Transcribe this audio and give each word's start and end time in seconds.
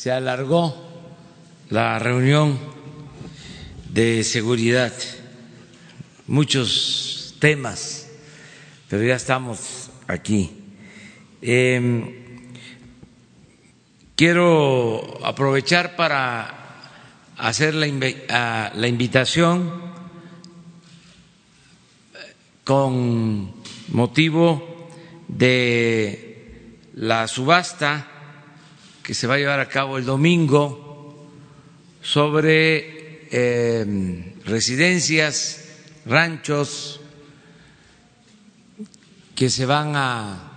se 0.00 0.10
alargó 0.10 0.74
la 1.68 1.98
reunión 1.98 2.58
de 3.90 4.24
seguridad, 4.24 4.94
muchos 6.26 7.36
temas, 7.38 8.08
pero 8.88 9.04
ya 9.04 9.16
estamos 9.16 9.90
aquí. 10.06 10.52
Eh, 11.42 12.48
quiero 14.16 15.20
aprovechar 15.22 15.96
para 15.96 16.88
hacer 17.36 17.74
la, 17.74 18.72
la 18.74 18.88
invitación 18.88 19.70
con 22.64 23.52
motivo 23.88 24.88
de 25.28 26.78
la 26.94 27.28
subasta 27.28 28.09
que 29.02 29.14
se 29.14 29.26
va 29.26 29.34
a 29.34 29.38
llevar 29.38 29.60
a 29.60 29.68
cabo 29.68 29.98
el 29.98 30.04
domingo 30.04 31.28
sobre 32.02 33.28
eh, 33.30 34.34
residencias, 34.44 35.64
ranchos 36.06 37.00
que 39.34 39.48
se 39.48 39.66
van 39.66 39.92
a 39.94 40.50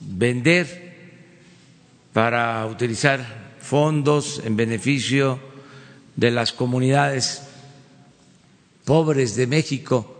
vender 0.00 0.84
para 2.12 2.64
utilizar 2.66 3.56
fondos 3.60 4.42
en 4.44 4.56
beneficio 4.56 5.40
de 6.14 6.30
las 6.30 6.52
comunidades 6.52 7.42
pobres 8.84 9.34
de 9.34 9.46
México. 9.46 10.10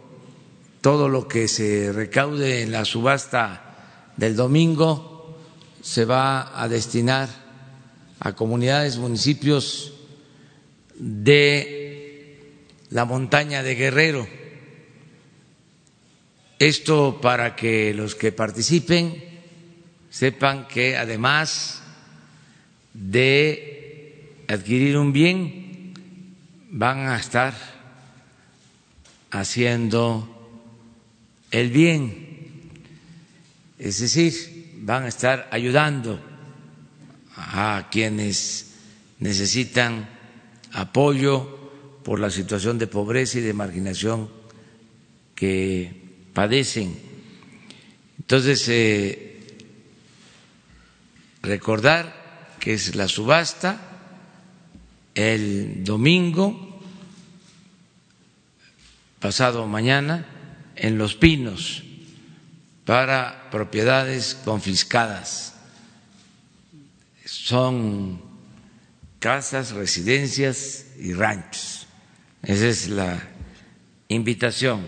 Todo 0.81 1.09
lo 1.09 1.29
que 1.29 1.47
se 1.47 1.93
recaude 1.93 2.63
en 2.63 2.73
la 2.73 2.85
subasta 2.85 4.13
del 4.17 4.35
domingo 4.35 5.14
se 5.85 6.07
va 6.07 6.59
a 6.59 6.67
destinar 6.67 7.29
a 8.19 8.33
comunidades, 8.33 8.97
municipios 8.97 9.93
de 10.97 12.41
la 12.89 13.05
montaña 13.05 13.63
de 13.63 13.75
Guerrero. 13.75 14.27
Esto 16.59 17.21
para 17.21 17.55
que 17.55 17.93
los 17.93 18.15
que 18.15 18.33
participen 18.33 19.23
sepan 20.09 20.67
que 20.69 20.97
además 20.97 21.83
de 22.95 24.33
adquirir 24.49 24.97
un 24.97 25.13
bien, 25.13 25.93
van 26.71 27.09
a 27.09 27.19
estar 27.19 27.53
haciendo 29.31 30.31
el 31.51 31.69
bien, 31.69 32.71
es 33.79 34.01
decir, 34.01 34.54
van 34.85 35.05
a 35.05 35.09
estar 35.09 35.49
ayudando 35.51 36.21
a 37.37 37.89
quienes 37.91 38.75
necesitan 39.19 40.07
apoyo 40.73 41.71
por 42.05 42.21
la 42.21 42.29
situación 42.29 42.79
de 42.79 42.87
pobreza 42.87 43.39
y 43.39 43.41
de 43.41 43.55
marginación 43.55 44.29
que 45.35 45.91
padecen. 46.35 46.99
Entonces, 48.19 48.69
eh, 48.69 49.57
recordar 51.41 52.55
que 52.61 52.75
es 52.75 52.95
la 52.95 53.09
subasta 53.09 53.81
el 55.15 55.83
domingo 55.83 56.83
pasado 59.19 59.67
mañana 59.67 60.27
en 60.77 60.99
Los 60.99 61.15
Pinos 61.15 61.84
para 62.85 63.51
propiedades 63.51 64.35
confiscadas. 64.45 65.55
Son 67.25 68.21
casas, 69.19 69.73
residencias 69.73 70.87
y 70.99 71.15
ranchos. 71.15 71.87
Esa 72.43 72.69
es 72.69 72.89
la 72.89 73.23
invitación. 74.09 74.87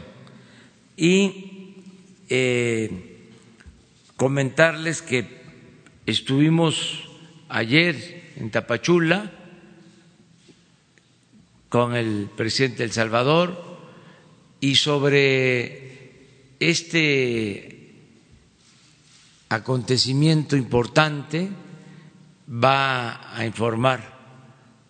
Y 0.97 1.83
eh, 2.29 3.29
comentarles 4.17 5.03
que 5.03 5.41
estuvimos 6.05 7.09
ayer 7.49 8.33
en 8.37 8.51
Tapachula 8.51 9.33
con 11.69 11.95
el 11.97 12.29
presidente 12.37 12.85
El 12.85 12.93
Salvador, 12.93 13.67
y 14.61 14.77
sobre 14.77 16.57
este 16.61 17.76
acontecimiento 19.49 20.57
importante 20.57 21.51
va 22.49 23.37
a 23.37 23.45
informar 23.45 24.01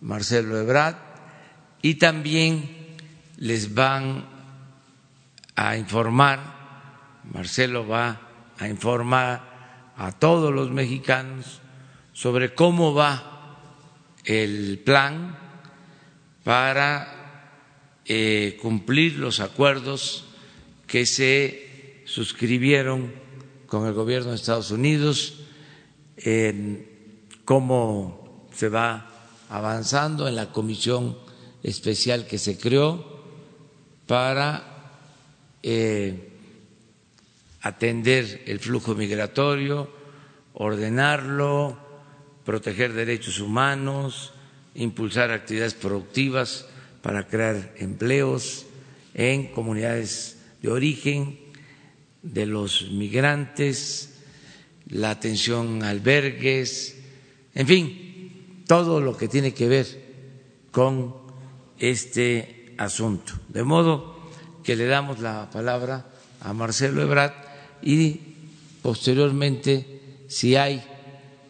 Marcelo 0.01 0.59
Ebrard 0.59 0.95
y 1.81 1.95
también 1.95 2.95
les 3.37 3.73
van 3.73 4.25
a 5.55 5.77
informar, 5.77 6.39
Marcelo 7.31 7.87
va 7.87 8.21
a 8.57 8.67
informar 8.67 9.93
a 9.97 10.11
todos 10.11 10.53
los 10.53 10.71
mexicanos 10.71 11.61
sobre 12.13 12.53
cómo 12.53 12.93
va 12.93 13.57
el 14.25 14.79
plan 14.83 15.37
para 16.43 18.01
eh, 18.05 18.57
cumplir 18.61 19.17
los 19.17 19.39
acuerdos 19.39 20.25
que 20.85 21.05
se 21.05 22.03
suscribieron 22.05 23.26
con 23.67 23.85
el 23.85 23.93
gobierno 23.93 24.29
de 24.29 24.35
Estados 24.35 24.71
Unidos, 24.71 25.35
cómo 27.45 28.47
se 28.53 28.69
va 28.69 29.11
avanzando 29.49 30.27
en 30.27 30.35
la 30.35 30.51
comisión 30.51 31.17
especial 31.63 32.25
que 32.25 32.37
se 32.37 32.57
creó 32.57 33.17
para 34.07 34.63
eh, 35.61 36.29
atender 37.61 38.43
el 38.45 38.59
flujo 38.59 38.95
migratorio, 38.95 39.89
ordenarlo, 40.53 41.77
proteger 42.45 42.93
derechos 42.93 43.39
humanos, 43.39 44.33
impulsar 44.75 45.31
actividades 45.31 45.73
productivas 45.73 46.67
para 47.01 47.27
crear 47.27 47.73
empleos 47.77 48.65
en 49.13 49.47
comunidades 49.51 50.37
de 50.61 50.69
origen 50.69 51.46
de 52.33 52.45
los 52.45 52.91
migrantes, 52.91 54.09
la 54.89 55.11
atención 55.11 55.83
a 55.83 55.89
albergues, 55.89 56.97
en 57.55 57.67
fin, 57.67 58.63
todo 58.67 59.01
lo 59.01 59.15
que 59.17 59.27
tiene 59.27 59.53
que 59.53 59.67
ver 59.67 59.85
con 60.71 61.15
este 61.79 62.73
asunto. 62.77 63.33
De 63.49 63.63
modo 63.63 64.29
que 64.63 64.75
le 64.75 64.85
damos 64.85 65.19
la 65.19 65.49
palabra 65.49 66.05
a 66.41 66.53
Marcelo 66.53 67.01
Ebrard 67.01 67.33
y 67.81 68.19
posteriormente, 68.81 70.25
si 70.27 70.55
hay 70.55 70.83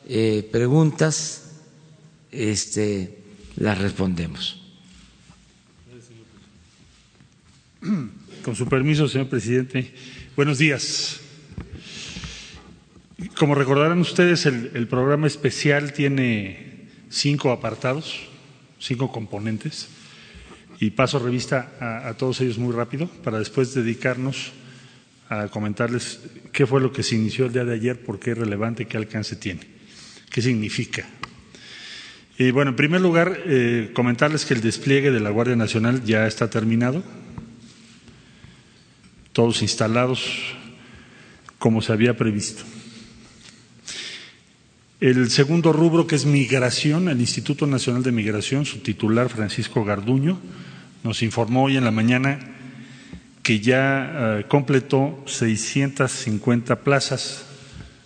eh, 0.07 0.47
preguntas, 0.51 1.51
este, 2.31 3.19
las 3.57 3.77
respondemos. 3.77 4.61
Con 8.43 8.55
su 8.55 8.67
permiso, 8.67 9.07
señor 9.07 9.27
presidente. 9.27 9.93
Buenos 10.37 10.59
días. 10.59 11.19
Como 13.39 13.55
recordarán 13.55 13.97
ustedes, 13.97 14.45
el, 14.45 14.87
programa 14.87 15.25
especial 15.25 15.93
tiene 15.93 16.89
cinco 17.09 17.51
apartados, 17.51 18.19
cinco 18.77 19.11
componentes, 19.11 19.87
y 20.79 20.91
paso 20.91 21.17
revista 21.17 21.71
a, 22.07 22.13
todos 22.17 22.39
ellos 22.41 22.59
muy 22.59 22.71
rápido 22.71 23.07
para 23.23 23.39
después 23.39 23.73
dedicarnos 23.73 24.51
a 25.27 25.47
comentarles 25.47 26.19
qué 26.51 26.67
fue 26.67 26.81
lo 26.81 26.91
que 26.91 27.01
se 27.01 27.15
inició 27.15 27.47
el 27.47 27.53
día 27.53 27.65
de 27.65 27.73
ayer, 27.73 27.99
por 27.99 28.19
qué 28.19 28.33
es 28.33 28.37
relevante, 28.37 28.85
qué 28.85 28.97
alcance 28.97 29.37
tiene, 29.37 29.61
qué 30.29 30.43
significa. 30.43 31.03
Y 32.37 32.51
bueno, 32.51 32.69
en 32.69 32.75
primer 32.75 33.01
lugar, 33.01 33.39
eh, 33.47 33.89
comentarles 33.95 34.45
que 34.45 34.53
el 34.53 34.61
despliegue 34.61 35.09
de 35.09 35.19
la 35.19 35.31
Guardia 35.31 35.55
Nacional 35.55 36.03
ya 36.03 36.27
está 36.27 36.47
terminado, 36.47 37.03
todos 39.37 39.61
instalados 39.61 40.55
como 41.59 41.83
se 41.83 41.93
había 41.93 42.17
previsto. 42.17 42.63
El 44.99 45.29
segundo 45.29 45.71
rubro, 45.71 46.07
que 46.07 46.15
es 46.15 46.25
migración, 46.25 47.07
el 47.07 47.21
Instituto 47.21 47.67
Nacional 47.67 48.01
de 48.01 48.11
Migración, 48.11 48.65
su 48.65 48.79
titular 48.79 49.29
Francisco 49.29 49.85
Garduño, 49.85 50.39
nos 51.03 51.21
informó 51.21 51.65
hoy 51.65 51.77
en 51.77 51.83
la 51.83 51.91
mañana 51.91 52.39
que 53.43 53.59
ya 53.59 54.39
eh, 54.39 54.45
completó 54.47 55.21
650 55.27 56.77
plazas 56.77 57.45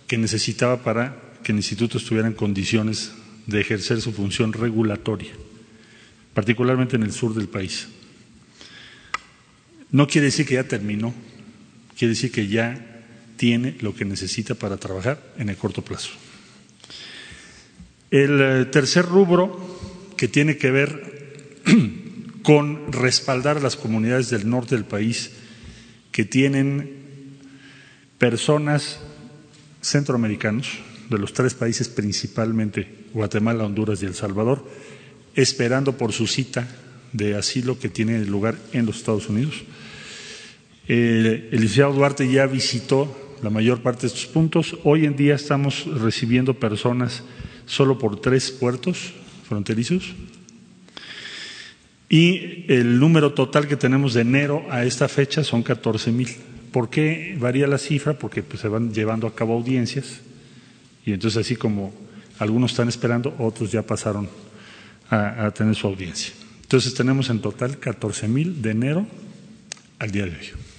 que 0.06 0.18
necesitaba 0.18 0.82
para 0.82 1.16
que 1.42 1.52
el 1.52 1.56
instituto 1.56 1.96
estuviera 1.96 2.28
en 2.28 2.34
condiciones 2.34 3.12
de 3.46 3.58
ejercer 3.58 4.02
su 4.02 4.12
función 4.12 4.52
regulatoria, 4.52 5.32
particularmente 6.34 6.96
en 6.96 7.04
el 7.04 7.12
sur 7.12 7.32
del 7.32 7.48
país. 7.48 7.88
No 9.92 10.06
quiere 10.06 10.26
decir 10.26 10.46
que 10.46 10.54
ya 10.54 10.64
terminó, 10.64 11.14
quiere 11.96 12.14
decir 12.14 12.32
que 12.32 12.48
ya 12.48 13.04
tiene 13.36 13.76
lo 13.80 13.94
que 13.94 14.04
necesita 14.04 14.54
para 14.54 14.78
trabajar 14.78 15.22
en 15.38 15.50
el 15.50 15.56
corto 15.56 15.82
plazo. 15.82 16.10
El 18.10 18.40
eh, 18.40 18.64
tercer 18.66 19.04
rubro, 19.04 19.78
que 20.16 20.28
tiene 20.28 20.56
que 20.56 20.70
ver 20.70 21.60
con 22.42 22.92
respaldar 22.92 23.58
a 23.58 23.60
las 23.60 23.76
comunidades 23.76 24.30
del 24.30 24.48
norte 24.48 24.74
del 24.74 24.84
país 24.84 25.30
que 26.10 26.24
tienen 26.24 26.90
personas 28.18 29.00
centroamericanos, 29.80 30.68
de 31.10 31.18
los 31.18 31.32
tres 31.32 31.54
países 31.54 31.88
principalmente, 31.88 33.06
Guatemala, 33.12 33.64
Honduras 33.64 34.02
y 34.02 34.06
El 34.06 34.14
Salvador, 34.14 34.66
esperando 35.34 35.98
por 35.98 36.12
su 36.12 36.26
cita 36.26 36.68
de 37.12 37.34
asilo 37.34 37.78
que 37.78 37.88
tiene 37.88 38.24
lugar 38.24 38.56
en 38.72 38.86
los 38.86 38.96
Estados 38.96 39.28
Unidos. 39.28 39.64
Eh, 40.88 41.48
el 41.52 41.60
licenciado 41.60 41.92
Duarte 41.92 42.30
ya 42.30 42.46
visitó 42.46 43.38
la 43.42 43.50
mayor 43.50 43.82
parte 43.82 44.02
de 44.02 44.08
estos 44.08 44.26
puntos. 44.26 44.76
Hoy 44.84 45.04
en 45.04 45.16
día 45.16 45.34
estamos 45.34 45.86
recibiendo 46.00 46.54
personas 46.54 47.22
solo 47.66 47.98
por 47.98 48.20
tres 48.20 48.50
puertos 48.50 49.12
fronterizos. 49.48 50.14
Y 52.08 52.66
el 52.68 53.00
número 53.00 53.32
total 53.32 53.66
que 53.66 53.76
tenemos 53.76 54.14
de 54.14 54.20
enero 54.20 54.64
a 54.70 54.84
esta 54.84 55.08
fecha 55.08 55.42
son 55.44 55.62
14 55.62 56.12
mil. 56.12 56.28
¿Por 56.70 56.90
qué 56.90 57.36
varía 57.38 57.66
la 57.66 57.78
cifra? 57.78 58.18
Porque 58.18 58.42
pues, 58.42 58.60
se 58.60 58.68
van 58.68 58.92
llevando 58.92 59.26
a 59.26 59.34
cabo 59.34 59.54
audiencias 59.54 60.20
y 61.04 61.12
entonces 61.12 61.44
así 61.44 61.56
como 61.56 61.92
algunos 62.38 62.72
están 62.72 62.88
esperando, 62.88 63.34
otros 63.38 63.70
ya 63.72 63.82
pasaron 63.82 64.28
a, 65.10 65.50
tener 65.50 65.74
su 65.74 65.86
audiencia. 65.86 66.32
Entonces 66.62 66.94
tenemos 66.94 67.28
en 67.28 67.40
total 67.40 67.78
14 67.78 68.28
mil 68.28 68.62
de 68.62 68.70
enero 68.70 69.06
al 69.98 70.10
día 70.10 70.24
de 70.24 70.30
hoy. 70.30 70.71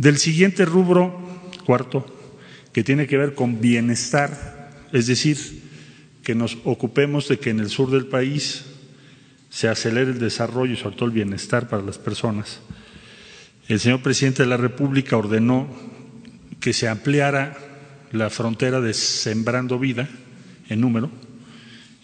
Del 0.00 0.16
siguiente 0.16 0.64
rubro, 0.64 1.20
cuarto, 1.66 2.06
que 2.72 2.82
tiene 2.82 3.06
que 3.06 3.18
ver 3.18 3.34
con 3.34 3.60
bienestar, 3.60 4.88
es 4.94 5.06
decir, 5.06 5.36
que 6.22 6.34
nos 6.34 6.56
ocupemos 6.64 7.28
de 7.28 7.38
que 7.38 7.50
en 7.50 7.60
el 7.60 7.68
sur 7.68 7.90
del 7.90 8.06
país 8.06 8.64
se 9.50 9.68
acelere 9.68 10.12
el 10.12 10.18
desarrollo 10.18 10.72
y 10.72 10.78
sobre 10.78 10.96
todo 10.96 11.04
el 11.04 11.14
bienestar 11.14 11.68
para 11.68 11.82
las 11.82 11.98
personas. 11.98 12.60
El 13.68 13.78
señor 13.78 14.00
presidente 14.00 14.42
de 14.42 14.48
la 14.48 14.56
República 14.56 15.18
ordenó 15.18 15.68
que 16.60 16.72
se 16.72 16.88
ampliara 16.88 17.58
la 18.10 18.30
frontera 18.30 18.80
de 18.80 18.94
Sembrando 18.94 19.78
Vida 19.78 20.08
en 20.70 20.80
número, 20.80 21.10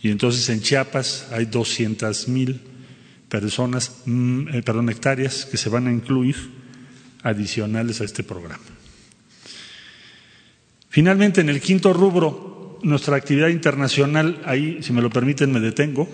y 0.03 0.11
entonces 0.11 0.47
en 0.51 0.61
Chiapas 0.61 1.29
hay 1.33 1.47
200 1.47 2.29
mil 2.29 2.61
personas, 3.31 4.03
mm, 4.05 4.49
eh, 4.49 4.63
perdón, 4.63 4.91
hectáreas 4.91 5.47
que 5.47 5.57
se 5.57 5.71
van 5.71 5.87
a 5.87 5.93
incluir 5.93 6.56
adicionales 7.26 8.00
a 8.00 8.05
este 8.05 8.23
programa. 8.23 8.62
Finalmente, 10.88 11.40
en 11.40 11.50
el 11.50 11.61
quinto 11.61 11.93
rubro, 11.93 12.78
nuestra 12.82 13.17
actividad 13.17 13.49
internacional, 13.49 14.40
ahí, 14.46 14.78
si 14.82 14.93
me 14.93 15.02
lo 15.02 15.11
permiten, 15.11 15.52
me 15.52 15.61
detengo, 15.61 16.08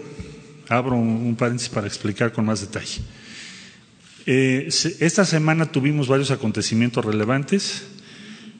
abro 0.68 0.96
un 0.96 1.36
paréntesis 1.36 1.68
para 1.68 1.86
explicar 1.86 2.32
con 2.32 2.46
más 2.46 2.62
detalle. 2.62 3.02
Eh, 4.24 4.68
esta 5.00 5.24
semana 5.24 5.66
tuvimos 5.66 6.08
varios 6.08 6.30
acontecimientos 6.30 7.04
relevantes. 7.04 7.84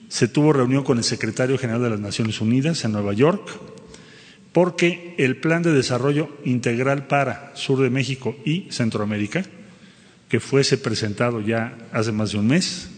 Se 0.09 0.29
tuvo 0.29 0.53
reunión 0.53 0.85
con 0.85 0.99
el 0.99 1.05
secretario 1.05 1.57
general 1.57 1.83
de 1.83 1.91
las 1.91 2.01
Naciones 2.01 2.41
Unidas 2.41 2.85
en 2.85 2.93
Nueva 2.93 3.15
York, 3.15 3.49
porque 4.53 5.15
el 5.19 5.37
Plan 5.37 5.63
de 5.63 5.73
Desarrollo 5.73 6.37
Integral 6.45 7.07
para 7.07 7.53
Sur 7.57 7.81
de 7.81 7.91
México 7.91 8.37
y 8.45 8.67
Centroamérica, 8.71 9.45
que 10.33 10.41
fuese 10.41 10.79
presentado 10.79 11.43
ya 11.43 11.77
hace 11.93 12.11
más 12.11 12.33
de 12.33 12.39
un 12.39 12.47
mes, 12.47 12.89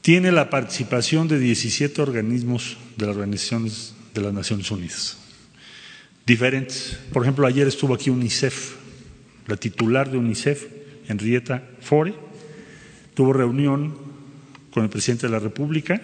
tiene 0.00 0.30
la 0.30 0.48
participación 0.48 1.26
de 1.26 1.40
17 1.40 2.00
organismos 2.00 2.76
de 2.96 3.06
las 3.06 3.16
organizaciones 3.16 3.92
de 4.14 4.20
las 4.20 4.32
Naciones 4.32 4.70
Unidas, 4.70 5.18
diferentes. 6.24 6.96
Por 7.12 7.24
ejemplo, 7.24 7.48
ayer 7.48 7.66
estuvo 7.66 7.94
aquí 7.94 8.10
UNICEF, 8.10 8.76
la 9.48 9.56
titular 9.56 10.08
de 10.08 10.18
UNICEF, 10.18 10.68
Henrietta 11.08 11.64
Fore, 11.80 12.14
tuvo 13.14 13.32
reunión 13.32 13.98
con 14.70 14.84
el 14.84 14.88
presidente 14.88 15.26
de 15.26 15.32
la 15.32 15.40
República 15.40 16.00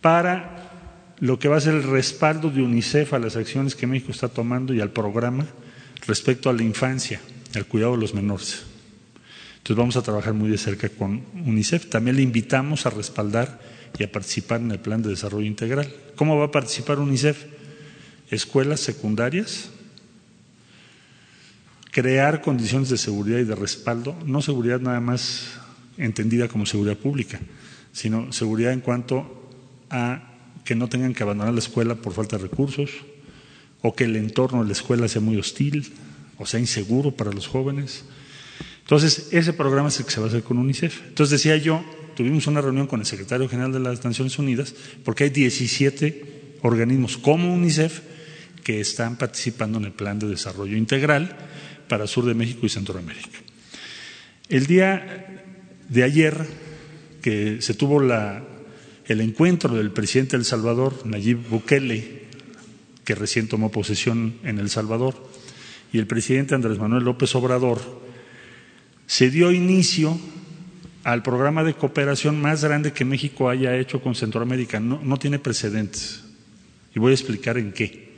para 0.00 0.70
lo 1.18 1.36
que 1.40 1.48
va 1.48 1.56
a 1.56 1.60
ser 1.60 1.74
el 1.74 1.82
respaldo 1.82 2.48
de 2.50 2.62
UNICEF 2.62 3.12
a 3.12 3.18
las 3.18 3.34
acciones 3.34 3.74
que 3.74 3.88
México 3.88 4.12
está 4.12 4.28
tomando 4.28 4.72
y 4.72 4.80
al 4.80 4.92
programa 4.92 5.46
respecto 6.06 6.48
a 6.48 6.52
la 6.52 6.62
infancia, 6.62 7.20
al 7.56 7.66
cuidado 7.66 7.92
de 7.92 7.98
los 7.98 8.14
menores. 8.14 8.64
Entonces 9.58 9.76
vamos 9.76 9.96
a 9.96 10.02
trabajar 10.02 10.34
muy 10.34 10.48
de 10.48 10.58
cerca 10.58 10.88
con 10.88 11.22
UNICEF. 11.34 11.90
También 11.90 12.16
le 12.16 12.22
invitamos 12.22 12.86
a 12.86 12.90
respaldar 12.90 13.60
y 13.98 14.04
a 14.04 14.12
participar 14.12 14.60
en 14.60 14.70
el 14.70 14.78
Plan 14.78 15.02
de 15.02 15.08
Desarrollo 15.08 15.46
Integral. 15.46 15.92
¿Cómo 16.14 16.38
va 16.38 16.46
a 16.46 16.50
participar 16.50 16.98
UNICEF? 16.98 17.44
Escuelas 18.30 18.80
secundarias, 18.80 19.70
crear 21.90 22.42
condiciones 22.42 22.90
de 22.90 22.98
seguridad 22.98 23.38
y 23.38 23.44
de 23.44 23.54
respaldo, 23.54 24.16
no 24.24 24.42
seguridad 24.42 24.80
nada 24.80 25.00
más 25.00 25.54
entendida 25.96 26.48
como 26.48 26.66
seguridad 26.66 26.96
pública, 26.96 27.40
sino 27.92 28.32
seguridad 28.32 28.72
en 28.72 28.80
cuanto 28.80 29.50
a 29.90 30.34
que 30.64 30.74
no 30.74 30.88
tengan 30.88 31.14
que 31.14 31.22
abandonar 31.22 31.54
la 31.54 31.60
escuela 31.60 31.94
por 31.94 32.12
falta 32.12 32.36
de 32.36 32.42
recursos, 32.42 32.90
o 33.82 33.94
que 33.94 34.04
el 34.04 34.16
entorno 34.16 34.62
de 34.62 34.66
la 34.66 34.72
escuela 34.72 35.08
sea 35.08 35.20
muy 35.20 35.36
hostil, 35.36 35.92
o 36.38 36.46
sea 36.46 36.60
inseguro 36.60 37.10
para 37.10 37.32
los 37.32 37.46
jóvenes. 37.46 38.04
Entonces, 38.80 39.28
ese 39.32 39.52
programa 39.52 39.88
es 39.88 39.98
el 39.98 40.04
que 40.04 40.12
se 40.12 40.20
va 40.20 40.26
a 40.26 40.28
hacer 40.28 40.42
con 40.42 40.58
UNICEF. 40.58 41.08
Entonces, 41.08 41.42
decía 41.42 41.56
yo, 41.56 41.84
tuvimos 42.14 42.46
una 42.46 42.60
reunión 42.60 42.86
con 42.86 43.00
el 43.00 43.06
secretario 43.06 43.48
general 43.48 43.72
de 43.72 43.80
las 43.80 44.04
Naciones 44.04 44.38
Unidas, 44.38 44.74
porque 45.04 45.24
hay 45.24 45.30
17 45.30 46.58
organismos 46.62 47.16
como 47.16 47.52
UNICEF 47.52 48.00
que 48.62 48.80
están 48.80 49.16
participando 49.16 49.78
en 49.78 49.84
el 49.86 49.92
Plan 49.92 50.18
de 50.18 50.28
Desarrollo 50.28 50.76
Integral 50.76 51.36
para 51.88 52.06
Sur 52.06 52.24
de 52.26 52.34
México 52.34 52.66
y 52.66 52.68
Centroamérica. 52.68 53.38
El 54.48 54.66
día 54.66 55.44
de 55.88 56.02
ayer, 56.02 56.46
que 57.22 57.60
se 57.60 57.74
tuvo 57.74 58.00
el 58.00 59.20
encuentro 59.20 59.74
del 59.74 59.90
presidente 59.90 60.32
de 60.32 60.38
El 60.38 60.44
Salvador, 60.44 61.06
Nayib 61.06 61.48
Bukele, 61.48 62.26
que 63.04 63.14
recién 63.14 63.48
tomó 63.48 63.70
posesión 63.70 64.36
en 64.42 64.58
El 64.58 64.70
Salvador, 64.70 65.14
y 65.92 65.98
el 65.98 66.06
presidente 66.06 66.54
Andrés 66.54 66.78
Manuel 66.78 67.04
López 67.04 67.34
Obrador, 67.34 67.80
se 69.06 69.30
dio 69.30 69.52
inicio 69.52 70.18
al 71.04 71.22
programa 71.22 71.62
de 71.62 71.74
cooperación 71.74 72.40
más 72.40 72.64
grande 72.64 72.92
que 72.92 73.04
México 73.04 73.48
haya 73.48 73.76
hecho 73.76 74.02
con 74.02 74.14
Centroamérica. 74.14 74.80
No, 74.80 75.00
no 75.02 75.18
tiene 75.18 75.38
precedentes. 75.38 76.24
Y 76.94 76.98
voy 76.98 77.12
a 77.12 77.14
explicar 77.14 77.58
en 77.58 77.72
qué. 77.72 78.12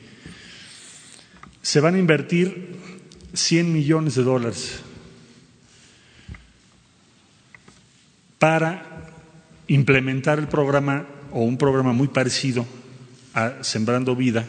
Se 1.60 1.80
van 1.80 1.96
a 1.96 1.98
invertir 1.98 2.76
100 3.34 3.72
millones 3.72 4.14
de 4.14 4.22
dólares 4.22 4.80
para 8.38 9.12
implementar 9.66 10.38
el 10.38 10.48
programa 10.48 11.06
o 11.30 11.42
un 11.42 11.58
programa 11.58 11.92
muy 11.92 12.08
parecido 12.08 12.64
a 13.34 13.62
Sembrando 13.62 14.16
Vida, 14.16 14.46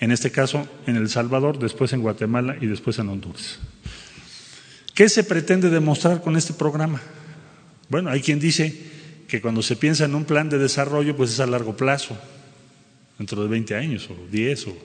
en 0.00 0.10
este 0.10 0.30
caso 0.30 0.66
en 0.86 0.96
El 0.96 1.08
Salvador, 1.08 1.58
después 1.58 1.92
en 1.92 2.00
Guatemala 2.00 2.56
y 2.60 2.66
después 2.66 2.98
en 2.98 3.10
Honduras. 3.10 3.58
¿Qué 4.94 5.08
se 5.08 5.24
pretende 5.24 5.70
demostrar 5.70 6.22
con 6.22 6.36
este 6.36 6.54
programa? 6.54 7.00
Bueno, 7.88 8.10
hay 8.10 8.20
quien 8.20 8.40
dice 8.40 8.74
que 9.28 9.40
cuando 9.40 9.62
se 9.62 9.76
piensa 9.76 10.06
en 10.06 10.14
un 10.14 10.24
plan 10.24 10.48
de 10.48 10.58
desarrollo, 10.58 11.16
pues 11.16 11.30
es 11.30 11.40
a 11.40 11.46
largo 11.46 11.76
plazo, 11.76 12.18
dentro 13.18 13.42
de 13.42 13.48
20 13.48 13.74
años 13.76 14.08
o 14.10 14.16
10 14.30 14.66
o... 14.68 14.76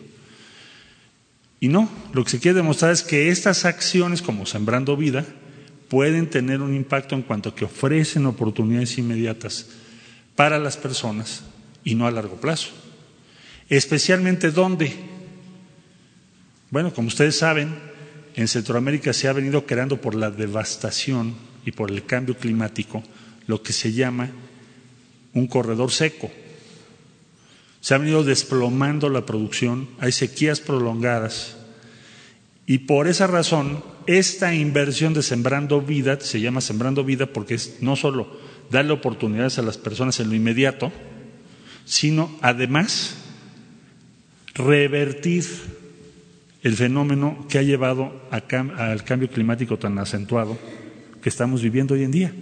Y 1.61 1.69
no, 1.69 1.89
lo 2.13 2.23
que 2.23 2.31
se 2.31 2.39
quiere 2.39 2.57
demostrar 2.57 2.91
es 2.91 3.01
que 3.01 3.29
estas 3.29 3.65
acciones 3.65 4.21
como 4.21 4.45
Sembrando 4.45 4.97
Vida 4.97 5.25
pueden 5.87 6.29
tener 6.29 6.61
un 6.61 6.75
impacto 6.75 7.15
en 7.15 7.21
cuanto 7.21 7.49
a 7.49 7.55
que 7.55 7.65
ofrecen 7.65 8.25
oportunidades 8.25 8.97
inmediatas 8.97 9.67
para 10.35 10.59
las 10.59 10.77
personas 10.77 11.43
y 11.83 11.95
no 11.95 12.05
a 12.05 12.11
largo 12.11 12.35
plazo. 12.35 12.84
Especialmente 13.69 14.51
dónde. 14.51 14.93
Bueno, 16.69 16.93
como 16.93 17.07
ustedes 17.07 17.37
saben, 17.37 17.75
en 18.35 18.47
Centroamérica 18.47 19.13
se 19.13 19.27
ha 19.27 19.33
venido 19.33 19.65
creando 19.65 20.01
por 20.01 20.13
la 20.13 20.29
devastación 20.29 21.35
y 21.65 21.71
por 21.71 21.89
el 21.89 22.05
cambio 22.05 22.37
climático 22.37 23.01
lo 23.47 23.63
que 23.63 23.73
se 23.73 23.93
llama 23.93 24.29
un 25.33 25.47
corredor 25.47 25.91
seco. 25.91 26.31
Se 27.81 27.93
ha 27.93 27.97
venido 27.97 28.23
desplomando 28.23 29.09
la 29.09 29.25
producción, 29.25 29.89
hay 29.99 30.11
sequías 30.11 30.59
prolongadas 30.59 31.57
y 32.65 32.79
por 32.79 33.07
esa 33.07 33.27
razón 33.27 33.83
esta 34.07 34.53
inversión 34.53 35.13
de 35.13 35.23
Sembrando 35.23 35.81
Vida, 35.81 36.19
se 36.19 36.41
llama 36.41 36.61
Sembrando 36.61 37.03
Vida 37.03 37.27
porque 37.27 37.55
es 37.55 37.77
no 37.81 37.95
solo 37.95 38.39
darle 38.71 38.93
oportunidades 38.93 39.59
a 39.59 39.61
las 39.61 39.77
personas 39.77 40.19
en 40.19 40.29
lo 40.29 40.35
inmediato, 40.35 40.91
sino 41.85 42.35
además 42.41 43.15
revertir 44.55 45.45
el 46.63 46.75
fenómeno 46.75 47.45
que 47.47 47.59
ha 47.59 47.61
llevado 47.61 48.21
al 48.31 49.03
cambio 49.03 49.29
climático 49.29 49.77
tan 49.77 49.99
acentuado 49.99 50.57
que 51.21 51.29
estamos 51.29 51.61
viviendo 51.61 51.93
hoy 51.93 52.03
en 52.03 52.11
día. 52.11 52.33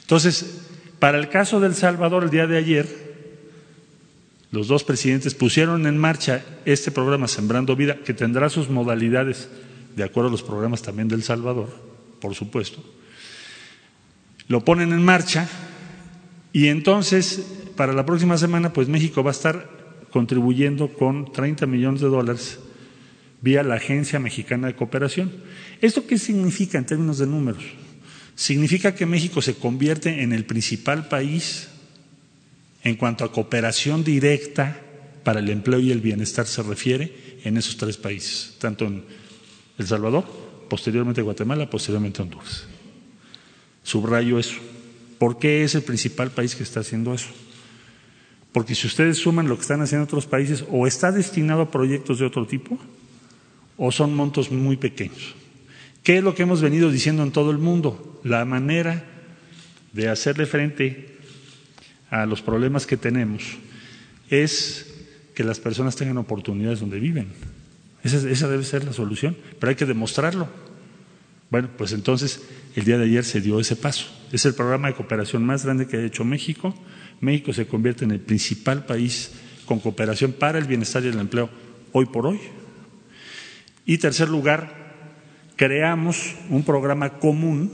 Entonces, 0.00 0.68
para 0.98 1.18
el 1.18 1.28
caso 1.28 1.60
del 1.60 1.74
Salvador, 1.74 2.24
el 2.24 2.30
día 2.30 2.46
de 2.46 2.56
ayer, 2.56 2.86
los 4.50 4.68
dos 4.68 4.84
presidentes 4.84 5.34
pusieron 5.34 5.86
en 5.86 5.98
marcha 5.98 6.44
este 6.64 6.90
programa 6.90 7.28
Sembrando 7.28 7.74
Vida, 7.74 7.96
que 8.04 8.14
tendrá 8.14 8.48
sus 8.48 8.68
modalidades 8.68 9.48
de 9.96 10.04
acuerdo 10.04 10.28
a 10.28 10.32
los 10.32 10.42
programas 10.42 10.82
también 10.82 11.08
del 11.08 11.22
Salvador, 11.22 11.68
por 12.20 12.34
supuesto. 12.34 12.82
Lo 14.48 14.64
ponen 14.64 14.92
en 14.92 15.04
marcha 15.04 15.48
y 16.52 16.68
entonces 16.68 17.42
para 17.76 17.92
la 17.92 18.06
próxima 18.06 18.36
semana 18.38 18.72
pues 18.72 18.88
México 18.88 19.22
va 19.22 19.30
a 19.30 19.32
estar 19.32 19.81
contribuyendo 20.12 20.92
con 20.92 21.32
30 21.32 21.66
millones 21.66 22.00
de 22.00 22.08
dólares 22.08 22.60
vía 23.40 23.62
la 23.62 23.74
Agencia 23.74 24.20
Mexicana 24.20 24.68
de 24.68 24.76
Cooperación. 24.76 25.32
¿Esto 25.80 26.06
qué 26.06 26.18
significa 26.18 26.78
en 26.78 26.86
términos 26.86 27.18
de 27.18 27.26
números? 27.26 27.64
Significa 28.36 28.94
que 28.94 29.06
México 29.06 29.42
se 29.42 29.54
convierte 29.54 30.22
en 30.22 30.32
el 30.32 30.44
principal 30.44 31.08
país 31.08 31.68
en 32.84 32.96
cuanto 32.96 33.24
a 33.24 33.32
cooperación 33.32 34.04
directa 34.04 34.80
para 35.24 35.40
el 35.40 35.50
empleo 35.50 35.80
y 35.80 35.92
el 35.92 36.00
bienestar 36.00 36.46
se 36.46 36.62
refiere 36.62 37.38
en 37.44 37.56
esos 37.56 37.76
tres 37.76 37.96
países, 37.96 38.54
tanto 38.58 38.86
en 38.86 39.04
El 39.78 39.86
Salvador, 39.86 40.24
posteriormente 40.68 41.22
Guatemala, 41.22 41.68
posteriormente 41.68 42.22
Honduras. 42.22 42.64
Subrayo 43.82 44.38
eso. 44.38 44.56
¿Por 45.18 45.38
qué 45.38 45.64
es 45.64 45.74
el 45.74 45.82
principal 45.82 46.30
país 46.30 46.54
que 46.54 46.62
está 46.62 46.80
haciendo 46.80 47.14
eso? 47.14 47.28
Porque 48.52 48.74
si 48.74 48.86
ustedes 48.86 49.18
suman 49.18 49.48
lo 49.48 49.56
que 49.56 49.62
están 49.62 49.80
haciendo 49.80 50.04
otros 50.04 50.26
países, 50.26 50.64
o 50.70 50.86
está 50.86 51.10
destinado 51.10 51.62
a 51.62 51.70
proyectos 51.70 52.18
de 52.18 52.26
otro 52.26 52.46
tipo, 52.46 52.78
o 53.78 53.90
son 53.90 54.14
montos 54.14 54.50
muy 54.50 54.76
pequeños. 54.76 55.34
¿Qué 56.02 56.18
es 56.18 56.24
lo 56.24 56.34
que 56.34 56.42
hemos 56.42 56.60
venido 56.60 56.90
diciendo 56.90 57.22
en 57.22 57.32
todo 57.32 57.50
el 57.50 57.58
mundo? 57.58 58.20
La 58.24 58.44
manera 58.44 59.04
de 59.92 60.08
hacerle 60.08 60.46
frente 60.46 61.16
a 62.10 62.26
los 62.26 62.42
problemas 62.42 62.86
que 62.86 62.96
tenemos 62.96 63.42
es 64.28 64.92
que 65.34 65.44
las 65.44 65.60
personas 65.60 65.96
tengan 65.96 66.18
oportunidades 66.18 66.80
donde 66.80 67.00
viven. 67.00 67.28
Esa, 68.02 68.28
esa, 68.28 68.48
debe 68.48 68.64
ser 68.64 68.84
la 68.84 68.92
solución, 68.92 69.36
pero 69.58 69.70
hay 69.70 69.76
que 69.76 69.86
demostrarlo. 69.86 70.48
Bueno, 71.50 71.68
pues 71.76 71.92
entonces 71.92 72.42
el 72.74 72.84
día 72.84 72.98
de 72.98 73.04
ayer 73.04 73.24
se 73.24 73.40
dio 73.40 73.60
ese 73.60 73.76
paso. 73.76 74.06
Es 74.32 74.44
el 74.44 74.54
programa 74.54 74.88
de 74.88 74.94
cooperación 74.94 75.44
más 75.44 75.64
grande 75.64 75.86
que 75.86 75.98
ha 75.98 76.04
hecho 76.04 76.24
México. 76.24 76.74
México 77.22 77.52
se 77.52 77.66
convierte 77.66 78.04
en 78.04 78.10
el 78.10 78.20
principal 78.20 78.84
país 78.84 79.30
con 79.64 79.78
cooperación 79.78 80.32
para 80.32 80.58
el 80.58 80.64
bienestar 80.64 81.04
y 81.04 81.08
el 81.08 81.18
empleo 81.18 81.48
hoy 81.92 82.06
por 82.06 82.26
hoy. 82.26 82.40
Y 83.86 83.98
tercer 83.98 84.28
lugar, 84.28 84.92
creamos 85.54 86.34
un 86.50 86.64
programa 86.64 87.20
común 87.20 87.70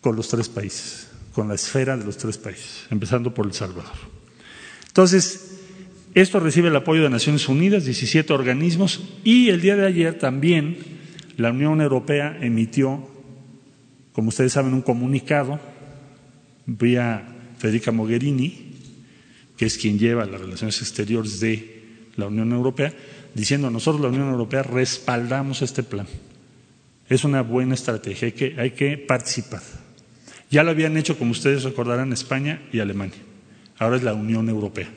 con 0.00 0.14
los 0.14 0.28
tres 0.28 0.48
países, 0.48 1.10
con 1.34 1.48
la 1.48 1.56
esfera 1.56 1.96
de 1.96 2.04
los 2.04 2.16
tres 2.16 2.38
países, 2.38 2.86
empezando 2.90 3.34
por 3.34 3.46
El 3.46 3.52
Salvador. 3.52 3.92
Entonces, 4.86 5.58
esto 6.14 6.38
recibe 6.38 6.68
el 6.68 6.76
apoyo 6.76 7.02
de 7.02 7.10
Naciones 7.10 7.48
Unidas, 7.48 7.84
17 7.84 8.32
organismos, 8.32 9.02
y 9.24 9.48
el 9.48 9.60
día 9.60 9.74
de 9.74 9.86
ayer 9.86 10.18
también 10.18 10.78
la 11.36 11.50
Unión 11.50 11.80
Europea 11.80 12.38
emitió, 12.40 13.08
como 14.12 14.28
ustedes 14.28 14.52
saben, 14.52 14.72
un 14.72 14.82
comunicado 14.82 15.58
vía 16.66 17.39
Federica 17.60 17.92
Mogherini, 17.92 18.72
que 19.56 19.66
es 19.66 19.76
quien 19.76 19.98
lleva 19.98 20.24
las 20.24 20.40
relaciones 20.40 20.80
exteriores 20.80 21.40
de 21.40 21.82
la 22.16 22.26
Unión 22.26 22.52
Europea, 22.52 22.94
diciendo 23.34 23.70
nosotros 23.70 24.00
la 24.00 24.08
Unión 24.08 24.30
Europea 24.30 24.62
respaldamos 24.62 25.60
este 25.60 25.82
plan. 25.82 26.06
Es 27.10 27.24
una 27.24 27.42
buena 27.42 27.74
estrategia, 27.74 28.26
hay 28.26 28.32
que, 28.32 28.54
hay 28.58 28.70
que 28.70 28.96
participar. 28.96 29.60
Ya 30.50 30.62
lo 30.62 30.70
habían 30.70 30.96
hecho, 30.96 31.18
como 31.18 31.32
ustedes 31.32 31.62
recordarán, 31.64 32.14
España 32.14 32.62
y 32.72 32.80
Alemania. 32.80 33.18
Ahora 33.78 33.96
es 33.96 34.02
la 34.02 34.14
Unión 34.14 34.48
Europea. 34.48 34.88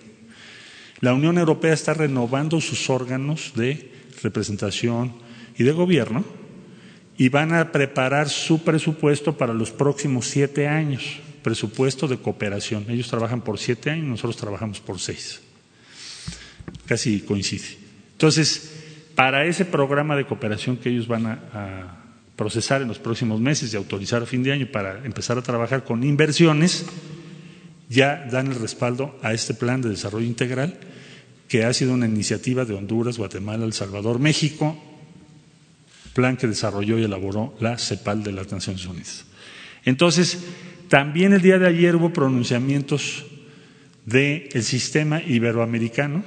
La 1.01 1.13
Unión 1.13 1.37
Europea 1.37 1.73
está 1.73 1.93
renovando 1.93 2.61
sus 2.61 2.89
órganos 2.89 3.51
de 3.57 3.91
representación 4.21 5.11
y 5.57 5.63
de 5.63 5.73
gobierno 5.73 6.23
y 7.17 7.27
van 7.27 7.53
a 7.53 7.73
preparar 7.73 8.29
su 8.29 8.63
presupuesto 8.63 9.37
para 9.37 9.53
los 9.53 9.71
próximos 9.71 10.27
siete 10.27 10.67
años, 10.69 11.19
presupuesto 11.43 12.07
de 12.07 12.17
cooperación. 12.17 12.85
Ellos 12.89 13.09
trabajan 13.09 13.41
por 13.41 13.59
siete 13.59 13.91
años, 13.91 14.07
nosotros 14.07 14.37
trabajamos 14.37 14.79
por 14.79 14.99
seis. 14.99 15.41
Casi 16.87 17.21
coincide. 17.21 17.77
Entonces, 18.13 18.71
para 19.15 19.45
ese 19.45 19.65
programa 19.65 20.15
de 20.15 20.25
cooperación 20.25 20.77
que 20.77 20.89
ellos 20.89 21.07
van 21.07 21.27
a, 21.27 21.99
procesar 22.35 22.81
en 22.81 22.87
los 22.87 22.97
próximos 22.97 23.39
meses 23.39 23.71
y 23.71 23.77
autorizar 23.77 24.23
a 24.23 24.25
fin 24.25 24.41
de 24.41 24.51
año 24.51 24.67
para 24.71 25.05
empezar 25.05 25.37
a 25.37 25.43
trabajar 25.43 25.83
con 25.83 26.03
inversiones, 26.03 26.83
ya 27.89 28.27
dan 28.31 28.47
el 28.47 28.55
respaldo 28.55 29.19
a 29.21 29.33
este 29.33 29.53
plan 29.53 29.81
de 29.81 29.89
desarrollo 29.89 30.25
integral 30.25 30.79
que 31.47 31.63
ha 31.63 31.71
sido 31.73 31.93
una 31.93 32.07
iniciativa 32.07 32.65
de 32.65 32.73
Honduras, 32.73 33.19
Guatemala, 33.19 33.65
El 33.65 33.73
Salvador, 33.73 34.17
México, 34.17 34.75
plan 36.13 36.37
que 36.37 36.47
desarrolló 36.47 36.97
y 36.97 37.03
elaboró 37.03 37.55
la 37.59 37.77
CEPAL 37.77 38.23
de 38.23 38.31
las 38.31 38.51
Naciones 38.51 38.85
Unidas. 38.87 39.25
Entonces, 39.85 40.39
también 40.93 41.33
el 41.33 41.41
día 41.41 41.57
de 41.57 41.65
ayer 41.65 41.95
hubo 41.95 42.13
pronunciamientos 42.13 43.25
del 44.05 44.61
sistema 44.61 45.23
iberoamericano. 45.23 46.23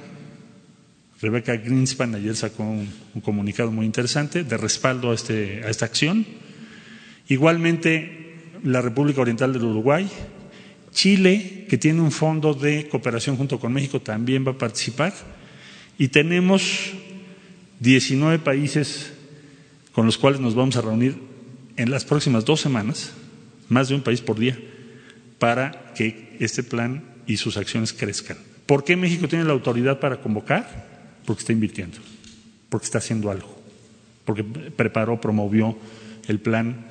Rebeca 1.21 1.55
Greenspan 1.55 2.15
ayer 2.15 2.35
sacó 2.35 2.63
un, 2.63 2.89
un, 3.15 3.21
comunicado 3.21 3.71
muy 3.71 3.85
interesante 3.85 4.43
de 4.43 4.57
respaldo 4.57 5.11
a, 5.11 5.15
este, 5.15 5.63
a 5.63 5.69
esta 5.69 5.85
acción. 5.85 6.25
Igualmente, 7.29 8.35
la 8.61 8.81
República 8.81 9.21
Oriental 9.21 9.53
del 9.53 9.63
Uruguay, 9.63 10.05
Chile, 10.91 11.65
que 11.69 11.77
tiene 11.77 12.01
un 12.01 12.11
fondo 12.11 12.53
de 12.53 12.89
cooperación 12.89 13.37
junto 13.37 13.61
con 13.61 13.71
México, 13.71 14.01
también 14.01 14.45
va 14.45 14.51
a 14.51 14.57
participar. 14.57 15.13
Y 15.97 16.09
tenemos 16.09 16.91
19 17.79 18.39
países 18.39 19.13
con 19.93 20.05
los 20.05 20.17
cuales 20.17 20.41
nos 20.41 20.55
vamos 20.55 20.75
a 20.75 20.81
reunir 20.81 21.15
en 21.77 21.89
las 21.89 22.03
próximas 22.03 22.43
dos 22.43 22.59
semanas, 22.59 23.13
más 23.69 23.89
de 23.89 23.95
un 23.95 24.01
país 24.01 24.21
por 24.21 24.39
día, 24.39 24.57
para 25.39 25.93
que 25.93 26.35
este 26.39 26.63
plan 26.63 27.03
y 27.25 27.37
sus 27.37 27.57
acciones 27.57 27.93
crezcan. 27.93 28.37
¿Por 28.65 28.83
qué 28.83 28.95
México 28.95 29.27
tiene 29.27 29.45
la 29.45 29.53
autoridad 29.53 29.99
para 29.99 30.19
convocar? 30.21 30.87
Porque 31.25 31.41
está 31.41 31.53
invirtiendo, 31.53 31.97
porque 32.69 32.85
está 32.85 32.97
haciendo 32.97 33.31
algo, 33.31 33.61
porque 34.25 34.43
preparó, 34.43 35.19
promovió 35.21 35.77
el 36.27 36.39
plan 36.39 36.87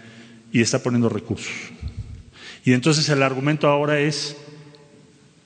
y 0.52 0.60
está 0.60 0.82
poniendo 0.82 1.08
recursos. 1.08 1.52
Y 2.64 2.72
entonces 2.72 3.08
el 3.08 3.22
argumento 3.22 3.68
ahora 3.68 4.00
es 4.00 4.36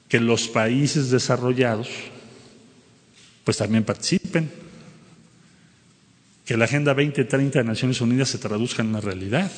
que 0.09 0.21
los 0.21 0.49
países 0.49 1.11
desarrollados 1.11 1.89
pues 3.45 3.57
también 3.57 3.85
participen, 3.85 4.51
que 6.45 6.57
la 6.57 6.65
Agenda 6.65 6.95
2030 6.95 7.59
de 7.61 7.65
Naciones 7.65 8.01
Unidas 8.01 8.29
se 8.29 8.39
traduzca 8.39 8.83
en 8.83 8.89
una 8.89 9.01
realidad, 9.01 9.51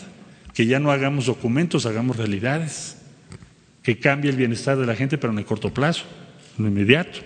que 0.54 0.66
ya 0.66 0.78
no 0.78 0.90
hagamos 0.90 1.26
documentos, 1.26 1.86
hagamos 1.86 2.16
realidades, 2.16 2.96
que 3.82 3.98
cambie 3.98 4.30
el 4.30 4.36
bienestar 4.36 4.76
de 4.76 4.86
la 4.86 4.94
gente, 4.94 5.18
pero 5.18 5.32
en 5.32 5.38
el 5.38 5.44
corto 5.44 5.72
plazo, 5.72 6.04
en 6.58 6.64
lo 6.64 6.70
inmediato. 6.70 7.20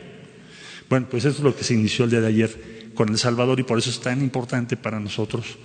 Bueno, 0.89 1.07
pues 1.11 1.25
eso 1.25 1.39
es 1.39 1.45
lo 1.45 1.57
que 1.57 1.65
se 1.65 1.75
inició 1.75 2.05
el 2.05 2.13
día 2.13 2.21
de 2.21 2.29
ayer 2.29 2.87
con 2.95 3.09
El 3.09 3.19
Salvador 3.19 3.61
y 3.61 3.65
por 3.65 3.79
eso 3.79 3.91
es 3.91 4.01
tan 4.01 4.23
importante 4.23 4.77
para 4.77 5.01
nosotros 5.01 5.59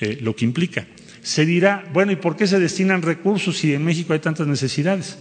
eh, 0.00 0.18
lo 0.20 0.34
que 0.34 0.44
implica. 0.44 0.86
Se 1.22 1.46
dirá, 1.46 1.84
bueno, 1.92 2.12
¿y 2.12 2.16
por 2.16 2.36
qué 2.36 2.46
se 2.46 2.58
destinan 2.58 3.02
recursos 3.02 3.58
si 3.58 3.74
en 3.74 3.84
México 3.84 4.12
hay 4.12 4.18
tantas 4.18 4.46
necesidades? 4.46 5.18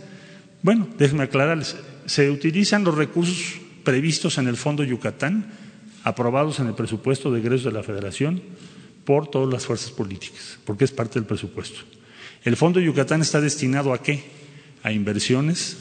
Bueno, 0.63 0.88
déjenme 0.98 1.24
aclararles, 1.24 1.77
se 2.05 2.29
utilizan 2.31 2.84
los 2.84 2.96
recursos 2.96 3.60
previstos 3.84 4.38
en 4.38 4.48
el 4.48 4.57
Fondo 4.57 4.84
Yucatán, 4.84 5.51
aprobados 6.03 6.60
en 6.60 6.67
el 6.67 6.74
presupuesto 6.74 7.31
de 7.31 7.39
egresos 7.39 7.65
de 7.65 7.72
la 7.72 7.84
Federación 7.84 8.41
por 9.08 9.32
todas 9.32 9.54
las 9.54 9.66
fuerzas 9.66 9.90
políticas, 9.90 10.60
porque 10.66 10.84
es 10.84 10.92
parte 10.92 11.18
del 11.18 11.26
presupuesto. 11.26 11.80
El 12.44 12.58
Fondo 12.58 12.82
Yucatán 12.82 13.22
está 13.22 13.40
destinado 13.40 13.94
a 13.94 14.04
qué? 14.04 14.22
A 14.84 14.92
inversiones 14.92 15.78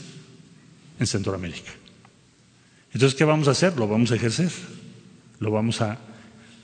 en 0.97 1.07
Centroamérica. 1.07 1.69
Entonces, 2.93 3.17
¿qué 3.17 3.25
vamos 3.25 3.49
a 3.49 3.51
hacer? 3.51 3.75
Lo 3.75 3.85
vamos 3.85 4.13
a 4.13 4.15
ejercer, 4.15 4.49
lo 5.41 5.51
vamos 5.51 5.81
a 5.81 5.99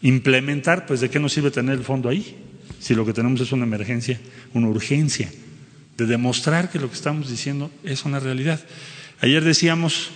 implementar, 0.04 0.86
pues 0.86 1.02
¿de 1.02 1.10
qué 1.10 1.20
nos 1.20 1.34
sirve 1.34 1.52
tener 1.52 1.78
el 1.78 1.84
fondo 1.84 2.08
ahí? 2.08 2.38
Si 2.80 2.96
lo 2.96 3.06
que 3.06 3.12
tenemos 3.12 3.42
es 3.42 3.52
una 3.52 3.66
emergencia, 3.66 4.22
una 4.54 4.70
urgencia 4.70 5.30
de 5.98 6.06
demostrar 6.06 6.72
que 6.72 6.80
lo 6.80 6.88
que 6.88 6.96
estamos 6.96 7.30
diciendo 7.30 7.72
es 7.84 8.06
una 8.06 8.22
realidad. 8.22 8.62
Ayer 9.20 9.44
decíamos 9.44 10.12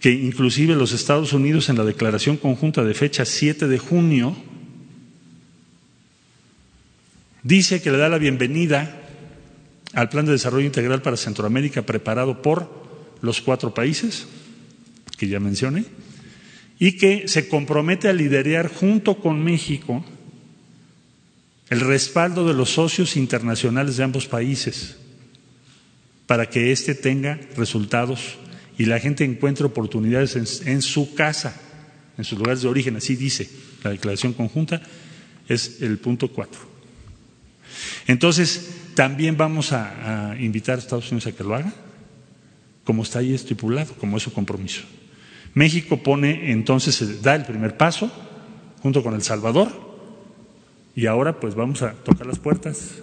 que 0.00 0.10
inclusive 0.10 0.74
los 0.74 0.92
Estados 0.92 1.34
Unidos 1.34 1.68
en 1.68 1.76
la 1.76 1.84
declaración 1.84 2.38
conjunta 2.38 2.82
de 2.82 2.94
fecha 2.94 3.26
7 3.26 3.68
de 3.68 3.78
junio 3.78 4.47
dice 7.42 7.80
que 7.80 7.90
le 7.90 7.98
da 7.98 8.08
la 8.08 8.18
bienvenida 8.18 9.02
al 9.92 10.08
Plan 10.08 10.26
de 10.26 10.32
Desarrollo 10.32 10.66
Integral 10.66 11.02
para 11.02 11.16
Centroamérica 11.16 11.82
preparado 11.82 12.42
por 12.42 12.70
los 13.22 13.40
cuatro 13.40 13.74
países 13.74 14.26
que 15.16 15.28
ya 15.28 15.40
mencioné 15.40 15.84
y 16.78 16.92
que 16.92 17.26
se 17.26 17.48
compromete 17.48 18.08
a 18.08 18.12
liderar 18.12 18.68
junto 18.68 19.18
con 19.18 19.42
México 19.42 20.04
el 21.70 21.80
respaldo 21.80 22.46
de 22.46 22.54
los 22.54 22.70
socios 22.70 23.16
internacionales 23.16 23.96
de 23.96 24.04
ambos 24.04 24.26
países 24.26 24.96
para 26.26 26.48
que 26.48 26.72
éste 26.72 26.94
tenga 26.94 27.40
resultados 27.56 28.36
y 28.78 28.84
la 28.84 29.00
gente 29.00 29.24
encuentre 29.24 29.66
oportunidades 29.66 30.36
en, 30.66 30.82
su 30.82 31.14
casa, 31.14 31.60
en 32.16 32.24
sus 32.24 32.38
lugares 32.38 32.62
de 32.62 32.68
origen, 32.68 32.96
así 32.96 33.16
dice 33.16 33.50
la 33.82 33.90
declaración 33.90 34.32
conjunta, 34.32 34.80
es 35.48 35.82
el 35.82 35.98
punto 35.98 36.28
cuatro. 36.28 36.77
Entonces, 38.08 38.70
también 38.94 39.36
vamos 39.36 39.72
a, 39.72 40.34
invitar 40.40 40.76
a 40.76 40.78
Estados 40.80 41.12
Unidos 41.12 41.28
a 41.28 41.36
que 41.36 41.44
lo 41.44 41.54
haga, 41.54 41.72
como 42.82 43.04
está 43.04 43.20
ahí 43.20 43.32
estipulado, 43.32 43.94
como 43.94 44.16
es 44.16 44.24
su 44.24 44.32
compromiso. 44.32 44.82
México 45.54 46.02
pone 46.02 46.50
entonces, 46.50 47.22
da 47.22 47.36
el 47.36 47.44
primer 47.44 47.76
paso 47.76 48.10
junto 48.80 49.02
con 49.02 49.14
El 49.14 49.22
Salvador 49.22 49.68
y 50.96 51.06
ahora 51.06 51.38
pues 51.38 51.54
vamos 51.54 51.82
a 51.82 51.92
tocar 51.92 52.26
las 52.26 52.38
puertas 52.38 52.94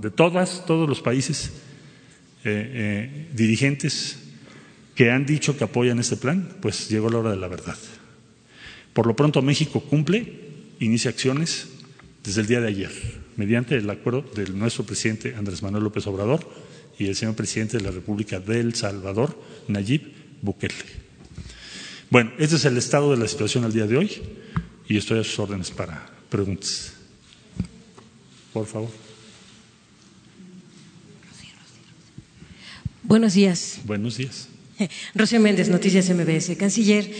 de 0.00 0.10
todas, 0.10 0.64
todos 0.66 0.88
los 0.88 1.00
países 1.00 1.52
eh, 2.44 2.72
eh, 2.74 3.28
dirigentes 3.32 4.18
que 4.94 5.10
han 5.10 5.26
dicho 5.26 5.56
que 5.56 5.64
apoyan 5.64 5.98
este 5.98 6.16
plan, 6.16 6.56
pues 6.60 6.88
llegó 6.88 7.08
la 7.08 7.18
hora 7.18 7.30
de 7.30 7.36
la 7.36 7.48
verdad. 7.48 7.76
Por 8.92 9.06
lo 9.06 9.14
pronto 9.14 9.42
México 9.42 9.80
cumple, 9.80 10.32
inicia 10.80 11.10
acciones 11.10 11.68
desde 12.24 12.40
el 12.40 12.46
día 12.46 12.60
de 12.60 12.68
ayer, 12.68 13.19
mediante 13.40 13.74
el 13.74 13.88
acuerdo 13.88 14.20
de 14.36 14.44
nuestro 14.50 14.84
presidente 14.84 15.34
Andrés 15.34 15.62
Manuel 15.62 15.84
López 15.84 16.06
Obrador 16.06 16.46
y 16.98 17.06
el 17.06 17.16
señor 17.16 17.34
presidente 17.34 17.78
de 17.78 17.84
la 17.84 17.90
República 17.90 18.38
de 18.38 18.60
El 18.60 18.74
Salvador, 18.74 19.34
Nayib 19.66 20.12
Bukele. 20.42 20.74
Bueno, 22.10 22.32
este 22.38 22.56
es 22.56 22.66
el 22.66 22.76
estado 22.76 23.10
de 23.12 23.16
la 23.16 23.26
situación 23.26 23.64
al 23.64 23.72
día 23.72 23.86
de 23.86 23.96
hoy 23.96 24.10
y 24.86 24.98
estoy 24.98 25.20
a 25.20 25.24
sus 25.24 25.38
órdenes 25.38 25.70
para 25.70 26.06
preguntas. 26.28 26.92
Por 28.52 28.66
favor. 28.66 28.90
Buenos 33.02 33.32
días. 33.32 33.80
Buenos 33.86 34.18
días. 34.18 34.48
Rocío 35.14 35.40
Méndez, 35.40 35.70
Noticias 35.70 36.10
MBS. 36.10 36.56
Canciller, 36.58 37.10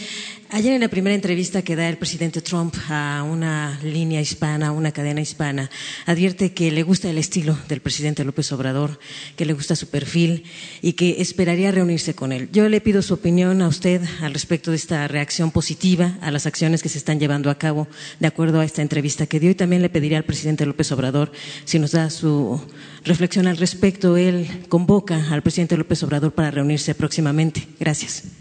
ayer 0.53 0.75
en 0.75 0.81
la 0.81 0.89
primera 0.89 1.15
entrevista 1.15 1.63
que 1.63 1.77
da 1.77 1.89
el 1.89 1.97
presidente 1.97 2.41
Trump 2.41 2.75
a 2.89 3.25
una 3.29 3.79
línea 3.83 4.21
hispana, 4.21 4.69
a 4.69 4.73
una 4.73 4.93
cadena 4.93 5.21
hispana, 5.21 5.71
advierte 6.07 6.53
que 6.53 6.71
le 6.71 6.83
gusta 6.83 7.09
el 7.09 7.19
estilo 7.19 7.57
del 7.69 7.81
presidente 7.81 8.25
López 8.25 8.51
Obrador, 8.53 8.99
que 9.37 9.45
le 9.45 9.53
gusta 9.53 9.77
su 9.77 9.89
perfil 9.89 10.45
y 10.83 10.95
que 10.95 11.21
esperaría 11.21 11.71
reunirse 11.71 12.15
con 12.15 12.33
él. 12.33 12.49
Yo 12.53 12.69
le 12.69 12.81
pido 12.81 13.03
su 13.03 13.15
opinión 13.15 13.63
a 13.63 13.69
usted 13.69 14.03
al 14.21 14.33
respecto 14.33 14.71
de 14.71 14.77
esta 14.77 15.07
reacción 15.09 15.51
positiva 15.51 16.19
a 16.21 16.31
las 16.31 16.47
acciones 16.47 16.83
que 16.83 16.89
se 16.89 16.99
están 16.99 17.21
llevando 17.21 17.51
a 17.51 17.59
cabo 17.59 17.87
de 18.19 18.27
acuerdo 18.27 18.61
a 18.61 18.65
esta 18.65 18.83
entrevista 18.83 19.27
que 19.27 19.41
dio 19.41 19.51
y 19.51 19.55
también 19.55 19.83
le 19.83 19.91
pediría 19.91 20.19
al 20.19 20.25
presidente 20.25 20.67
López 20.67 20.91
Obrador 20.93 21.33
si 21.65 21.79
nos 21.79 21.93
da 21.93 22.11
su 22.11 22.61
reflexión 23.05 23.47
al 23.47 23.57
respecto. 23.57 24.17
Él 24.17 24.49
convoca 24.69 25.31
al 25.31 25.43
presidente 25.43 25.77
López 25.77 26.03
Obrador 26.03 26.33
para 26.33 26.51
reunirse 26.51 26.95
próximamente. 26.95 27.67
Gracias. 27.79 28.40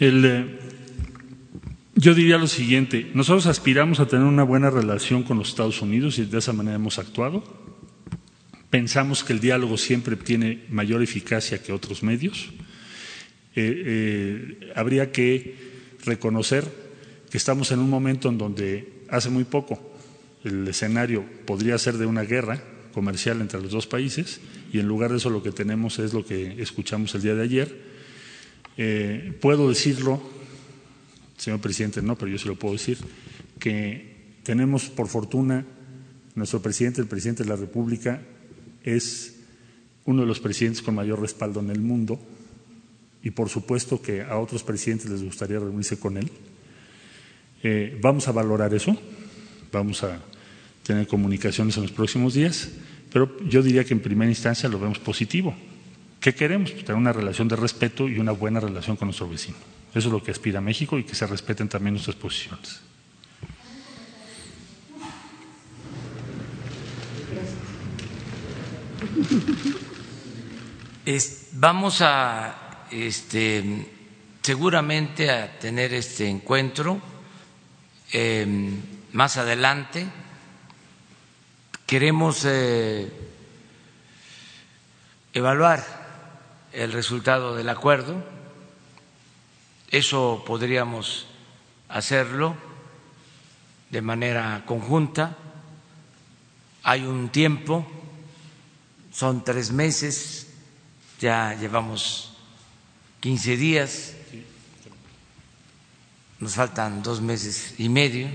Eh, 0.00 0.58
yo 1.94 2.14
diría 2.14 2.38
lo 2.38 2.46
siguiente, 2.46 3.10
nosotros 3.12 3.46
aspiramos 3.46 4.00
a 4.00 4.06
tener 4.06 4.24
una 4.24 4.42
buena 4.42 4.70
relación 4.70 5.22
con 5.22 5.36
los 5.36 5.50
Estados 5.50 5.82
Unidos 5.82 6.18
y 6.18 6.24
de 6.24 6.38
esa 6.38 6.54
manera 6.54 6.76
hemos 6.76 6.98
actuado. 6.98 7.44
Pensamos 8.70 9.22
que 9.22 9.34
el 9.34 9.40
diálogo 9.40 9.76
siempre 9.76 10.16
tiene 10.16 10.64
mayor 10.70 11.02
eficacia 11.02 11.62
que 11.62 11.72
otros 11.72 12.02
medios. 12.02 12.48
Eh, 13.54 13.82
eh, 13.86 14.72
habría 14.74 15.12
que 15.12 15.56
reconocer 16.06 16.64
que 17.30 17.36
estamos 17.36 17.70
en 17.70 17.80
un 17.80 17.90
momento 17.90 18.30
en 18.30 18.38
donde 18.38 19.04
hace 19.10 19.28
muy 19.28 19.44
poco 19.44 19.92
el 20.44 20.66
escenario 20.68 21.24
podría 21.44 21.76
ser 21.76 21.98
de 21.98 22.06
una 22.06 22.22
guerra 22.22 22.62
comercial 22.94 23.40
entre 23.40 23.60
los 23.60 23.72
dos 23.72 23.86
países 23.86 24.40
y 24.72 24.78
en 24.78 24.88
lugar 24.88 25.10
de 25.10 25.18
eso 25.18 25.28
lo 25.28 25.42
que 25.42 25.52
tenemos 25.52 25.98
es 25.98 26.14
lo 26.14 26.24
que 26.24 26.62
escuchamos 26.62 27.14
el 27.14 27.22
día 27.22 27.34
de 27.34 27.42
ayer. 27.42 27.89
Eh, 28.82 29.36
puedo 29.42 29.68
decirlo, 29.68 30.22
señor 31.36 31.60
presidente, 31.60 32.00
no, 32.00 32.16
pero 32.16 32.30
yo 32.30 32.38
se 32.38 32.48
lo 32.48 32.56
puedo 32.56 32.72
decir, 32.72 32.96
que 33.58 34.38
tenemos 34.42 34.88
por 34.88 35.06
fortuna 35.06 35.66
nuestro 36.34 36.62
presidente, 36.62 37.02
el 37.02 37.06
presidente 37.06 37.42
de 37.42 37.50
la 37.50 37.56
República, 37.56 38.22
es 38.82 39.36
uno 40.06 40.22
de 40.22 40.26
los 40.26 40.40
presidentes 40.40 40.80
con 40.80 40.94
mayor 40.94 41.20
respaldo 41.20 41.60
en 41.60 41.68
el 41.68 41.80
mundo 41.82 42.18
y 43.22 43.32
por 43.32 43.50
supuesto 43.50 44.00
que 44.00 44.22
a 44.22 44.38
otros 44.38 44.62
presidentes 44.62 45.10
les 45.10 45.22
gustaría 45.22 45.58
reunirse 45.58 45.98
con 45.98 46.16
él. 46.16 46.30
Eh, 47.62 47.98
vamos 48.00 48.28
a 48.28 48.32
valorar 48.32 48.72
eso, 48.72 48.96
vamos 49.70 50.02
a 50.04 50.22
tener 50.84 51.06
comunicaciones 51.06 51.76
en 51.76 51.82
los 51.82 51.92
próximos 51.92 52.32
días, 52.32 52.70
pero 53.12 53.46
yo 53.46 53.62
diría 53.62 53.84
que 53.84 53.92
en 53.92 54.00
primera 54.00 54.30
instancia 54.30 54.70
lo 54.70 54.80
vemos 54.80 54.98
positivo. 54.98 55.54
¿Qué 56.20 56.34
queremos? 56.34 56.70
Pues 56.70 56.84
tener 56.84 57.00
una 57.00 57.12
relación 57.12 57.48
de 57.48 57.56
respeto 57.56 58.06
y 58.06 58.18
una 58.18 58.32
buena 58.32 58.60
relación 58.60 58.96
con 58.96 59.08
nuestro 59.08 59.28
vecino. 59.28 59.56
Eso 59.94 60.08
es 60.08 60.12
lo 60.12 60.22
que 60.22 60.30
aspira 60.30 60.60
México 60.60 60.98
y 60.98 61.04
que 61.04 61.14
se 61.14 61.26
respeten 61.26 61.68
también 61.68 61.94
nuestras 61.94 62.16
posiciones. 62.16 62.82
vamos 71.52 72.00
a 72.00 72.86
este, 72.90 73.86
seguramente 74.42 75.30
a 75.30 75.58
tener 75.58 75.92
este 75.92 76.28
encuentro 76.28 77.00
em, 78.12 78.80
más 79.12 79.36
adelante. 79.36 80.06
Queremos 81.86 82.44
eh, 82.46 83.10
evaluar 85.34 85.99
el 86.72 86.92
resultado 86.92 87.54
del 87.54 87.68
acuerdo. 87.68 88.22
Eso 89.90 90.44
podríamos 90.46 91.26
hacerlo 91.88 92.56
de 93.90 94.02
manera 94.02 94.62
conjunta. 94.66 95.36
Hay 96.82 97.02
un 97.02 97.28
tiempo, 97.28 97.86
son 99.12 99.44
tres 99.44 99.72
meses, 99.72 100.46
ya 101.20 101.54
llevamos 101.54 102.32
15 103.20 103.56
días, 103.56 104.14
nos 106.38 106.54
faltan 106.54 107.02
dos 107.02 107.20
meses 107.20 107.74
y 107.78 107.88
medio. 107.88 108.28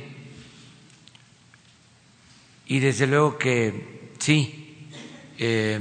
Y 2.67 2.79
desde 2.79 3.07
luego 3.07 3.37
que 3.37 4.11
sí, 4.19 4.89
eh, 5.37 5.79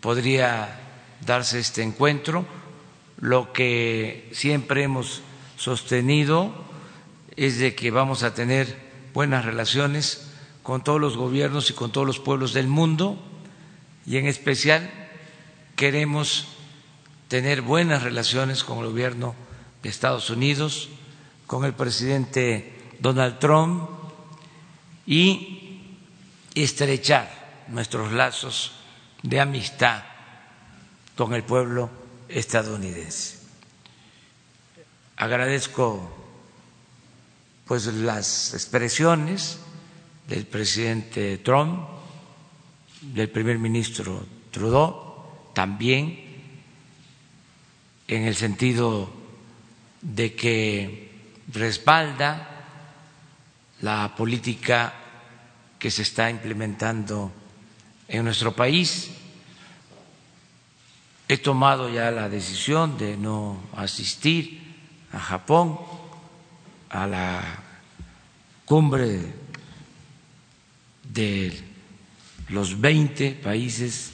podría 0.00 0.87
darse 1.28 1.60
este 1.60 1.82
encuentro. 1.82 2.44
Lo 3.20 3.52
que 3.52 4.28
siempre 4.32 4.82
hemos 4.82 5.22
sostenido 5.56 6.52
es 7.36 7.58
de 7.58 7.74
que 7.74 7.92
vamos 7.92 8.24
a 8.24 8.34
tener 8.34 8.76
buenas 9.14 9.44
relaciones 9.44 10.30
con 10.62 10.82
todos 10.82 11.00
los 11.00 11.16
gobiernos 11.16 11.70
y 11.70 11.74
con 11.74 11.92
todos 11.92 12.06
los 12.06 12.18
pueblos 12.18 12.52
del 12.52 12.66
mundo 12.66 13.18
y 14.06 14.16
en 14.16 14.26
especial 14.26 14.90
queremos 15.76 16.48
tener 17.28 17.62
buenas 17.62 18.02
relaciones 18.02 18.64
con 18.64 18.78
el 18.78 18.86
gobierno 18.86 19.34
de 19.82 19.88
Estados 19.88 20.30
Unidos, 20.30 20.88
con 21.46 21.64
el 21.64 21.74
presidente 21.74 22.94
Donald 23.00 23.38
Trump 23.38 23.88
y 25.06 25.80
estrechar 26.54 27.64
nuestros 27.68 28.12
lazos 28.12 28.72
de 29.22 29.40
amistad 29.40 30.02
con 31.18 31.34
el 31.34 31.42
pueblo 31.42 31.90
estadounidense. 32.28 33.38
Agradezco 35.16 36.14
pues 37.66 37.86
las 37.86 38.54
expresiones 38.54 39.58
del 40.28 40.46
presidente 40.46 41.38
Trump, 41.38 41.88
del 43.02 43.28
primer 43.30 43.58
ministro 43.58 44.24
Trudeau, 44.52 45.50
también 45.54 46.20
en 48.06 48.22
el 48.22 48.36
sentido 48.36 49.10
de 50.00 50.36
que 50.36 51.10
respalda 51.52 52.64
la 53.80 54.14
política 54.16 54.94
que 55.80 55.90
se 55.90 56.02
está 56.02 56.30
implementando 56.30 57.32
en 58.06 58.24
nuestro 58.24 58.54
país 58.54 59.10
He 61.28 61.36
tomado 61.36 61.90
ya 61.90 62.10
la 62.10 62.30
decisión 62.30 62.96
de 62.96 63.18
no 63.18 63.60
asistir 63.76 64.64
a 65.12 65.20
Japón 65.20 65.78
a 66.88 67.06
la 67.06 67.42
cumbre 68.64 69.34
de 71.04 71.52
los 72.48 72.80
20 72.80 73.32
países 73.44 74.12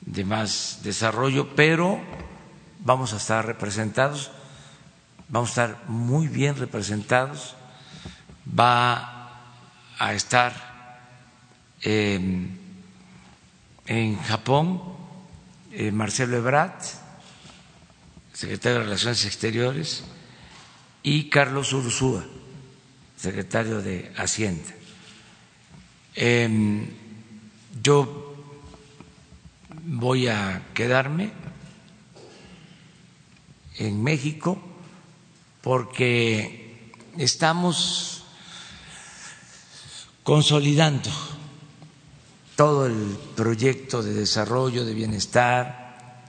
de 0.00 0.24
más 0.24 0.78
desarrollo, 0.84 1.56
pero 1.56 2.00
vamos 2.78 3.12
a 3.14 3.16
estar 3.16 3.44
representados, 3.44 4.30
vamos 5.28 5.58
a 5.58 5.64
estar 5.64 5.88
muy 5.88 6.28
bien 6.28 6.54
representados, 6.56 7.56
va 8.46 9.58
a 9.98 10.14
estar 10.14 10.54
eh, 11.82 12.48
en 13.86 14.16
Japón 14.22 14.93
eh, 15.76 15.90
Marcelo 15.90 16.36
Ebrard, 16.36 16.80
secretario 18.32 18.78
de 18.78 18.84
Relaciones 18.84 19.24
Exteriores, 19.24 20.04
y 21.02 21.28
Carlos 21.28 21.72
Ursúa, 21.72 22.24
secretario 23.16 23.82
de 23.82 24.12
Hacienda. 24.16 24.72
Em, 26.14 26.86
yo 27.82 28.36
voy 29.84 30.28
a 30.28 30.62
quedarme 30.74 31.32
en 33.76 34.02
México 34.02 34.62
porque 35.60 36.92
estamos 37.18 38.24
consolidando 40.22 41.10
todo 42.56 42.86
el 42.86 43.18
proyecto 43.36 44.02
de 44.02 44.14
desarrollo, 44.14 44.84
de 44.84 44.94
bienestar 44.94 46.24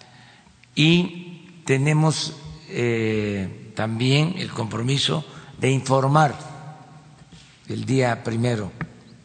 y 0.73 1.61
tenemos 1.65 2.33
eh, 2.69 3.71
también 3.75 4.35
el 4.37 4.51
compromiso 4.51 5.25
de 5.59 5.71
informar 5.71 6.35
el 7.67 7.85
día 7.85 8.23
primero 8.23 8.71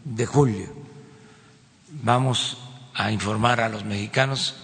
de 0.05 0.27
julio. 0.27 0.67
Vamos 2.03 2.59
a 2.95 3.11
informar 3.13 3.61
a 3.61 3.69
los 3.69 3.85
mexicanos 3.85 4.55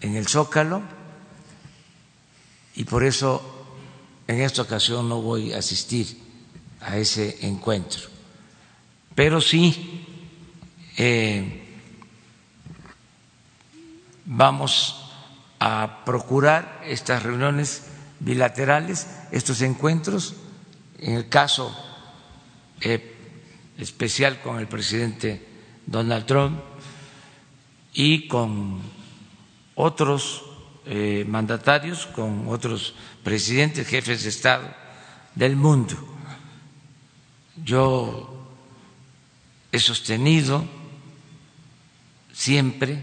en 0.00 0.16
el 0.16 0.26
Zócalo 0.28 0.82
y 2.74 2.84
por 2.84 3.04
eso 3.04 3.42
en 4.26 4.40
esta 4.40 4.62
ocasión 4.62 5.08
no 5.08 5.20
voy 5.20 5.52
a 5.52 5.58
asistir 5.58 6.18
a 6.80 6.96
ese 6.96 7.46
encuentro. 7.46 8.02
Pero 9.14 9.40
sí 9.40 10.13
eh, 10.96 11.64
vamos 14.24 15.10
a 15.58 16.04
procurar 16.04 16.82
estas 16.84 17.22
reuniones 17.22 17.84
bilaterales, 18.20 19.06
estos 19.32 19.60
encuentros, 19.62 20.34
en 20.98 21.14
el 21.14 21.28
caso 21.28 21.74
eh, 22.80 23.14
especial 23.78 24.40
con 24.40 24.58
el 24.58 24.66
presidente 24.66 25.46
Donald 25.86 26.26
Trump 26.26 26.60
y 27.92 28.28
con 28.28 28.80
otros 29.74 30.44
eh, 30.86 31.24
mandatarios, 31.26 32.06
con 32.06 32.48
otros 32.48 32.94
presidentes, 33.22 33.88
jefes 33.88 34.22
de 34.22 34.28
Estado 34.28 34.74
del 35.34 35.56
mundo. 35.56 35.94
Yo 37.64 38.30
he 39.72 39.78
sostenido 39.78 40.64
siempre, 42.44 43.02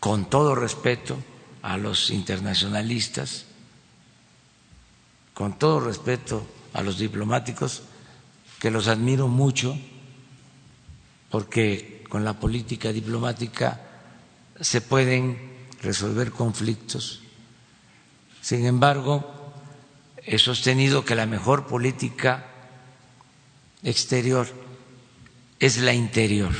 con 0.00 0.30
todo 0.30 0.54
respeto 0.54 1.18
a 1.60 1.76
los 1.76 2.08
internacionalistas, 2.08 3.44
con 5.34 5.58
todo 5.58 5.80
respeto 5.80 6.46
a 6.72 6.82
los 6.82 6.98
diplomáticos, 6.98 7.82
que 8.58 8.70
los 8.70 8.88
admiro 8.88 9.28
mucho, 9.28 9.76
porque 11.28 12.04
con 12.08 12.24
la 12.24 12.40
política 12.40 12.90
diplomática 12.90 13.82
se 14.58 14.80
pueden 14.80 15.36
resolver 15.82 16.32
conflictos. 16.32 17.20
Sin 18.40 18.64
embargo, 18.64 19.52
he 20.24 20.38
sostenido 20.38 21.04
que 21.04 21.14
la 21.14 21.26
mejor 21.26 21.66
política 21.66 22.46
exterior 23.82 24.48
es 25.60 25.76
la 25.76 25.92
interior, 25.92 26.54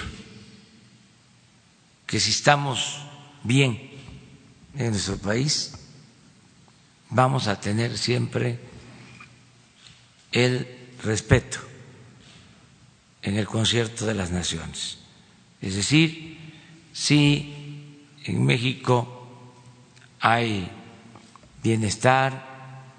que 2.15 2.21
si 2.21 2.31
estamos 2.31 3.01
bien 3.43 3.91
en 4.77 4.93
nuestro 4.93 5.19
país, 5.19 5.73
vamos 7.11 7.49
a 7.49 7.59
tener 7.61 7.99
siempre 7.99 8.61
el 10.31 10.93
respeto 11.03 11.59
en 13.21 13.37
el 13.37 13.49
concierto 13.49 14.07
de 14.07 14.15
las 14.15 14.31
naciones. 14.31 14.99
Es 15.61 15.75
decir, 15.75 16.39
si 16.93 17.99
en 18.23 18.45
México 18.45 19.53
hay 20.21 20.71
bienestar, 21.65 22.95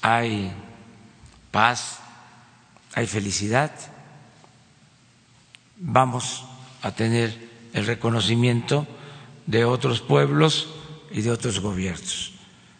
hay 0.00 0.50
paz, 1.50 1.98
hay 2.94 3.06
felicidad, 3.06 3.72
vamos 5.76 6.46
a 6.80 6.92
tener 6.92 7.45
el 7.76 7.84
reconocimiento 7.84 8.86
de 9.44 9.66
otros 9.66 10.00
pueblos 10.00 10.66
y 11.10 11.20
de 11.20 11.30
otros 11.30 11.60
gobiernos. 11.60 12.32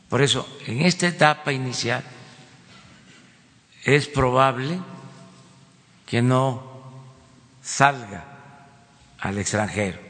Por 0.08 0.22
eso, 0.22 0.48
en 0.66 0.80
esta 0.80 1.06
etapa 1.06 1.52
inicial 1.52 2.02
es 3.84 4.08
probable 4.08 4.80
que 6.06 6.22
no 6.22 6.80
salga 7.62 8.24
al 9.18 9.36
extranjero. 9.36 10.00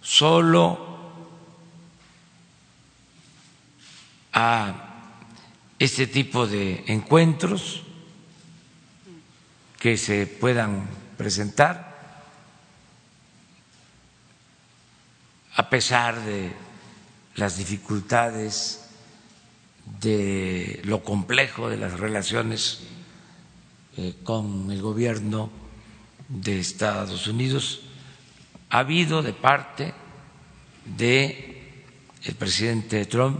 Solo 0.00 0.86
a 4.32 5.18
este 5.80 6.06
tipo 6.06 6.46
de 6.46 6.84
encuentros 6.86 7.82
que 9.80 9.96
se 9.96 10.28
puedan 10.28 10.88
presentar, 11.16 11.85
a 15.56 15.70
pesar 15.70 16.20
de 16.20 16.52
las 17.36 17.56
dificultades, 17.56 18.82
de 20.00 20.80
lo 20.84 21.02
complejo 21.02 21.70
de 21.70 21.78
las 21.78 21.98
relaciones 21.98 22.80
eh, 23.96 24.14
con 24.22 24.70
el 24.70 24.82
gobierno 24.82 25.50
de 26.28 26.60
Estados 26.60 27.26
Unidos, 27.26 27.82
ha 28.68 28.80
habido 28.80 29.22
de 29.22 29.32
parte 29.32 29.94
de 30.84 31.84
el 32.24 32.34
presidente 32.34 33.06
Trump 33.06 33.38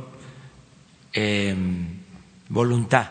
em, 1.12 2.00
voluntad 2.48 3.10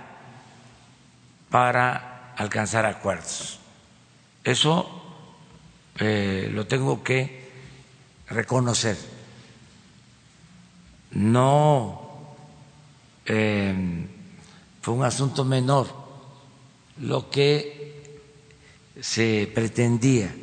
para 1.49 2.33
alcanzar 2.37 2.85
acuerdos. 2.85 3.59
Eso 4.43 5.03
eh, 5.99 6.49
lo 6.51 6.65
tengo 6.65 7.03
que 7.03 7.44
reconocer. 8.29 8.97
No 11.11 12.35
em, 13.25 14.07
fue 14.81 14.93
un 14.93 15.03
asunto 15.03 15.45
menor 15.45 15.87
lo 16.97 17.29
que 17.29 18.21
se 19.01 19.51
pretendía 19.53 20.33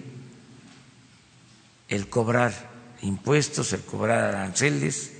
el 1.89 2.09
cobrar 2.09 2.71
impuestos, 3.03 3.73
el 3.73 3.83
cobrar 3.83 4.25
aranceles 4.25 5.13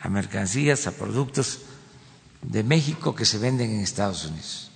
a 0.00 0.08
mercancías, 0.08 0.86
a 0.86 0.92
productos 0.92 1.60
de 2.42 2.62
México 2.62 3.14
que 3.14 3.24
se 3.24 3.38
venden 3.38 3.70
en 3.70 3.80
Estados 3.80 4.24
Unidos. 4.24 4.70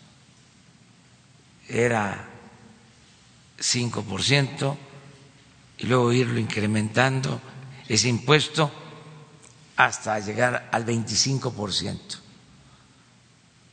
Era 1.69 2.29
5% 3.59 4.77
y 5.79 5.87
luego 5.87 6.13
irlo 6.13 6.39
incrementando 6.39 7.41
ese 7.89 8.09
impuesto 8.09 8.71
hasta 9.77 10.19
llegar 10.21 10.69
al 10.73 10.87
25%. 10.87 11.99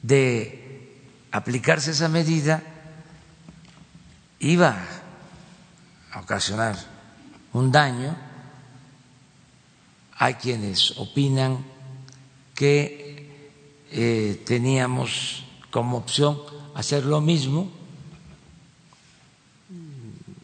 De 0.01 1.01
aplicarse 1.31 1.91
esa 1.91 2.09
medida 2.09 2.63
iba 4.39 4.75
a 6.11 6.19
ocasionar 6.19 6.75
un 7.53 7.71
daño. 7.71 8.17
Hay 10.17 10.35
quienes 10.35 10.97
opinan 10.97 11.63
que 12.55 13.29
eh, 13.91 14.43
teníamos 14.45 15.45
como 15.69 15.97
opción 15.97 16.39
hacer 16.75 17.05
lo 17.05 17.21
mismo, 17.21 17.71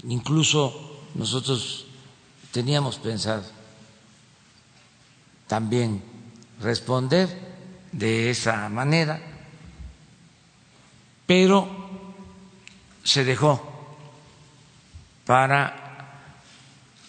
incluso 0.08 0.87
nosotros 1.18 1.88
teníamos 2.52 2.98
pensado 2.98 3.44
también 5.48 6.04
responder 6.62 7.28
de 7.92 8.30
esa 8.30 8.70
manera, 8.70 9.20
pero 11.26 12.14
se 13.04 13.26
dejó 13.26 13.98
para 15.26 16.22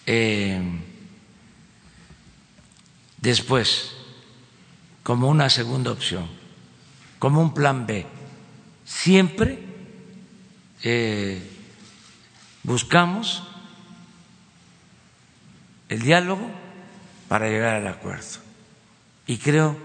eh, 0.07 0.61
después 3.19 3.93
como 5.03 5.29
una 5.29 5.51
segunda 5.51 5.93
opción, 5.93 6.29
como 7.19 7.41
un 7.41 7.53
plan 7.53 7.87
B. 7.87 8.07
Siempre 8.85 9.59
eh, 10.83 11.43
buscamos 12.63 13.48
el 15.89 16.03
diálogo 16.03 16.51
para 17.29 17.49
llegar 17.49 17.77
al 17.77 17.87
acuerdo. 17.87 18.41
Y 19.27 19.39
creo 19.39 19.77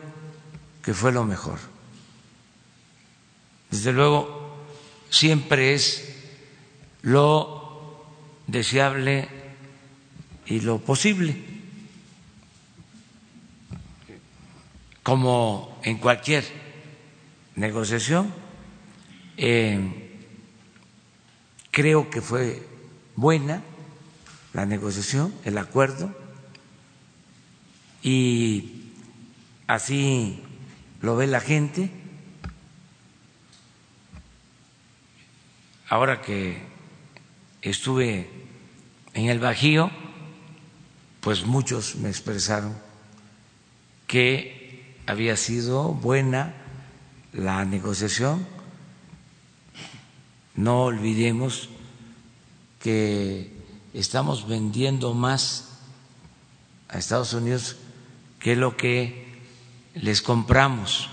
que 0.82 0.94
fue 0.94 1.12
lo 1.12 1.24
mejor. 1.24 1.60
Desde 3.72 3.92
luego, 3.92 4.58
siempre 5.10 5.74
es 5.74 6.16
lo 7.02 8.06
deseable 8.48 9.28
y 10.46 10.60
lo 10.60 10.80
posible, 10.80 11.36
como 15.02 15.80
en 15.84 15.98
cualquier 15.98 16.46
negociación. 17.56 18.34
Eh, 19.38 20.20
creo 21.72 22.10
que 22.10 22.22
fue 22.22 22.62
buena 23.16 23.64
la 24.54 24.66
negociación, 24.66 25.34
el 25.44 25.58
acuerdo, 25.58 26.16
y 28.04 28.92
así 29.68 30.42
lo 31.02 31.16
ve 31.16 31.28
la 31.28 31.40
gente. 31.40 31.90
Ahora 35.90 36.22
que 36.22 36.62
estuve 37.62 38.30
en 39.14 39.30
el 39.30 39.40
Bajío, 39.40 39.90
pues 41.22 41.46
muchos 41.46 41.96
me 41.96 42.10
expresaron 42.10 42.76
que 44.08 44.98
había 45.08 45.38
sido 45.38 45.94
buena 45.94 46.54
la 47.32 47.64
negociación. 47.66 48.46
No 50.56 50.84
olvidemos 50.84 51.70
que 52.80 53.63
estamos 53.94 54.48
vendiendo 54.48 55.14
más 55.14 55.70
a 56.90 56.98
Estados 56.98 57.34
Unidos 57.34 57.76
que 58.40 58.56
lo 58.56 58.76
que 58.76 59.42
les 59.96 60.22
compramos. 60.22 61.10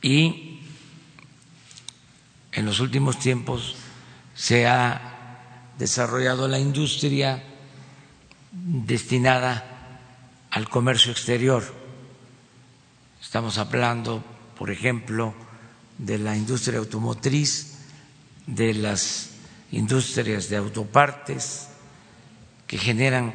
Y 0.00 0.60
en 2.52 2.66
los 2.66 2.80
últimos 2.80 3.18
tiempos 3.18 3.76
se 4.34 4.66
ha 4.66 5.70
desarrollado 5.78 6.48
la 6.48 6.58
industria 6.58 7.42
destinada 8.52 9.64
al 10.50 10.68
comercio 10.68 11.12
exterior. 11.12 11.62
Estamos 13.20 13.58
hablando, 13.58 14.22
por 14.58 14.70
ejemplo, 14.70 15.34
de 15.98 16.18
la 16.18 16.36
industria 16.36 16.78
automotriz, 16.78 17.78
de 18.46 18.74
las 18.74 19.31
industrias 19.72 20.48
de 20.48 20.56
autopartes 20.56 21.68
que 22.66 22.78
generan 22.78 23.34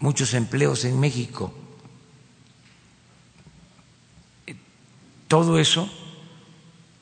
muchos 0.00 0.34
empleos 0.34 0.84
en 0.84 0.98
México. 0.98 1.54
Todo 5.28 5.58
eso 5.58 5.88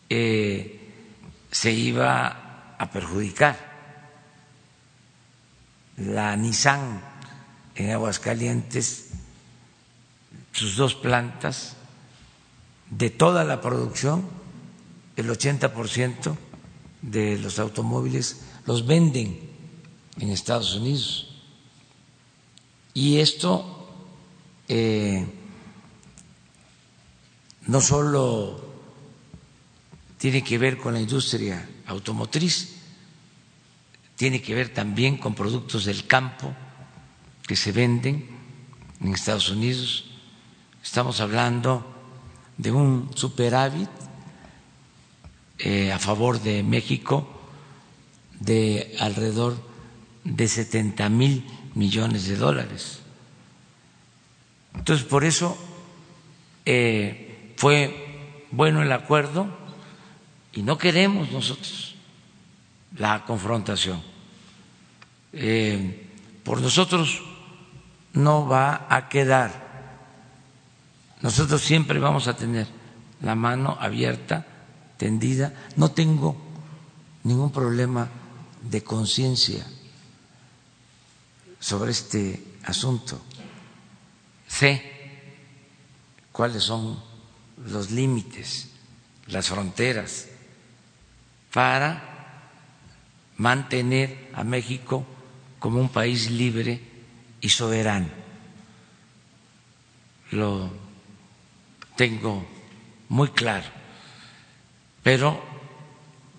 eh, 0.08 0.92
se 1.50 1.72
iba 1.72 2.74
a 2.78 2.90
perjudicar. 2.90 3.70
La 5.96 6.36
Nissan 6.36 7.00
en 7.74 7.90
Aguascalientes, 7.90 9.10
sus 10.52 10.76
dos 10.76 10.94
plantas, 10.94 11.76
de 12.90 13.10
toda 13.10 13.44
la 13.44 13.60
producción, 13.60 14.28
el 15.16 15.28
80% 15.28 16.36
de 17.02 17.38
los 17.38 17.58
automóviles 17.58 18.42
los 18.66 18.86
venden 18.86 19.38
en 20.18 20.30
Estados 20.30 20.74
Unidos. 20.74 21.28
Y 22.92 23.18
esto 23.18 23.88
eh, 24.68 25.26
no 27.66 27.80
solo 27.80 28.68
tiene 30.18 30.42
que 30.42 30.58
ver 30.58 30.76
con 30.76 30.92
la 30.92 31.00
industria 31.00 31.68
automotriz, 31.86 32.76
tiene 34.16 34.42
que 34.42 34.54
ver 34.54 34.74
también 34.74 35.16
con 35.16 35.34
productos 35.34 35.86
del 35.86 36.06
campo 36.06 36.54
que 37.46 37.56
se 37.56 37.72
venden 37.72 38.28
en 39.00 39.14
Estados 39.14 39.48
Unidos. 39.48 40.10
Estamos 40.82 41.20
hablando 41.20 41.86
de 42.58 42.70
un 42.70 43.10
superávit 43.14 43.88
eh, 45.62 45.92
a 45.92 45.98
favor 45.98 46.40
de 46.40 46.62
México 46.62 47.28
de 48.40 48.96
alrededor 48.98 49.60
de 50.24 50.48
70 50.48 51.08
mil 51.10 51.44
millones 51.74 52.26
de 52.26 52.36
dólares. 52.36 53.00
Entonces, 54.74 55.04
por 55.06 55.24
eso 55.24 55.56
eh, 56.64 57.52
fue 57.56 58.46
bueno 58.50 58.82
el 58.82 58.90
acuerdo 58.92 59.48
y 60.52 60.62
no 60.62 60.78
queremos 60.78 61.30
nosotros 61.30 61.94
la 62.96 63.24
confrontación. 63.24 64.02
Eh, 65.32 66.06
por 66.42 66.60
nosotros 66.60 67.22
no 68.14 68.46
va 68.46 68.86
a 68.88 69.08
quedar. 69.08 69.68
Nosotros 71.20 71.60
siempre 71.60 71.98
vamos 71.98 72.26
a 72.28 72.34
tener 72.34 72.66
la 73.20 73.34
mano 73.34 73.76
abierta 73.78 74.46
tendida, 75.00 75.54
no 75.76 75.92
tengo 75.92 76.36
ningún 77.24 77.50
problema 77.50 78.06
de 78.60 78.84
conciencia 78.84 79.64
sobre 81.58 81.92
este 81.92 82.44
asunto. 82.64 83.18
Sé 84.46 84.82
cuáles 86.32 86.64
son 86.64 87.02
los 87.66 87.90
límites, 87.90 88.68
las 89.28 89.48
fronteras 89.48 90.26
para 91.50 92.50
mantener 93.38 94.28
a 94.34 94.44
México 94.44 95.06
como 95.58 95.80
un 95.80 95.88
país 95.88 96.30
libre 96.30 96.78
y 97.40 97.48
soberano. 97.48 98.08
Lo 100.32 100.70
tengo 101.96 102.44
muy 103.08 103.28
claro 103.30 103.79
pero 105.10 105.42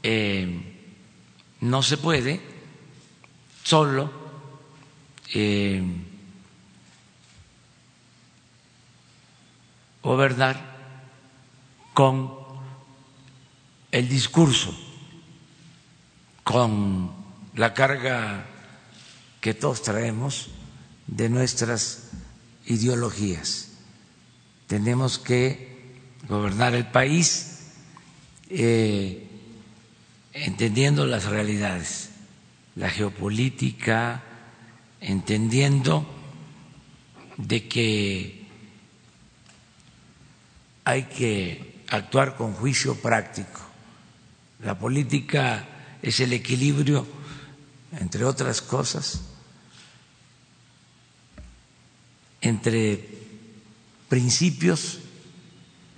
eh, 0.02 0.48
no 1.60 1.84
se 1.84 1.98
puede 1.98 2.40
solo 3.66 4.10
eh, 5.34 5.84
gobernar 10.02 10.56
con 11.94 12.32
el 13.92 14.08
discurso, 14.08 14.74
con 16.46 17.12
la 17.56 17.74
carga 17.74 18.46
que 19.42 19.54
todos 19.54 19.82
traemos 19.82 20.48
de 21.08 21.28
nuestras 21.28 22.12
ideologías. 22.68 23.68
Tenemos 24.68 25.20
que 25.20 26.00
gobernar 26.30 26.74
el 26.74 26.88
país 26.88 27.51
eh, 28.54 29.28
entendiendo 30.34 31.06
las 31.06 31.26
realidades, 31.26 32.10
la 32.76 32.90
geopolítica, 32.90 34.22
entendiendo 35.00 36.06
de 37.38 37.68
que 37.68 38.46
hay 40.84 41.04
que 41.04 41.84
actuar 41.90 42.36
con 42.36 42.54
juicio 42.54 42.96
práctico. 42.96 43.62
La 44.64 44.78
política 44.78 45.68
es 46.02 46.20
el 46.20 46.34
equilibrio, 46.34 47.08
entre 48.00 48.26
otras 48.26 48.62
cosas, 48.62 49.22
entre 52.42 53.08
principios 54.10 55.00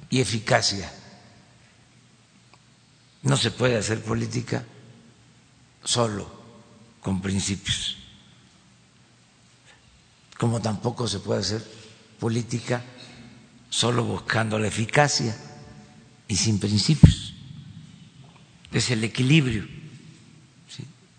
y 0.10 0.22
eficacia. 0.22 0.92
No 3.24 3.38
se 3.38 3.52
puede 3.52 3.78
hacer 3.78 4.02
política 4.02 4.64
solo 5.84 6.30
con 7.02 7.22
principios, 7.22 7.98
como 10.38 10.62
tampoco 10.62 11.08
se 11.08 11.20
puede 11.20 11.42
hacer 11.42 11.64
política 12.20 12.84
solo 13.70 14.04
buscando 14.04 14.60
la 14.60 14.68
eficacia 14.68 15.36
y 16.28 16.36
sin 16.36 16.60
principios. 16.60 17.34
Es 18.72 18.92
el 18.92 19.04
equilibrio. 19.04 19.68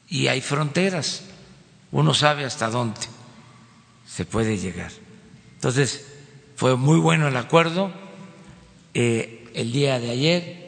Y 0.09 0.29
hay 0.29 0.41
fronteras, 0.41 1.23
uno 1.91 2.15
sabe 2.15 2.45
hasta 2.45 2.69
dónde 2.69 3.01
se 4.07 4.25
puede 4.25 4.59
llegar. 4.59 4.93
Entonces, 5.55 6.07
fue 6.57 6.77
muy 6.77 6.99
bueno 6.99 7.29
el 7.29 7.37
acuerdo. 7.37 7.93
Eh, 8.93 9.51
el 9.55 9.73
día 9.73 9.99
de 9.99 10.11
ayer 10.11 10.64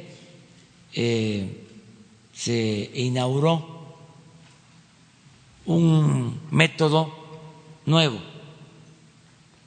eh, 0.96 1.66
se 2.34 2.90
inauguró 2.94 3.76
un 5.66 6.40
método 6.50 7.12
nuevo, 7.84 8.18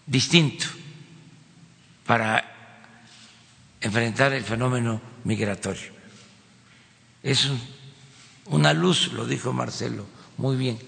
distinto, 0.07 0.65
para 2.05 2.43
enfrentar 3.79 4.33
el 4.33 4.43
fenómeno 4.43 4.99
migratorio. 5.23 5.91
Es 7.21 7.47
una 8.47 8.73
luz, 8.73 9.13
lo 9.13 9.27
dijo 9.27 9.53
Marcelo 9.53 10.07
muy 10.37 10.55
bien, 10.57 10.79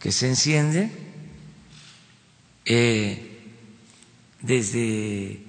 que 0.00 0.10
se 0.10 0.26
enciende 0.26 0.90
eh, 2.64 3.52
desde 4.40 5.40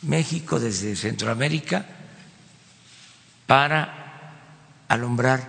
México, 0.00 0.58
desde 0.58 0.96
Centroamérica, 0.96 2.01
para 3.52 4.32
alumbrar 4.88 5.46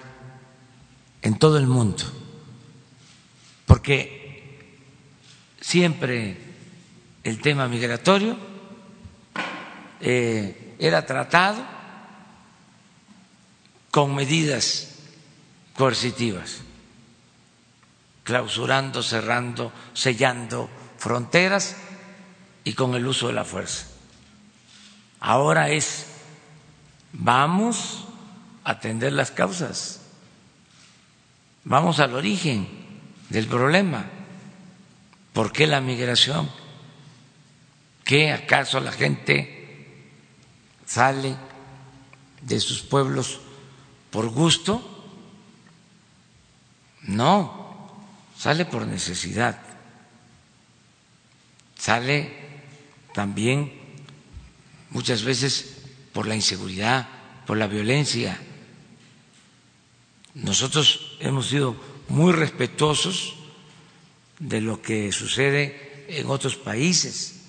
en 1.21 1.39
todo 1.39 1.57
el 1.57 1.67
mundo, 1.67 2.03
porque 3.65 4.67
siempre 5.61 6.35
el 7.23 7.39
tema 7.39 7.69
migratorio 7.69 8.35
eh, 10.01 10.75
era 10.79 11.05
tratado 11.05 11.63
con 13.89 14.13
medidas 14.13 14.95
coercitivas, 15.77 16.59
clausurando, 18.25 19.01
cerrando, 19.01 19.71
sellando 19.93 20.69
fronteras 20.97 21.77
y 22.65 22.73
con 22.73 22.95
el 22.95 23.07
uso 23.07 23.27
de 23.27 23.33
la 23.33 23.45
fuerza. 23.45 23.87
Ahora 25.21 25.69
es, 25.69 26.07
vamos 27.13 28.05
a 28.63 28.71
atender 28.71 29.13
las 29.13 29.31
causas, 29.31 30.01
vamos 31.63 31.99
al 31.99 32.13
origen 32.15 32.67
del 33.29 33.47
problema. 33.47 34.05
¿Por 35.31 35.51
qué 35.51 35.65
la 35.65 35.81
migración? 35.81 36.49
¿Qué 38.03 38.31
acaso 38.31 38.79
la 38.79 38.91
gente 38.91 40.09
sale 40.85 41.35
de 42.41 42.59
sus 42.59 42.81
pueblos 42.81 43.39
por 44.11 44.29
gusto? 44.29 44.89
No, 47.03 48.03
sale 48.37 48.65
por 48.65 48.85
necesidad, 48.85 49.59
sale 51.77 52.31
también 53.13 53.73
muchas 54.89 55.23
veces 55.23 55.72
por 56.13 56.27
la 56.27 56.35
inseguridad, 56.35 57.09
por 57.45 57.57
la 57.57 57.67
violencia. 57.67 58.39
Nosotros 60.35 61.17
hemos 61.19 61.47
sido 61.47 61.75
muy 62.07 62.31
respetuosos 62.31 63.35
de 64.39 64.61
lo 64.61 64.81
que 64.81 65.11
sucede 65.11 66.05
en 66.07 66.27
otros 66.27 66.55
países, 66.55 67.41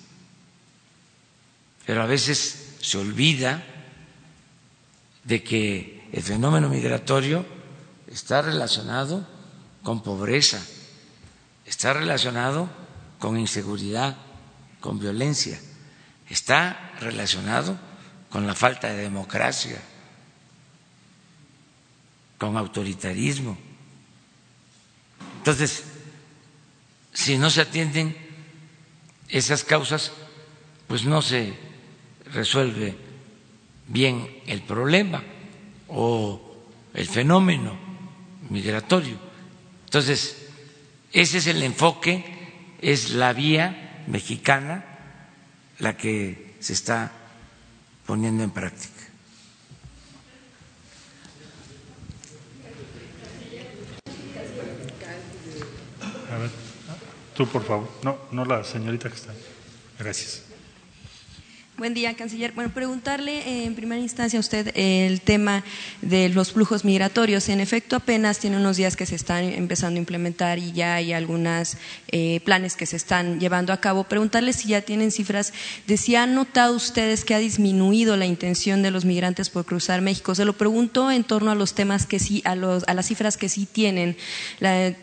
pero 1.85 2.01
a 2.01 2.05
veces 2.05 2.75
se 2.81 2.97
olvida 2.97 3.63
de 5.23 5.43
que 5.43 6.07
el 6.11 6.23
fenómeno 6.23 6.69
migratorio 6.69 7.45
está 8.07 8.41
relacionado 8.41 9.27
con 9.83 10.01
pobreza, 10.01 10.63
está 11.65 11.93
relacionado 11.93 12.69
con 13.19 13.37
inseguridad, 13.37 14.17
con 14.79 14.99
violencia, 14.99 15.59
está 16.29 16.93
relacionado 16.99 17.77
con 18.35 18.45
la 18.45 18.53
falta 18.53 18.89
de 18.89 19.03
democracia, 19.03 19.81
con 22.37 22.57
autoritarismo. 22.57 23.57
Entonces, 25.37 25.85
si 27.13 27.37
no 27.37 27.49
se 27.49 27.61
atienden 27.61 28.13
esas 29.29 29.63
causas, 29.63 30.11
pues 30.85 31.05
no 31.05 31.21
se 31.21 31.53
resuelve 32.33 32.97
bien 33.87 34.41
el 34.47 34.63
problema 34.63 35.23
o 35.87 36.57
el 36.93 37.07
fenómeno 37.07 37.77
migratorio. 38.49 39.17
Entonces, 39.85 40.49
ese 41.13 41.37
es 41.37 41.47
el 41.47 41.63
enfoque, 41.63 42.75
es 42.81 43.11
la 43.11 43.31
vía 43.31 44.03
mexicana 44.07 44.83
la 45.79 45.95
que 45.95 46.57
se 46.59 46.73
está 46.73 47.21
poniendo 48.05 48.43
en 48.43 48.51
práctica. 48.51 48.93
A 56.31 56.37
ver, 56.37 56.49
tú 57.35 57.47
por 57.47 57.63
favor. 57.63 57.89
No, 58.03 58.17
no 58.31 58.45
la 58.45 58.63
señorita 58.63 59.09
que 59.09 59.15
está. 59.15 59.33
Gracias. 59.99 60.44
Buen 61.77 61.93
día, 61.93 62.13
canciller. 62.13 62.53
Bueno, 62.53 62.71
preguntarle 62.73 63.39
eh, 63.39 63.65
en 63.65 63.75
primera 63.75 63.99
instancia 63.99 64.39
a 64.39 64.39
usted 64.39 64.71
el 64.75 65.19
tema 65.19 65.65
de 66.01 66.29
los 66.29 66.53
flujos 66.53 66.85
migratorios. 66.85 67.49
En 67.49 67.59
efecto, 67.59 67.97
apenas 67.97 68.39
tiene 68.39 68.55
unos 68.55 68.77
días 68.77 68.95
que 68.95 69.05
se 69.05 69.15
están 69.15 69.43
empezando 69.43 69.97
a 69.97 69.99
implementar 69.99 70.57
y 70.57 70.71
ya 70.71 70.95
hay 70.95 71.11
algunos 71.11 71.75
eh, 72.07 72.39
planes 72.45 72.77
que 72.77 72.85
se 72.85 72.95
están 72.95 73.41
llevando 73.41 73.73
a 73.73 73.81
cabo. 73.81 74.05
Preguntarle 74.05 74.53
si 74.53 74.69
ya 74.69 74.83
tienen 74.83 75.11
cifras 75.11 75.51
de 75.85 75.97
si 75.97 76.15
han 76.15 76.33
notado 76.33 76.73
ustedes 76.77 77.25
que 77.25 77.35
ha 77.35 77.39
disminuido 77.39 78.15
la 78.15 78.25
intención 78.25 78.81
de 78.81 78.91
los 78.91 79.03
migrantes 79.03 79.49
por 79.49 79.65
cruzar 79.65 79.99
México. 79.99 80.33
Se 80.33 80.45
lo 80.45 80.53
pregunto 80.53 81.11
en 81.11 81.25
torno 81.25 81.51
a 81.51 81.55
los 81.55 81.73
temas 81.73 82.05
que 82.05 82.19
sí, 82.19 82.41
a, 82.45 82.55
los, 82.55 82.85
a 82.87 82.93
las 82.93 83.07
cifras 83.07 83.35
que 83.35 83.49
sí 83.49 83.67
tienen. 83.69 84.15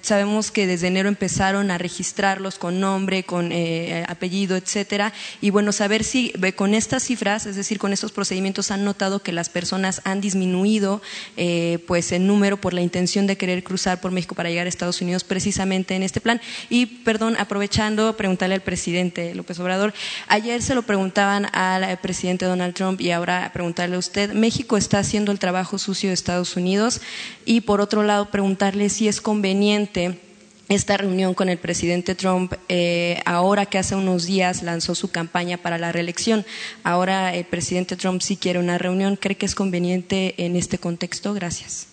sabemos 0.00 0.50
que 0.50 0.66
desde 0.66 0.86
enero 0.86 1.10
empezaron 1.10 1.70
a 1.70 1.76
registrarlos 1.76 2.56
con 2.58 2.80
nombre, 2.80 3.24
con 3.24 3.52
eh, 3.52 4.06
apellido, 4.08 4.56
etcétera. 4.56 5.12
Y 5.42 5.50
bueno, 5.50 5.72
saber 5.72 6.02
si 6.02 6.32
con 6.61 6.61
estas 6.66 7.02
cifras, 7.02 7.46
es 7.46 7.56
decir, 7.56 7.78
con 7.78 7.92
estos 7.92 8.12
procedimientos, 8.12 8.70
han 8.70 8.84
notado 8.84 9.22
que 9.22 9.32
las 9.32 9.48
personas 9.48 10.00
han 10.04 10.20
disminuido 10.20 11.02
eh, 11.36 11.82
pues 11.86 12.12
el 12.12 12.26
número 12.26 12.56
por 12.56 12.74
la 12.74 12.80
intención 12.80 13.26
de 13.26 13.36
querer 13.36 13.62
cruzar 13.64 14.00
por 14.00 14.12
México 14.12 14.34
para 14.34 14.48
llegar 14.48 14.66
a 14.66 14.68
Estados 14.68 15.00
Unidos 15.00 15.24
precisamente 15.24 15.94
en 15.94 16.02
este 16.02 16.20
plan. 16.20 16.40
Y, 16.70 16.86
perdón, 16.86 17.36
aprovechando, 17.38 18.16
preguntarle 18.16 18.54
al 18.54 18.62
presidente 18.62 19.34
López 19.34 19.58
Obrador, 19.60 19.92
ayer 20.28 20.62
se 20.62 20.74
lo 20.74 20.82
preguntaban 20.82 21.46
al 21.52 21.98
presidente 21.98 22.46
Donald 22.46 22.74
Trump 22.74 23.00
y 23.00 23.10
ahora 23.10 23.50
preguntarle 23.52 23.96
a 23.96 23.98
usted, 23.98 24.32
México 24.32 24.76
está 24.76 24.98
haciendo 25.00 25.32
el 25.32 25.38
trabajo 25.38 25.78
sucio 25.78 26.08
de 26.10 26.14
Estados 26.14 26.56
Unidos 26.56 27.00
y, 27.44 27.62
por 27.62 27.80
otro 27.80 28.02
lado, 28.02 28.30
preguntarle 28.30 28.88
si 28.88 29.08
es 29.08 29.20
conveniente 29.20 30.20
esta 30.68 30.96
reunión 30.96 31.34
con 31.34 31.48
el 31.48 31.58
presidente 31.58 32.14
Trump, 32.14 32.54
eh, 32.68 33.20
ahora 33.24 33.66
que 33.66 33.78
hace 33.78 33.94
unos 33.94 34.26
días 34.26 34.62
lanzó 34.62 34.94
su 34.94 35.10
campaña 35.10 35.58
para 35.58 35.78
la 35.78 35.92
reelección, 35.92 36.46
ahora 36.84 37.34
el 37.34 37.44
presidente 37.44 37.96
Trump 37.96 38.22
sí 38.22 38.36
quiere 38.36 38.58
una 38.58 38.78
reunión, 38.78 39.16
¿cree 39.16 39.36
que 39.36 39.46
es 39.46 39.54
conveniente 39.54 40.34
en 40.44 40.56
este 40.56 40.78
contexto? 40.78 41.34
Gracias. 41.34 41.88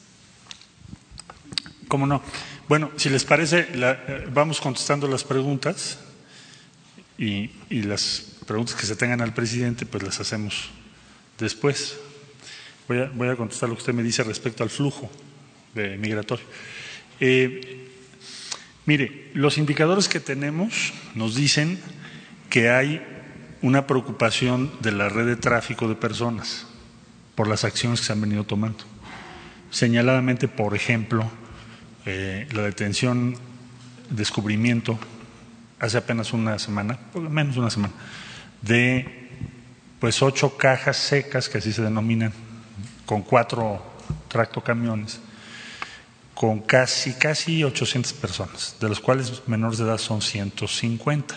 ¿Cómo 1.87 2.05
no? 2.05 2.21
Bueno, 2.67 2.91
si 2.97 3.09
les 3.09 3.25
parece, 3.25 3.67
eh, 3.73 4.27
vamos 4.31 4.61
contestando 4.61 5.07
las 5.07 5.23
preguntas 5.23 5.97
y, 7.17 7.49
las 7.69 8.37
preguntas 8.45 8.75
que 8.75 8.85
se 8.85 8.95
tengan 8.95 9.21
al 9.21 9.33
presidente, 9.33 9.85
pues 9.85 10.03
las 10.03 10.19
hacemos 10.19 10.69
después. 11.39 11.97
Voy 12.87 12.99
a, 12.99 13.11
voy 13.13 13.27
a 13.27 13.35
contestar 13.35 13.69
lo 13.69 13.75
que 13.75 13.79
usted 13.79 13.93
me 13.93 14.03
dice 14.03 14.23
respecto 14.23 14.63
al 14.63 14.69
flujo 14.69 15.09
de 15.73 15.97
migratorio. 15.97 16.45
Eh, 17.19 17.88
Mire, 18.89 19.29
los 19.35 19.59
indicadores 19.59 20.09
que 20.09 20.19
tenemos 20.19 20.93
nos 21.13 21.35
dicen 21.35 21.79
que 22.49 22.71
hay 22.71 23.05
una 23.61 23.85
preocupación 23.85 24.71
de 24.81 24.91
la 24.91 25.09
red 25.09 25.27
de 25.27 25.35
tráfico 25.35 25.87
de 25.87 25.93
personas 25.93 26.65
por 27.35 27.47
las 27.47 27.65
acciones 27.65 27.99
que 27.99 28.07
se 28.07 28.13
han 28.13 28.21
venido 28.21 28.45
tomando. 28.45 28.85
Señaladamente, 29.69 30.47
por 30.47 30.75
ejemplo, 30.75 31.29
eh, 32.07 32.47
la 32.51 32.63
detención, 32.63 33.35
descubrimiento, 34.09 34.97
hace 35.79 35.99
apenas 35.99 36.33
una 36.33 36.57
semana, 36.57 36.97
menos 37.13 37.53
de 37.53 37.61
una 37.61 37.69
semana, 37.69 37.93
de 38.63 39.29
pues 39.99 40.19
ocho 40.23 40.57
cajas 40.57 40.97
secas, 40.97 41.47
que 41.47 41.59
así 41.59 41.73
se 41.73 41.83
denominan, 41.83 42.33
con 43.05 43.21
cuatro 43.21 43.83
tractocamiones, 44.29 45.19
con 46.39 46.59
casi, 46.59 47.15
casi 47.15 47.65
800 47.65 48.13
personas, 48.13 48.77
de 48.79 48.87
los 48.87 49.01
cuales 49.01 49.41
menores 49.47 49.77
de 49.77 49.83
edad 49.83 49.97
son 49.97 50.21
150. 50.21 51.35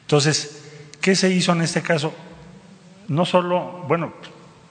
Entonces, 0.00 0.62
¿qué 0.98 1.14
se 1.14 1.28
hizo 1.28 1.52
en 1.52 1.60
este 1.60 1.82
caso? 1.82 2.14
No 3.08 3.26
solo, 3.26 3.84
bueno, 3.86 4.14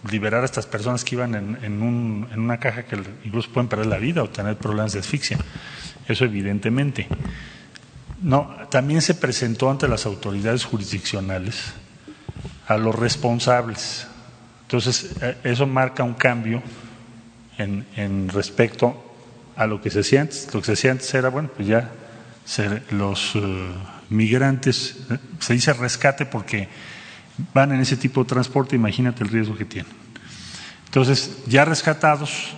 liberar 0.09 0.41
a 0.41 0.45
estas 0.45 0.65
personas 0.65 1.03
que 1.03 1.13
iban 1.13 1.35
en, 1.35 1.83
una 1.83 2.59
caja 2.59 2.85
que 2.85 2.95
incluso 3.23 3.51
pueden 3.51 3.69
perder 3.69 3.85
la 3.85 3.99
vida 3.99 4.23
o 4.23 4.29
tener 4.31 4.57
problemas 4.57 4.93
de 4.93 5.01
asfixia, 5.01 5.37
eso 6.07 6.25
evidentemente. 6.25 7.07
No, 8.23 8.49
también 8.71 9.03
se 9.03 9.13
presentó 9.13 9.69
ante 9.69 9.87
las 9.87 10.07
autoridades 10.07 10.65
jurisdiccionales 10.65 11.73
a 12.65 12.75
los 12.75 12.95
responsables. 12.95 14.07
Entonces, 14.63 15.15
eh, 15.21 15.37
eso 15.43 15.67
marca 15.67 16.01
un 16.01 16.15
cambio 16.15 16.63
en, 17.59 17.85
en 17.95 18.29
respecto 18.29 19.05
a 19.59 19.67
lo 19.67 19.81
que 19.81 19.91
se 19.91 19.99
hacía 19.99 20.21
antes. 20.21 20.47
Lo 20.53 20.61
que 20.61 20.67
se 20.67 20.73
hacía 20.73 20.91
antes 20.91 21.13
era, 21.13 21.29
bueno, 21.29 21.51
pues 21.53 21.67
ya 21.67 21.91
los 22.91 23.33
eh, 23.35 23.71
migrantes, 24.09 24.95
eh, 25.09 25.17
se 25.39 25.53
dice 25.53 25.73
rescate 25.73 26.25
porque 26.25 26.69
van 27.53 27.73
en 27.73 27.81
ese 27.81 27.97
tipo 27.97 28.23
de 28.23 28.29
transporte, 28.29 28.77
imagínate 28.77 29.21
el 29.23 29.29
riesgo 29.29 29.57
que 29.57 29.65
tienen. 29.65 29.91
Entonces, 30.85 31.43
ya 31.45 31.65
rescatados, 31.65 32.55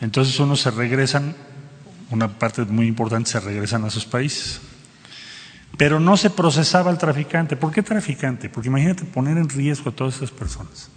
entonces 0.00 0.40
unos 0.40 0.62
se 0.62 0.70
regresan, 0.70 1.36
una 2.10 2.38
parte 2.38 2.64
muy 2.64 2.86
importante 2.86 3.30
se 3.30 3.38
regresan 3.38 3.84
a 3.84 3.90
sus 3.90 4.06
países. 4.06 4.60
Pero 5.76 6.00
no 6.00 6.16
se 6.16 6.30
procesaba 6.30 6.90
el 6.90 6.96
traficante. 6.96 7.56
¿Por 7.56 7.70
qué 7.72 7.82
traficante? 7.82 8.48
Porque 8.48 8.68
imagínate 8.68 9.04
poner 9.04 9.36
en 9.36 9.50
riesgo 9.50 9.90
a 9.90 9.94
todas 9.94 10.16
esas 10.16 10.30
personas. 10.30 10.88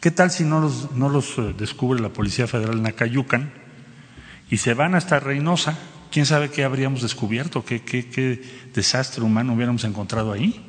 ¿Qué 0.00 0.10
tal 0.10 0.30
si 0.30 0.44
no 0.44 0.60
los, 0.60 0.92
no 0.92 1.08
los 1.08 1.38
eh, 1.38 1.54
descubre 1.56 1.98
la 1.98 2.10
Policía 2.10 2.46
Federal 2.46 2.78
en 2.78 2.86
Acayucan 2.86 3.57
y 4.50 4.56
se 4.58 4.74
van 4.74 4.94
hasta 4.94 5.20
Reynosa? 5.20 5.76
¿Quién 6.10 6.26
sabe 6.26 6.50
qué 6.50 6.64
habríamos 6.64 7.02
descubierto? 7.02 7.64
¿Qué, 7.64 7.82
qué, 7.82 8.08
qué 8.08 8.42
desastre 8.74 9.22
humano 9.22 9.52
hubiéramos 9.52 9.84
encontrado 9.84 10.32
ahí? 10.32 10.64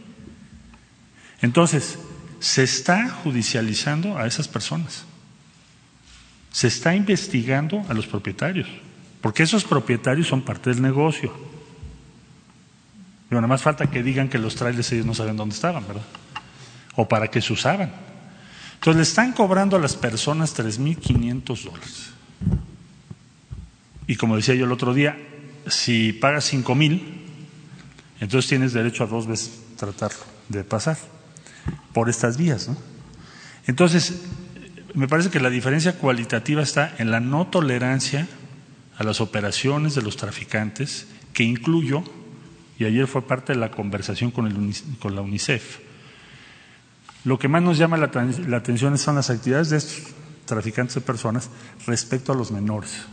Entonces, 1.41 1.97
se 2.39 2.63
está 2.63 3.09
judicializando 3.09 4.17
a 4.17 4.27
esas 4.27 4.47
personas. 4.47 5.05
Se 6.51 6.67
está 6.67 6.95
investigando 6.95 7.85
a 7.87 7.93
los 7.93 8.07
propietarios, 8.07 8.67
porque 9.21 9.43
esos 9.43 9.63
propietarios 9.63 10.27
son 10.27 10.41
parte 10.41 10.69
del 10.71 10.81
negocio. 10.81 11.31
Y 13.29 13.35
nada 13.35 13.47
más 13.47 13.61
falta 13.61 13.89
que 13.89 14.01
digan 14.01 14.27
que 14.27 14.39
los 14.39 14.55
trailers 14.55 14.91
ellos 14.91 15.05
no 15.05 15.13
saben 15.13 15.37
dónde 15.37 15.55
estaban, 15.55 15.87
¿verdad? 15.87 16.05
O 16.95 17.07
para 17.07 17.27
qué 17.27 17.41
se 17.41 17.53
usaban. 17.53 17.91
Entonces 18.73 18.95
le 18.95 19.03
están 19.03 19.33
cobrando 19.33 19.75
a 19.75 19.79
las 19.79 19.95
personas 19.95 20.57
3.500 20.57 21.63
dólares. 21.63 22.09
Y 24.09 24.15
como 24.15 24.35
decía 24.35 24.55
yo 24.55 24.65
el 24.65 24.71
otro 24.71 24.95
día, 24.95 25.15
si 25.67 26.13
pagas 26.13 26.51
5.000, 26.51 26.99
entonces 28.19 28.49
tienes 28.49 28.73
derecho 28.73 29.03
a 29.03 29.07
dos 29.07 29.27
veces 29.27 29.61
tratarlo 29.77 30.17
de 30.49 30.63
pasar 30.63 30.97
por 31.93 32.09
estas 32.09 32.35
vías. 32.35 32.69
¿no? 32.69 32.75
Entonces, 33.67 34.23
me 34.95 35.07
parece 35.07 35.29
que 35.29 35.39
la 35.39 35.51
diferencia 35.51 35.93
cualitativa 35.99 36.63
está 36.63 36.95
en 36.97 37.11
la 37.11 37.19
no 37.19 37.45
tolerancia 37.49 38.27
a 38.97 39.03
las 39.03 39.21
operaciones 39.21 39.93
de 39.93 40.01
los 40.01 40.17
traficantes, 40.17 41.05
que 41.31 41.43
incluyo, 41.43 42.03
y 42.79 42.85
ayer 42.85 43.05
fue 43.05 43.21
parte 43.21 43.53
de 43.53 43.59
la 43.59 43.69
conversación 43.69 44.31
con, 44.31 44.51
la 45.13 45.21
UNICEF, 45.21 45.81
lo 47.25 47.37
que 47.37 47.47
más 47.47 47.61
nos 47.61 47.77
llama 47.77 47.95
la, 47.97 48.09
la 48.47 48.57
atención 48.57 48.97
son 48.97 49.17
las 49.17 49.29
actividades 49.29 49.69
de 49.69 49.77
estos 49.77 50.15
traficantes 50.45 50.95
de 50.95 51.01
personas 51.01 51.51
respecto 51.85 52.31
a 52.31 52.35
los 52.35 52.49
menores. 52.49 53.05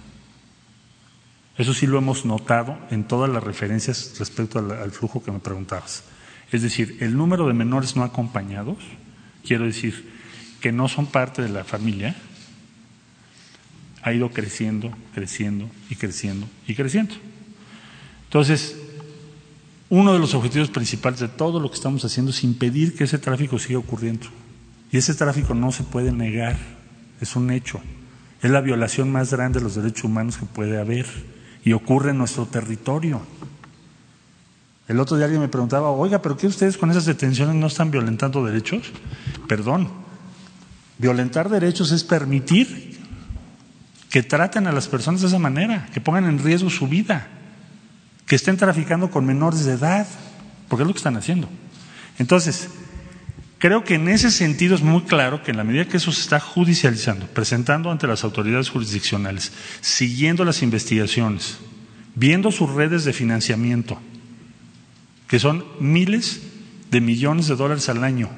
Eso 1.59 1.73
sí 1.73 1.87
lo 1.87 1.99
hemos 1.99 2.25
notado 2.25 2.79
en 2.91 3.05
todas 3.05 3.31
las 3.31 3.43
referencias 3.43 4.15
respecto 4.19 4.59
al, 4.59 4.91
flujo 4.91 5.23
que 5.23 5.33
me 5.33 5.39
preguntabas. 5.39 6.05
Es 6.53 6.63
decir, 6.63 6.99
el 7.01 7.17
número 7.17 7.47
de 7.47 7.55
menores 7.55 7.97
no 7.97 8.03
acompañados, 8.03 8.77
quiero 9.45 9.65
decir, 9.65 10.13
que 10.61 10.71
no 10.71 10.89
son 10.89 11.07
parte 11.07 11.43
de 11.43 11.49
la 11.49 11.65
familia, 11.65 12.15
ha 14.03 14.13
ido 14.13 14.31
creciendo, 14.31 14.93
creciendo 15.15 15.69
y 15.89 15.97
creciendo 15.97 16.47
y 16.67 16.75
creciendo. 16.75 17.15
Entonces, 18.25 18.77
uno 19.89 20.13
de 20.13 20.19
los 20.19 20.35
objetivos 20.35 20.69
principales 20.69 21.21
de 21.21 21.29
todo 21.29 21.59
lo 21.59 21.71
que 21.71 21.77
estamos 21.77 22.05
haciendo 22.05 22.31
es 22.31 22.45
impedir 22.45 22.95
que 22.95 23.05
ese 23.05 23.19
tráfico 23.19 23.59
siga 23.59 23.79
ocurriendo. 23.79 24.27
Y 24.93 24.99
ese 24.99 25.15
tráfico 25.15 25.55
no 25.55 25.73
se 25.73 25.85
puede 25.85 26.13
negar, 26.13 26.57
es 27.21 27.35
un 27.35 27.51
hecho. 27.51 27.81
Es 28.43 28.51
la 28.51 28.61
violación 28.61 29.11
más 29.11 29.33
grande 29.33 29.59
de 29.59 29.65
los 29.65 29.75
derechos 29.75 30.05
humanos 30.05 30.37
que 30.37 30.47
puede 30.47 30.79
haber 30.79 31.07
y 31.67 31.73
ocurre 31.73 32.13
en 32.13 32.19
nuestro 32.19 32.47
territorio. 32.47 33.21
El 34.87 35.01
otro 35.01 35.17
día 35.17 35.25
alguien 35.25 35.43
me 35.43 35.49
preguntaba, 35.49 35.91
oiga, 35.91 36.23
¿pero 36.23 36.37
qué 36.37 36.47
ustedes 36.47 36.77
con 36.77 36.93
esas 36.93 37.07
detenciones 37.07 37.57
no 37.57 37.67
están 37.67 37.91
violentando 37.91 38.45
derechos? 38.45 38.93
Perdón, 39.49 39.91
violentar 40.97 41.49
derechos 41.49 41.91
es 41.91 42.05
permitir 42.05 43.01
que 44.09 44.23
traten 44.23 44.69
a 44.69 44.73
las 44.73 44.87
personas 44.87 45.23
de 45.23 45.27
esa 45.27 45.41
manera, 45.41 45.89
que 45.93 46.01
pongan 46.01 46.27
en 46.27 46.39
riesgo 46.39 46.71
su 46.71 46.87
vida, 46.87 47.27
que 48.27 48.37
estén 48.37 48.57
traficando 48.57 49.11
con 49.11 49.27
menores 49.27 49.65
de 49.65 49.73
edad, 49.73 50.07
porque 50.69 50.85
es 50.85 50.87
lo 50.87 50.95
que 50.95 50.99
están 50.99 51.17
haciendo. 51.17 51.49
Entonces, 52.21 52.71
creo 53.59 53.85
que 53.85 53.95
en 53.95 54.09
ese 54.09 54.31
sentido 54.31 54.75
es 54.75 54.83
muy 54.83 55.03
claro 55.03 55.43
que 55.43 55.51
en 55.51 55.57
la 55.57 55.65
medida 55.65 55.87
que 55.87 55.97
eso 55.97 56.13
se 56.13 56.21
está 56.21 56.41
judicializando, 56.41 57.27
presentando 57.27 57.91
ante 57.91 58.07
las 58.07 58.25
autoridades 58.25 58.71
jurisdiccionales, 58.71 59.53
siguiendo 59.81 60.45
las 60.45 60.63
investigaciones, 60.63 61.59
viendo 62.15 62.51
sus 62.51 62.71
redes 62.73 63.05
de 63.05 63.13
financiamiento, 63.13 63.99
que 65.29 65.39
son 65.39 65.65
miles 65.81 66.43
de 66.91 67.01
millones 67.01 67.49
de 67.49 67.57
dólares 67.57 67.89
al 67.89 68.05
año. 68.05 68.31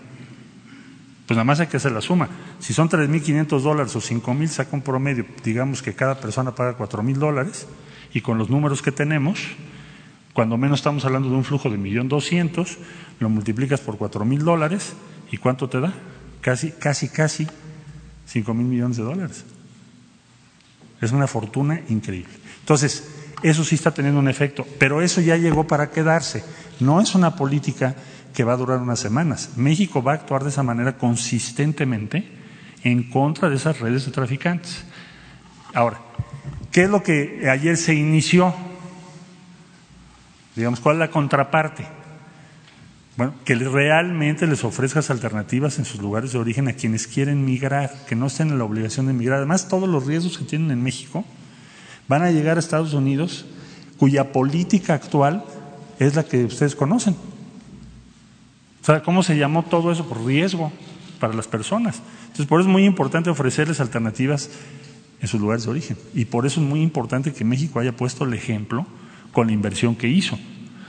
Pues 1.26 1.36
nada 1.36 1.44
más 1.44 1.60
hay 1.60 1.66
que 1.66 1.76
hacer 1.76 1.92
la 1.92 2.00
suma. 2.00 2.28
Si 2.58 2.72
son 2.72 2.88
3.500 2.88 3.60
dólares 3.60 3.94
o 3.94 4.00
5.000, 4.00 4.46
saca 4.48 4.74
un 4.74 4.80
promedio. 4.80 5.26
Digamos 5.44 5.82
que 5.82 5.94
cada 5.94 6.18
persona 6.18 6.54
paga 6.54 6.78
4.000 6.78 7.14
dólares 7.16 7.66
y 8.14 8.22
con 8.22 8.38
los 8.38 8.48
números 8.48 8.80
que 8.80 8.92
tenemos, 8.92 9.38
cuando 10.38 10.56
menos 10.56 10.78
estamos 10.78 11.04
hablando 11.04 11.28
de 11.28 11.34
un 11.34 11.42
flujo 11.42 11.68
de 11.68 11.76
1.200.000, 11.76 12.76
lo 13.18 13.28
multiplicas 13.28 13.80
por 13.80 13.98
4.000 13.98 14.38
dólares 14.38 14.92
y 15.32 15.36
¿cuánto 15.36 15.68
te 15.68 15.80
da? 15.80 15.92
Casi, 16.40 16.70
casi, 16.70 17.08
casi 17.08 17.44
5.000 17.44 18.54
millones 18.54 18.98
de 18.98 19.02
dólares. 19.02 19.44
Es 21.00 21.10
una 21.10 21.26
fortuna 21.26 21.80
increíble. 21.88 22.32
Entonces, 22.60 23.10
eso 23.42 23.64
sí 23.64 23.74
está 23.74 23.90
teniendo 23.90 24.20
un 24.20 24.28
efecto, 24.28 24.64
pero 24.78 25.02
eso 25.02 25.20
ya 25.20 25.36
llegó 25.36 25.66
para 25.66 25.90
quedarse. 25.90 26.44
No 26.78 27.00
es 27.00 27.16
una 27.16 27.34
política 27.34 27.96
que 28.32 28.44
va 28.44 28.52
a 28.52 28.58
durar 28.58 28.78
unas 28.78 29.00
semanas. 29.00 29.54
México 29.56 30.04
va 30.04 30.12
a 30.12 30.14
actuar 30.14 30.44
de 30.44 30.50
esa 30.50 30.62
manera 30.62 30.96
consistentemente 30.98 32.30
en 32.84 33.10
contra 33.10 33.50
de 33.50 33.56
esas 33.56 33.80
redes 33.80 34.06
de 34.06 34.12
traficantes. 34.12 34.84
Ahora, 35.74 35.98
¿qué 36.70 36.84
es 36.84 36.90
lo 36.90 37.02
que 37.02 37.50
ayer 37.50 37.76
se 37.76 37.94
inició? 37.94 38.67
Digamos, 40.58 40.80
¿cuál 40.80 40.96
es 40.96 40.98
la 40.98 41.10
contraparte? 41.10 41.86
Bueno, 43.16 43.32
que 43.44 43.54
realmente 43.54 44.44
les 44.48 44.64
ofrezcas 44.64 45.08
alternativas 45.08 45.78
en 45.78 45.84
sus 45.84 46.00
lugares 46.00 46.32
de 46.32 46.38
origen 46.40 46.66
a 46.66 46.72
quienes 46.72 47.06
quieren 47.06 47.44
migrar, 47.44 47.92
que 48.08 48.16
no 48.16 48.26
estén 48.26 48.48
en 48.48 48.58
la 48.58 48.64
obligación 48.64 49.06
de 49.06 49.12
migrar. 49.12 49.38
Además, 49.38 49.68
todos 49.68 49.88
los 49.88 50.06
riesgos 50.06 50.36
que 50.36 50.44
tienen 50.44 50.72
en 50.72 50.82
México 50.82 51.24
van 52.08 52.22
a 52.22 52.32
llegar 52.32 52.56
a 52.56 52.60
Estados 52.60 52.92
Unidos, 52.92 53.46
cuya 53.98 54.32
política 54.32 54.94
actual 54.94 55.44
es 56.00 56.16
la 56.16 56.24
que 56.24 56.44
ustedes 56.46 56.74
conocen. 56.74 57.14
O 58.82 58.84
sea, 58.84 59.04
¿cómo 59.04 59.22
se 59.22 59.36
llamó 59.36 59.62
todo 59.62 59.92
eso? 59.92 60.08
Por 60.08 60.24
riesgo 60.26 60.72
para 61.20 61.34
las 61.34 61.46
personas. 61.46 62.02
Entonces, 62.22 62.46
por 62.46 62.60
eso 62.60 62.68
es 62.68 62.72
muy 62.72 62.84
importante 62.84 63.30
ofrecerles 63.30 63.78
alternativas 63.78 64.50
en 65.20 65.28
sus 65.28 65.40
lugares 65.40 65.64
de 65.64 65.70
origen. 65.70 65.96
Y 66.14 66.24
por 66.24 66.46
eso 66.46 66.60
es 66.60 66.66
muy 66.66 66.82
importante 66.82 67.32
que 67.32 67.44
México 67.44 67.78
haya 67.78 67.96
puesto 67.96 68.24
el 68.24 68.34
ejemplo 68.34 68.86
con 69.32 69.46
la 69.46 69.52
inversión 69.52 69.94
que 69.94 70.08
hizo. 70.08 70.38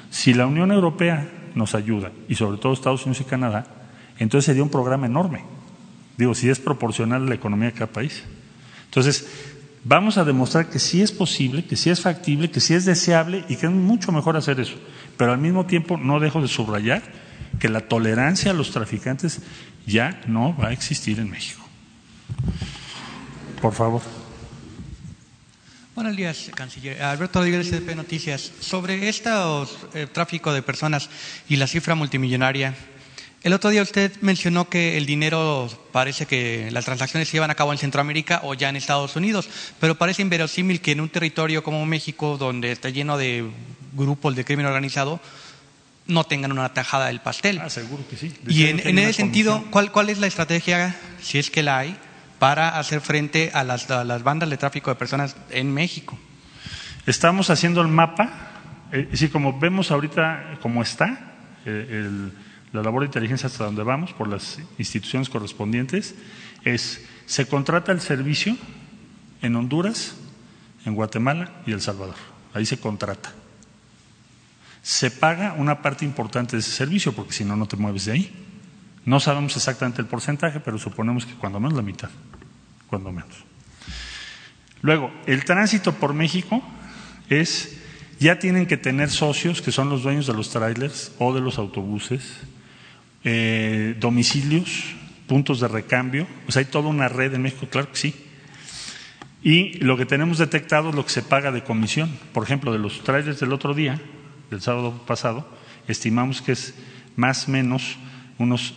Si 0.09 0.33
la 0.33 0.47
Unión 0.47 0.71
Europea 0.71 1.29
nos 1.55 1.75
ayuda, 1.75 2.11
y 2.27 2.35
sobre 2.35 2.57
todo 2.57 2.73
Estados 2.73 3.05
Unidos 3.05 3.21
y 3.21 3.29
Canadá, 3.29 3.65
entonces 4.17 4.45
sería 4.45 4.63
un 4.63 4.69
programa 4.69 5.05
enorme. 5.05 5.43
Digo, 6.17 6.35
si 6.35 6.49
es 6.49 6.59
proporcional 6.59 7.23
a 7.23 7.29
la 7.29 7.35
economía 7.35 7.69
de 7.69 7.73
cada 7.73 7.91
país. 7.91 8.23
Entonces, 8.85 9.27
vamos 9.83 10.17
a 10.17 10.25
demostrar 10.25 10.69
que 10.69 10.79
sí 10.79 11.01
es 11.01 11.11
posible, 11.11 11.63
que 11.63 11.75
sí 11.75 11.89
es 11.89 12.01
factible, 12.01 12.51
que 12.51 12.59
sí 12.59 12.73
es 12.73 12.85
deseable 12.85 13.45
y 13.47 13.55
que 13.55 13.67
es 13.67 13.71
mucho 13.71 14.11
mejor 14.11 14.35
hacer 14.35 14.59
eso. 14.59 14.75
Pero 15.17 15.31
al 15.31 15.37
mismo 15.37 15.65
tiempo 15.65 15.97
no 15.97 16.19
dejo 16.19 16.41
de 16.41 16.47
subrayar 16.47 17.01
que 17.59 17.69
la 17.69 17.81
tolerancia 17.81 18.51
a 18.51 18.53
los 18.53 18.71
traficantes 18.71 19.41
ya 19.85 20.21
no 20.27 20.55
va 20.55 20.69
a 20.69 20.73
existir 20.73 21.19
en 21.19 21.29
México. 21.29 21.61
Por 23.61 23.73
favor. 23.73 24.01
Buenos 25.99 26.15
días, 26.15 26.49
canciller. 26.55 27.03
Alberto 27.03 27.39
Rodríguez, 27.39 27.69
CDP 27.69 27.93
Noticias. 27.93 28.53
Sobre 28.61 29.09
este 29.09 29.29
tráfico 30.13 30.53
de 30.53 30.61
personas 30.61 31.09
y 31.49 31.57
la 31.57 31.67
cifra 31.67 31.93
multimillonaria, 31.93 32.73
el 33.43 33.51
otro 33.51 33.69
día 33.69 33.81
usted 33.81 34.13
mencionó 34.21 34.69
que 34.69 34.95
el 34.95 35.05
dinero 35.05 35.67
parece 35.91 36.25
que 36.25 36.69
las 36.71 36.85
transacciones 36.85 37.27
se 37.27 37.33
llevan 37.33 37.51
a 37.51 37.55
cabo 37.55 37.73
en 37.73 37.79
Centroamérica 37.79 38.39
o 38.45 38.53
ya 38.53 38.69
en 38.69 38.77
Estados 38.77 39.17
Unidos, 39.17 39.49
pero 39.81 39.95
parece 39.95 40.21
inverosímil 40.21 40.79
que 40.79 40.93
en 40.93 41.01
un 41.01 41.09
territorio 41.09 41.63
como 41.63 41.85
México, 41.85 42.37
donde 42.37 42.71
está 42.71 42.89
lleno 42.89 43.17
de 43.17 43.49
grupos 43.91 44.37
de 44.37 44.45
crimen 44.45 44.67
organizado, 44.67 45.19
no 46.07 46.23
tengan 46.23 46.53
una 46.53 46.73
tajada 46.73 47.07
del 47.07 47.19
pastel. 47.19 47.59
Ah, 47.59 47.69
seguro 47.69 48.07
que 48.09 48.15
sí. 48.15 48.33
y 48.47 48.67
en, 48.67 48.99
ese 48.99 49.11
sentido, 49.11 49.65
¿cuál, 49.69 49.91
¿cuál, 49.91 50.09
es 50.09 50.19
la 50.19 50.27
estrategia, 50.27 50.95
si 51.21 51.39
es 51.39 51.51
que 51.51 51.61
la 51.61 51.79
hay, 51.79 51.97
para 52.39 52.79
hacer 52.79 53.01
frente 53.01 53.51
a 53.53 53.63
las, 53.63 53.87
bandas 54.23 54.49
de 54.49 54.57
tráfico 54.57 54.89
de 54.89 54.95
personas 54.95 55.35
en 55.49 55.73
México? 55.73 56.17
Estamos 57.05 57.49
haciendo 57.49 57.81
el 57.81 57.87
mapa, 57.87 58.29
es 58.91 58.99
eh, 58.99 59.07
decir, 59.11 59.31
como 59.31 59.59
vemos 59.59 59.91
ahorita 59.91 60.57
cómo 60.61 60.81
está, 60.81 61.35
eh, 61.65 61.87
el 61.89 62.31
la 62.71 62.83
labor 62.83 63.01
de 63.01 63.07
inteligencia 63.07 63.47
hasta 63.47 63.65
donde 63.65 63.83
vamos 63.83 64.13
por 64.13 64.27
las 64.27 64.59
instituciones 64.77 65.29
correspondientes 65.29 66.15
es, 66.63 67.03
se 67.25 67.47
contrata 67.47 67.91
el 67.91 68.01
servicio 68.01 68.55
en 69.41 69.55
Honduras, 69.55 70.15
en 70.85 70.93
Guatemala 70.93 71.51
y 71.65 71.71
El 71.71 71.81
Salvador. 71.81 72.15
Ahí 72.53 72.65
se 72.65 72.79
contrata. 72.79 73.31
Se 74.83 75.09
paga 75.11 75.53
una 75.53 75.81
parte 75.81 76.05
importante 76.05 76.55
de 76.55 76.59
ese 76.59 76.71
servicio 76.71 77.13
porque 77.13 77.33
si 77.33 77.43
no, 77.43 77.55
no 77.55 77.67
te 77.67 77.75
mueves 77.75 78.05
de 78.05 78.11
ahí. 78.11 78.45
No 79.05 79.19
sabemos 79.19 79.55
exactamente 79.55 80.01
el 80.01 80.07
porcentaje, 80.07 80.59
pero 80.59 80.77
suponemos 80.77 81.25
que 81.25 81.33
cuando 81.33 81.59
menos 81.59 81.75
la 81.75 81.81
mitad, 81.81 82.09
cuando 82.87 83.11
menos. 83.11 83.31
Luego, 84.81 85.11
el 85.25 85.43
tránsito 85.45 85.93
por 85.93 86.13
México 86.13 86.61
es, 87.29 87.77
ya 88.19 88.39
tienen 88.39 88.65
que 88.65 88.77
tener 88.77 89.09
socios 89.09 89.61
que 89.61 89.71
son 89.71 89.89
los 89.89 90.03
dueños 90.03 90.27
de 90.27 90.33
los 90.33 90.49
trailers 90.49 91.11
o 91.19 91.33
de 91.33 91.41
los 91.41 91.57
autobuses, 91.57 92.37
eh, 93.23 93.95
domicilios, 93.99 94.95
puntos 95.27 95.59
de 95.59 95.67
recambio, 95.67 96.27
pues 96.45 96.57
hay 96.57 96.65
toda 96.65 96.89
una 96.89 97.07
red 97.07 97.33
en 97.33 97.43
México, 97.43 97.67
claro 97.69 97.91
que 97.91 97.97
sí. 97.97 98.15
Y 99.41 99.73
lo 99.77 99.95
que 99.95 100.05
tenemos 100.05 100.37
detectado 100.37 100.89
es 100.89 100.95
lo 100.95 101.05
que 101.05 101.11
se 101.11 101.21
paga 101.21 101.51
de 101.51 101.63
comisión. 101.63 102.09
Por 102.33 102.43
ejemplo, 102.43 102.73
de 102.73 102.79
los 102.79 103.03
trailers 103.03 103.39
del 103.39 103.53
otro 103.53 103.73
día, 103.73 104.01
del 104.49 104.61
sábado 104.61 105.01
pasado, 105.05 105.47
estimamos 105.87 106.41
que 106.41 106.53
es 106.53 106.73
más 107.15 107.47
o 107.47 107.51
menos 107.51 107.97
unos, 108.37 108.73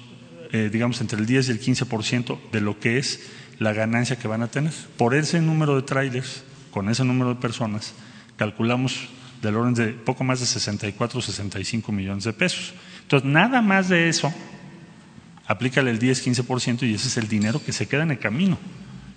eh, 0.52 0.68
digamos, 0.70 1.00
entre 1.00 1.18
el 1.18 1.26
10 1.26 1.48
y 1.48 1.52
el 1.52 1.60
15% 1.60 2.38
de 2.50 2.60
lo 2.60 2.78
que 2.78 2.98
es 2.98 3.20
la 3.58 3.72
ganancia 3.72 4.16
que 4.16 4.28
van 4.28 4.42
a 4.42 4.48
tener. 4.48 4.72
Por 4.96 5.14
ese 5.14 5.40
número 5.40 5.76
de 5.76 5.82
trailers, 5.82 6.44
con 6.70 6.88
ese 6.88 7.04
número 7.04 7.34
de 7.34 7.40
personas, 7.40 7.94
calculamos 8.36 9.08
del 9.40 9.56
orden 9.56 9.74
de 9.74 9.88
poco 9.88 10.24
más 10.24 10.40
de 10.40 10.46
64 10.46 11.18
o 11.18 11.22
65 11.22 11.90
millones 11.90 12.24
de 12.24 12.32
pesos. 12.32 12.74
Entonces, 13.02 13.28
nada 13.28 13.60
más 13.60 13.88
de 13.88 14.08
eso, 14.08 14.32
aplícale 15.46 15.90
el 15.90 15.98
10-15% 15.98 16.82
y 16.88 16.94
ese 16.94 17.08
es 17.08 17.16
el 17.16 17.28
dinero 17.28 17.62
que 17.64 17.72
se 17.72 17.86
queda 17.86 18.02
en 18.02 18.12
el 18.12 18.18
camino. 18.18 18.58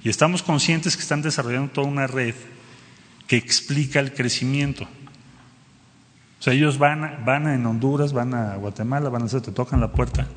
Y 0.03 0.09
estamos 0.09 0.43
conscientes 0.43 0.95
que 0.95 1.01
están 1.01 1.21
desarrollando 1.21 1.71
toda 1.71 1.87
una 1.87 2.07
red 2.07 2.35
que 3.27 3.37
explica 3.37 3.99
el 3.99 4.13
crecimiento. 4.13 4.87
Sea, 6.45 6.53
ellos 6.53 6.77
van, 6.77 7.23
van 7.25 7.47
en 7.47 7.65
Honduras, 7.65 8.13
van 8.13 8.35
a 8.35 8.55
Guatemala, 8.57 9.09
van 9.09 9.23
a 9.23 9.25
hacer, 9.25 9.41
te 9.41 9.51
tocan 9.51 9.81
la 9.81 9.91
puerta. 9.91 10.27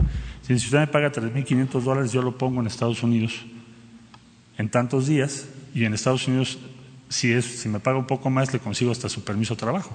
Si 0.40 0.54
usted 0.54 0.78
me 0.78 0.86
paga 0.86 1.12
3.500 1.12 1.82
dólares, 1.82 2.12
yo 2.12 2.22
lo 2.22 2.38
pongo 2.38 2.62
en 2.62 2.66
Estados 2.66 3.02
Unidos 3.02 3.44
en 4.56 4.70
tantos 4.70 5.06
días 5.06 5.48
y 5.74 5.84
en 5.84 5.92
Estados 5.92 6.26
Unidos, 6.26 6.60
si, 7.10 7.30
es, 7.30 7.44
si 7.44 7.68
me 7.68 7.78
paga 7.78 7.98
un 7.98 8.06
poco 8.06 8.30
más, 8.30 8.54
le 8.54 8.58
consigo 8.58 8.90
hasta 8.90 9.10
su 9.10 9.22
permiso 9.22 9.54
de 9.54 9.60
trabajo. 9.60 9.94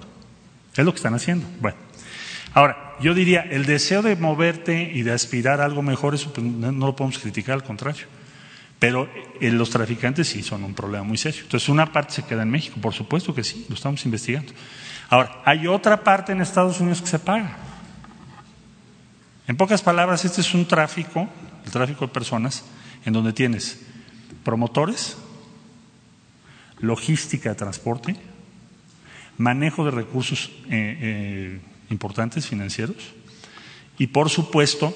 Es 0.78 0.86
lo 0.86 0.92
que 0.92 0.98
están 0.98 1.16
haciendo. 1.16 1.48
Bueno, 1.60 1.78
ahora, 2.54 2.96
yo 3.02 3.16
diría, 3.16 3.42
el 3.42 3.66
deseo 3.66 4.04
de 4.04 4.16
moverte 4.16 4.92
y 4.94 5.02
de 5.02 5.14
aspirar 5.14 5.62
a 5.62 5.66
algo 5.66 5.82
mejor, 5.82 6.14
eso 6.14 6.32
pues, 6.32 6.46
no 6.46 6.86
lo 6.86 6.96
podemos 6.96 7.18
criticar, 7.18 7.56
al 7.56 7.64
contrario. 7.64 8.06
Pero 8.78 9.10
eh, 9.42 9.50
los 9.50 9.72
traficantes 9.72 10.28
sí 10.28 10.44
son 10.44 10.64
un 10.64 10.76
problema 10.76 11.06
muy 11.06 11.18
serio. 11.18 11.42
Entonces, 11.42 11.70
una 11.70 11.92
parte 11.92 12.14
se 12.14 12.24
queda 12.24 12.44
en 12.44 12.52
México, 12.52 12.78
por 12.80 12.94
supuesto 12.94 13.34
que 13.34 13.44
sí, 13.44 13.66
lo 13.68 13.74
estamos 13.74 14.06
investigando. 14.06 14.54
Ahora, 15.14 15.44
hay 15.46 15.68
otra 15.68 16.04
parte 16.04 16.32
en 16.32 16.42
Estados 16.42 16.80
Unidos 16.80 17.00
que 17.00 17.08
se 17.08 17.20
paga. 17.20 17.56
En 19.46 19.56
pocas 19.56 19.84
palabras, 19.84 20.26
este 20.26 20.42
es 20.42 20.56
un 20.56 20.68
tráfico, 20.68 21.30
el 21.64 21.72
tráfico 21.72 22.08
de 22.08 22.12
personas, 22.12 22.64
en 23.06 23.14
donde 23.14 23.32
tienes 23.32 23.80
promotores, 24.44 25.18
logística 26.80 27.50
de 27.50 27.56
transporte, 27.56 28.16
manejo 29.38 29.86
de 29.86 29.92
recursos 29.92 30.50
eh, 30.72 30.98
eh, 31.00 31.62
importantes 31.92 32.48
financieros 32.48 33.14
y, 34.00 34.08
por 34.08 34.32
supuesto, 34.32 34.96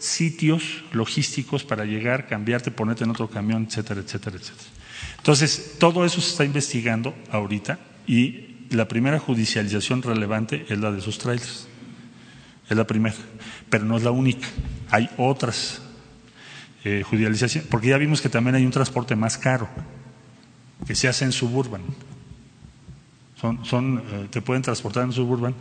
sitios 0.00 0.82
logísticos 0.90 1.62
para 1.62 1.84
llegar, 1.84 2.26
cambiarte, 2.26 2.72
ponerte 2.72 3.04
en 3.04 3.10
otro 3.10 3.30
camión, 3.30 3.66
etcétera, 3.68 4.00
etcétera, 4.00 4.36
etcétera. 4.36 4.68
Entonces, 5.18 5.76
todo 5.78 6.04
eso 6.04 6.20
se 6.20 6.30
está 6.30 6.44
investigando 6.44 7.14
ahorita 7.30 7.78
y 8.08 8.53
la 8.70 8.88
primera 8.88 9.18
judicialización 9.18 10.02
relevante 10.02 10.66
es 10.68 10.78
la 10.78 10.90
de 10.90 10.98
esos 10.98 11.18
trailers. 11.18 11.68
Es 12.68 12.76
la 12.76 12.86
primera, 12.86 13.14
pero 13.68 13.84
no 13.84 13.96
es 13.96 14.02
la 14.02 14.10
única. 14.10 14.46
Hay 14.90 15.10
otras 15.18 15.82
eh, 16.84 17.02
judicializaciones, 17.02 17.68
porque 17.70 17.88
ya 17.88 17.98
vimos 17.98 18.20
que 18.20 18.28
también 18.28 18.56
hay 18.56 18.64
un 18.64 18.70
transporte 18.70 19.16
más 19.16 19.36
caro 19.36 19.68
que 20.86 20.94
se 20.94 21.08
hace 21.08 21.24
en 21.24 21.32
suburban. 21.32 21.82
Son, 23.40 23.64
son, 23.64 24.02
eh, 24.10 24.28
te 24.30 24.40
pueden 24.40 24.62
transportar 24.62 25.04
en 25.04 25.12
suburban 25.12 25.54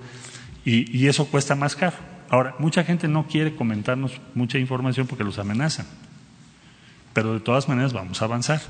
y, 0.64 0.98
y 0.98 1.08
eso 1.08 1.26
cuesta 1.26 1.56
más 1.56 1.76
caro. 1.76 1.98
Ahora, 2.30 2.56
mucha 2.58 2.84
gente 2.84 3.08
no 3.08 3.28
quiere 3.28 3.56
comentarnos 3.56 4.20
mucha 4.34 4.58
información 4.58 5.06
porque 5.06 5.24
los 5.24 5.38
amenazan, 5.40 5.86
pero 7.14 7.34
de 7.34 7.42
todas 7.42 7.68
maneras 7.68 7.94
vamos 7.94 8.22
a 8.22 8.26
avanzar. 8.26 8.62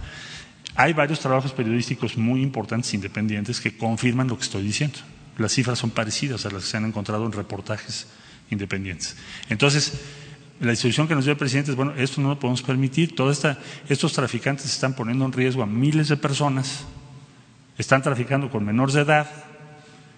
Hay 0.76 0.94
varios 0.94 1.20
trabajos 1.20 1.52
periodísticos 1.52 2.18
muy 2.18 2.42
importantes, 2.42 2.94
independientes, 2.94 3.62
que 3.62 3.78
confirman 3.78 4.28
lo 4.28 4.38
que 4.38 4.44
estoy 4.44 4.64
diciendo. 4.64 5.00
Las 5.38 5.52
cifras 5.54 5.80
son 5.80 5.92
parecidas 5.92 6.46
a 6.46 6.50
las 6.50 6.64
que 6.64 6.70
se 6.70 6.78
han 6.78 6.86
encontrado 6.86 7.26
en 7.26 7.32
reportajes 7.32 8.08
independientes. 8.50 9.16
Entonces, 9.50 9.94
la 10.60 10.72
instrucción 10.72 11.08
que 11.08 11.16
nos 11.16 11.26
dio 11.26 11.32
el 11.32 11.38
presidente 11.38 11.72
es, 11.72 11.78
bueno, 11.78 11.94
esto 11.96 12.22
no 12.22 12.30
lo 12.30 12.40
podemos 12.40 12.62
permitir. 12.62 13.16
Toda 13.16 13.32
esta, 13.32 13.60
estos 13.90 14.14
traficantes 14.14 14.66
están 14.66 14.96
poniendo 14.96 15.26
en 15.26 15.32
riesgo 15.32 15.64
a 15.64 15.66
miles 15.66 16.08
de 16.08 16.18
personas, 16.18 16.86
están 17.78 18.02
traficando 18.02 18.50
con 18.50 18.66
menores 18.66 18.96
de 18.96 19.02
edad 19.02 19.30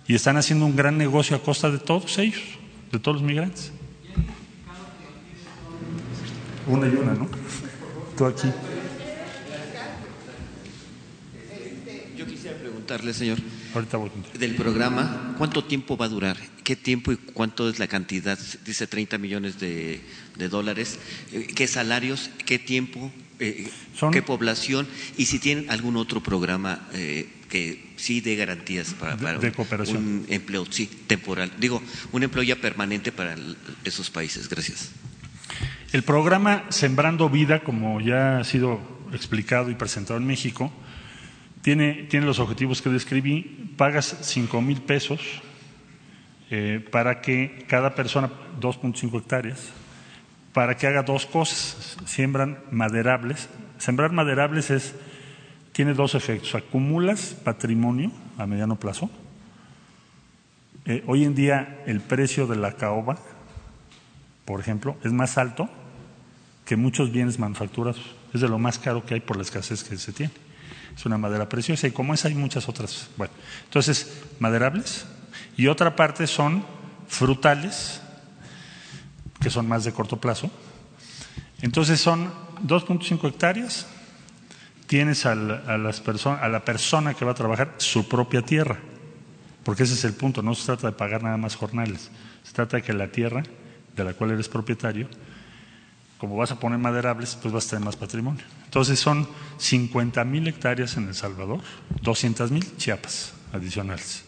y 0.07 0.15
están 0.15 0.37
haciendo 0.37 0.65
un 0.65 0.75
gran 0.75 0.97
negocio 0.97 1.35
a 1.35 1.41
costa 1.41 1.69
de 1.71 1.79
todos 1.79 2.17
ellos 2.17 2.41
de 2.95 2.99
todos 2.99 3.21
los 3.21 3.23
migrantes. 3.23 3.71
Una 6.67 6.87
y 6.87 6.95
una, 6.95 7.13
¿no? 7.13 7.27
Tú 8.17 8.25
aquí. 8.25 8.47
Yo 12.17 12.25
quisiera 12.25 12.57
preguntarle, 12.85 13.13
señor, 13.13 13.39
Ahorita 13.73 13.97
voy. 13.97 14.11
del 14.37 14.55
programa, 14.55 15.33
¿cuánto 15.37 15.63
tiempo 15.63 15.97
va 15.97 16.05
a 16.05 16.09
durar? 16.09 16.37
¿Qué 16.63 16.75
tiempo 16.75 17.11
y 17.11 17.17
cuánto 17.17 17.67
es 17.69 17.79
la 17.79 17.87
cantidad? 17.87 18.37
Dice 18.65 18.85
30 18.87 19.17
millones 19.17 19.59
de, 19.59 20.01
de 20.37 20.49
dólares. 20.49 20.99
Eh, 21.31 21.47
¿Qué 21.55 21.67
salarios? 21.67 22.29
¿Qué 22.45 22.59
tiempo? 22.59 23.11
Eh, 23.39 23.69
Son- 23.97 24.11
¿Qué 24.13 24.21
población? 24.21 24.87
Y 25.17 25.25
si 25.25 25.39
tienen 25.39 25.69
algún 25.71 25.97
otro 25.97 26.21
programa 26.21 26.87
eh, 26.93 27.27
que 27.49 27.93
sí 27.97 28.21
dé 28.21 28.35
garantías 28.35 28.93
para, 28.93 29.15
De- 29.15 29.23
para 29.23 29.39
de 29.39 29.47
un- 29.47 29.53
cooperación. 29.53 29.97
un 29.97 30.25
empleo, 30.29 30.65
sí, 30.69 30.87
temporal. 31.07 31.51
Digo, 31.59 31.81
un 32.11 32.21
empleo 32.23 32.43
ya 32.43 32.55
permanente 32.55 33.11
para 33.11 33.35
esos 33.83 34.09
países. 34.11 34.47
Gracias. 34.47 34.91
El 35.91 36.03
programa 36.03 36.65
Sembrando 36.69 37.29
Vida, 37.29 37.61
como 37.63 37.99
ya 38.01 38.39
ha 38.39 38.43
sido 38.43 38.79
explicado 39.13 39.69
y 39.71 39.75
presentado 39.75 40.19
en 40.19 40.25
México, 40.27 40.71
tiene, 41.65 42.05
tiene 42.11 42.27
los 42.27 42.37
objetivos 42.37 42.79
que 42.79 42.91
describí. 42.91 43.73
Pagas 43.75 44.19
cinco 44.21 44.61
mil 44.61 44.83
pesos 44.83 45.19
eh, 46.51 46.87
para 46.91 47.21
que 47.21 47.65
cada 47.67 47.95
persona, 47.95 48.29
2.5 48.61 49.17
hectáreas, 49.17 49.71
para 50.53 50.77
que 50.77 50.85
haga 50.85 51.01
dos 51.01 51.25
cosas. 51.25 51.97
Siembran 52.05 52.59
maderables. 52.69 53.49
Sembrar 53.79 54.11
maderables 54.11 54.69
es, 54.69 54.93
tiene 55.71 55.95
dos 55.95 56.13
efectos. 56.13 56.53
Acumulas 56.53 57.35
patrimonio 57.43 58.11
a 58.37 58.45
mediano 58.45 58.75
plazo. 58.75 59.09
Eh, 60.85 61.03
hoy 61.07 61.23
en 61.23 61.33
día 61.33 61.81
el 61.87 61.99
precio 61.99 62.45
de 62.45 62.57
la 62.57 62.73
caoba, 62.73 63.17
por 64.45 64.59
ejemplo, 64.59 64.97
es 65.03 65.11
más 65.11 65.39
alto 65.39 65.67
que 66.63 66.75
muchos 66.75 67.11
bienes 67.11 67.39
manufacturados. 67.39 68.15
Es 68.35 68.41
de 68.41 68.49
lo 68.49 68.59
más 68.59 68.77
caro 68.77 69.03
que 69.03 69.15
hay 69.15 69.19
por 69.19 69.35
la 69.35 69.41
escasez 69.41 69.83
que 69.83 69.97
se 69.97 70.13
tiene. 70.13 70.44
Es 70.95 71.05
una 71.05 71.17
madera 71.17 71.49
preciosa 71.49 71.87
y 71.87 71.91
como 71.91 72.13
esa 72.13 72.27
hay 72.29 72.35
muchas 72.35 72.69
otras. 72.69 73.09
Bueno, 73.17 73.33
entonces, 73.65 74.21
maderables. 74.39 75.05
Y 75.57 75.67
otra 75.67 75.95
parte 75.95 76.25
son 76.27 76.65
frutales, 77.07 78.01
que 79.41 79.49
son 79.49 79.67
más 79.67 79.83
de 79.83 79.91
corto 79.91 80.19
plazo. 80.19 80.49
Entonces 81.61 81.99
son 81.99 82.31
2.5 82.65 83.27
hectáreas. 83.29 83.87
Tienes 84.87 85.25
al- 85.25 85.63
a, 85.67 85.77
las 85.77 86.01
a 86.07 86.47
la 86.47 86.63
persona 86.63 87.13
que 87.13 87.25
va 87.25 87.31
a 87.31 87.35
trabajar 87.35 87.73
su 87.77 88.07
propia 88.07 88.41
tierra, 88.43 88.77
porque 89.63 89.83
ese 89.83 89.95
es 89.95 90.03
el 90.05 90.13
punto. 90.13 90.41
No 90.41 90.53
se 90.55 90.65
trata 90.65 90.87
de 90.87 90.93
pagar 90.93 91.23
nada 91.23 91.37
más 91.37 91.55
jornales. 91.55 92.11
Se 92.43 92.53
trata 92.53 92.77
de 92.77 92.83
que 92.83 92.93
la 92.93 93.07
tierra 93.07 93.43
de 93.95 94.03
la 94.03 94.13
cual 94.13 94.31
eres 94.31 94.47
propietario, 94.47 95.07
como 96.19 96.35
vas 96.37 96.51
a 96.51 96.59
poner 96.59 96.77
maderables, 96.77 97.35
pues 97.41 97.53
vas 97.53 97.65
a 97.67 97.69
tener 97.71 97.85
más 97.85 97.95
patrimonio. 97.95 98.43
Entonces 98.75 98.99
son 98.99 99.25
50 99.57 100.25
mil 100.25 100.45
hectáreas 100.49 100.97
en 100.97 101.07
El 101.07 101.15
Salvador, 101.15 101.61
200 102.01 102.51
mil 102.51 102.75
Chiapas 102.75 103.31
adicionales, 103.53 104.25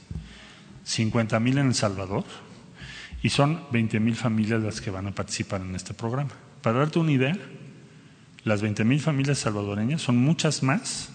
50 0.85 1.37
mil 1.41 1.57
en 1.57 1.67
El 1.67 1.75
Salvador 1.75 2.23
y 3.21 3.27
son 3.27 3.65
20 3.73 3.99
mil 3.99 4.15
familias 4.15 4.63
las 4.63 4.79
que 4.79 4.89
van 4.89 5.05
a 5.05 5.11
participar 5.11 5.59
en 5.59 5.75
este 5.75 5.93
programa. 5.93 6.29
Para 6.61 6.79
darte 6.79 6.97
una 6.97 7.11
idea, 7.11 7.37
las 8.45 8.61
20 8.61 8.85
mil 8.85 9.01
familias 9.01 9.39
salvadoreñas 9.39 10.01
son 10.01 10.15
muchas 10.15 10.63
más 10.63 11.09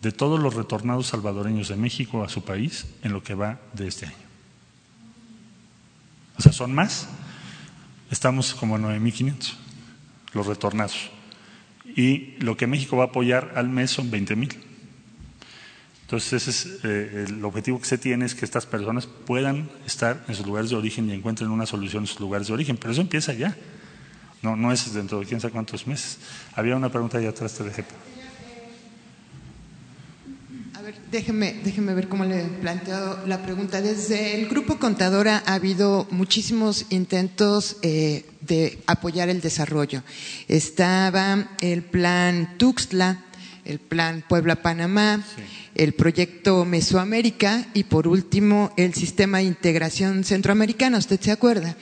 de 0.00 0.12
todos 0.12 0.38
los 0.38 0.54
retornados 0.54 1.08
salvadoreños 1.08 1.66
de 1.66 1.74
México 1.74 2.22
a 2.22 2.28
su 2.28 2.44
país 2.44 2.86
en 3.02 3.12
lo 3.12 3.24
que 3.24 3.34
va 3.34 3.58
de 3.72 3.88
este 3.88 4.06
año. 4.06 4.14
O 6.38 6.42
sea, 6.42 6.52
son 6.52 6.72
más. 6.72 7.08
Estamos 8.12 8.54
como 8.54 8.78
9.500 8.78 9.54
los 10.34 10.46
retornados. 10.46 11.10
Y 11.96 12.34
lo 12.38 12.56
que 12.56 12.66
México 12.66 12.96
va 12.96 13.04
a 13.04 13.06
apoyar 13.08 13.52
al 13.54 13.68
mes 13.68 13.90
son 13.90 14.10
20 14.10 14.36
mil. 14.36 14.50
Entonces 16.02 16.32
ese 16.32 16.50
es 16.50 16.84
eh, 16.84 17.24
el 17.28 17.44
objetivo 17.44 17.80
que 17.80 17.86
se 17.86 17.98
tiene, 17.98 18.26
es 18.26 18.34
que 18.34 18.44
estas 18.44 18.66
personas 18.66 19.06
puedan 19.06 19.70
estar 19.86 20.24
en 20.28 20.34
sus 20.34 20.46
lugares 20.46 20.70
de 20.70 20.76
origen 20.76 21.08
y 21.08 21.12
encuentren 21.12 21.50
una 21.50 21.66
solución 21.66 22.02
en 22.02 22.06
sus 22.06 22.20
lugares 22.20 22.48
de 22.48 22.54
origen. 22.54 22.76
Pero 22.76 22.92
eso 22.92 23.00
empieza 23.00 23.32
ya. 23.32 23.56
No, 24.42 24.56
no 24.56 24.70
es 24.72 24.92
dentro 24.92 25.20
de 25.20 25.26
quién 25.26 25.40
sabe 25.40 25.52
cuántos 25.52 25.86
meses. 25.86 26.18
Había 26.54 26.76
una 26.76 26.90
pregunta 26.90 27.18
allá 27.18 27.30
atrás, 27.30 27.54
te 27.54 27.64
dejé. 27.64 27.84
Ver, 30.84 30.94
déjeme, 31.10 31.54
déjeme 31.64 31.94
ver 31.94 32.08
cómo 32.08 32.26
le 32.26 32.42
he 32.42 32.44
planteado 32.44 33.26
la 33.26 33.42
pregunta. 33.42 33.80
Desde 33.80 34.38
el 34.38 34.48
Grupo 34.50 34.78
Contadora 34.78 35.42
ha 35.46 35.54
habido 35.54 36.06
muchísimos 36.10 36.84
intentos 36.90 37.78
eh, 37.80 38.26
de 38.42 38.78
apoyar 38.86 39.30
el 39.30 39.40
desarrollo. 39.40 40.02
Estaba 40.46 41.48
el 41.62 41.84
plan 41.84 42.58
Tuxtla, 42.58 43.24
el 43.64 43.78
plan 43.78 44.24
Puebla-Panamá, 44.28 45.24
el 45.74 45.94
proyecto 45.94 46.66
Mesoamérica 46.66 47.66
y 47.72 47.84
por 47.84 48.06
último 48.06 48.70
el 48.76 48.92
sistema 48.92 49.38
de 49.38 49.44
integración 49.44 50.22
centroamericana. 50.22 50.98
¿Usted 50.98 51.18
se 51.18 51.30
acuerda? 51.30 51.76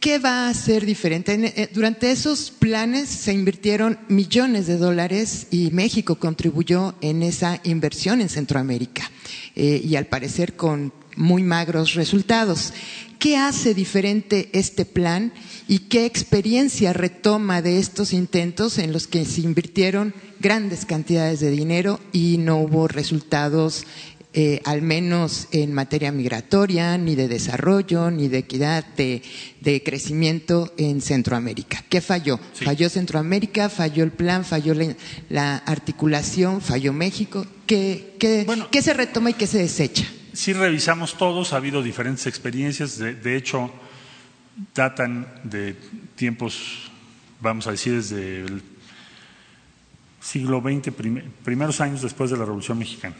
¿Qué 0.00 0.18
va 0.18 0.48
a 0.48 0.54
ser 0.54 0.86
diferente? 0.86 1.34
Eh, 1.34 1.68
durante 1.74 2.10
esos 2.10 2.50
planes 2.50 3.06
se 3.10 3.34
invirtieron 3.34 3.98
millones 4.08 4.66
de 4.66 4.78
dólares 4.78 5.46
y 5.50 5.70
México 5.72 6.14
contribuyó 6.14 6.94
en 7.02 7.22
esa 7.22 7.60
inversión 7.64 8.22
en 8.22 8.30
Centroamérica 8.30 9.10
eh, 9.54 9.78
y 9.84 9.96
al 9.96 10.06
parecer 10.06 10.56
con 10.56 10.94
muy 11.16 11.42
magros 11.42 11.92
resultados. 11.92 12.72
¿Qué 13.18 13.36
hace 13.36 13.74
diferente 13.74 14.48
este 14.54 14.86
plan 14.86 15.34
y 15.68 15.80
qué 15.80 16.06
experiencia 16.06 16.94
retoma 16.94 17.60
de 17.60 17.78
estos 17.78 18.14
intentos 18.14 18.78
en 18.78 18.94
los 18.94 19.06
que 19.06 19.26
se 19.26 19.42
invirtieron 19.42 20.14
grandes 20.40 20.86
cantidades 20.86 21.40
de 21.40 21.50
dinero 21.50 22.00
y 22.12 22.38
no 22.38 22.56
hubo 22.56 22.88
resultados 22.88 23.84
eh, 24.32 24.60
al 24.64 24.80
menos 24.80 25.48
en 25.50 25.74
materia 25.74 26.12
migratoria, 26.12 26.96
ni 26.96 27.16
de 27.16 27.26
desarrollo, 27.26 28.12
ni 28.12 28.28
de 28.28 28.38
equidad, 28.38 28.84
de, 28.94 29.82
crecimiento 29.84 30.72
en 30.76 31.00
Centroamérica. 31.00 31.82
¿Qué 31.88 32.00
falló? 32.00 32.38
Falló 32.54 32.88
Centroamérica, 32.88 33.68
falló 33.68 34.04
el 34.04 34.12
plan, 34.12 34.44
falló 34.44 34.72
la, 35.28 35.56
articulación, 35.56 36.60
falló 36.60 36.92
México. 36.92 37.44
¿Qué, 37.66 38.14
qué, 38.20 38.82
se 38.82 38.94
retoma 38.94 39.30
y 39.30 39.34
qué 39.34 39.48
se 39.48 39.58
desecha? 39.58 40.04
Sí, 40.32 40.52
revisamos 40.52 41.18
todos, 41.18 41.52
ha 41.52 41.56
habido 41.56 41.82
diferentes 41.82 42.28
experiencias, 42.28 42.98
de, 42.98 43.36
hecho, 43.36 43.72
datan 44.76 45.26
de 45.42 45.74
tiempos, 46.14 46.88
vamos 47.40 47.66
a 47.66 47.72
decir, 47.72 47.94
desde 47.94 48.42
el 48.44 48.62
siglo 50.20 50.60
XX, 50.60 50.94
primeros 51.42 51.80
años 51.80 52.00
después 52.00 52.30
de 52.30 52.36
la 52.36 52.44
Revolución 52.44 52.78
Mexicana 52.78 53.16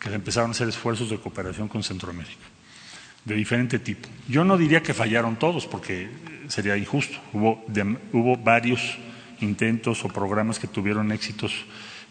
que 0.00 0.12
empezaron 0.12 0.50
a 0.50 0.52
hacer 0.52 0.68
esfuerzos 0.68 1.10
de 1.10 1.18
cooperación 1.20 1.68
con 1.68 1.82
Centroamérica, 1.82 2.48
de 3.24 3.34
diferente 3.34 3.78
tipo. 3.78 4.08
Yo 4.26 4.44
no 4.44 4.56
diría 4.56 4.82
que 4.82 4.94
fallaron 4.94 5.36
todos, 5.36 5.66
porque 5.66 6.08
sería 6.48 6.76
injusto. 6.76 7.18
Hubo, 7.32 8.36
varios 8.38 8.98
intentos 9.40 10.02
o 10.04 10.08
programas 10.08 10.58
que 10.58 10.66
tuvieron 10.66 11.12
éxitos 11.12 11.52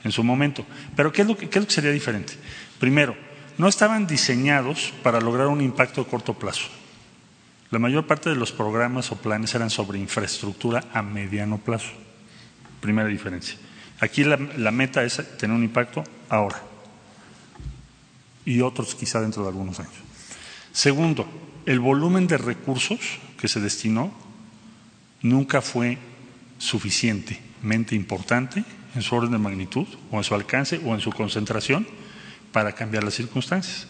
en 0.04 0.12
su 0.12 0.24
momento. 0.24 0.66
Pero 0.96 1.12
¿qué 1.12 1.24
es, 1.24 1.28
lo 1.28 1.36
que, 1.36 1.50
¿qué 1.50 1.58
es 1.58 1.64
lo 1.64 1.68
que 1.68 1.74
sería 1.74 1.92
diferente? 1.92 2.34
Primero, 2.80 3.18
no 3.58 3.68
estaban 3.68 4.06
diseñados 4.06 4.94
para 5.04 5.20
lograr 5.20 5.48
un 5.48 5.60
impacto 5.60 6.02
a 6.02 6.08
corto 6.08 6.36
plazo. 6.36 6.70
La 7.72 7.80
mayor 7.80 8.06
parte 8.06 8.30
de 8.30 8.36
los 8.36 8.52
programas 8.52 9.12
o 9.12 9.18
planes 9.18 9.54
eran 9.54 9.70
sobre 9.70 10.00
infraestructura 10.00 10.86
a 10.94 11.02
mediano 11.02 11.58
plazo. 11.58 11.92
Primera 12.82 13.10
diferencia. 13.10 13.58
Aquí 14.00 14.24
la, 14.24 14.38
la 14.58 14.72
meta 14.72 15.04
es 15.04 15.38
tener 15.38 15.56
un 15.56 15.64
impacto 15.64 16.04
ahora 16.30 16.69
y 18.50 18.62
otros 18.62 18.96
quizá 18.96 19.22
dentro 19.22 19.44
de 19.44 19.50
algunos 19.50 19.80
años. 19.80 19.94
Segundo, 20.72 21.28
el 21.68 21.80
volumen 21.80 22.26
de 22.26 22.40
recursos 22.40 23.20
que 23.40 23.48
se 23.48 23.60
destinó 23.60 24.12
nunca 25.22 25.62
fue 25.62 26.00
suficientemente 26.58 27.94
importante 27.94 28.64
en 28.96 29.04
su 29.04 29.16
orden 29.16 29.32
de 29.32 29.38
magnitud 29.38 29.86
o 30.10 30.18
en 30.18 30.24
su 30.24 30.34
alcance 30.34 30.82
o 30.84 30.96
en 30.96 31.00
su 31.00 31.12
concentración 31.12 31.86
para 32.52 32.74
cambiar 32.74 33.04
las 33.04 33.14
circunstancias. 33.14 33.88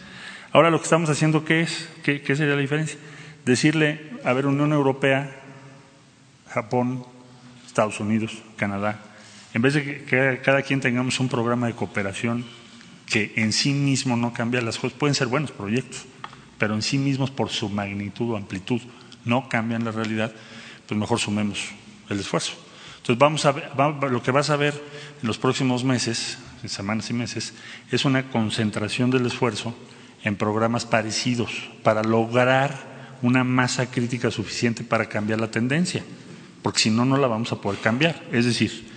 Ahora 0.52 0.70
lo 0.70 0.80
que 0.80 0.84
estamos 0.84 1.10
haciendo, 1.10 1.46
¿qué 1.46 1.62
es? 1.62 1.88
¿Qué, 2.04 2.22
sería 2.26 2.56
la 2.56 2.62
diferencia? 2.62 3.00
Decirle, 3.46 4.12
a 4.26 4.34
ver, 4.34 4.46
Unión 4.46 4.74
Europea, 4.74 5.40
Japón, 6.50 7.06
Estados 7.66 8.02
Unidos, 8.02 8.44
Canadá, 8.58 9.00
en 9.54 9.62
vez 9.62 9.76
de 9.76 10.04
que 10.04 10.42
cada 10.44 10.64
quien 10.64 10.82
tengamos 10.82 11.18
un 11.22 11.30
programa 11.30 11.68
de 11.68 11.76
cooperación 11.76 12.44
que 13.10 13.34
en 13.36 13.52
sí 13.52 13.74
mismo 13.74 14.16
no 14.16 14.34
cambian 14.34 14.66
las 14.66 14.78
cosas. 14.78 14.98
Pueden 14.98 15.16
ser 15.16 15.28
buenos 15.28 15.52
proyectos, 15.52 16.06
pero 16.58 16.76
en 16.76 16.82
sí 16.82 16.98
mismos 16.98 17.32
por 17.32 17.50
su 17.50 17.70
magnitud 17.70 18.32
o 18.32 18.38
amplitud 18.38 18.82
no 19.26 19.50
cambian 19.50 19.84
la 19.84 19.92
realidad, 19.92 20.34
pues 20.88 21.00
mejor 21.00 21.20
sumemos 21.20 21.70
el 22.10 22.20
esfuerzo. 22.20 22.54
Entonces 22.98 23.18
vamos 23.18 23.46
a 23.46 23.52
ver, 23.52 23.72
lo 24.12 24.22
que 24.22 24.32
vas 24.32 24.50
a 24.50 24.56
ver 24.56 24.74
en 25.22 25.28
los 25.28 25.38
próximos 25.38 25.84
meses, 25.84 26.38
en 26.62 26.70
semanas 26.70 27.10
y 27.10 27.14
meses, 27.14 27.54
es 27.92 28.06
una 28.06 28.30
concentración 28.30 29.10
del 29.10 29.26
esfuerzo 29.26 29.76
en 30.24 30.36
programas 30.36 30.86
parecidos 30.86 31.70
para 31.84 32.04
lograr 32.04 33.18
una 33.22 33.44
masa 33.44 33.90
crítica 33.90 34.32
suficiente 34.32 34.84
para 34.84 35.08
cambiar 35.08 35.40
la 35.40 35.52
tendencia, 35.52 36.04
porque 36.62 36.80
si 36.80 36.90
no, 36.90 37.06
no 37.06 37.18
la 37.18 37.28
vamos 37.28 37.52
a 37.52 37.62
poder 37.62 37.80
cambiar. 37.80 38.24
Es 38.32 38.46
decir, 38.46 38.88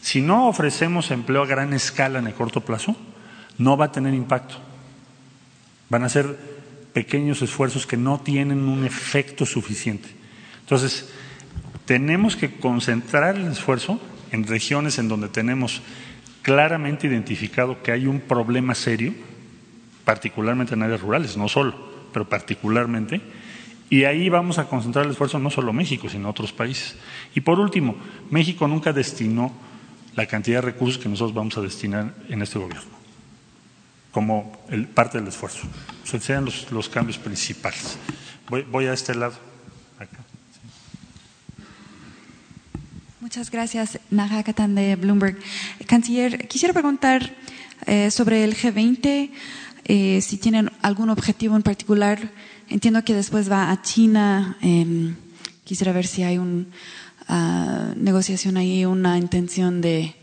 si 0.00 0.20
no 0.20 0.48
ofrecemos 0.48 1.10
empleo 1.10 1.42
a 1.42 1.46
gran 1.46 1.72
escala 1.72 2.18
en 2.18 2.26
el 2.26 2.34
corto 2.34 2.60
plazo, 2.60 2.96
no 3.58 3.76
va 3.76 3.86
a 3.86 3.92
tener 3.92 4.14
impacto. 4.14 4.56
Van 5.88 6.04
a 6.04 6.08
ser 6.08 6.36
pequeños 6.92 7.42
esfuerzos 7.42 7.86
que 7.86 7.96
no 7.96 8.20
tienen 8.20 8.68
un 8.68 8.84
efecto 8.84 9.44
suficiente. 9.44 10.08
Entonces, 10.60 11.10
tenemos 11.84 12.36
que 12.36 12.56
concentrar 12.56 13.36
el 13.36 13.52
esfuerzo 13.52 14.00
en 14.32 14.46
regiones 14.46 14.98
en 14.98 15.08
donde 15.08 15.28
tenemos 15.28 15.82
claramente 16.42 17.06
identificado 17.06 17.82
que 17.82 17.92
hay 17.92 18.06
un 18.06 18.20
problema 18.20 18.74
serio, 18.74 19.12
particularmente 20.04 20.74
en 20.74 20.82
áreas 20.82 21.00
rurales, 21.00 21.36
no 21.36 21.48
solo, 21.48 21.74
pero 22.12 22.28
particularmente, 22.28 23.20
y 23.88 24.04
ahí 24.04 24.28
vamos 24.28 24.58
a 24.58 24.68
concentrar 24.68 25.04
el 25.04 25.12
esfuerzo 25.12 25.38
no 25.38 25.50
solo 25.50 25.72
México, 25.72 26.08
sino 26.08 26.28
otros 26.28 26.52
países. 26.52 26.96
Y 27.34 27.40
por 27.40 27.60
último, 27.60 27.96
México 28.30 28.66
nunca 28.66 28.92
destinó 28.92 29.52
la 30.16 30.26
cantidad 30.26 30.58
de 30.58 30.72
recursos 30.72 30.98
que 30.98 31.08
nosotros 31.08 31.34
vamos 31.34 31.56
a 31.58 31.60
destinar 31.60 32.14
en 32.28 32.42
este 32.42 32.58
gobierno 32.58 32.95
como 34.16 34.50
parte 34.94 35.18
del 35.18 35.28
esfuerzo. 35.28 35.68
Sea, 36.02 36.18
sean 36.18 36.46
los, 36.70 36.88
cambios 36.88 37.18
principales. 37.18 37.98
Voy, 38.48 38.86
a 38.86 38.94
este 38.94 39.14
lado. 39.14 39.34
Muchas 43.20 43.50
gracias, 43.50 43.98
Naja 44.10 44.42
Katan 44.42 44.74
de 44.74 44.96
Bloomberg. 44.96 45.36
Canciller, 45.86 46.48
quisiera 46.48 46.72
preguntar 46.72 47.36
eh, 47.84 48.10
sobre 48.10 48.42
el 48.42 48.56
G20, 48.56 49.32
eh, 49.84 50.20
si 50.22 50.38
tienen 50.38 50.70
algún 50.80 51.10
objetivo 51.10 51.54
en 51.54 51.62
particular. 51.62 52.30
Entiendo 52.70 53.04
que 53.04 53.12
después 53.12 53.52
va 53.52 53.70
a 53.70 53.82
China. 53.82 54.56
Em, 54.62 55.14
quisiera 55.64 55.92
ver 55.92 56.06
si 56.06 56.22
hay 56.22 56.38
una 56.38 56.64
ah, 57.28 57.92
negociación 57.96 58.56
ahí, 58.56 58.86
una 58.86 59.18
intención 59.18 59.82
de, 59.82 60.16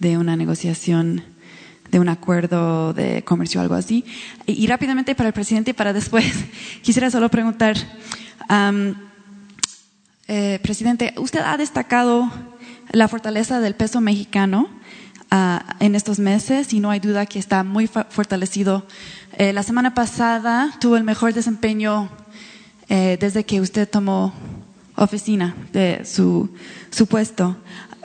de 0.00 0.18
una 0.18 0.36
negociación 0.36 1.37
de 1.90 2.00
un 2.00 2.08
acuerdo 2.08 2.92
de 2.92 3.22
comercio 3.24 3.60
o 3.60 3.62
algo 3.62 3.74
así. 3.74 4.04
Y, 4.46 4.66
rápidamente 4.66 5.14
para 5.14 5.28
el 5.28 5.32
presidente 5.32 5.70
y 5.70 5.74
para 5.74 5.92
después, 5.92 6.24
quisiera 6.82 7.10
solo 7.10 7.28
preguntar, 7.28 7.76
eh, 10.28 10.58
presidente, 10.62 11.14
usted 11.16 11.40
ha 11.40 11.56
destacado 11.56 12.30
la 12.92 13.08
fortaleza 13.08 13.60
del 13.60 13.74
peso 13.74 14.00
mexicano 14.00 14.68
ah, 15.30 15.76
en 15.80 15.94
estos 15.94 16.18
meses 16.18 16.72
y 16.72 16.80
no 16.80 16.90
hay 16.90 17.00
duda 17.00 17.26
que 17.26 17.38
está 17.38 17.64
muy 17.64 17.86
fortalecido. 17.86 18.86
Eh, 19.32 19.52
la 19.52 19.62
semana 19.62 19.94
pasada 19.94 20.72
tuvo 20.80 20.96
el 20.96 21.04
mejor 21.04 21.32
desempeño 21.34 22.10
eh, 22.88 23.18
desde 23.20 23.44
que 23.44 23.60
usted 23.60 23.88
tomó 23.88 24.32
oficina 24.96 25.54
de 25.72 26.04
su, 26.04 26.50
su 26.90 27.06
puesto. 27.06 27.56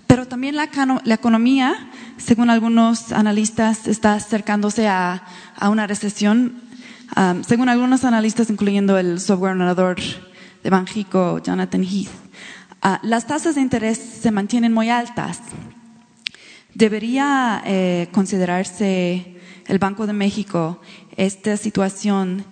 Pero 0.07 0.27
también 0.27 0.55
la, 0.55 0.69
la 1.03 1.15
economía 1.15 1.89
según 2.25 2.49
algunos 2.49 3.11
analistas, 3.11 3.87
está 3.87 4.13
acercándose 4.13 4.87
a, 4.87 5.23
una 5.61 5.87
recesión. 5.87 6.61
Um, 7.15 7.43
según 7.43 7.69
algunos 7.69 8.05
analistas, 8.05 8.49
incluyendo 8.49 8.97
el 8.97 9.19
subgobernador 9.19 9.97
de 10.63 10.69
Banjico, 10.69 11.39
Jonathan 11.39 11.83
Heath, 11.83 12.09
uh, 12.83 13.05
las 13.05 13.27
tasas 13.27 13.55
de 13.55 13.61
interés 13.61 13.97
se 13.97 14.31
mantienen 14.31 14.73
muy 14.73 14.89
altas. 14.89 15.39
¿Debería 16.73 17.61
eh, 17.65 18.07
considerarse 18.11 19.37
el 19.67 19.77
Banco 19.77 20.07
de 20.07 20.13
México 20.13 20.81
esta 21.15 21.55
situación 21.55 22.45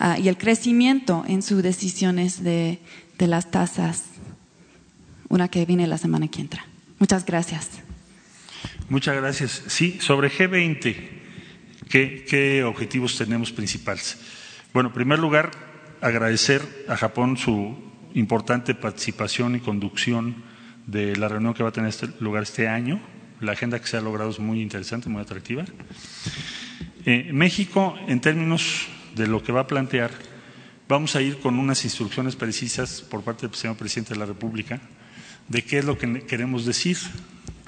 uh, 0.00 0.18
y 0.18 0.28
el 0.28 0.38
crecimiento 0.38 1.24
en 1.28 1.42
sus 1.42 1.62
decisiones 1.62 2.42
de, 2.42 2.80
de 3.18 3.26
las 3.26 3.50
tasas? 3.50 4.04
Una 5.28 5.48
que 5.48 5.66
viene 5.66 5.86
la 5.86 5.98
semana 5.98 6.28
que 6.28 6.40
entra. 6.40 6.64
Muchas 6.98 7.26
gracias. 7.26 7.85
Muchas 8.88 9.16
gracias. 9.16 9.64
Sí, 9.66 9.98
sobre 10.00 10.30
G20, 10.30 11.16
¿Qué, 11.88 12.64
objetivos 12.64 13.16
tenemos 13.16 13.52
principales? 13.52 14.18
Bueno, 14.72 14.88
en 14.88 14.94
primer 14.94 15.18
lugar, 15.18 15.50
agradecer 16.00 16.62
a 16.88 16.96
Japón 16.96 17.36
su 17.36 17.76
importante 18.14 18.74
participación 18.74 19.54
y 19.54 19.60
conducción 19.60 20.42
de 20.86 21.16
la 21.16 21.28
reunión 21.28 21.54
que 21.54 21.62
va 21.62 21.68
a 21.68 21.72
tener 21.72 21.90
este 21.90 22.08
lugar 22.20 22.42
este 22.42 22.66
año. 22.66 23.00
La 23.40 23.52
agenda 23.52 23.80
que 23.80 23.86
se 23.86 23.96
ha 23.96 24.00
logrado 24.00 24.30
es 24.30 24.40
muy 24.40 24.60
interesante, 24.60 25.08
muy 25.08 25.22
atractiva. 25.22 25.64
Eh, 27.04 27.30
México, 27.32 27.96
en 28.08 28.20
términos 28.20 28.88
de 29.14 29.28
lo 29.28 29.42
que 29.42 29.52
va 29.52 29.60
a 29.60 29.66
plantear, 29.66 30.10
vamos 30.88 31.14
a 31.14 31.22
ir 31.22 31.38
con 31.38 31.58
unas 31.58 31.84
instrucciones 31.84 32.34
precisas 32.34 33.00
por 33.00 33.22
parte 33.22 33.46
del 33.46 33.54
señor 33.54 33.76
presidente 33.76 34.14
de 34.14 34.20
la 34.20 34.26
República 34.26 34.80
de 35.48 35.62
qué 35.62 35.78
es 35.78 35.84
lo 35.84 35.96
que 35.96 36.22
queremos 36.26 36.66
decir 36.66 36.98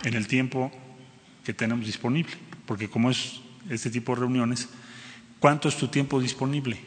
en 0.03 0.15
el 0.15 0.27
tiempo 0.27 0.73
que 1.49 1.55
tenemos 1.55 1.87
disponible. 1.87 2.35
Porque 2.67 2.91
como 2.91 3.11
es 3.11 3.41
este 3.71 3.89
tipo 3.89 4.15
de 4.15 4.21
reuniones, 4.21 4.69
¿cuánto 5.41 5.71
es 5.71 5.79
tu 5.79 5.89
tiempo 5.89 6.21
disponible? 6.21 6.79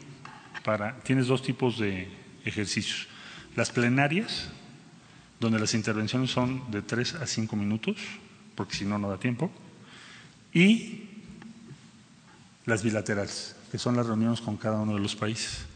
Para, 0.62 1.00
tienes 1.00 1.26
dos 1.26 1.42
tipos 1.42 1.80
de 1.80 2.06
ejercicios. 2.44 3.08
Las 3.56 3.72
plenarias, 3.72 4.50
donde 5.40 5.58
las 5.58 5.74
intervenciones 5.74 6.30
son 6.30 6.70
de 6.70 6.80
tres 6.80 7.14
a 7.14 7.26
cinco 7.26 7.56
minutos, 7.56 7.96
porque 8.54 8.76
si 8.76 8.84
no, 8.84 9.00
no 9.00 9.10
da 9.10 9.18
tiempo. 9.18 9.50
Y 10.54 11.08
las 12.64 12.84
bilaterales, 12.84 13.56
que 13.72 13.78
son 13.78 13.96
las 13.96 14.06
reuniones 14.06 14.40
con 14.40 14.56
cada 14.56 14.78
uno 14.78 14.94
de 14.94 15.00
los 15.00 15.16
países. 15.16 15.66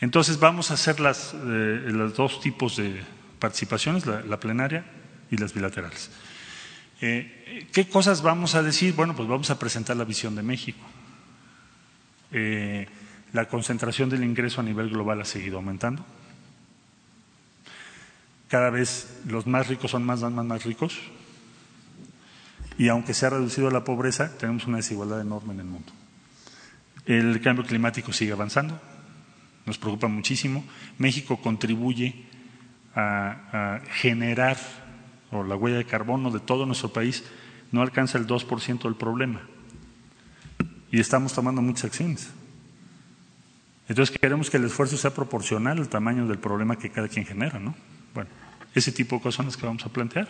Entonces 0.00 0.40
vamos 0.40 0.72
a 0.72 0.74
hacer 0.74 0.98
las, 0.98 1.32
eh, 1.32 1.82
los 1.92 2.16
dos 2.16 2.40
tipos 2.40 2.76
de 2.76 3.04
participaciones, 3.38 4.04
la, 4.04 4.40
plenaria 4.40 4.84
y 5.30 5.36
las 5.36 5.54
bilaterales. 5.54 6.10
Eh, 7.00 7.68
¿Qué 7.72 7.88
cosas 7.88 8.22
vamos 8.22 8.54
a 8.54 8.62
decir? 8.62 8.94
Bueno, 8.94 9.14
pues 9.14 9.28
vamos 9.28 9.50
a 9.50 9.58
presentar 9.58 9.96
la 9.96 10.04
visión 10.04 10.34
de 10.34 10.42
México. 10.42 10.84
Eh, 12.32 12.86
la 13.32 13.46
concentración 13.46 14.08
del 14.10 14.24
ingreso 14.24 14.60
a 14.60 14.64
nivel 14.64 14.90
global 14.90 15.20
ha 15.20 15.24
seguido 15.24 15.56
aumentando. 15.56 16.04
Cada 18.48 18.70
vez 18.70 19.20
los 19.26 19.46
más 19.46 19.68
ricos 19.68 19.90
son 19.90 20.04
más, 20.04 20.20
más, 20.20 20.44
más 20.44 20.64
ricos. 20.64 20.98
Y 22.78 22.88
aunque 22.88 23.14
se 23.14 23.26
ha 23.26 23.30
reducido 23.30 23.70
la 23.70 23.84
pobreza, 23.84 24.36
tenemos 24.36 24.66
una 24.66 24.78
desigualdad 24.78 25.20
enorme 25.20 25.54
en 25.54 25.60
el 25.60 25.66
mundo. 25.66 25.92
El 27.06 27.40
cambio 27.40 27.64
climático 27.64 28.12
sigue 28.12 28.32
avanzando, 28.32 28.80
nos 29.66 29.78
preocupa 29.78 30.08
muchísimo. 30.08 30.64
México 30.98 31.40
contribuye 31.40 32.24
a, 32.94 33.80
generar, 33.90 34.56
o 35.34 35.44
la 35.44 35.56
huella 35.56 35.78
de 35.78 35.84
carbono 35.84 36.30
de 36.30 36.40
todo 36.40 36.66
nuestro 36.66 36.92
país, 36.92 37.24
no 37.72 37.82
alcanza 37.82 38.18
el 38.18 38.26
2% 38.26 38.82
del 38.82 38.94
problema. 38.94 39.42
Y 40.90 41.00
estamos 41.00 41.32
tomando 41.32 41.60
muchas 41.60 41.86
acciones. 41.86 42.30
Entonces 43.88 44.16
queremos 44.18 44.48
que 44.48 44.56
el 44.56 44.64
esfuerzo 44.64 44.96
sea 44.96 45.12
proporcional 45.12 45.78
al 45.78 45.88
tamaño 45.88 46.26
del 46.26 46.38
problema 46.38 46.78
que 46.78 46.90
cada 46.90 47.08
quien 47.08 47.26
genera, 47.26 47.58
¿no? 47.58 47.74
Bueno, 48.14 48.30
ese 48.74 48.92
tipo 48.92 49.16
de 49.16 49.22
cosas 49.22 49.36
son 49.36 49.46
las 49.46 49.56
que 49.56 49.66
vamos 49.66 49.84
a 49.84 49.88
plantear. 49.88 50.28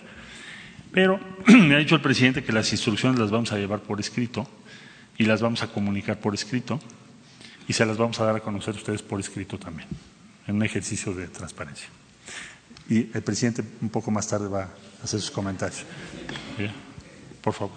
Pero 0.90 1.20
me 1.46 1.74
ha 1.74 1.78
dicho 1.78 1.94
el 1.94 2.00
presidente 2.00 2.42
que 2.42 2.52
las 2.52 2.72
instrucciones 2.72 3.18
las 3.18 3.30
vamos 3.30 3.52
a 3.52 3.59
llevar 3.59 3.80
por 3.80 4.00
escrito 4.00 4.48
y 5.18 5.24
las 5.24 5.40
vamos 5.40 5.62
a 5.62 5.68
comunicar 5.68 6.18
por 6.18 6.34
escrito 6.34 6.80
y 7.68 7.72
se 7.72 7.86
las 7.86 7.96
vamos 7.96 8.18
a 8.20 8.24
dar 8.24 8.36
a 8.36 8.40
conocer 8.40 8.74
a 8.74 8.78
ustedes 8.78 9.02
por 9.02 9.20
escrito 9.20 9.59
también, 9.59 9.88
en 10.46 10.57
un 10.57 10.62
ejercicio 10.62 11.14
de 11.14 11.28
transparencia. 11.28 11.88
Y 12.89 13.11
el 13.14 13.22
presidente 13.22 13.62
un 13.80 13.89
poco 13.89 14.11
más 14.11 14.28
tarde 14.28 14.49
va 14.49 14.62
a 14.62 15.05
hacer 15.05 15.20
sus 15.20 15.30
comentarios. 15.30 15.85
Por 17.41 17.53
favor. 17.55 17.76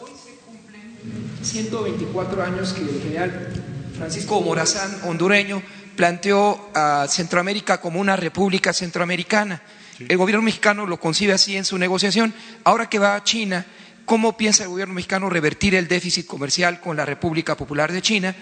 Hoy 0.00 0.10
se 0.24 0.34
cumplen 0.44 0.98
124 1.42 2.42
años 2.42 2.72
que 2.72 2.82
el 2.82 3.02
general 3.02 3.52
Francisco 3.96 4.40
Morazán, 4.40 4.90
hondureño, 5.04 5.62
planteó 5.96 6.70
a 6.74 7.06
Centroamérica 7.08 7.80
como 7.80 8.00
una 8.00 8.16
república 8.16 8.72
centroamericana. 8.72 9.62
El 10.00 10.16
gobierno 10.16 10.42
mexicano 10.42 10.86
lo 10.86 10.98
concibe 10.98 11.32
así 11.32 11.56
en 11.56 11.64
su 11.64 11.78
negociación. 11.78 12.34
Ahora 12.64 12.88
que 12.88 12.98
va 12.98 13.14
a 13.14 13.22
China, 13.22 13.64
¿cómo 14.04 14.36
piensa 14.36 14.64
el 14.64 14.70
gobierno 14.70 14.94
mexicano 14.94 15.30
revertir 15.30 15.76
el 15.76 15.86
déficit 15.86 16.26
comercial 16.26 16.80
con 16.80 16.96
la 16.96 17.06
República 17.06 17.56
Popular 17.56 17.92
de 17.92 18.02
China? 18.02 18.34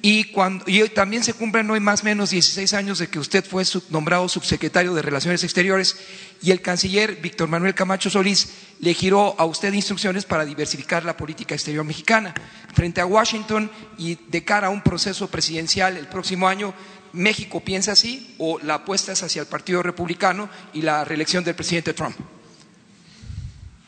Y, 0.00 0.24
cuando, 0.24 0.64
también 0.94 1.24
se 1.24 1.34
cumplen 1.34 1.68
hoy 1.70 1.80
más 1.80 2.02
o 2.02 2.04
menos 2.04 2.30
16 2.30 2.72
años 2.74 3.00
de 3.00 3.08
que 3.08 3.18
usted 3.18 3.44
fue 3.44 3.64
nombrado 3.90 4.28
subsecretario 4.28 4.94
de 4.94 5.02
Relaciones 5.02 5.42
Exteriores 5.42 5.96
y 6.40 6.52
el 6.52 6.60
canciller 6.60 7.16
Víctor 7.16 7.48
Manuel 7.48 7.74
Camacho 7.74 8.08
Solís 8.08 8.48
le 8.78 8.94
giró 8.94 9.34
a 9.38 9.44
usted 9.44 9.72
instrucciones 9.72 10.24
para 10.24 10.44
diversificar 10.44 11.04
la 11.04 11.16
política 11.16 11.56
exterior 11.56 11.84
mexicana. 11.84 12.32
Frente 12.74 13.00
a 13.00 13.06
Washington 13.06 13.70
y 13.96 14.16
de 14.28 14.44
cara 14.44 14.68
a 14.68 14.70
un 14.70 14.82
proceso 14.82 15.28
presidencial 15.28 15.96
el 15.96 16.06
próximo 16.06 16.46
año, 16.46 16.74
¿México 17.12 17.64
piensa 17.64 17.92
así 17.92 18.34
o 18.38 18.58
la 18.60 18.74
apuesta 18.74 19.12
es 19.12 19.22
hacia 19.22 19.42
el 19.42 19.48
Partido 19.48 19.82
Republicano 19.82 20.48
y 20.74 20.82
la 20.82 21.04
reelección 21.04 21.42
del 21.42 21.54
presidente 21.56 21.94
Trump? 21.94 22.16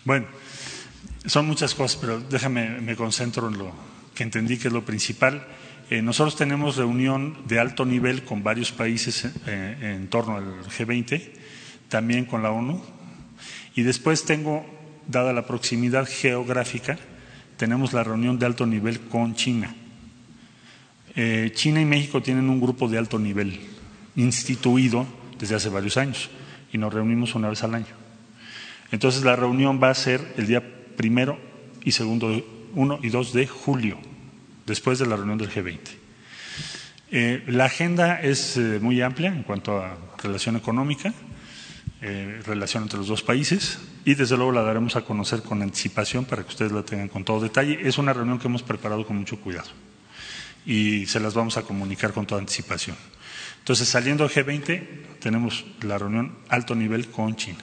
Bueno, 0.04 0.26
son 1.26 1.46
muchas 1.46 1.74
cosas, 1.74 1.98
pero 2.00 2.18
déjame, 2.18 2.80
me 2.80 2.96
concentro 2.96 3.48
en 3.48 3.58
lo 3.58 3.72
que 4.14 4.22
entendí 4.22 4.58
que 4.58 4.68
es 4.68 4.74
lo 4.74 4.84
principal. 4.84 5.46
Eh, 5.90 6.02
nosotros 6.02 6.36
tenemos 6.36 6.76
reunión 6.76 7.36
de 7.48 7.58
alto 7.58 7.84
nivel 7.84 8.22
con 8.22 8.44
varios 8.44 8.70
países 8.70 9.28
eh, 9.48 9.96
en 9.98 10.06
torno 10.06 10.36
al 10.36 10.62
G20, 10.62 11.20
también 11.88 12.26
con 12.26 12.44
la 12.44 12.52
ONU, 12.52 12.80
y 13.74 13.82
después 13.82 14.24
tengo, 14.24 14.64
dada 15.08 15.32
la 15.32 15.48
proximidad 15.48 16.06
geográfica, 16.08 16.96
tenemos 17.56 17.92
la 17.92 18.04
reunión 18.04 18.38
de 18.38 18.46
alto 18.46 18.66
nivel 18.66 19.00
con 19.00 19.34
China. 19.34 19.74
Eh, 21.16 21.50
China 21.56 21.80
y 21.80 21.84
México 21.84 22.22
tienen 22.22 22.48
un 22.48 22.60
grupo 22.60 22.88
de 22.88 22.96
alto 22.96 23.18
nivel 23.18 23.58
instituido 24.14 25.08
desde 25.40 25.56
hace 25.56 25.70
varios 25.70 25.96
años 25.96 26.30
y 26.72 26.78
nos 26.78 26.94
reunimos 26.94 27.34
una 27.34 27.48
vez 27.48 27.64
al 27.64 27.74
año. 27.74 27.98
Entonces 28.92 29.24
la 29.24 29.34
reunión 29.34 29.82
va 29.82 29.90
a 29.90 29.94
ser 29.94 30.34
el 30.36 30.46
día 30.46 30.62
primero 30.96 31.36
y 31.82 31.90
segundo, 31.90 32.30
uno 32.76 33.00
y 33.02 33.08
dos 33.08 33.32
de 33.32 33.48
julio 33.48 33.98
después 34.66 34.98
de 34.98 35.06
la 35.06 35.16
reunión 35.16 35.38
del 35.38 35.50
G20. 35.50 35.78
Eh, 37.12 37.42
la 37.48 37.64
agenda 37.64 38.20
es 38.20 38.56
eh, 38.56 38.78
muy 38.80 39.02
amplia 39.02 39.28
en 39.28 39.42
cuanto 39.42 39.78
a 39.78 39.98
relación 40.22 40.54
económica, 40.54 41.12
eh, 42.02 42.40
relación 42.46 42.84
entre 42.84 42.98
los 42.98 43.08
dos 43.08 43.22
países 43.22 43.80
y 44.04 44.14
desde 44.14 44.36
luego 44.36 44.52
la 44.52 44.62
daremos 44.62 44.94
a 44.94 45.00
conocer 45.00 45.42
con 45.42 45.60
anticipación 45.60 46.24
para 46.24 46.44
que 46.44 46.50
ustedes 46.50 46.70
la 46.70 46.84
tengan 46.84 47.08
con 47.08 47.24
todo 47.24 47.40
detalle. 47.40 47.80
Es 47.82 47.98
una 47.98 48.12
reunión 48.12 48.38
que 48.38 48.46
hemos 48.46 48.62
preparado 48.62 49.04
con 49.04 49.16
mucho 49.16 49.40
cuidado 49.40 49.68
y 50.64 51.06
se 51.06 51.18
las 51.18 51.34
vamos 51.34 51.56
a 51.56 51.62
comunicar 51.62 52.12
con 52.12 52.26
toda 52.26 52.40
anticipación. 52.40 52.96
Entonces, 53.58 53.88
saliendo 53.88 54.26
del 54.26 54.32
G20, 54.32 55.18
tenemos 55.18 55.64
la 55.82 55.98
reunión 55.98 56.38
alto 56.48 56.76
nivel 56.76 57.08
con 57.08 57.34
China, 57.34 57.58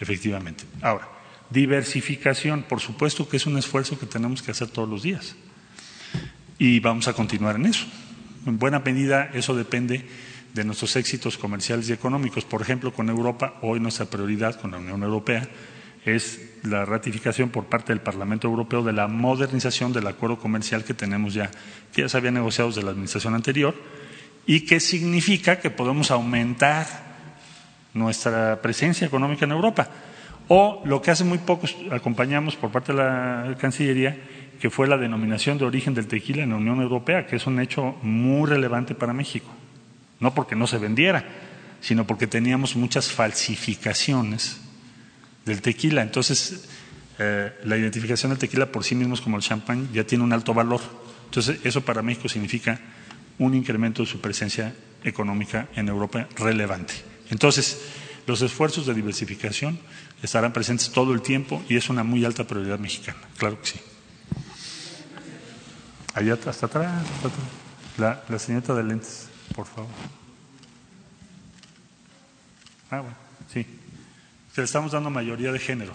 efectivamente. 0.00 0.64
Ahora, 0.80 1.06
diversificación, 1.50 2.62
por 2.62 2.80
supuesto 2.80 3.28
que 3.28 3.36
es 3.36 3.44
un 3.46 3.58
esfuerzo 3.58 3.98
que 3.98 4.06
tenemos 4.06 4.42
que 4.42 4.52
hacer 4.52 4.68
todos 4.68 4.88
los 4.88 5.02
días 5.02 5.36
y 6.58 6.80
vamos 6.80 7.08
a 7.08 7.12
continuar 7.12 7.56
en 7.56 7.66
eso. 7.66 7.86
En 8.46 8.58
buena 8.58 8.80
medida 8.80 9.30
eso 9.34 9.54
depende 9.54 10.04
de 10.52 10.64
nuestros 10.64 10.94
éxitos 10.96 11.36
comerciales 11.36 11.88
y 11.88 11.92
económicos. 11.92 12.44
Por 12.44 12.62
ejemplo, 12.62 12.92
con 12.92 13.08
Europa, 13.08 13.54
hoy 13.62 13.80
nuestra 13.80 14.06
prioridad 14.06 14.60
con 14.60 14.70
la 14.70 14.78
Unión 14.78 15.02
Europea 15.02 15.48
es 16.04 16.40
la 16.62 16.84
ratificación 16.84 17.48
por 17.50 17.64
parte 17.64 17.92
del 17.92 18.00
Parlamento 18.00 18.46
Europeo 18.46 18.82
de 18.82 18.92
la 18.92 19.08
modernización 19.08 19.92
del 19.92 20.06
acuerdo 20.06 20.38
comercial 20.38 20.84
que 20.84 20.94
tenemos 20.94 21.34
ya, 21.34 21.50
que 21.92 22.02
ya 22.02 22.08
se 22.08 22.16
había 22.16 22.30
negociado 22.30 22.68
desde 22.70 22.82
la 22.82 22.90
administración 22.90 23.34
anterior 23.34 23.74
y 24.46 24.60
que 24.60 24.80
significa 24.80 25.58
que 25.58 25.70
podemos 25.70 26.10
aumentar 26.10 26.86
nuestra 27.94 28.60
presencia 28.60 29.06
económica 29.06 29.44
en 29.46 29.52
Europa. 29.52 29.88
O 30.48 30.82
lo 30.84 31.00
que 31.00 31.10
hace 31.10 31.24
muy 31.24 31.38
poco 31.38 31.66
acompañamos 31.90 32.54
por 32.56 32.70
parte 32.70 32.92
de 32.92 32.98
la 32.98 33.56
Cancillería, 33.58 34.18
que 34.60 34.70
fue 34.70 34.86
la 34.86 34.96
denominación 34.96 35.58
de 35.58 35.64
origen 35.64 35.94
del 35.94 36.06
tequila 36.06 36.42
en 36.42 36.50
la 36.50 36.56
Unión 36.56 36.80
Europea, 36.80 37.26
que 37.26 37.36
es 37.36 37.46
un 37.46 37.60
hecho 37.60 37.96
muy 38.02 38.48
relevante 38.48 38.94
para 38.94 39.12
México. 39.12 39.50
No 40.20 40.34
porque 40.34 40.56
no 40.56 40.66
se 40.66 40.78
vendiera, 40.78 41.24
sino 41.80 42.06
porque 42.06 42.26
teníamos 42.26 42.76
muchas 42.76 43.10
falsificaciones 43.10 44.60
del 45.44 45.60
tequila. 45.60 46.02
Entonces, 46.02 46.68
eh, 47.18 47.52
la 47.64 47.76
identificación 47.76 48.30
del 48.30 48.38
tequila 48.38 48.66
por 48.66 48.84
sí 48.84 48.94
mismo 48.94 49.16
como 49.22 49.36
el 49.36 49.42
champán 49.42 49.88
ya 49.92 50.04
tiene 50.04 50.24
un 50.24 50.32
alto 50.32 50.54
valor. 50.54 50.80
Entonces, 51.26 51.60
eso 51.64 51.84
para 51.84 52.02
México 52.02 52.28
significa 52.28 52.80
un 53.38 53.54
incremento 53.54 54.02
de 54.02 54.08
su 54.08 54.20
presencia 54.20 54.74
económica 55.02 55.68
en 55.76 55.88
Europa 55.88 56.28
relevante. 56.36 56.94
Entonces, 57.30 57.80
los 58.26 58.40
esfuerzos 58.42 58.86
de 58.86 58.94
diversificación 58.94 59.78
estarán 60.22 60.52
presentes 60.52 60.90
todo 60.90 61.12
el 61.12 61.20
tiempo 61.20 61.62
y 61.68 61.76
es 61.76 61.90
una 61.90 62.04
muy 62.04 62.24
alta 62.24 62.44
prioridad 62.44 62.78
mexicana, 62.78 63.18
claro 63.36 63.60
que 63.60 63.66
sí. 63.66 63.80
Allá 66.14 66.38
hasta 66.46 66.66
atrás, 66.66 67.04
La, 67.98 68.22
la 68.28 68.38
señorita 68.38 68.74
de 68.74 68.84
lentes, 68.84 69.28
por 69.54 69.66
favor. 69.66 69.90
Ah, 72.90 73.00
bueno, 73.00 73.16
sí. 73.52 73.66
le 74.56 74.62
estamos 74.62 74.92
dando 74.92 75.10
mayoría 75.10 75.50
de 75.50 75.58
género. 75.58 75.92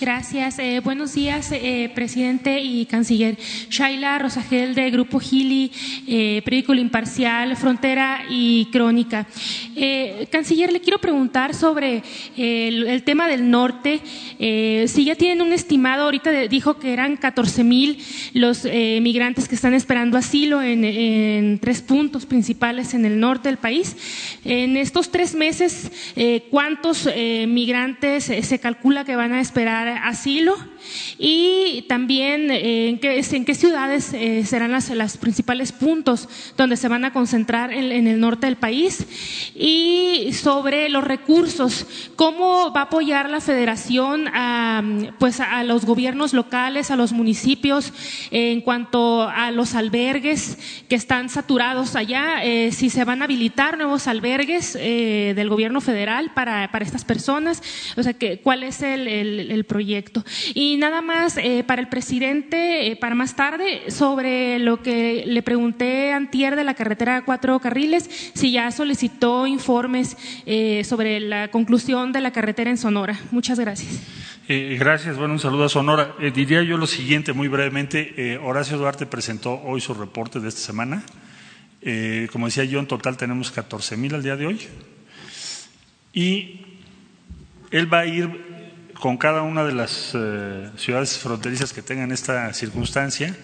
Gracias. 0.00 0.58
Eh, 0.60 0.80
buenos 0.80 1.14
días, 1.14 1.50
eh, 1.50 1.90
presidente 1.92 2.60
y 2.60 2.86
canciller. 2.86 3.36
Shaila 3.68 4.18
Rosagel 4.18 4.76
de 4.76 4.90
Grupo 4.90 5.18
Gili, 5.18 5.72
eh, 6.06 6.40
Periódico 6.44 6.74
Imparcial, 6.74 7.56
Frontera 7.56 8.22
y 8.30 8.66
Crónica. 8.66 9.26
Eh, 9.74 10.28
canciller, 10.30 10.72
le 10.72 10.80
quiero 10.80 11.00
preguntar 11.00 11.54
sobre 11.54 12.02
el, 12.36 12.86
el, 12.86 13.02
tema 13.02 13.26
del 13.26 13.50
norte. 13.50 14.00
si 14.86 15.04
ya 15.04 15.16
tienen 15.16 15.42
un 15.42 15.52
estimado, 15.52 16.04
ahorita 16.04 16.30
dijo 16.48 16.78
que 16.78 16.92
eran 16.92 17.16
14 17.16 17.64
mil 17.64 17.98
los 18.34 18.64
migrantes 18.64 19.48
que 19.48 19.56
están 19.56 19.74
esperando 19.74 20.16
asilo 20.16 20.62
en, 20.62 20.84
en, 20.84 21.58
tres 21.58 21.82
puntos 21.82 22.24
principales 22.24 22.94
en 22.94 23.04
el 23.04 23.18
norte 23.18 23.48
del 23.48 23.58
país. 23.58 23.96
En 24.44 24.76
estos 24.76 25.10
tres 25.10 25.34
meses, 25.34 25.90
¿cuántos 26.50 27.08
migrantes 27.48 28.24
se 28.24 28.58
calcula 28.58 29.04
que 29.04 29.16
van 29.16 29.32
a 29.32 29.39
esperar 29.40 29.88
asilo 30.06 30.56
y 31.18 31.82
también 31.88 32.50
eh, 32.50 32.88
en, 32.88 32.98
qué, 32.98 33.20
en 33.20 33.44
qué 33.44 33.54
ciudades 33.54 34.12
eh, 34.12 34.44
serán 34.44 34.72
las, 34.72 35.16
principales 35.18 35.72
puntos 35.72 36.28
donde 36.56 36.76
se 36.76 36.88
van 36.88 37.04
a 37.04 37.12
concentrar 37.12 37.72
en, 37.72 37.92
en, 37.92 38.06
el 38.06 38.20
norte 38.20 38.46
del 38.46 38.56
país. 38.56 39.06
Y 39.54 40.32
sobre 40.32 40.88
los 40.88 41.04
recursos, 41.04 41.86
cómo 42.16 42.72
va 42.72 42.80
a 42.80 42.84
apoyar 42.84 43.30
la 43.30 43.40
federación 43.40 44.28
a, 44.28 44.82
pues 45.18 45.40
a 45.40 45.62
los 45.64 45.84
gobiernos 45.84 46.32
locales, 46.32 46.90
a 46.90 46.96
los 46.96 47.12
municipios 47.12 47.92
en 48.30 48.60
cuanto 48.60 49.28
a 49.28 49.50
los 49.50 49.74
albergues 49.74 50.58
que 50.88 50.94
están 50.94 51.28
saturados 51.28 51.96
allá, 51.96 52.44
eh, 52.44 52.72
si 52.72 52.90
se 52.90 53.04
van 53.04 53.22
a 53.22 53.24
habilitar 53.24 53.76
nuevos 53.76 54.06
albergues 54.06 54.76
eh, 54.78 55.32
del 55.34 55.48
gobierno 55.48 55.80
federal 55.80 56.32
para, 56.34 56.70
para, 56.70 56.84
estas 56.84 57.04
personas, 57.04 57.62
o 57.96 58.02
sea, 58.02 58.14
que, 58.14 58.40
cuál 58.40 58.62
es 58.62 58.82
el, 58.82 59.06
el, 59.06 59.50
el 59.50 59.64
proyecto. 59.64 60.24
Y 60.54 60.69
nada 60.76 61.02
más 61.02 61.36
eh, 61.36 61.64
para 61.66 61.80
el 61.80 61.88
presidente, 61.88 62.90
eh, 62.90 62.96
para 62.96 63.14
más 63.14 63.36
tarde, 63.36 63.90
sobre 63.90 64.58
lo 64.58 64.82
que 64.82 65.24
le 65.26 65.42
pregunté 65.42 66.12
antier 66.12 66.56
de 66.56 66.64
la 66.64 66.74
carretera 66.74 67.16
a 67.16 67.24
cuatro 67.24 67.58
carriles, 67.60 68.08
si 68.34 68.52
ya 68.52 68.70
solicitó 68.70 69.46
informes 69.46 70.16
eh, 70.46 70.82
sobre 70.84 71.20
la 71.20 71.48
conclusión 71.48 72.12
de 72.12 72.20
la 72.20 72.32
carretera 72.32 72.70
en 72.70 72.78
Sonora. 72.78 73.18
Muchas 73.30 73.58
gracias. 73.58 74.00
Gracias. 74.48 75.16
Bueno, 75.16 75.34
un 75.34 75.38
saludo 75.38 75.64
a 75.64 75.68
Sonora. 75.68 76.16
Diría 76.34 76.64
yo 76.64 76.76
lo 76.76 76.88
siguiente, 76.88 77.32
muy 77.32 77.46
brevemente. 77.46 78.36
Horacio 78.42 78.76
Duarte 78.78 79.06
presentó 79.06 79.60
hoy 79.62 79.80
su 79.80 79.94
reporte 79.94 80.40
de 80.40 80.48
esta 80.48 80.60
semana. 80.60 81.04
como 82.32 82.46
decía 82.46 82.64
yo, 82.64 82.80
en 82.80 82.88
total 82.88 83.16
tenemos 83.16 83.52
14 83.52 83.96
mil 83.96 84.12
al 84.12 84.24
día 84.24 84.34
de 84.34 84.46
hoy. 84.46 84.58
Y 86.12 86.62
él 87.70 87.92
va 87.92 88.00
a 88.00 88.06
ir 88.06 88.49
con 89.00 89.16
cada 89.16 89.42
una 89.42 89.64
de 89.64 89.72
las 89.72 90.12
eh, 90.14 90.70
ciudades 90.76 91.18
fronterizas 91.18 91.72
que 91.72 91.82
tengan 91.82 92.12
esta 92.12 92.52
circunstancia, 92.52 93.34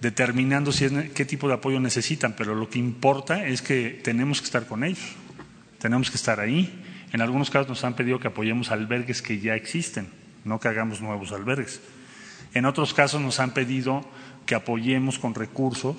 determinando 0.00 0.72
qué 1.14 1.24
tipo 1.24 1.48
de 1.48 1.54
apoyo 1.54 1.80
necesitan, 1.80 2.34
pero 2.36 2.54
lo 2.54 2.68
que 2.68 2.80
importa 2.80 3.46
es 3.46 3.62
que 3.62 4.00
tenemos 4.02 4.40
que 4.40 4.46
estar 4.46 4.66
con 4.66 4.84
ellos, 4.84 5.14
tenemos 5.78 6.10
que 6.10 6.16
estar 6.16 6.40
ahí. 6.40 6.82
En 7.12 7.22
algunos 7.22 7.48
casos 7.48 7.68
nos 7.68 7.84
han 7.84 7.94
pedido 7.94 8.18
que 8.18 8.28
apoyemos 8.28 8.72
albergues 8.72 9.22
que 9.22 9.38
ya 9.38 9.54
existen, 9.54 10.08
no 10.44 10.58
que 10.58 10.68
hagamos 10.68 11.00
nuevos 11.00 11.32
albergues. 11.32 11.80
En 12.52 12.66
otros 12.66 12.92
casos 12.92 13.20
nos 13.20 13.38
han 13.38 13.54
pedido 13.54 14.04
que 14.46 14.56
apoyemos 14.56 15.18
con 15.18 15.34
recursos 15.34 15.96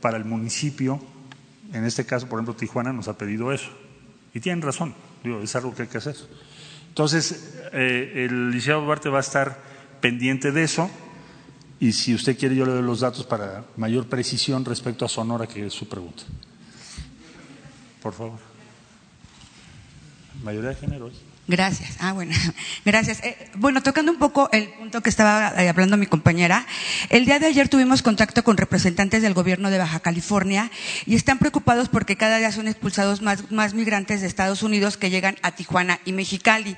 para 0.00 0.16
el 0.16 0.24
municipio, 0.24 1.00
en 1.72 1.84
este 1.84 2.04
caso, 2.04 2.28
por 2.28 2.38
ejemplo, 2.38 2.54
Tijuana 2.54 2.92
nos 2.92 3.08
ha 3.08 3.16
pedido 3.16 3.52
eso. 3.52 3.70
Y 4.34 4.40
tienen 4.40 4.62
razón, 4.62 4.94
digo, 5.22 5.40
es 5.40 5.54
algo 5.54 5.74
que 5.74 5.82
hay 5.82 5.88
que 5.88 5.98
hacer. 5.98 6.16
Entonces, 6.98 7.54
eh, 7.72 8.26
el 8.28 8.50
licenciado 8.50 8.80
Duarte 8.80 9.08
va 9.08 9.18
a 9.18 9.20
estar 9.20 9.56
pendiente 10.00 10.50
de 10.50 10.64
eso 10.64 10.90
y 11.78 11.92
si 11.92 12.12
usted 12.12 12.36
quiere 12.36 12.56
yo 12.56 12.66
le 12.66 12.72
doy 12.72 12.82
los 12.82 12.98
datos 12.98 13.24
para 13.24 13.66
mayor 13.76 14.08
precisión 14.08 14.64
respecto 14.64 15.04
a 15.04 15.08
Sonora, 15.08 15.46
que 15.46 15.64
es 15.66 15.72
su 15.72 15.88
pregunta. 15.88 16.24
Por 18.02 18.12
favor. 18.14 18.40
Mayoría 20.42 20.70
de 20.70 20.74
género. 20.74 21.12
Gracias. 21.48 21.96
Ah, 21.98 22.12
bueno, 22.12 22.34
gracias. 22.84 23.20
Eh, 23.24 23.48
bueno, 23.54 23.82
tocando 23.82 24.12
un 24.12 24.18
poco 24.18 24.50
el 24.52 24.68
punto 24.68 25.00
que 25.00 25.08
estaba 25.08 25.54
eh, 25.56 25.70
hablando 25.70 25.96
mi 25.96 26.04
compañera, 26.04 26.66
el 27.08 27.24
día 27.24 27.38
de 27.38 27.46
ayer 27.46 27.70
tuvimos 27.70 28.02
contacto 28.02 28.44
con 28.44 28.58
representantes 28.58 29.22
del 29.22 29.32
gobierno 29.32 29.70
de 29.70 29.78
Baja 29.78 30.00
California 30.00 30.70
y 31.06 31.14
están 31.14 31.38
preocupados 31.38 31.88
porque 31.88 32.16
cada 32.16 32.36
día 32.36 32.52
son 32.52 32.68
expulsados 32.68 33.22
más, 33.22 33.50
más 33.50 33.72
migrantes 33.72 34.20
de 34.20 34.26
Estados 34.26 34.62
Unidos 34.62 34.98
que 34.98 35.08
llegan 35.08 35.36
a 35.40 35.52
Tijuana 35.52 36.00
y 36.04 36.12
Mexicali. 36.12 36.76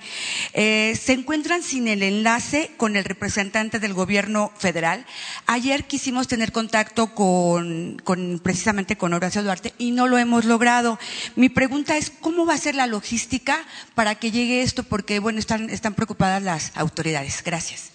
Eh, 0.53 0.97
se 1.03 1.15
encuentran 1.15 1.65
sin 1.65 1.89
el 1.89 2.05
enlace 2.05 2.71
con 2.77 2.95
el 2.95 3.03
representante 3.03 3.81
del 3.81 3.93
gobierno 3.93 4.53
federal. 4.57 5.05
Ayer 5.47 5.83
quisimos 5.83 6.29
tener 6.29 6.53
contacto 6.53 7.13
con, 7.13 8.01
con 8.05 8.41
precisamente 8.41 8.97
con 8.97 9.15
Horacio 9.15 9.43
Duarte 9.43 9.75
y 9.79 9.91
no 9.91 10.07
lo 10.07 10.17
hemos 10.17 10.45
logrado. 10.45 10.97
Mi 11.35 11.49
pregunta 11.49 11.97
es, 11.97 12.13
¿cómo 12.21 12.47
va 12.47 12.55
a 12.55 12.59
ser 12.59 12.77
la 12.77 12.87
logística 12.87 13.59
para 13.97 14.15
que 14.15 14.31
llegue 14.31 14.60
esto 14.63 14.83
porque, 14.83 15.19
bueno, 15.19 15.39
están, 15.39 15.71
están 15.71 15.95
preocupadas 15.95 16.43
las 16.43 16.77
autoridades. 16.77 17.43
Gracias. 17.45 17.91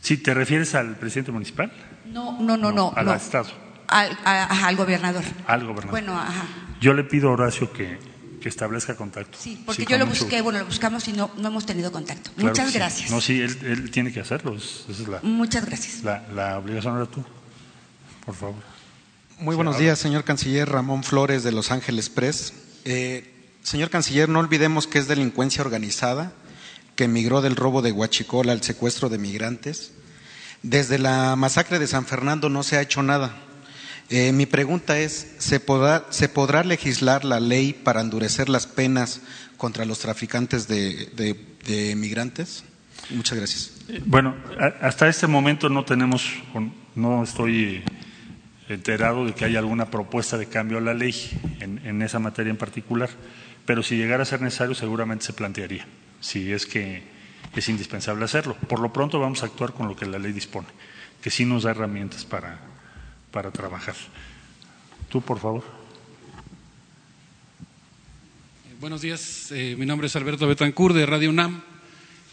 Sí, 0.00 0.16
¿te 0.18 0.34
refieres 0.34 0.74
al 0.74 0.96
presidente 0.96 1.32
municipal? 1.32 1.72
No, 2.06 2.38
no, 2.40 2.56
no, 2.56 2.72
no. 2.72 2.92
al 2.94 3.06
no. 3.06 3.14
Estado. 3.14 3.46
Al, 3.88 4.16
a, 4.24 4.66
al, 4.66 4.76
gobernador. 4.76 5.24
Al 5.46 5.60
gobernador. 5.62 5.90
Bueno, 5.90 6.18
ajá. 6.18 6.46
Yo 6.80 6.92
le 6.94 7.04
pido 7.04 7.30
a 7.30 7.32
Horacio 7.32 7.72
que, 7.72 7.98
que 8.40 8.48
establezca 8.48 8.96
contacto. 8.96 9.38
Sí, 9.40 9.62
porque 9.64 9.82
sí, 9.82 9.88
yo 9.90 9.96
lo 9.96 10.06
busqué, 10.06 10.42
bueno, 10.42 10.58
lo 10.58 10.66
buscamos 10.66 11.08
y 11.08 11.12
no, 11.12 11.30
no 11.36 11.48
hemos 11.48 11.64
tenido 11.64 11.90
contacto. 11.90 12.30
Claro 12.32 12.50
Muchas 12.50 12.72
sí. 12.72 12.78
gracias. 12.78 13.10
No, 13.10 13.20
sí, 13.20 13.40
él, 13.40 13.58
él, 13.62 13.90
tiene 13.90 14.12
que 14.12 14.20
hacerlo. 14.20 14.54
Esa 14.54 14.90
es 14.90 15.08
la, 15.08 15.20
Muchas 15.22 15.64
gracias. 15.64 16.02
La, 16.02 16.26
la 16.34 16.58
obligación 16.58 16.96
era 16.96 17.06
tú. 17.06 17.24
Por 18.26 18.34
favor. 18.34 18.62
Muy 19.38 19.56
buenos 19.56 19.78
días, 19.78 19.98
señor 19.98 20.24
canciller 20.24 20.68
Ramón 20.68 21.02
Flores 21.02 21.42
de 21.42 21.52
Los 21.52 21.70
Ángeles 21.70 22.08
Press. 22.08 22.52
Eh, 22.84 23.33
señor 23.64 23.90
canciller, 23.90 24.28
no 24.28 24.38
olvidemos 24.38 24.86
que 24.86 24.98
es 24.98 25.08
delincuencia 25.08 25.64
organizada 25.64 26.32
que 26.94 27.04
emigró 27.04 27.40
del 27.40 27.56
robo 27.56 27.82
de 27.82 27.92
Huachicol 27.92 28.50
al 28.50 28.62
secuestro 28.62 29.08
de 29.08 29.18
migrantes. 29.18 29.92
Desde 30.62 30.98
la 30.98 31.34
masacre 31.34 31.78
de 31.78 31.86
San 31.86 32.06
Fernando 32.06 32.48
no 32.48 32.62
se 32.62 32.76
ha 32.76 32.82
hecho 32.82 33.02
nada. 33.02 33.34
Eh, 34.10 34.32
mi 34.32 34.46
pregunta 34.46 34.98
es, 34.98 35.34
¿se 35.38 35.60
podrá, 35.60 36.04
¿se 36.10 36.28
podrá, 36.28 36.62
legislar 36.62 37.24
la 37.24 37.40
ley 37.40 37.72
para 37.72 38.00
endurecer 38.00 38.48
las 38.48 38.66
penas 38.66 39.22
contra 39.56 39.84
los 39.84 39.98
traficantes 39.98 40.68
de, 40.68 41.94
migrantes? 41.96 42.64
Muchas 43.10 43.38
gracias. 43.38 43.72
Bueno, 44.04 44.36
hasta 44.80 45.08
este 45.08 45.26
momento 45.26 45.68
no 45.68 45.84
tenemos, 45.84 46.30
no 46.94 47.24
estoy 47.24 47.82
enterado 48.68 49.26
de 49.26 49.34
que 49.34 49.46
haya 49.46 49.58
alguna 49.58 49.90
propuesta 49.90 50.38
de 50.38 50.46
cambio 50.46 50.78
a 50.78 50.80
la 50.80 50.94
ley 50.94 51.14
en 51.60 52.02
esa 52.02 52.18
materia 52.18 52.50
en 52.50 52.56
particular, 52.56 53.10
pero 53.66 53.82
si 53.82 53.96
llegara 53.96 54.22
a 54.22 54.26
ser 54.26 54.40
necesario 54.40 54.74
seguramente 54.74 55.24
se 55.24 55.32
plantearía 55.32 55.86
si 56.24 56.52
es 56.52 56.64
que 56.64 57.02
es 57.54 57.68
indispensable 57.68 58.24
hacerlo. 58.24 58.56
Por 58.68 58.80
lo 58.80 58.92
pronto 58.92 59.20
vamos 59.20 59.42
a 59.42 59.46
actuar 59.46 59.74
con 59.74 59.86
lo 59.88 59.94
que 59.94 60.06
la 60.06 60.18
ley 60.18 60.32
dispone, 60.32 60.66
que 61.22 61.30
sí 61.30 61.44
nos 61.44 61.64
da 61.64 61.70
herramientas 61.70 62.24
para, 62.24 62.58
para 63.30 63.50
trabajar. 63.50 63.94
Tú, 65.08 65.20
por 65.20 65.38
favor. 65.38 65.62
Buenos 68.80 69.02
días, 69.02 69.52
eh, 69.52 69.76
mi 69.78 69.86
nombre 69.86 70.08
es 70.08 70.16
Alberto 70.16 70.46
Betancur 70.46 70.92
de 70.92 71.06
Radio 71.06 71.30
UNAM. 71.30 71.62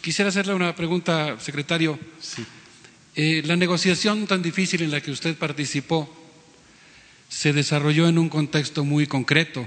Quisiera 0.00 0.30
hacerle 0.30 0.54
una 0.54 0.74
pregunta, 0.74 1.38
secretario. 1.38 1.98
Sí. 2.20 2.44
Eh, 3.14 3.42
la 3.44 3.56
negociación 3.56 4.26
tan 4.26 4.42
difícil 4.42 4.82
en 4.82 4.90
la 4.90 5.00
que 5.00 5.10
usted 5.10 5.36
participó 5.36 6.12
se 7.28 7.52
desarrolló 7.52 8.08
en 8.08 8.18
un 8.18 8.28
contexto 8.28 8.84
muy 8.84 9.06
concreto, 9.06 9.66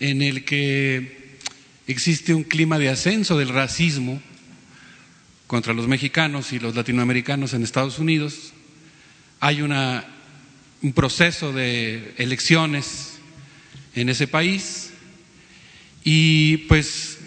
en 0.00 0.22
el 0.22 0.44
que 0.44 1.38
existe 1.86 2.34
un 2.34 2.44
clima 2.44 2.78
de 2.78 2.88
ascenso 2.88 3.38
del 3.38 3.48
racismo 3.48 4.20
contra 5.46 5.74
los 5.74 5.86
mexicanos 5.86 6.52
y 6.52 6.58
los 6.58 6.74
latinoamericanos 6.74 7.54
en 7.54 7.62
Estados 7.62 7.98
Unidos. 7.98 8.52
Hay 9.40 9.62
una, 9.62 10.04
un 10.82 10.92
proceso 10.92 11.52
de 11.52 12.14
elecciones 12.18 13.18
en 13.94 14.08
ese 14.08 14.26
país 14.26 14.90
y 16.04 16.58
pues 16.68 17.18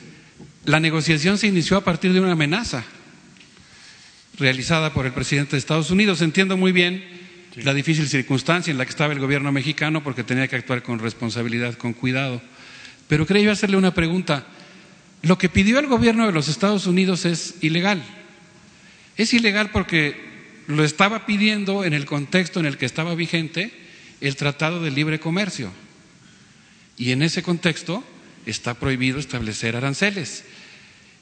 la 0.66 0.80
negociación 0.80 1.38
se 1.38 1.48
inició 1.48 1.78
a 1.78 1.84
partir 1.84 2.14
de 2.14 2.20
una 2.20 2.34
amenaza 2.34 2.84
realizada 4.38 4.94
por 4.94 5.06
el 5.06 5.14
presidente 5.14 5.52
de 5.52 5.58
Estados 5.58 5.92
Unidos. 5.92 6.22
Entiendo 6.22 6.58
muy 6.58 6.72
bien 6.72 7.04
sí. 7.56 7.62
la 7.62 7.74
difícil 7.74 8.08
circunstancia 8.08 8.72
en 8.72 8.78
la 8.78 8.86
que 8.86 8.92
estaba 8.92 9.14
el 9.14 9.20
gobierno 9.20 9.52
mexicano 9.52 10.04
porque 10.04 10.24
tenía 10.24 10.48
que 10.48 10.56
actuar 10.58 10.84
con 10.84 11.00
responsabilidad, 11.00 11.76
con 11.76 11.94
cuidado. 11.94 12.42
Pero 13.10 13.26
quería 13.26 13.52
hacerle 13.52 13.76
una 13.76 13.94
pregunta. 13.94 14.46
Lo 15.24 15.40
que 15.40 15.50
pidió 15.50 15.80
el 15.80 15.88
gobierno 15.88 16.28
de 16.28 16.32
los 16.32 16.48
Estados 16.48 16.86
Unidos 16.86 17.26
es 17.26 17.56
ilegal. 17.60 18.02
Es 19.18 19.34
ilegal 19.34 19.72
porque 19.72 20.16
lo 20.68 20.84
estaba 20.84 21.26
pidiendo 21.26 21.84
en 21.84 21.94
el 21.94 22.06
contexto 22.06 22.60
en 22.60 22.68
el 22.68 22.78
que 22.78 22.86
estaba 22.86 23.16
vigente 23.16 23.74
el 24.22 24.36
Tratado 24.36 24.84
de 24.84 24.92
Libre 24.92 25.20
Comercio. 25.20 25.72
Y 26.98 27.12
en 27.12 27.24
ese 27.24 27.42
contexto 27.42 28.04
está 28.46 28.76
prohibido 28.76 29.18
establecer 29.18 29.76
aranceles. 29.76 30.44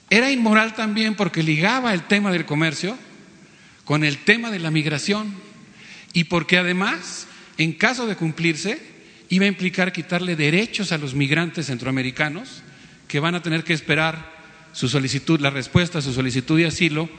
Era 0.10 0.30
inmoral 0.30 0.76
también 0.76 1.16
porque 1.16 1.42
ligaba 1.42 1.94
el 1.94 2.04
tema 2.04 2.34
del 2.34 2.46
comercio 2.46 2.98
con 3.86 4.04
el 4.04 4.18
tema 4.18 4.52
de 4.52 4.60
la 4.60 4.72
migración 4.72 5.34
y 6.12 6.26
porque 6.26 6.58
además, 6.58 7.28
en 7.58 7.72
caso 7.72 8.08
de 8.08 8.18
cumplirse, 8.18 8.97
iba 9.30 9.46
a 9.46 9.50
implicar 9.50 9.92
quitarle 9.92 10.36
derechos 10.36 10.92
a 10.92 10.98
los 10.98 11.14
migrantes 11.14 11.68
centroamericanos 11.68 12.64
que 13.08 13.20
van 13.20 13.36
a 13.36 13.42
tener 13.42 13.64
que 13.64 13.74
esperar 13.74 14.36
su 14.74 14.88
solicitud, 14.88 15.40
la 15.40 15.50
respuesta 15.50 16.00
a 16.00 16.02
su 16.02 16.14
solicitud 16.14 16.58
de 16.58 16.68
asilo 16.68 17.10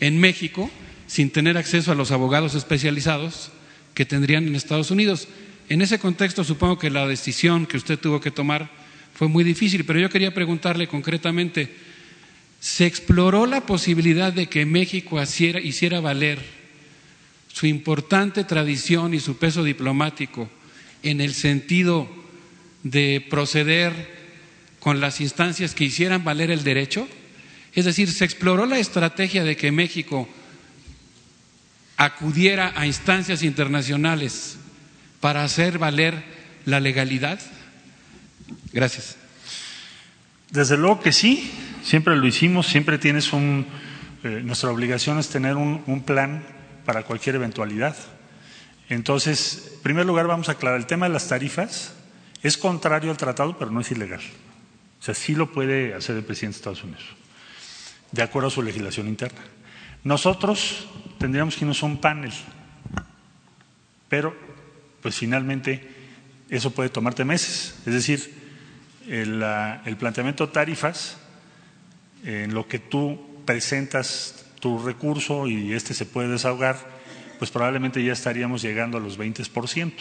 en 0.00 0.18
México 0.18 0.70
sin 1.06 1.30
tener 1.30 1.56
acceso 1.56 1.92
a 1.92 1.94
los 1.94 2.10
abogados 2.10 2.54
especializados 2.54 3.50
que 3.94 4.04
tendrían 4.04 4.46
en 4.46 4.54
Estados 4.54 4.90
Unidos. 4.90 5.28
En 5.68 5.82
ese 5.82 5.98
contexto 5.98 6.44
supongo 6.44 6.78
que 6.78 6.90
la 6.90 7.06
decisión 7.06 7.66
que 7.66 7.76
usted 7.76 7.98
tuvo 7.98 8.20
que 8.20 8.30
tomar 8.30 8.70
fue 9.14 9.28
muy 9.28 9.44
difícil, 9.44 9.84
pero 9.84 9.98
yo 9.98 10.10
quería 10.10 10.34
preguntarle 10.34 10.88
concretamente, 10.88 11.74
¿se 12.60 12.86
exploró 12.86 13.46
la 13.46 13.64
posibilidad 13.64 14.32
de 14.32 14.48
que 14.48 14.66
México 14.66 15.22
hiciera, 15.22 15.60
hiciera 15.60 16.00
valer 16.00 16.38
su 17.52 17.66
importante 17.66 18.44
tradición 18.44 19.14
y 19.14 19.20
su 19.20 19.38
peso 19.38 19.64
diplomático 19.64 20.50
en 21.02 21.20
el 21.20 21.34
sentido 21.34 22.08
de 22.82 23.24
proceder 23.28 23.92
con 24.80 25.00
las 25.00 25.20
instancias 25.20 25.74
que 25.74 25.84
hicieran 25.84 26.24
valer 26.24 26.50
el 26.50 26.64
derecho? 26.64 27.08
Es 27.74 27.84
decir, 27.84 28.10
¿se 28.10 28.24
exploró 28.24 28.66
la 28.66 28.78
estrategia 28.78 29.44
de 29.44 29.56
que 29.56 29.72
México 29.72 30.28
acudiera 31.96 32.72
a 32.76 32.86
instancias 32.86 33.42
internacionales 33.42 34.58
para 35.20 35.44
hacer 35.44 35.78
valer 35.78 36.22
la 36.64 36.80
legalidad? 36.80 37.40
Gracias. 38.72 39.16
Desde 40.50 40.76
luego 40.76 41.00
que 41.00 41.12
sí, 41.12 41.50
siempre 41.82 42.16
lo 42.16 42.26
hicimos, 42.26 42.66
siempre 42.66 42.98
tienes 42.98 43.32
un... 43.32 43.66
Eh, 44.24 44.40
nuestra 44.44 44.70
obligación 44.70 45.18
es 45.18 45.28
tener 45.28 45.56
un, 45.56 45.82
un 45.86 46.02
plan 46.02 46.44
para 46.84 47.02
cualquier 47.02 47.34
eventualidad. 47.34 47.96
Entonces, 48.88 49.72
en 49.74 49.82
primer 49.82 50.06
lugar, 50.06 50.26
vamos 50.26 50.48
a 50.48 50.52
aclarar, 50.52 50.78
el 50.78 50.86
tema 50.86 51.06
de 51.06 51.12
las 51.12 51.28
tarifas 51.28 51.94
es 52.42 52.56
contrario 52.56 53.10
al 53.10 53.16
tratado, 53.16 53.58
pero 53.58 53.70
no 53.70 53.80
es 53.80 53.90
ilegal. 53.90 54.20
O 55.00 55.02
sea, 55.02 55.14
sí 55.14 55.34
lo 55.34 55.52
puede 55.52 55.94
hacer 55.94 56.16
el 56.16 56.24
presidente 56.24 56.56
de 56.56 56.58
Estados 56.58 56.84
Unidos, 56.84 57.04
de 58.12 58.22
acuerdo 58.22 58.48
a 58.48 58.50
su 58.50 58.62
legislación 58.62 59.08
interna. 59.08 59.40
Nosotros 60.04 60.88
tendríamos 61.18 61.56
que 61.56 61.64
irnos 61.64 61.82
a 61.82 61.86
un 61.86 62.00
panel, 62.00 62.32
pero 64.08 64.36
pues 65.02 65.16
finalmente 65.16 65.96
eso 66.48 66.70
puede 66.70 66.88
tomarte 66.88 67.24
meses. 67.24 67.74
Es 67.86 67.92
decir, 67.92 68.32
el, 69.08 69.96
planteamiento 69.98 70.46
de 70.46 70.52
tarifas, 70.52 71.18
en 72.24 72.54
lo 72.54 72.66
que 72.66 72.78
tú 72.78 73.42
presentas 73.44 74.46
tu 74.60 74.78
recurso 74.84 75.46
y 75.46 75.72
este 75.72 75.94
se 75.94 76.06
puede 76.06 76.28
desahogar, 76.28 76.95
pues 77.38 77.50
probablemente 77.50 78.02
ya 78.02 78.12
estaríamos 78.12 78.62
llegando 78.62 78.98
a 78.98 79.00
los 79.00 79.18
20%. 79.18 79.92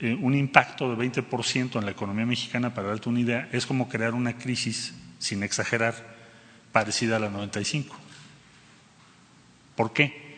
Eh, 0.00 0.16
un 0.20 0.34
impacto 0.34 0.94
de 0.94 1.10
20% 1.10 1.78
en 1.78 1.84
la 1.84 1.90
economía 1.90 2.24
mexicana, 2.24 2.74
para 2.74 2.88
darte 2.88 3.08
una 3.08 3.20
idea, 3.20 3.48
es 3.52 3.66
como 3.66 3.88
crear 3.88 4.14
una 4.14 4.38
crisis, 4.38 4.94
sin 5.18 5.42
exagerar, 5.42 6.16
parecida 6.72 7.16
a 7.16 7.20
la 7.20 7.28
95. 7.28 7.94
¿Por 9.76 9.92
qué? 9.92 10.36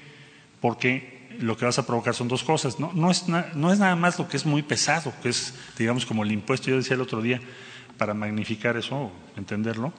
Porque 0.60 1.28
lo 1.38 1.56
que 1.56 1.64
vas 1.64 1.78
a 1.78 1.86
provocar 1.86 2.14
son 2.14 2.28
dos 2.28 2.42
cosas. 2.42 2.78
No, 2.80 3.10
es, 3.10 3.26
no 3.28 3.72
es 3.72 3.78
nada 3.78 3.96
más 3.96 4.18
lo 4.18 4.28
que 4.28 4.36
es 4.36 4.44
muy 4.44 4.62
pesado, 4.62 5.12
que 5.22 5.28
es, 5.28 5.54
digamos, 5.78 6.06
como 6.06 6.24
el 6.24 6.32
impuesto. 6.32 6.68
Yo 6.68 6.76
decía 6.76 6.94
el 6.94 7.00
otro 7.00 7.22
día, 7.22 7.40
para 7.96 8.14
magnificar 8.14 8.76
eso, 8.76 9.12
entenderlo, 9.36 9.92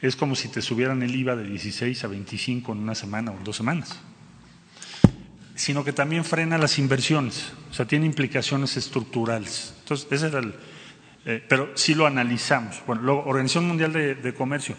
es 0.00 0.16
como 0.16 0.34
si 0.34 0.48
te 0.48 0.62
subieran 0.62 1.02
el 1.02 1.14
IVA 1.14 1.36
de 1.36 1.44
16 1.44 2.04
a 2.04 2.08
25 2.08 2.72
en 2.72 2.78
una 2.78 2.94
semana 2.94 3.30
o 3.30 3.36
en 3.36 3.44
dos 3.44 3.56
semanas 3.56 3.98
sino 5.54 5.84
que 5.84 5.92
también 5.92 6.24
frena 6.24 6.58
las 6.58 6.78
inversiones, 6.78 7.52
o 7.70 7.74
sea, 7.74 7.86
tiene 7.86 8.06
implicaciones 8.06 8.76
estructurales. 8.76 9.74
Entonces, 9.80 10.08
ese 10.10 10.26
era 10.28 10.40
el. 10.40 10.54
Eh, 11.26 11.42
pero 11.48 11.70
sí 11.74 11.94
lo 11.94 12.06
analizamos. 12.06 12.82
Bueno, 12.86 13.02
luego, 13.02 13.24
Organización 13.24 13.68
Mundial 13.68 13.92
de, 13.92 14.34
Comercio. 14.34 14.76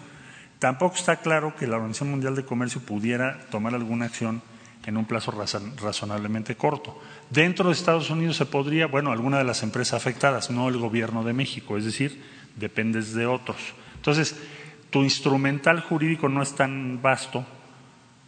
Tampoco 0.59 0.95
está 0.95 1.17
claro 1.17 1.55
que 1.55 1.67
la 1.67 1.77
Organización 1.77 2.11
Mundial 2.11 2.35
de 2.35 2.45
Comercio 2.45 2.81
pudiera 2.81 3.39
tomar 3.49 3.73
alguna 3.73 4.05
acción 4.05 4.41
en 4.85 4.97
un 4.97 5.05
plazo 5.05 5.31
razonablemente 5.31 6.55
corto. 6.55 7.01
Dentro 7.31 7.67
de 7.67 7.73
Estados 7.73 8.09
Unidos 8.11 8.37
se 8.37 8.45
podría, 8.45 8.85
bueno, 8.85 9.11
alguna 9.11 9.39
de 9.39 9.43
las 9.43 9.63
empresas 9.63 9.95
afectadas, 9.95 10.51
no 10.51 10.69
el 10.69 10.77
gobierno 10.77 11.23
de 11.23 11.33
México, 11.33 11.77
es 11.77 11.85
decir, 11.85 12.21
dependes 12.55 13.13
de 13.15 13.25
otros. 13.25 13.57
Entonces, 13.95 14.35
tu 14.91 15.03
instrumental 15.03 15.81
jurídico 15.81 16.29
no 16.29 16.43
es 16.43 16.53
tan 16.53 17.01
vasto, 17.01 17.43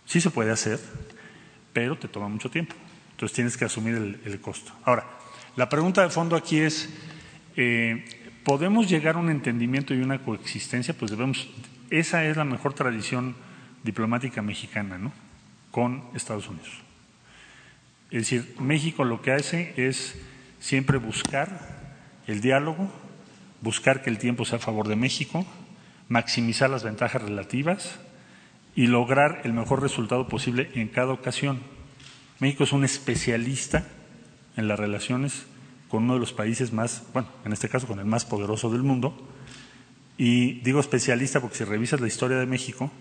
sí 0.05 0.19
se 0.19 0.31
puede 0.31 0.51
hacer, 0.51 0.79
pero 1.77 1.95
te 1.95 2.07
toma 2.07 2.27
mucho 2.27 2.49
tiempo. 2.49 2.73
Entonces 3.11 3.35
tienes 3.35 3.55
que 3.55 3.63
asumir 3.63 4.19
el, 4.25 4.41
costo. 4.41 4.71
Ahora, 4.83 5.05
la 5.55 5.69
pregunta 5.69 6.01
de 6.01 6.09
fondo 6.09 6.35
aquí 6.35 6.57
es, 6.57 6.89
eh, 7.55 8.03
¿podemos 8.43 8.89
llegar 8.89 9.13
a 9.13 9.19
un 9.19 9.29
entendimiento 9.29 9.93
y 9.93 10.01
una 10.01 10.17
coexistencia? 10.17 10.95
Pues 10.95 11.11
debemos, 11.11 11.47
esa 11.91 12.25
es 12.25 12.35
la 12.35 12.45
mejor 12.45 12.73
tradición 12.73 13.35
diplomática 13.83 14.41
mexicana, 14.41 14.97
¿no? 14.97 15.13
Con 15.69 16.03
Estados 16.15 16.49
Unidos. 16.49 16.81
Es 18.09 18.21
decir, 18.21 18.55
México 18.59 19.03
lo 19.03 19.21
que 19.21 19.33
hace 19.33 19.75
es 19.77 20.19
siempre 20.59 20.97
buscar 20.97 21.93
el 22.25 22.41
diálogo, 22.41 22.91
buscar 23.61 24.01
que 24.01 24.09
el 24.09 24.17
tiempo 24.17 24.45
sea 24.45 24.57
a 24.57 24.61
favor 24.61 24.87
de 24.87 24.95
México, 24.95 25.45
maximizar 26.09 26.71
las 26.71 26.83
ventajas 26.83 27.21
relativas, 27.21 27.99
y 28.77 28.85
lograr 28.85 29.41
el 29.43 29.53
mejor 29.53 29.81
resultado 29.81 30.27
posible 30.27 30.69
en 30.75 30.87
cada 30.87 31.11
ocasión. 31.11 31.61
México 32.39 32.63
es 32.63 32.71
un 32.73 32.85
especialista 32.85 33.87
en 34.55 34.67
las 34.67 34.79
relaciones 34.79 35.47
con 35.89 36.03
uno 36.03 36.13
de 36.13 36.19
los 36.19 36.31
países 36.31 36.71
más, 36.71 37.03
bueno, 37.11 37.27
en 37.43 37.53
este 37.53 37.69
caso 37.69 37.87
con 37.87 37.97
el 37.97 38.05
más 38.05 38.23
poderoso 38.23 38.69
del 38.69 38.83
mundo. 38.83 39.17
Y 40.15 40.61
digo 40.61 40.79
especialista 40.79 41.41
porque 41.41 41.57
si 41.57 41.63
revisas 41.63 41.99
la 41.99 42.07
historia 42.07 42.37
de 42.37 42.45
México, 42.45 42.91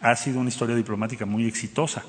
ha 0.00 0.16
sido 0.16 0.40
una 0.40 0.48
historia 0.48 0.74
diplomática 0.74 1.26
muy 1.26 1.46
exitosa. 1.46 2.02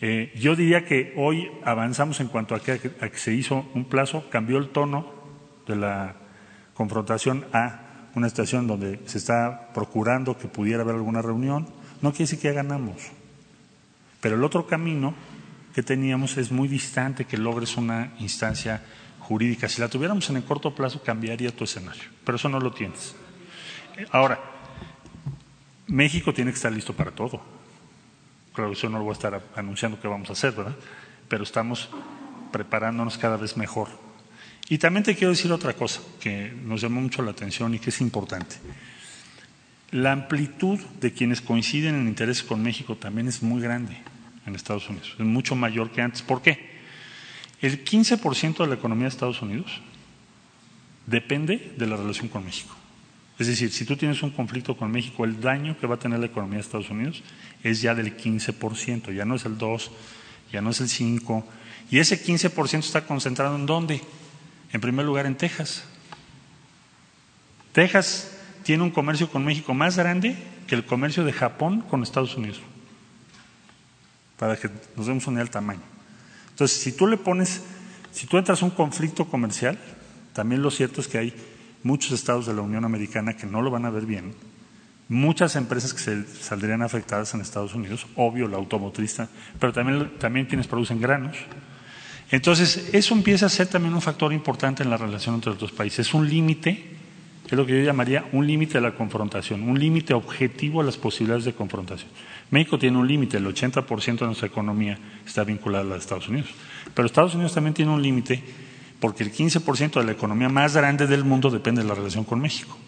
Eh, 0.00 0.32
yo 0.36 0.54
diría 0.54 0.84
que 0.84 1.12
hoy 1.16 1.50
avanzamos 1.64 2.20
en 2.20 2.28
cuanto 2.28 2.54
que, 2.62 2.70
a 3.00 3.08
que 3.08 3.18
se 3.18 3.34
hizo 3.34 3.68
un 3.74 3.86
plazo, 3.86 4.30
cambió 4.30 4.58
el 4.58 4.68
tono 4.68 5.12
de 5.66 5.74
la 5.74 6.14
confrontación 6.74 7.46
a 7.52 7.81
una 8.14 8.28
situación 8.28 8.66
donde 8.66 9.00
se 9.06 9.18
está 9.18 9.70
procurando 9.72 10.36
que 10.36 10.48
pudiera 10.48 10.82
haber 10.82 10.96
alguna 10.96 11.22
reunión, 11.22 11.66
no 12.00 12.10
quiere 12.10 12.24
decir 12.24 12.40
que 12.40 12.48
ya 12.48 12.54
ganamos. 12.54 13.10
Pero 14.20 14.36
el 14.36 14.44
otro 14.44 14.66
camino 14.66 15.14
que 15.74 15.82
teníamos 15.82 16.36
es 16.36 16.52
muy 16.52 16.68
distante 16.68 17.24
que 17.24 17.36
logres 17.36 17.76
una 17.76 18.12
instancia 18.18 18.82
jurídica. 19.20 19.68
Si 19.68 19.80
la 19.80 19.88
tuviéramos 19.88 20.28
en 20.30 20.36
el 20.36 20.44
corto 20.44 20.74
plazo, 20.74 21.02
cambiaría 21.02 21.54
tu 21.54 21.64
escenario, 21.64 22.04
pero 22.24 22.36
eso 22.36 22.48
no 22.48 22.60
lo 22.60 22.72
tienes. 22.72 23.14
Ahora, 24.10 24.38
México 25.86 26.32
tiene 26.32 26.50
que 26.50 26.56
estar 26.56 26.72
listo 26.72 26.94
para 26.94 27.10
todo. 27.10 27.40
Claro, 28.52 28.72
eso 28.72 28.88
no 28.88 28.98
lo 28.98 29.04
voy 29.04 29.12
a 29.12 29.14
estar 29.14 29.42
anunciando 29.56 30.00
que 30.00 30.08
vamos 30.08 30.28
a 30.28 30.32
hacer, 30.34 30.52
¿verdad? 30.52 30.76
Pero 31.28 31.44
estamos 31.44 31.88
preparándonos 32.52 33.16
cada 33.16 33.36
vez 33.36 33.56
mejor. 33.56 33.88
Y 34.72 34.78
también 34.78 35.04
te 35.04 35.14
quiero 35.14 35.32
decir 35.32 35.52
otra 35.52 35.74
cosa 35.74 36.00
que 36.18 36.50
nos 36.64 36.80
llamó 36.80 37.02
mucho 37.02 37.20
la 37.20 37.32
atención 37.32 37.74
y 37.74 37.78
que 37.78 37.90
es 37.90 38.00
importante. 38.00 38.56
La 39.90 40.12
amplitud 40.12 40.80
de 40.98 41.12
quienes 41.12 41.42
coinciden 41.42 41.94
en 41.94 42.08
interés 42.08 42.42
con 42.42 42.62
México 42.62 42.96
también 42.96 43.28
es 43.28 43.42
muy 43.42 43.60
grande 43.60 43.98
en 44.46 44.54
Estados 44.54 44.88
Unidos, 44.88 45.14
es 45.18 45.26
mucho 45.26 45.54
mayor 45.56 45.90
que 45.90 46.00
antes. 46.00 46.22
¿Por 46.22 46.40
qué? 46.40 46.70
El 47.60 47.84
15% 47.84 48.56
de 48.56 48.66
la 48.66 48.76
economía 48.76 49.02
de 49.02 49.08
Estados 49.10 49.42
Unidos 49.42 49.82
depende 51.06 51.74
de 51.76 51.86
la 51.86 51.98
relación 51.98 52.28
con 52.28 52.42
México. 52.42 52.74
Es 53.38 53.48
decir, 53.48 53.70
si 53.72 53.84
tú 53.84 53.98
tienes 53.98 54.22
un 54.22 54.30
conflicto 54.30 54.74
con 54.74 54.90
México, 54.90 55.26
el 55.26 55.38
daño 55.38 55.78
que 55.78 55.86
va 55.86 55.96
a 55.96 55.98
tener 55.98 56.18
la 56.18 56.26
economía 56.28 56.56
de 56.56 56.62
Estados 56.62 56.88
Unidos 56.88 57.22
es 57.62 57.82
ya 57.82 57.94
del 57.94 58.16
15%, 58.16 59.14
ya 59.14 59.26
no 59.26 59.34
es 59.34 59.44
el 59.44 59.58
2, 59.58 59.90
ya 60.50 60.62
no 60.62 60.70
es 60.70 60.80
el 60.80 60.88
5, 60.88 61.46
y 61.90 61.98
ese 61.98 62.24
15% 62.24 62.78
está 62.78 63.04
concentrado 63.04 63.54
en 63.56 63.66
dónde? 63.66 64.00
En 64.72 64.80
primer 64.80 65.04
lugar, 65.04 65.26
en 65.26 65.36
Texas. 65.36 65.84
Texas 67.72 68.32
tiene 68.62 68.82
un 68.82 68.90
comercio 68.90 69.30
con 69.30 69.44
México 69.44 69.74
más 69.74 69.96
grande 69.96 70.36
que 70.66 70.74
el 70.74 70.84
comercio 70.84 71.24
de 71.24 71.32
Japón 71.32 71.82
con 71.82 72.02
Estados 72.02 72.36
Unidos. 72.36 72.60
Para 74.38 74.56
que 74.56 74.70
nos 74.96 75.06
demos 75.06 75.26
una 75.26 75.36
idea 75.36 75.44
del 75.44 75.50
tamaño. 75.50 75.82
Entonces, 76.50 76.78
si 76.78 76.92
tú 76.92 77.06
le 77.06 77.16
pones, 77.16 77.62
si 78.12 78.26
tú 78.26 78.38
entras 78.38 78.62
a 78.62 78.64
un 78.64 78.70
conflicto 78.70 79.26
comercial, 79.26 79.78
también 80.32 80.62
lo 80.62 80.70
cierto 80.70 81.00
es 81.00 81.08
que 81.08 81.18
hay 81.18 81.34
muchos 81.82 82.12
estados 82.12 82.46
de 82.46 82.54
la 82.54 82.62
Unión 82.62 82.84
Americana 82.84 83.36
que 83.36 83.46
no 83.46 83.62
lo 83.62 83.70
van 83.70 83.84
a 83.84 83.90
ver 83.90 84.06
bien, 84.06 84.34
muchas 85.08 85.56
empresas 85.56 85.92
que 85.92 86.00
se 86.00 86.26
saldrían 86.42 86.82
afectadas 86.82 87.34
en 87.34 87.40
Estados 87.40 87.74
Unidos, 87.74 88.06
obvio 88.16 88.48
la 88.48 88.56
automotriz, 88.56 89.18
pero 89.58 89.72
también, 89.72 90.18
también 90.18 90.46
quienes 90.46 90.66
producen 90.66 91.00
granos, 91.00 91.36
entonces, 92.32 92.88
eso 92.92 93.14
empieza 93.14 93.44
a 93.44 93.50
ser 93.50 93.66
también 93.66 93.92
un 93.92 94.00
factor 94.00 94.32
importante 94.32 94.82
en 94.82 94.88
la 94.88 94.96
relación 94.96 95.34
entre 95.34 95.50
los 95.50 95.60
dos 95.60 95.72
países. 95.72 96.08
Es 96.08 96.14
un 96.14 96.28
límite 96.28 96.96
Es 97.44 97.52
lo 97.52 97.66
que 97.66 97.76
yo 97.76 97.84
llamaría 97.84 98.24
un 98.32 98.46
límite 98.46 98.78
a 98.78 98.80
la 98.80 98.94
confrontación, 98.94 99.62
un 99.68 99.78
límite 99.78 100.14
objetivo 100.14 100.80
a 100.80 100.84
las 100.84 100.96
posibilidades 100.96 101.44
de 101.44 101.52
confrontación. 101.52 102.08
México 102.50 102.78
tiene 102.78 102.96
un 102.96 103.06
límite, 103.06 103.36
el 103.36 103.44
80% 103.46 104.20
de 104.20 104.26
nuestra 104.26 104.46
economía 104.46 104.98
está 105.26 105.44
vinculada 105.44 105.84
a 105.84 105.86
la 105.86 105.94
de 105.94 106.00
Estados 106.00 106.28
Unidos. 106.28 106.48
Pero 106.94 107.04
Estados 107.04 107.34
Unidos 107.34 107.52
también 107.52 107.74
tiene 107.74 107.92
un 107.92 108.00
límite 108.00 108.42
porque 108.98 109.22
el 109.22 109.32
15% 109.32 110.00
de 110.00 110.04
la 110.04 110.12
economía 110.12 110.48
más 110.48 110.74
grande 110.74 111.06
del 111.06 111.24
mundo 111.24 111.50
depende 111.50 111.82
de 111.82 111.88
la 111.88 111.94
relación 111.94 112.24
con 112.24 112.40
México. 112.40 112.78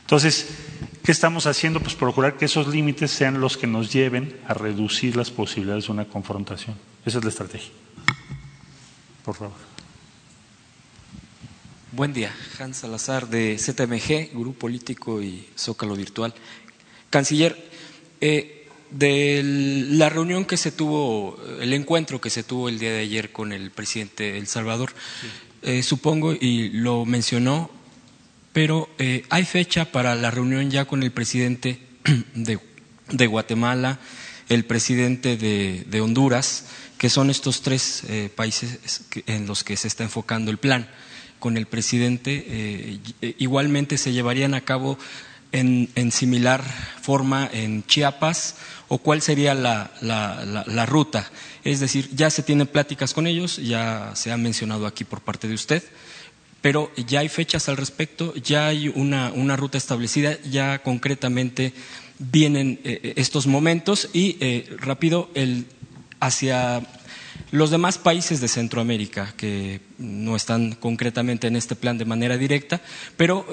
Entonces, 0.00 0.58
¿qué 1.04 1.12
estamos 1.12 1.46
haciendo? 1.46 1.78
Pues 1.78 1.94
procurar 1.94 2.36
que 2.36 2.46
esos 2.46 2.66
límites 2.66 3.12
sean 3.12 3.40
los 3.40 3.56
que 3.56 3.68
nos 3.68 3.92
lleven 3.92 4.36
a 4.48 4.54
reducir 4.54 5.14
las 5.14 5.30
posibilidades 5.30 5.86
de 5.86 5.92
una 5.92 6.06
confrontación. 6.06 6.74
Esa 7.04 7.18
es 7.18 7.24
la 7.24 7.30
estrategia. 7.30 7.70
Por 9.24 9.34
favor. 9.34 9.70
Buen 11.92 12.12
día, 12.12 12.32
Hans 12.58 12.78
Salazar 12.78 13.28
de 13.28 13.58
ZMG, 13.58 14.32
Grupo 14.32 14.60
Político 14.60 15.20
y 15.20 15.48
Zócalo 15.58 15.96
Virtual. 15.96 16.32
Canciller, 17.10 17.68
eh, 18.20 18.60
de 18.90 19.42
la 19.90 20.08
reunión 20.08 20.44
que 20.44 20.56
se 20.56 20.72
tuvo, 20.72 21.38
el 21.60 21.72
encuentro 21.72 22.20
que 22.20 22.30
se 22.30 22.42
tuvo 22.42 22.68
el 22.68 22.78
día 22.78 22.92
de 22.92 23.00
ayer 23.00 23.32
con 23.32 23.52
el 23.52 23.70
presidente 23.70 24.32
de 24.32 24.38
El 24.38 24.46
Salvador, 24.46 24.92
eh, 25.62 25.82
supongo, 25.82 26.32
y 26.32 26.70
lo 26.70 27.04
mencionó, 27.04 27.70
pero 28.52 28.88
eh, 28.98 29.24
¿hay 29.30 29.44
fecha 29.44 29.92
para 29.92 30.14
la 30.14 30.30
reunión 30.30 30.70
ya 30.70 30.84
con 30.84 31.02
el 31.02 31.12
presidente 31.12 31.80
de, 32.34 33.26
Guatemala, 33.26 33.98
el 34.48 34.64
presidente 34.64 35.36
de, 35.36 36.00
Honduras, 36.00 36.66
que 37.00 37.08
son 37.08 37.30
estos 37.30 37.62
tres 37.62 38.02
eh, 38.10 38.28
países 38.28 39.00
en 39.24 39.46
los 39.46 39.64
que 39.64 39.74
se 39.78 39.88
está 39.88 40.04
enfocando 40.04 40.50
el 40.50 40.58
plan? 40.58 40.86
Con 41.38 41.56
el 41.56 41.64
presidente, 41.64 42.44
eh, 42.46 42.98
igualmente 43.38 43.96
se 43.96 44.12
llevarían 44.12 44.52
a 44.52 44.60
cabo 44.60 44.98
en, 45.50 45.88
similar 46.12 46.62
forma 47.00 47.48
en 47.54 47.86
Chiapas, 47.86 48.56
o 48.88 48.98
cuál 48.98 49.22
sería 49.22 49.54
la, 49.54 49.90
la 50.02 50.84
ruta. 50.84 51.30
Es 51.64 51.80
decir, 51.80 52.10
ya 52.14 52.28
se 52.28 52.42
tienen 52.42 52.66
pláticas 52.66 53.14
con 53.14 53.26
ellos, 53.26 53.56
ya 53.56 54.10
se 54.14 54.30
ha 54.30 54.36
mencionado 54.36 54.86
aquí 54.86 55.04
por 55.04 55.22
parte 55.22 55.48
de 55.48 55.54
usted 55.54 55.82
pero 56.60 56.92
ya 57.08 57.20
hay 57.20 57.30
fechas 57.30 57.70
al 57.70 57.78
respecto, 57.78 58.34
ya 58.34 58.66
hay 58.66 58.88
una, 58.88 59.56
ruta 59.56 59.78
establecida, 59.78 60.38
ya 60.42 60.82
concretamente 60.82 61.72
vienen 62.18 62.78
eh, 62.84 63.14
estos 63.16 63.46
momentos 63.46 64.10
y 64.12 64.36
rápido 64.76 65.30
el, 65.32 65.64
hacia 66.20 66.82
los 67.50 67.70
demás 67.70 67.98
países 67.98 68.40
de 68.40 68.48
Centroamérica 68.48 69.32
que 69.36 69.80
no 69.98 70.36
están 70.36 70.72
concretamente 70.72 71.48
en 71.48 71.56
este 71.56 71.74
plan 71.74 71.98
de 71.98 72.04
manera 72.04 72.36
directa, 72.36 72.80
pero 73.16 73.46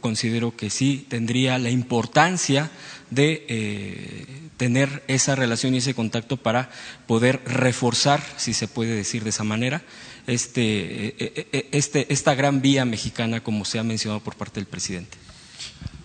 considero 0.00 0.56
que 0.56 0.70
sí 0.70 1.06
tendría 1.08 1.58
la 1.58 1.70
importancia 1.70 2.70
de 3.10 4.50
tener 4.60 5.02
esa 5.08 5.34
relación 5.36 5.74
y 5.74 5.78
ese 5.78 5.94
contacto 5.94 6.36
para 6.36 6.68
poder 7.06 7.40
reforzar, 7.46 8.22
si 8.36 8.52
se 8.52 8.68
puede 8.68 8.94
decir 8.94 9.24
de 9.24 9.30
esa 9.30 9.42
manera, 9.42 9.82
este, 10.26 11.06
eh, 11.08 11.14
eh, 11.18 11.46
eh, 11.50 11.68
este, 11.72 12.12
esta 12.12 12.34
gran 12.34 12.60
vía 12.60 12.84
mexicana, 12.84 13.40
como 13.40 13.64
se 13.64 13.78
ha 13.78 13.82
mencionado 13.82 14.20
por 14.20 14.36
parte 14.36 14.60
del 14.60 14.66
presidente. 14.66 15.16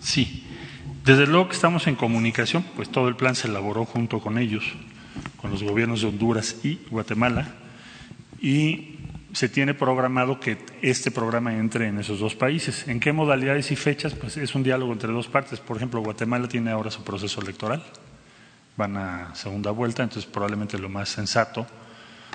Sí, 0.00 0.44
desde 1.04 1.26
luego 1.26 1.48
que 1.48 1.54
estamos 1.54 1.86
en 1.86 1.96
comunicación, 1.96 2.64
pues 2.76 2.90
todo 2.90 3.08
el 3.08 3.16
plan 3.16 3.36
se 3.36 3.48
elaboró 3.48 3.84
junto 3.84 4.20
con 4.20 4.38
ellos, 4.38 4.64
con 5.46 5.52
los 5.52 5.62
gobiernos 5.62 6.00
de 6.00 6.08
Honduras 6.08 6.56
y 6.64 6.80
Guatemala, 6.90 7.54
y 8.40 8.96
se 9.32 9.48
tiene 9.48 9.74
programado 9.74 10.40
que 10.40 10.58
este 10.82 11.12
programa 11.12 11.54
entre 11.56 11.86
en 11.86 11.98
esos 11.98 12.18
dos 12.18 12.34
países. 12.34 12.88
¿En 12.88 12.98
qué 12.98 13.12
modalidades 13.12 13.70
y 13.70 13.76
fechas? 13.76 14.14
Pues 14.14 14.36
es 14.38 14.54
un 14.54 14.64
diálogo 14.64 14.92
entre 14.92 15.12
dos 15.12 15.28
partes. 15.28 15.60
Por 15.60 15.76
ejemplo, 15.76 16.00
Guatemala 16.00 16.48
tiene 16.48 16.70
ahora 16.70 16.90
su 16.90 17.04
proceso 17.04 17.40
electoral, 17.40 17.84
van 18.76 18.96
a 18.96 19.34
segunda 19.34 19.70
vuelta, 19.70 20.02
entonces 20.02 20.28
probablemente 20.28 20.78
lo 20.78 20.88
más 20.88 21.10
sensato 21.10 21.66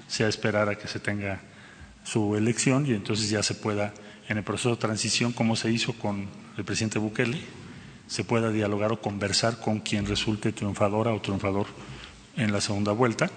sea 0.07 0.27
esperar 0.27 0.69
a 0.69 0.77
que 0.77 0.87
se 0.87 0.99
tenga 0.99 1.41
su 2.03 2.35
elección 2.37 2.85
y 2.85 2.91
entonces 2.91 3.29
ya 3.29 3.43
se 3.43 3.55
pueda, 3.55 3.93
en 4.29 4.37
el 4.37 4.43
proceso 4.43 4.69
de 4.69 4.77
transición, 4.77 5.33
como 5.33 5.55
se 5.55 5.69
hizo 5.69 5.93
con 5.93 6.27
el 6.57 6.63
presidente 6.63 6.99
Bukele, 6.99 7.41
se 8.07 8.23
pueda 8.23 8.51
dialogar 8.51 8.91
o 8.91 9.01
conversar 9.01 9.59
con 9.59 9.79
quien 9.79 10.05
resulte 10.05 10.51
triunfadora 10.51 11.13
o 11.13 11.19
triunfador 11.21 11.67
en 12.37 12.51
la 12.51 12.61
segunda 12.61 12.91
vuelta 12.91 13.29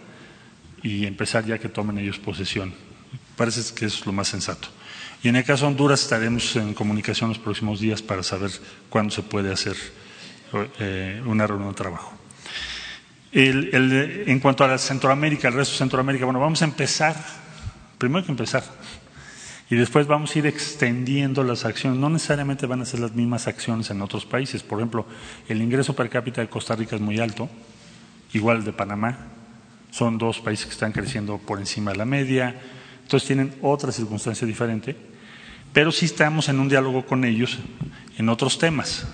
y 0.82 1.06
empezar 1.06 1.44
ya 1.44 1.58
que 1.58 1.68
tomen 1.68 1.98
ellos 1.98 2.18
posesión. 2.18 2.74
Parece 3.36 3.74
que 3.74 3.86
es 3.86 4.04
lo 4.06 4.12
más 4.12 4.28
sensato. 4.28 4.68
Y 5.22 5.28
en 5.28 5.36
el 5.36 5.44
caso 5.44 5.64
de 5.64 5.72
Honduras 5.72 6.02
estaremos 6.02 6.54
en 6.56 6.74
comunicación 6.74 7.30
los 7.30 7.38
próximos 7.38 7.80
días 7.80 8.02
para 8.02 8.22
saber 8.22 8.50
cuándo 8.90 9.14
se 9.14 9.22
puede 9.22 9.52
hacer 9.52 9.76
eh, 10.78 11.22
una 11.24 11.46
reunión 11.46 11.70
de 11.70 11.74
trabajo. 11.76 12.12
en 13.32 14.40
cuanto 14.40 14.64
a 14.64 14.68
la 14.68 14.78
Centroamérica, 14.78 15.48
el 15.48 15.54
resto 15.54 15.72
de 15.72 15.78
Centroamérica, 15.78 16.24
bueno, 16.26 16.40
vamos 16.40 16.60
a 16.62 16.66
empezar 16.66 17.16
Primero 17.98 18.18
hay 18.18 18.24
que 18.26 18.32
empezar. 18.32 18.62
Y 19.70 19.76
después 19.76 20.06
vamos 20.06 20.34
a 20.34 20.38
ir 20.38 20.46
extendiendo 20.46 21.42
las 21.42 21.64
acciones. 21.64 21.98
No 21.98 22.10
necesariamente 22.10 22.66
van 22.66 22.82
a 22.82 22.84
ser 22.84 23.00
las 23.00 23.14
mismas 23.14 23.46
acciones 23.46 23.90
en 23.90 24.02
otros 24.02 24.26
países. 24.26 24.62
Por 24.62 24.78
ejemplo, 24.78 25.06
el 25.48 25.62
ingreso 25.62 25.96
per 25.96 26.10
cápita 26.10 26.40
de 26.40 26.48
Costa 26.48 26.76
Rica 26.76 26.96
es 26.96 27.02
muy 27.02 27.18
alto, 27.18 27.48
igual 28.34 28.64
de 28.64 28.72
Panamá. 28.72 29.18
Son 29.90 30.18
dos 30.18 30.40
países 30.40 30.66
que 30.66 30.72
están 30.72 30.92
creciendo 30.92 31.38
por 31.38 31.58
encima 31.58 31.92
de 31.92 31.98
la 31.98 32.04
media. 32.04 32.60
Entonces 33.02 33.26
tienen 33.26 33.54
otra 33.62 33.92
circunstancia 33.92 34.46
diferente. 34.46 34.96
Pero 35.72 35.90
sí 35.90 36.06
estamos 36.06 36.48
en 36.48 36.60
un 36.60 36.68
diálogo 36.68 37.06
con 37.06 37.24
ellos 37.24 37.58
en 38.18 38.28
otros 38.28 38.58
temas. 38.58 39.06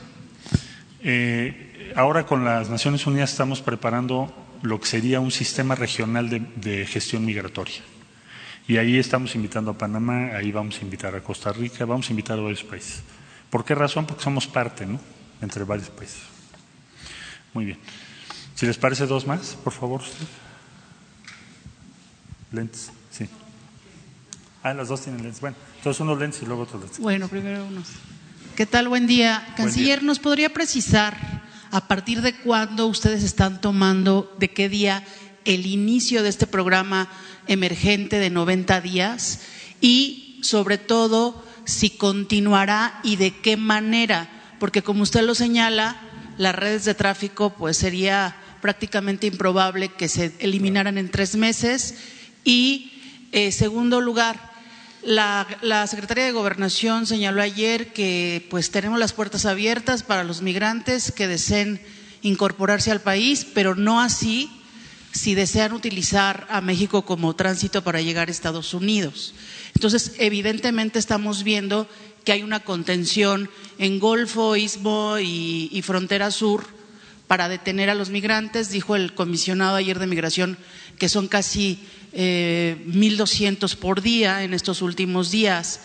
Eh, 1.03 1.93
ahora 1.97 2.27
con 2.27 2.45
las 2.45 2.69
Naciones 2.69 3.07
Unidas 3.07 3.31
estamos 3.31 3.63
preparando 3.63 4.35
lo 4.63 4.81
que 4.81 4.87
sería 4.87 5.21
un 5.21 5.31
sistema 5.31 5.75
regional 5.75 6.29
de 6.57 6.87
gestión 6.87 7.25
migratoria. 7.25 7.81
Y 8.69 8.77
ahí 8.77 8.99
estamos 8.99 9.35
invitando 9.35 9.73
a 9.73 9.79
Panamá, 9.79 10.37
ahí 10.37 10.53
vamos 10.53 10.79
a 10.79 10.83
invitar 10.83 11.15
a 11.17 11.23
Costa 11.23 11.53
Rica, 11.53 11.85
vamos 11.85 12.09
a 12.09 12.13
invitar 12.13 12.39
a 12.39 12.43
varios 12.43 12.63
países. 12.63 13.03
¿Por 13.51 13.65
qué 13.65 13.75
razón? 13.75 14.07
Porque 14.07 14.23
somos 14.23 14.47
parte, 14.47 14.87
¿no? 14.87 15.01
Entre 15.43 15.65
varios 15.65 15.91
países. 15.91 16.21
Muy 17.53 17.65
bien. 17.65 17.79
Si 18.61 18.67
les 18.67 18.77
parece 18.77 19.07
dos 19.07 19.27
más, 19.27 19.57
por 19.65 19.73
favor. 19.73 20.03
Lentes, 22.53 22.91
sí. 23.11 23.25
Ah, 24.63 24.75
las 24.75 24.89
dos 24.89 25.01
tienen 25.01 25.23
lentes. 25.23 25.41
Bueno, 25.41 25.57
entonces 25.79 25.99
unos 26.03 26.19
lentes 26.19 26.43
y 26.43 26.45
luego 26.45 26.65
otros 26.65 26.83
lentes. 26.83 26.99
Bueno, 26.99 27.27
primero 27.29 27.65
unos. 27.65 27.87
¿Qué 28.57 28.67
tal? 28.67 28.89
Buen 28.89 29.07
día. 29.07 29.55
Canciller, 29.57 30.03
¿nos 30.03 30.19
podría 30.19 30.53
precisar 30.53 31.17
a 31.71 31.89
partir 31.89 32.21
de 32.21 32.37
cuándo 32.37 32.87
ustedes 32.87 33.25
están 33.25 33.63
tomando, 33.63 34.31
de 34.39 34.51
qué 34.51 34.69
día, 34.69 35.05
el 35.47 35.65
inicio 35.65 36.23
de 36.23 36.29
este 36.29 36.47
programa 36.47 37.09
emergente 37.47 38.19
de 38.19 38.29
90 38.29 38.83
días 38.83 39.41
y, 39.81 40.39
sobre 40.43 40.77
todo, 40.77 41.43
si 41.65 41.89
continuará 41.89 43.01
y 43.05 43.17
de 43.17 43.41
qué 43.41 43.57
manera, 43.57 44.29
porque 44.59 44.83
como 44.83 45.03
usted 45.03 45.23
lo 45.23 45.35
señala, 45.35 45.97
las 46.37 46.55
redes 46.55 46.85
de 46.85 46.93
tráfico, 46.93 47.55
pues 47.57 47.79
sería 47.79 48.37
prácticamente 48.61 49.27
improbable 49.27 49.89
que 49.89 50.09
se 50.09 50.33
eliminaran 50.39 50.99
en 50.99 51.11
tres 51.11 51.37
meses. 51.37 51.95
Y, 52.45 52.93
en 53.33 53.53
segundo 53.53 54.01
lugar, 54.01 54.51
la, 55.03 55.47
la, 55.63 55.87
Secretaría 55.87 56.25
de 56.25 56.33
Gobernación 56.33 57.07
señaló 57.07 57.43
ayer 57.43 57.93
que 57.93 58.47
pues 58.51 58.71
tenemos 58.71 58.99
las 58.99 59.13
puertas 59.13 59.47
abiertas 59.47 60.03
para 60.03 60.25
los 60.25 60.43
migrantes 60.43 61.13
que 61.13 61.27
deseen 61.27 61.81
incorporarse 62.23 62.91
al 62.91 63.01
país, 63.01 63.47
pero 63.55 63.75
no 63.75 64.01
así 64.01 64.51
si 65.13 65.35
desean 65.35 65.73
utilizar 65.73 66.47
a 66.51 66.61
México 66.61 67.03
como 67.03 67.35
tránsito 67.35 67.83
para 67.83 68.01
llegar 68.01 68.29
a 68.29 68.31
Estados 68.31 68.75
Unidos. 68.75 69.35
Entonces, 69.75 70.15
evidentemente 70.19 70.99
estamos 70.99 71.43
viendo 71.43 71.89
que 72.25 72.33
hay 72.33 72.43
una 72.43 72.61
contención 72.61 73.51
en 73.79 73.99
Golfo, 73.99 74.57
Istmo 74.57 75.19
y, 75.19 75.83
Frontera 75.85 76.31
Sur 76.31 76.67
para 77.31 77.49
detener 77.49 77.91
a 77.91 77.95
los 77.95 78.11
migrantes. 78.11 78.71
Dijo 78.71 78.97
el 78.97 79.15
comisionado 79.15 79.77
ayer 79.77 80.01
de 80.01 80.09
Migración 80.09 80.59
que 80.99 81.09
son 81.09 81.29
casi 81.29 81.79
eh, 82.13 82.85
1.200 82.89 83.77
por 83.77 84.03
día 84.03 84.43
en 84.43 84.53
estos 84.53 84.83
últimos 84.83 85.31
días. 85.31 85.79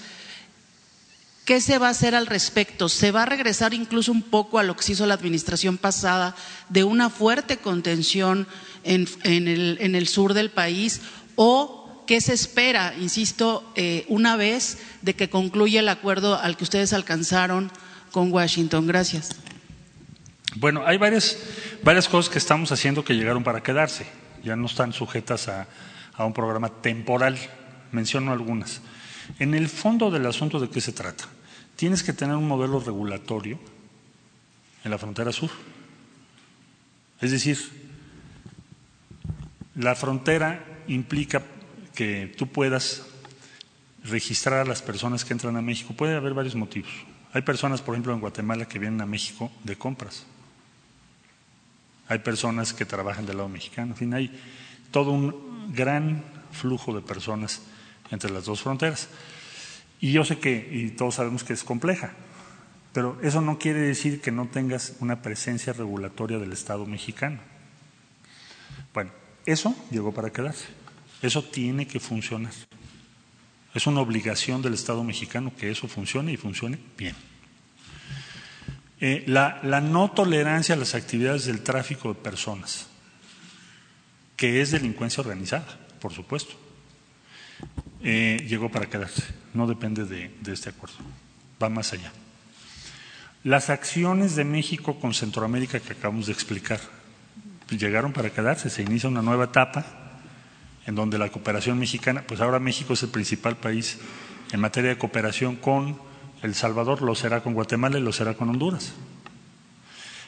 ¿Qué 1.46 1.62
se 1.62 1.78
va 1.78 1.90
a 1.90 1.92
hacer 1.92 2.16
al 2.16 2.26
respecto? 2.26 2.90
¿Se 2.90 3.12
va 3.12 3.22
a 3.22 3.26
regresar 3.28 3.76
incluso 3.76 4.12
un 4.12 4.24
poco 4.24 4.58
a 4.58 4.64
lo 4.64 4.76
que 4.76 4.82
se 4.82 4.94
hizo 4.94 5.06
la 5.06 5.14
administración 5.14 5.78
pasada 5.78 6.36
de 6.70 6.84
una 6.84 7.12
fuerte 7.12 7.58
contención 7.58 8.48
en, 8.84 9.08
el, 9.24 10.08
sur 10.08 10.34
del 10.34 10.50
país 10.50 11.02
o 11.36 12.04
qué 12.08 12.22
se 12.22 12.34
espera, 12.34 12.96
insisto, 13.00 13.72
eh, 13.76 14.08
una 14.08 14.36
vez 14.36 14.80
de 15.04 15.14
que 15.16 15.30
concluya 15.30 15.82
el 15.82 15.90
acuerdo 15.90 16.40
al 16.40 16.58
que 16.58 16.64
ustedes 16.64 16.92
alcanzaron 16.92 17.72
con 18.10 18.34
Washington. 18.34 18.88
Gracias. 18.88 19.45
Bueno, 20.56 20.84
hay 20.86 20.98
varias, 20.98 21.38
varias 21.84 22.08
cosas 22.08 22.32
que 22.32 22.38
estamos 22.38 22.72
haciendo 22.72 23.04
que 23.04 23.16
llegaron 23.16 23.44
para 23.44 23.62
quedarse. 23.62 24.06
Ya 24.44 24.56
no 24.56 24.68
están 24.68 24.94
sujetas 24.94 25.50
a, 25.50 25.68
a 26.14 26.26
un 26.26 26.34
programa 26.34 26.70
temporal. 26.70 27.38
Menciono 27.92 28.32
algunas. 28.32 28.82
En 29.40 29.54
el 29.54 29.70
fondo 29.70 30.12
del 30.12 30.26
asunto 30.26 30.60
de 30.60 30.70
qué 30.70 30.82
se 30.82 30.94
trata. 30.94 31.26
tienes 31.76 32.04
que 32.04 32.14
tener 32.14 32.36
un 32.36 32.48
modelo 32.48 32.80
regulatorio 32.80 33.60
en 34.84 34.92
la 34.92 34.98
frontera 34.98 35.32
sur. 35.32 35.50
Es 37.20 37.32
decir, 37.32 37.58
la 39.76 39.96
frontera 39.96 40.64
implica 40.88 41.42
que 41.94 42.34
tú 42.38 42.48
puedas 42.48 43.04
registrar 44.04 44.60
a 44.60 44.66
las 44.66 44.82
personas 44.82 45.26
que 45.26 45.34
entran 45.34 45.58
a 45.58 45.62
México. 45.62 45.94
Puede 45.96 46.16
haber 46.16 46.34
varios 46.34 46.56
motivos. 46.56 46.92
Hay 47.34 47.42
personas, 47.42 47.82
por 47.82 47.96
ejemplo, 47.96 48.14
en 48.14 48.22
Guatemala 48.22 48.68
que 48.68 48.80
vienen 48.80 49.02
a 49.02 49.06
México 49.06 49.52
de 49.64 49.76
compras. 49.76 50.26
Hay 52.08 52.20
personas 52.20 52.74
que 52.74 52.86
trabajan 52.86 53.26
del 53.26 53.38
lado 53.38 53.50
mexicano. 53.50 53.92
En 53.92 53.98
fin, 53.98 54.14
hay 54.14 54.32
todo 54.92 55.12
un 55.12 55.74
gran 55.74 56.24
flujo 56.52 56.94
de 56.94 57.02
personas 57.02 57.62
entre 58.12 58.32
las 58.32 58.46
dos 58.46 58.62
fronteras. 58.62 59.10
Y 60.00 60.12
yo 60.12 60.24
sé 60.24 60.40
que, 60.40 60.70
y 60.72 60.90
todos 60.92 61.16
sabemos 61.16 61.44
que 61.44 61.54
es 61.54 61.64
compleja, 61.64 62.14
pero 62.94 63.18
eso 63.22 63.42
no 63.42 63.58
quiere 63.58 63.80
decir 63.80 64.22
que 64.22 64.32
no 64.32 64.48
tengas 64.48 64.96
una 65.00 65.22
presencia 65.22 65.74
regulatoria 65.74 66.38
del 66.38 66.54
Estado 66.54 66.86
mexicano. 66.86 67.40
Bueno, 68.94 69.12
eso 69.46 69.76
llegó 69.92 70.14
para 70.14 70.32
quedarse. 70.32 70.66
Eso 71.22 71.44
tiene 71.44 71.88
que 71.88 72.00
funcionar. 72.00 72.54
Es 73.74 73.88
una 73.88 74.00
obligación 74.00 74.62
del 74.62 74.74
Estado 74.74 75.04
mexicano 75.04 75.52
que 75.58 75.72
eso 75.72 75.88
funcione 75.88 76.32
y 76.32 76.38
funcione 76.38 76.80
bien. 76.98 77.16
Eh, 79.02 79.24
la, 79.28 79.60
no 79.82 80.12
tolerancia 80.12 80.76
a 80.76 80.78
las 80.78 80.96
actividades 80.96 81.46
del 81.46 81.62
tráfico 81.62 82.10
de 82.10 82.16
personas, 82.16 82.88
que 84.36 84.62
es 84.62 84.72
delincuencia 84.72 85.22
organizada, 85.22 85.66
por 86.00 86.14
supuesto, 86.14 86.54
eh, 88.04 88.46
llegó 88.48 88.70
para 88.70 88.90
quedarse. 88.90 89.24
No 89.54 89.68
depende 89.68 90.06
de 90.06 90.54
este 90.54 90.70
acuerdo. 90.70 90.96
Va 91.62 91.70
más 91.70 91.94
allá. 91.94 92.12
Las 93.46 93.70
acciones 93.70 94.36
de 94.36 94.44
México 94.44 95.00
con 95.00 95.14
Centroamérica 95.14 95.80
que 95.80 95.94
acabamos 95.94 96.26
de 96.26 96.34
explicar 96.34 96.80
llegaron 97.70 98.12
para 98.12 98.32
quedarse. 98.32 98.72
Se 98.72 98.82
inicia 98.82 99.08
una 99.08 99.22
nueva 99.22 99.46
etapa 99.46 99.86
en 100.88 100.96
donde 100.96 101.20
la 101.20 101.30
cooperación 101.30 101.78
mexicana, 101.78 102.24
pues 102.28 102.42
ahora 102.42 102.60
México 102.60 102.94
es 102.94 103.04
el 103.04 103.10
principal 103.10 103.56
país 103.58 104.00
en 104.52 104.60
materia 104.60 104.90
de 104.90 104.98
cooperación 104.98 105.58
con 105.58 106.00
El 106.46 106.54
Salvador, 106.54 107.02
lo 107.02 107.16
será 107.16 107.42
con 107.42 107.56
Guatemala 107.56 107.98
y 107.98 108.02
lo 108.02 108.14
será 108.14 108.36
con 108.36 108.50
Honduras. 108.50 108.94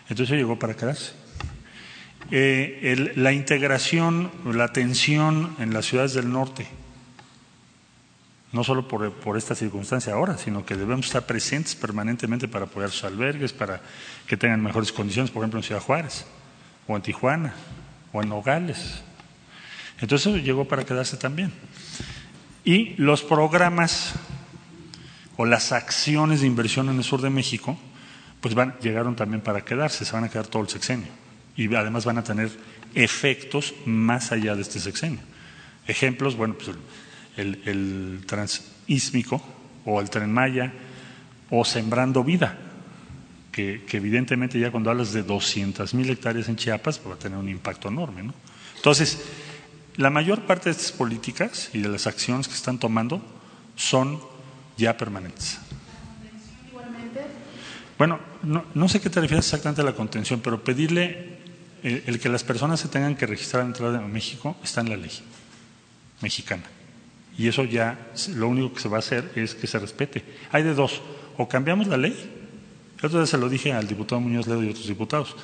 Entonces 0.10 0.36
llegó 0.36 0.58
para 0.58 0.76
quedarse. 0.76 1.14
Eh, 2.32 3.14
la 3.16 3.34
integración, 3.34 4.32
la 4.44 4.64
atención 4.64 5.56
en 5.60 5.74
las 5.74 5.86
ciudades 5.86 6.16
del 6.16 6.32
norte, 6.32 6.68
no 8.52 8.64
solo 8.64 8.88
por, 8.88 9.38
esta 9.38 9.54
circunstancia 9.54 10.14
ahora, 10.14 10.40
sino 10.40 10.66
que 10.66 10.76
debemos 10.76 11.06
estar 11.06 11.28
presentes 11.28 11.76
permanentemente 11.76 12.48
para 12.48 12.66
apoyar 12.66 12.90
sus 12.90 13.04
albergues, 13.04 13.54
para 13.54 13.82
que 14.26 14.38
tengan 14.38 14.64
mejores 14.64 14.92
condiciones, 14.92 15.30
por 15.30 15.44
ejemplo 15.44 15.60
en 15.60 15.64
Ciudad 15.64 15.82
Juárez, 15.82 16.26
o 16.88 16.96
en 16.96 17.04
Tijuana, 17.04 17.54
o 18.12 18.24
en 18.24 18.30
Nogales. 18.30 19.04
Entonces 20.02 20.44
llegó 20.44 20.68
para 20.68 20.84
quedarse 20.84 21.16
también. 21.16 21.54
Y 22.66 22.96
los 22.96 23.22
programas 23.22 24.16
o 25.38 25.46
las 25.46 25.72
acciones 25.72 26.42
de 26.42 26.48
inversión 26.48 26.90
en 26.90 26.98
el 26.98 27.04
sur 27.04 27.22
de 27.22 27.30
México, 27.30 27.78
pues 28.42 28.56
van, 28.56 28.76
llegaron 28.82 29.16
también 29.16 29.42
para 29.42 29.64
quedarse, 29.64 30.04
se 30.04 30.14
van 30.14 30.24
a 30.24 30.30
quedar 30.30 30.48
todo 30.48 30.64
el 30.64 30.70
sexenio. 30.70 31.08
Y 31.56 31.74
además 31.74 32.06
van 32.06 32.18
a 32.18 32.24
tener 32.24 32.52
efectos 32.94 33.74
más 33.86 34.32
allá 34.32 34.56
de 34.56 34.62
este 34.64 34.80
sexenio. 34.80 35.20
Ejemplos, 35.88 36.36
bueno, 36.36 36.56
pues 36.56 36.76
el, 37.38 37.62
el 37.66 38.26
transísmico 38.26 39.42
o 39.86 40.02
el 40.02 40.10
tren 40.10 40.32
Maya 40.32 40.74
o 41.50 41.64
Sembrando 41.64 42.24
Vida, 42.24 42.58
que, 43.52 43.82
evidentemente 43.92 44.60
ya 44.60 44.70
cuando 44.70 44.92
hablas 44.92 45.14
de 45.14 45.24
200 45.24 45.94
mil 45.96 46.10
hectáreas 46.10 46.48
en 46.48 46.58
Chiapas 46.58 47.00
pues 47.00 47.12
va 47.12 47.16
a 47.16 47.20
tener 47.20 47.38
un 47.38 47.50
impacto 47.50 47.88
enorme. 47.88 48.22
¿no? 48.24 48.34
Entonces, 48.76 49.20
la 49.96 50.10
mayor 50.10 50.42
parte 50.42 50.66
de 50.66 50.72
estas 50.72 50.92
políticas 50.92 51.72
y 51.74 51.80
de 51.80 51.90
las 51.90 52.06
acciones 52.06 52.48
que 52.48 52.54
están 52.54 52.78
tomando 52.78 53.22
son 53.76 54.20
ya 54.78 54.96
permanentes. 54.98 55.60
Bueno, 57.98 58.20
no, 58.44 58.66
no 58.76 58.88
sé 58.88 59.02
qué 59.02 59.10
te 59.10 59.20
refieres 59.20 59.46
exactamente 59.46 59.82
a 59.82 59.84
la 59.84 59.96
contención, 59.96 60.40
pero 60.40 60.64
pedirle 60.64 61.38
el, 61.82 62.04
el 62.06 62.20
que 62.20 62.30
las 62.30 62.44
personas 62.44 62.80
se 62.80 62.88
tengan 62.88 63.16
que 63.16 63.26
registrar 63.26 63.64
a 63.64 63.66
entrada 63.66 64.00
en 64.00 64.12
México 64.12 64.56
está 64.64 64.82
en 64.82 64.90
la 64.90 64.98
ley 64.98 65.12
mexicana. 66.22 66.64
Y 67.38 67.48
eso 67.48 67.64
ya, 67.64 68.12
lo 68.36 68.48
único 68.48 68.74
que 68.74 68.82
se 68.82 68.90
va 68.90 68.98
a 68.98 69.00
hacer 69.00 69.32
es 69.36 69.56
que 69.56 69.68
se 69.68 69.80
respete. 69.80 70.24
Hay 70.52 70.64
de 70.64 70.74
dos, 70.74 71.02
o 71.38 71.48
cambiamos 71.48 71.88
la 71.88 71.98
ley, 71.98 72.16
otra 73.02 73.20
vez 73.20 73.30
se 73.30 73.38
lo 73.38 73.48
dije 73.50 73.74
al 73.74 73.88
diputado 73.88 74.22
Muñoz 74.22 74.48
Ledo 74.48 74.64
y 74.64 74.70
otros 74.70 74.88
diputados, 74.88 75.36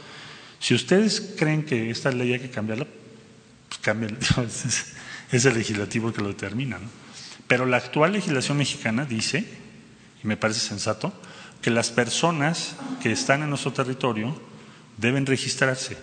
si 0.60 0.73
ustedes 0.73 1.35
creen 1.38 1.64
que 1.64 1.89
esta 1.89 2.11
ley 2.11 2.34
hay 2.34 2.39
que 2.39 2.49
cambiarla, 2.49 2.88
pues 3.68 3.80
cambien, 3.80 4.18
es 5.31 5.45
el 5.45 5.53
legislativo 5.53 6.07
el 6.07 6.14
que 6.14 6.22
lo 6.22 6.30
determina. 6.30 6.80
¿no? 6.80 6.88
Pero 7.48 7.65
la 7.65 7.78
actual 7.78 8.14
legislación 8.14 8.57
mexicana 8.57 9.06
dice, 9.06 9.48
y 10.24 10.28
me 10.28 10.38
parece 10.38 10.60
sensato, 10.60 11.14
que 11.61 11.72
las 11.72 11.90
personas 11.90 12.76
que 13.02 13.11
están 13.11 13.44
en 13.44 13.49
nuestro 13.49 13.72
territorio 13.72 14.36
deben 14.98 15.26
registrarse, 15.26 15.98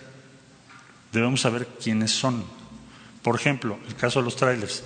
debemos 1.13 1.41
saber 1.41 1.67
quiénes 1.83 2.13
son. 2.13 2.45
Por 3.23 3.37
ejemplo, 3.37 3.79
el 3.87 3.95
caso 3.95 4.21
de 4.21 4.25
los 4.25 4.37
trailers. 4.37 4.83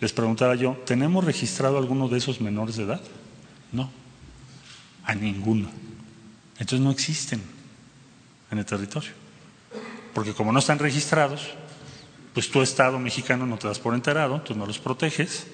Les 0.00 0.12
preguntaba 0.12 0.54
yo, 0.54 0.80
¿tenemos 0.86 1.24
registrado 1.24 1.78
alguno 1.78 2.08
de 2.08 2.18
esos 2.18 2.40
menores 2.40 2.76
de 2.76 2.84
edad? 2.84 3.00
No, 3.72 3.90
a 5.04 5.14
ninguno. 5.14 5.68
Entonces 6.58 6.80
no 6.80 6.92
existen 6.92 7.42
en 8.50 8.58
el 8.58 8.64
territorio. 8.64 9.10
Porque 10.14 10.34
como 10.34 10.52
no 10.52 10.60
están 10.60 10.78
registrados, 10.78 11.48
pues 12.34 12.50
tu 12.50 12.62
Estado 12.62 12.98
mexicano 12.98 13.46
no 13.46 13.58
te 13.58 13.66
das 13.66 13.80
por 13.80 13.94
enterado, 13.94 14.40
tú 14.42 14.54
no 14.54 14.66
los 14.66 14.78
proteges 14.78 15.46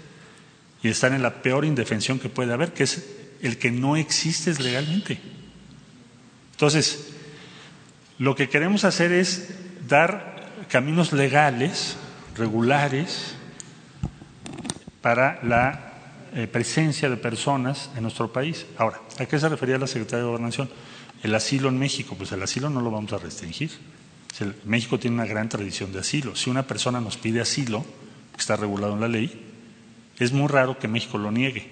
y 0.85 0.91
están 0.91 1.15
en 1.15 1.23
la 1.23 1.43
peor 1.43 1.65
indefensión 1.65 2.19
que 2.19 2.29
puede 2.29 2.53
haber, 2.53 2.75
que 2.75 2.85
es 2.85 3.07
el 3.41 3.57
que 3.59 3.71
no 3.71 3.97
existes 3.97 4.61
legalmente. 4.61 5.19
Entonces, 6.53 7.15
lo 8.19 8.37
que 8.37 8.51
queremos 8.51 8.85
hacer 8.85 9.11
es 9.11 9.55
dar 9.89 10.67
caminos 10.69 11.15
legales, 11.15 11.97
regulares, 12.37 13.35
para 15.01 15.41
la 15.43 15.93
eh, 16.35 16.47
presencia 16.47 17.09
de 17.09 17.17
personas 17.17 17.91
en 17.97 18.03
nuestro 18.03 18.31
país. 18.31 18.67
Ahora, 18.77 19.01
¿a 19.19 19.25
qué 19.25 19.39
se 19.39 19.49
refería 19.49 19.79
la 19.79 19.87
Secretaría 19.87 20.25
de 20.25 20.29
Gobernación? 20.29 20.69
El 21.23 21.35
asilo 21.35 21.71
en 21.71 21.79
México, 21.79 22.15
pues 22.15 22.31
el 22.33 22.43
asilo 22.43 22.69
no 22.69 22.83
lo 22.83 22.91
vamos 22.91 23.11
a 23.15 23.19
restringir. 23.19 23.71
México 24.67 24.99
tiene 24.99 25.15
una 25.15 25.27
gran 25.27 25.49
tradición 25.49 25.93
de 25.93 26.01
asilo. 26.01 26.37
Si 26.37 26.51
una 26.51 26.67
persona 26.67 27.01
nos 27.01 27.17
pide 27.17 27.41
asilo, 27.41 27.87
que 28.35 28.41
está 28.41 28.57
regulado 28.57 28.93
en 28.93 29.01
la 29.01 29.09
ley, 29.09 29.54
es 30.19 30.33
muy 30.33 30.49
raro 30.49 30.79
que 30.79 30.89
México 30.89 31.19
lo 31.19 31.31
niegue, 31.31 31.71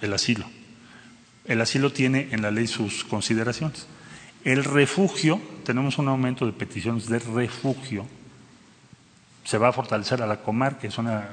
el 0.00 0.12
asilo. 0.12 0.46
El 1.44 1.60
asilo 1.60 1.92
tiene 1.92 2.28
en 2.30 2.42
la 2.42 2.50
ley 2.50 2.66
sus 2.66 3.04
consideraciones. 3.04 3.86
El 4.44 4.64
refugio, 4.64 5.40
tenemos 5.64 5.98
un 5.98 6.08
aumento 6.08 6.46
de 6.46 6.52
peticiones 6.52 7.08
de 7.08 7.18
refugio, 7.18 8.06
se 9.44 9.58
va 9.58 9.68
a 9.68 9.72
fortalecer 9.72 10.22
a 10.22 10.26
la 10.26 10.42
Comar, 10.42 10.78
que 10.78 10.86
es 10.86 10.98
una 10.98 11.28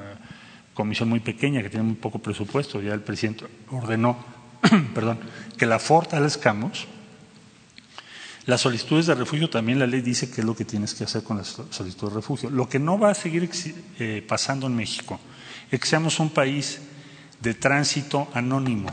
comisión 0.73 1.09
muy 1.09 1.19
pequeña 1.19 1.61
que 1.61 1.69
tiene 1.69 1.85
muy 1.85 1.95
poco 1.95 2.19
presupuesto. 2.19 2.81
Ya 2.81 2.93
el 2.93 3.01
presidente 3.01 3.45
ordenó 3.69 4.17
perdón, 4.93 5.19
que 5.57 5.65
la 5.65 5.79
fortalezcamos. 5.79 6.87
Las 8.45 8.61
solicitudes 8.61 9.07
de 9.07 9.15
refugio 9.15 9.49
también 9.49 9.77
la 9.77 9.87
ley 9.87 10.01
dice 10.01 10.31
que 10.31 10.41
es 10.41 10.47
lo 10.47 10.55
que 10.55 10.63
tienes 10.63 10.93
que 10.93 11.03
hacer 11.03 11.23
con 11.23 11.37
las 11.37 11.59
solicitudes 11.69 12.13
de 12.13 12.19
refugio. 12.19 12.49
Lo 12.49 12.69
que 12.69 12.79
no 12.79 12.97
va 12.97 13.11
a 13.11 13.13
seguir 13.13 13.49
eh, 13.99 14.25
pasando 14.25 14.67
en 14.67 14.75
México 14.75 15.19
es 15.71 15.79
que 15.79 15.87
seamos 15.87 16.19
un 16.19 16.29
país 16.29 16.81
de 17.41 17.53
tránsito 17.53 18.27
anónimo 18.33 18.89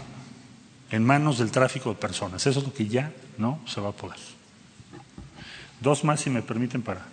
en 0.91 1.05
manos 1.05 1.39
del 1.39 1.51
tráfico 1.51 1.91
de 1.91 1.97
personas. 1.97 2.47
Eso 2.47 2.61
es 2.61 2.67
lo 2.67 2.73
que 2.73 2.87
ya 2.87 3.13
no 3.39 3.61
se 3.67 3.81
va 3.81 3.91
a 3.91 3.93
poder. 3.93 4.19
Dos 5.81 6.05
más, 6.05 6.21
si 6.21 6.31
me 6.31 6.43
permiten, 6.43 6.83
para 6.83 7.07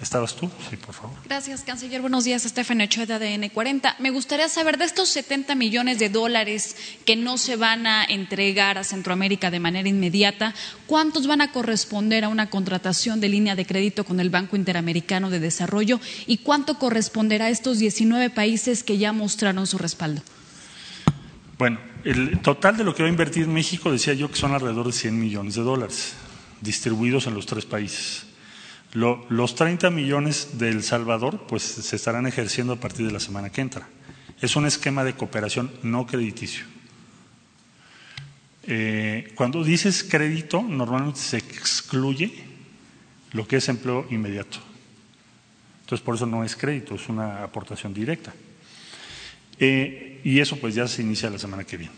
¿Estabas 0.00 0.34
tú? 0.34 0.50
Sí, 0.70 0.76
por 0.76 0.94
favor. 0.94 1.16
Gracias, 1.26 1.62
canciller. 1.62 2.00
Buenos 2.00 2.24
días, 2.24 2.46
Estefan 2.46 2.80
Ochoa 2.80 3.04
de 3.04 3.14
ADN 3.14 3.50
40. 3.50 3.96
Me 3.98 4.10
gustaría 4.10 4.48
saber 4.48 4.78
de 4.78 4.86
estos 4.86 5.10
70 5.10 5.54
millones 5.56 5.98
de 5.98 6.08
dólares 6.08 6.74
que 7.04 7.16
no 7.16 7.36
se 7.36 7.56
van 7.56 7.86
a 7.86 8.04
entregar 8.04 8.78
a 8.78 8.84
Centroamérica 8.84 9.50
de 9.50 9.60
manera 9.60 9.90
inmediata, 9.90 10.54
¿cuántos 10.86 11.26
van 11.26 11.42
a 11.42 11.52
corresponder 11.52 12.24
a 12.24 12.28
una 12.28 12.48
contratación 12.48 13.20
de 13.20 13.28
línea 13.28 13.56
de 13.56 13.66
crédito 13.66 14.04
con 14.04 14.20
el 14.20 14.30
Banco 14.30 14.56
Interamericano 14.56 15.28
de 15.28 15.38
Desarrollo 15.38 16.00
y 16.26 16.38
cuánto 16.38 16.78
corresponderá 16.78 17.46
a 17.46 17.50
estos 17.50 17.78
19 17.78 18.30
países 18.30 18.82
que 18.82 18.96
ya 18.96 19.12
mostraron 19.12 19.66
su 19.66 19.76
respaldo? 19.76 20.22
Bueno, 21.58 21.78
el 22.04 22.40
total 22.40 22.78
de 22.78 22.84
lo 22.84 22.94
que 22.94 23.02
va 23.02 23.08
a 23.10 23.12
invertir 23.12 23.46
México 23.48 23.92
decía 23.92 24.14
yo 24.14 24.30
que 24.30 24.36
son 24.36 24.54
alrededor 24.54 24.86
de 24.86 24.92
100 24.92 25.20
millones 25.20 25.56
de 25.56 25.62
dólares 25.62 26.14
distribuidos 26.62 27.26
en 27.26 27.34
los 27.34 27.44
tres 27.44 27.66
países 27.66 28.29
los 28.92 29.54
30 29.54 29.90
millones 29.90 30.58
de 30.58 30.68
El 30.68 30.82
Salvador 30.82 31.46
pues 31.46 31.62
se 31.62 31.96
estarán 31.96 32.26
ejerciendo 32.26 32.72
a 32.72 32.80
partir 32.80 33.06
de 33.06 33.12
la 33.12 33.20
semana 33.20 33.50
que 33.50 33.60
entra. 33.60 33.88
Es 34.40 34.56
un 34.56 34.66
esquema 34.66 35.04
de 35.04 35.14
cooperación 35.14 35.70
no 35.82 36.06
crediticio. 36.06 36.64
eh, 38.64 39.32
cuando 39.34 39.64
dices 39.64 40.04
crédito, 40.04 40.62
normalmente 40.62 41.20
se 41.20 41.38
excluye 41.38 42.44
lo 43.32 43.46
que 43.46 43.56
es 43.56 43.68
empleo 43.68 44.06
inmediato. 44.10 44.58
Entonces, 45.80 46.04
por 46.04 46.14
eso 46.14 46.26
no 46.26 46.44
es 46.44 46.54
crédito, 46.54 46.94
es 46.94 47.08
una 47.08 47.42
aportación 47.42 47.92
directa. 47.92 48.32
Eh, 49.58 50.20
y 50.24 50.40
eso 50.40 50.56
pues 50.56 50.74
ya 50.74 50.86
se 50.86 51.02
inicia 51.02 51.30
la 51.30 51.38
semana 51.38 51.64
que 51.64 51.76
viene. 51.76 51.94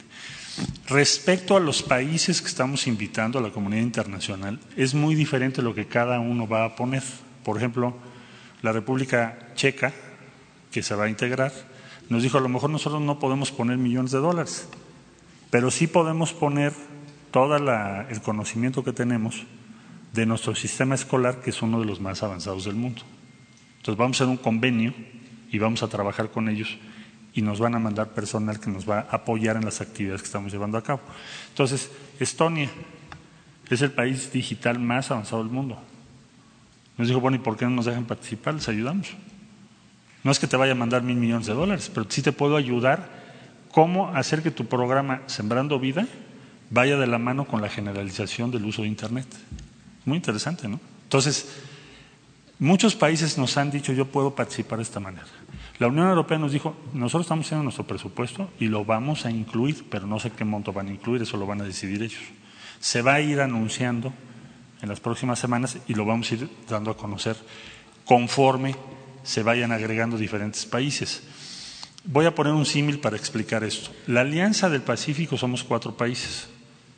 Respecto 0.86 1.56
a 1.56 1.60
los 1.60 1.82
países 1.82 2.42
que 2.42 2.48
estamos 2.48 2.86
invitando 2.86 3.38
a 3.38 3.42
la 3.42 3.50
comunidad 3.50 3.82
internacional, 3.82 4.60
es 4.76 4.94
muy 4.94 5.14
diferente 5.14 5.62
lo 5.62 5.74
que 5.74 5.86
cada 5.86 6.20
uno 6.20 6.46
va 6.46 6.64
a 6.64 6.76
poner. 6.76 7.02
Por 7.44 7.56
ejemplo, 7.56 7.96
la 8.60 8.72
República 8.72 9.48
Checa, 9.54 9.92
que 10.70 10.82
se 10.82 10.94
va 10.94 11.04
a 11.04 11.08
integrar, 11.08 11.52
nos 12.08 12.22
dijo 12.22 12.38
a 12.38 12.40
lo 12.42 12.48
mejor 12.48 12.68
nosotros 12.68 13.00
no 13.00 13.18
podemos 13.18 13.50
poner 13.50 13.78
millones 13.78 14.10
de 14.10 14.18
dólares, 14.18 14.68
pero 15.50 15.70
sí 15.70 15.86
podemos 15.86 16.32
poner 16.32 16.72
todo 17.30 17.56
el 17.56 18.20
conocimiento 18.20 18.84
que 18.84 18.92
tenemos 18.92 19.44
de 20.12 20.26
nuestro 20.26 20.54
sistema 20.54 20.94
escolar, 20.94 21.40
que 21.40 21.50
es 21.50 21.62
uno 21.62 21.80
de 21.80 21.86
los 21.86 22.00
más 22.00 22.22
avanzados 22.22 22.66
del 22.66 22.74
mundo. 22.74 23.02
Entonces 23.78 23.96
vamos 23.96 24.20
a 24.20 24.24
hacer 24.24 24.30
un 24.30 24.36
convenio 24.36 24.92
y 25.50 25.58
vamos 25.58 25.82
a 25.82 25.88
trabajar 25.88 26.30
con 26.30 26.50
ellos 26.50 26.76
y 27.34 27.42
nos 27.42 27.58
van 27.58 27.74
a 27.74 27.78
mandar 27.78 28.08
personal 28.08 28.60
que 28.60 28.70
nos 28.70 28.88
va 28.88 29.00
a 29.10 29.16
apoyar 29.16 29.56
en 29.56 29.64
las 29.64 29.80
actividades 29.80 30.22
que 30.22 30.26
estamos 30.26 30.52
llevando 30.52 30.78
a 30.78 30.82
cabo. 30.82 31.00
Entonces, 31.48 31.90
Estonia 32.20 32.70
es 33.70 33.82
el 33.82 33.92
país 33.92 34.30
digital 34.32 34.78
más 34.78 35.10
avanzado 35.10 35.42
del 35.42 35.52
mundo. 35.52 35.78
Nos 36.98 37.08
dijo, 37.08 37.20
bueno, 37.20 37.36
¿y 37.36 37.40
por 37.40 37.56
qué 37.56 37.64
no 37.64 37.70
nos 37.70 37.86
dejan 37.86 38.04
participar? 38.04 38.54
Les 38.54 38.68
ayudamos. 38.68 39.08
No 40.24 40.30
es 40.30 40.38
que 40.38 40.46
te 40.46 40.56
vaya 40.56 40.72
a 40.72 40.76
mandar 40.76 41.02
mil 41.02 41.16
millones 41.16 41.46
de 41.46 41.54
dólares, 41.54 41.90
pero 41.92 42.06
sí 42.08 42.22
te 42.22 42.32
puedo 42.32 42.56
ayudar 42.56 43.08
cómo 43.70 44.08
hacer 44.14 44.42
que 44.42 44.50
tu 44.50 44.66
programa 44.66 45.22
Sembrando 45.26 45.80
Vida 45.80 46.06
vaya 46.70 46.96
de 46.96 47.06
la 47.06 47.18
mano 47.18 47.46
con 47.46 47.60
la 47.60 47.68
generalización 47.68 48.50
del 48.50 48.64
uso 48.64 48.82
de 48.82 48.88
Internet. 48.88 49.26
Muy 50.04 50.16
interesante, 50.16 50.68
¿no? 50.68 50.80
Entonces, 51.04 51.48
muchos 52.62 52.94
países 52.94 53.36
nos 53.38 53.56
han 53.56 53.70
dicho, 53.70 53.92
yo 53.92 54.06
puedo 54.06 54.34
participar 54.34 54.78
de 54.78 54.84
esta 54.84 55.00
manera. 55.00 55.26
La 55.80 55.88
Unión 55.88 56.08
Europea 56.08 56.38
nos 56.38 56.52
dijo, 56.52 56.76
nosotros 56.92 57.22
estamos 57.22 57.46
haciendo 57.46 57.64
nuestro 57.64 57.84
presupuesto 57.84 58.48
y 58.60 58.66
lo 58.66 58.84
vamos 58.84 59.26
a 59.26 59.30
incluir, 59.32 59.84
pero 59.90 60.06
no 60.06 60.20
sé 60.20 60.30
qué 60.30 60.44
monto 60.44 60.72
van 60.72 60.86
a 60.86 60.92
incluir, 60.92 61.22
eso 61.22 61.36
lo 61.36 61.44
van 61.44 61.60
a 61.60 61.64
decidir 61.64 62.02
ellos. 62.02 62.22
Se 62.78 63.02
va 63.02 63.14
a 63.14 63.20
ir 63.20 63.40
anunciando 63.40 64.12
en 64.80 64.88
las 64.88 65.00
próximas 65.00 65.40
semanas 65.40 65.78
y 65.88 65.94
lo 65.94 66.04
vamos 66.04 66.30
a 66.30 66.34
ir 66.34 66.48
dando 66.68 66.92
a 66.92 66.96
conocer 66.96 67.36
conforme 68.04 68.76
se 69.24 69.42
vayan 69.42 69.72
agregando 69.72 70.16
diferentes 70.16 70.64
países. 70.64 71.22
Voy 72.04 72.26
a 72.26 72.34
poner 72.34 72.52
un 72.52 72.66
símil 72.66 73.00
para 73.00 73.16
explicar 73.16 73.64
esto. 73.64 73.90
La 74.06 74.20
Alianza 74.20 74.70
del 74.70 74.82
Pacífico 74.82 75.36
somos 75.36 75.64
cuatro 75.64 75.96
países, 75.96 76.48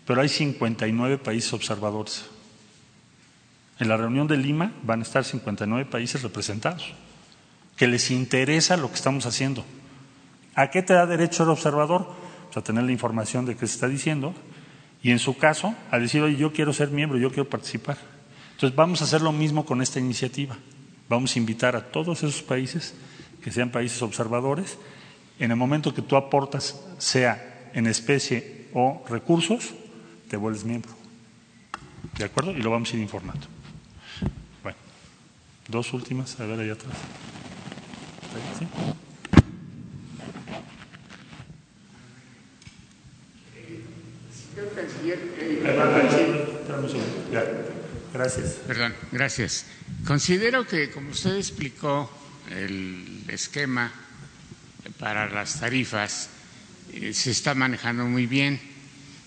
pero 0.07 0.21
hay 0.21 0.29
59 0.29 1.19
países 1.19 1.53
observadores. 1.55 2.34
En 3.81 3.89
la 3.89 3.97
reunión 3.97 4.29
de 4.29 4.37
Lima 4.37 4.73
van 4.83 5.01
a 5.01 5.03
estar 5.03 5.25
59 5.25 5.91
países 5.91 6.23
representados, 6.23 6.93
que 7.77 7.89
les 7.89 8.11
interesa 8.11 8.77
lo 8.77 8.89
que 8.89 8.95
estamos 8.95 9.27
haciendo. 9.27 9.65
¿A 10.55 10.71
qué 10.71 10.83
te 10.83 10.95
da 10.95 11.07
derecho 11.07 11.43
el 11.43 11.51
observador? 11.51 12.07
Pues 12.45 12.57
a 12.57 12.63
tener 12.63 12.85
la 12.85 12.93
información 12.93 13.47
de 13.47 13.57
qué 13.57 13.67
se 13.67 13.75
está 13.75 13.89
diciendo 13.89 14.33
y 15.03 15.11
en 15.11 15.19
su 15.19 15.37
caso 15.37 15.75
a 15.91 15.99
decir, 15.99 16.23
oye, 16.23 16.37
yo 16.37 16.53
quiero 16.53 16.73
ser 16.73 16.91
miembro, 16.91 17.19
yo 17.19 17.31
quiero 17.31 17.49
participar. 17.49 17.99
Entonces 18.53 18.77
vamos 18.77 19.01
a 19.01 19.05
hacer 19.05 19.21
lo 19.21 19.33
mismo 19.33 19.67
con 19.67 19.83
esta 19.83 19.99
iniciativa. 19.99 20.57
Vamos 21.09 21.35
a 21.35 21.39
invitar 21.39 21.75
a 21.75 21.91
todos 21.91 22.23
esos 22.23 22.43
países 22.43 22.95
que 23.43 23.51
sean 23.51 23.71
países 23.71 24.01
observadores. 24.03 24.79
En 25.41 25.51
el 25.51 25.57
momento 25.57 25.93
que 25.93 26.01
tú 26.01 26.17
aportas, 26.17 26.81
sea 26.99 27.71
en 27.75 27.89
especie 27.89 28.69
o 28.73 29.05
recursos, 29.09 29.75
te 30.31 30.37
vuelves 30.37 30.65
miembro. 30.65 30.93
¿De 32.17 32.25
acuerdo? 32.25 32.53
Y 32.53 32.63
lo 32.63 32.71
vamos 32.71 32.93
a 32.93 32.97
ir 32.97 33.03
informando. 33.03 33.54
Dos 35.69 35.93
últimas, 35.93 36.39
a 36.41 36.47
ver 36.47 36.61
allá 36.61 36.75
atrás. 36.75 36.97
Gracias. 48.13 48.51
Perdón, 48.67 48.95
gracias. 49.11 49.67
Considero 50.07 50.67
que, 50.67 50.91
como 50.91 51.11
usted 51.11 51.37
explicó, 51.37 52.11
el 52.51 53.25
esquema 53.29 53.91
para 54.99 55.29
las 55.29 55.61
tarifas 55.61 56.29
eh, 56.93 57.13
se 57.13 57.31
está 57.31 57.55
manejando 57.55 58.05
muy 58.05 58.27
bien. 58.27 58.61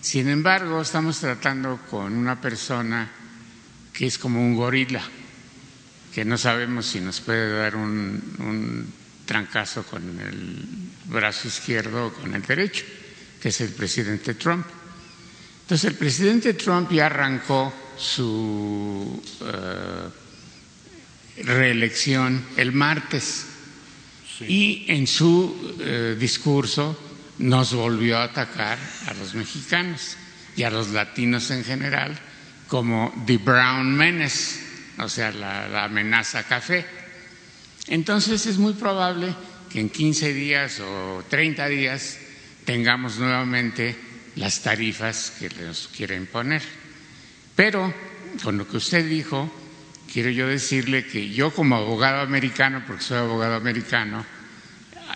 Sin 0.00 0.28
embargo, 0.28 0.80
estamos 0.80 1.18
tratando 1.20 1.80
con 1.90 2.14
una 2.14 2.40
persona 2.40 3.10
que 3.92 4.06
es 4.06 4.18
como 4.18 4.40
un 4.40 4.54
gorila, 4.54 5.02
que 6.18 6.24
no 6.24 6.36
sabemos 6.36 6.84
si 6.84 6.98
nos 6.98 7.20
puede 7.20 7.56
dar 7.58 7.76
un, 7.76 8.20
un 8.40 8.92
trancazo 9.24 9.84
con 9.84 10.02
el 10.18 10.66
brazo 11.04 11.46
izquierdo 11.46 12.06
o 12.08 12.12
con 12.12 12.34
el 12.34 12.42
derecho, 12.42 12.84
que 13.40 13.50
es 13.50 13.60
el 13.60 13.68
presidente 13.68 14.34
Trump. 14.34 14.66
Entonces, 15.62 15.88
el 15.88 15.96
presidente 15.96 16.54
Trump 16.54 16.90
ya 16.90 17.06
arrancó 17.06 17.72
su 17.96 19.22
eh, 19.42 20.08
reelección 21.44 22.44
el 22.56 22.72
martes 22.72 23.46
y 24.40 24.86
en 24.88 25.06
su 25.06 25.76
eh, 25.78 26.16
discurso 26.18 26.98
nos 27.38 27.74
volvió 27.74 28.18
a 28.18 28.24
atacar 28.24 28.76
a 29.06 29.14
los 29.14 29.36
mexicanos 29.36 30.16
y 30.56 30.64
a 30.64 30.70
los 30.70 30.88
latinos 30.88 31.48
en 31.52 31.62
general 31.62 32.18
como 32.66 33.14
the 33.24 33.36
brown 33.38 33.96
menace, 33.96 34.67
o 34.98 35.08
sea, 35.08 35.32
la, 35.32 35.68
la 35.68 35.84
amenaza 35.84 36.42
café. 36.44 36.84
Entonces 37.88 38.46
es 38.46 38.58
muy 38.58 38.74
probable 38.74 39.34
que 39.70 39.80
en 39.80 39.90
15 39.90 40.32
días 40.32 40.80
o 40.80 41.24
30 41.28 41.68
días 41.68 42.18
tengamos 42.64 43.18
nuevamente 43.18 43.96
las 44.36 44.60
tarifas 44.60 45.32
que 45.38 45.48
nos 45.48 45.88
quiere 45.88 46.16
imponer. 46.16 46.62
Pero 47.56 47.92
con 48.42 48.58
lo 48.58 48.68
que 48.68 48.76
usted 48.76 49.08
dijo, 49.08 49.50
quiero 50.12 50.30
yo 50.30 50.46
decirle 50.46 51.06
que 51.06 51.30
yo 51.30 51.52
como 51.52 51.76
abogado 51.76 52.20
americano, 52.20 52.82
porque 52.86 53.02
soy 53.02 53.18
abogado 53.18 53.54
americano, 53.54 54.24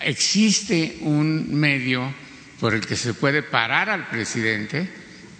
existe 0.00 0.98
un 1.02 1.54
medio 1.54 2.12
por 2.60 2.74
el 2.74 2.86
que 2.86 2.96
se 2.96 3.14
puede 3.14 3.42
parar 3.42 3.90
al 3.90 4.09
presidente 4.09 4.88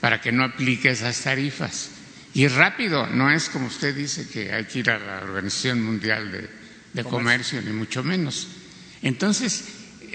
para 0.01 0.21
que 0.21 0.33
no 0.33 0.45
aplique 0.45 0.91
esas 0.91 1.21
tarifas. 1.21 1.92
Y 2.35 2.49
rápido, 2.49 3.07
no 3.07 3.31
es 3.31 3.49
como 3.51 3.67
usted 3.67 3.95
dice 3.95 4.29
que 4.29 4.53
hay 4.53 4.65
que 4.65 4.79
ir 4.79 4.91
a 4.91 4.99
la 4.99 5.23
Organización 5.23 5.83
Mundial 5.83 6.49
de, 6.95 7.05
Comercio, 7.05 7.61
ni 7.63 7.73
mucho 7.73 8.03
menos. 8.03 8.49
Entonces, 9.03 9.65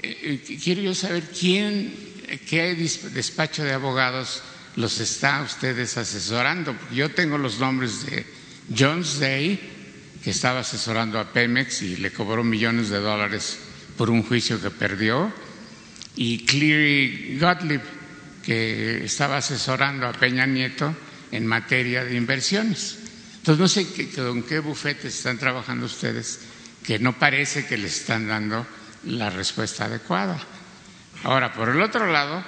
eh, 0.02 0.42
eh, 0.48 0.58
quiero 0.62 0.80
yo 0.80 0.94
saber 0.94 1.24
quién, 1.24 1.94
qué 2.48 2.74
despacho 2.74 3.62
de 3.62 3.72
abogados 3.72 4.42
los 4.76 5.00
está 5.00 5.42
ustedes 5.42 5.96
asesorando. 5.96 6.74
Yo 6.92 7.10
tengo 7.10 7.38
los 7.38 7.58
nombres 7.58 8.06
de 8.06 8.24
Jones 8.76 9.18
Day, 9.18 9.58
que 10.22 10.30
estaba 10.30 10.60
asesorando 10.60 11.18
a 11.18 11.32
Pemex 11.32 11.82
y 11.82 11.96
le 11.96 12.12
cobró 12.12 12.42
millones 12.42 12.88
de 12.88 12.98
dólares 12.98 13.58
por 13.96 14.10
un 14.10 14.22
juicio 14.22 14.60
que 14.60 14.70
perdió, 14.70 15.32
y 16.16 16.44
Cleary 16.44 17.38
Gottlieb, 17.40 17.82
que 18.44 19.04
estaba 19.04 19.36
asesorando 19.36 20.06
a 20.06 20.12
Peña 20.12 20.46
Nieto 20.46 20.94
en 21.32 21.46
materia 21.46 22.04
de 22.04 22.16
inversiones. 22.16 22.98
Entonces, 23.36 23.60
no 23.60 23.68
sé 23.68 24.10
con 24.14 24.42
qué 24.42 24.58
bufetes 24.58 25.16
están 25.16 25.38
trabajando 25.38 25.86
ustedes, 25.86 26.40
que 26.84 26.98
no 26.98 27.18
parece 27.18 27.66
que 27.66 27.78
les 27.78 28.00
están 28.00 28.28
dando 28.28 28.66
la 29.04 29.30
respuesta 29.30 29.86
adecuada. 29.86 30.38
Ahora, 31.24 31.52
por 31.52 31.68
el 31.68 31.80
otro 31.80 32.06
lado, 32.10 32.44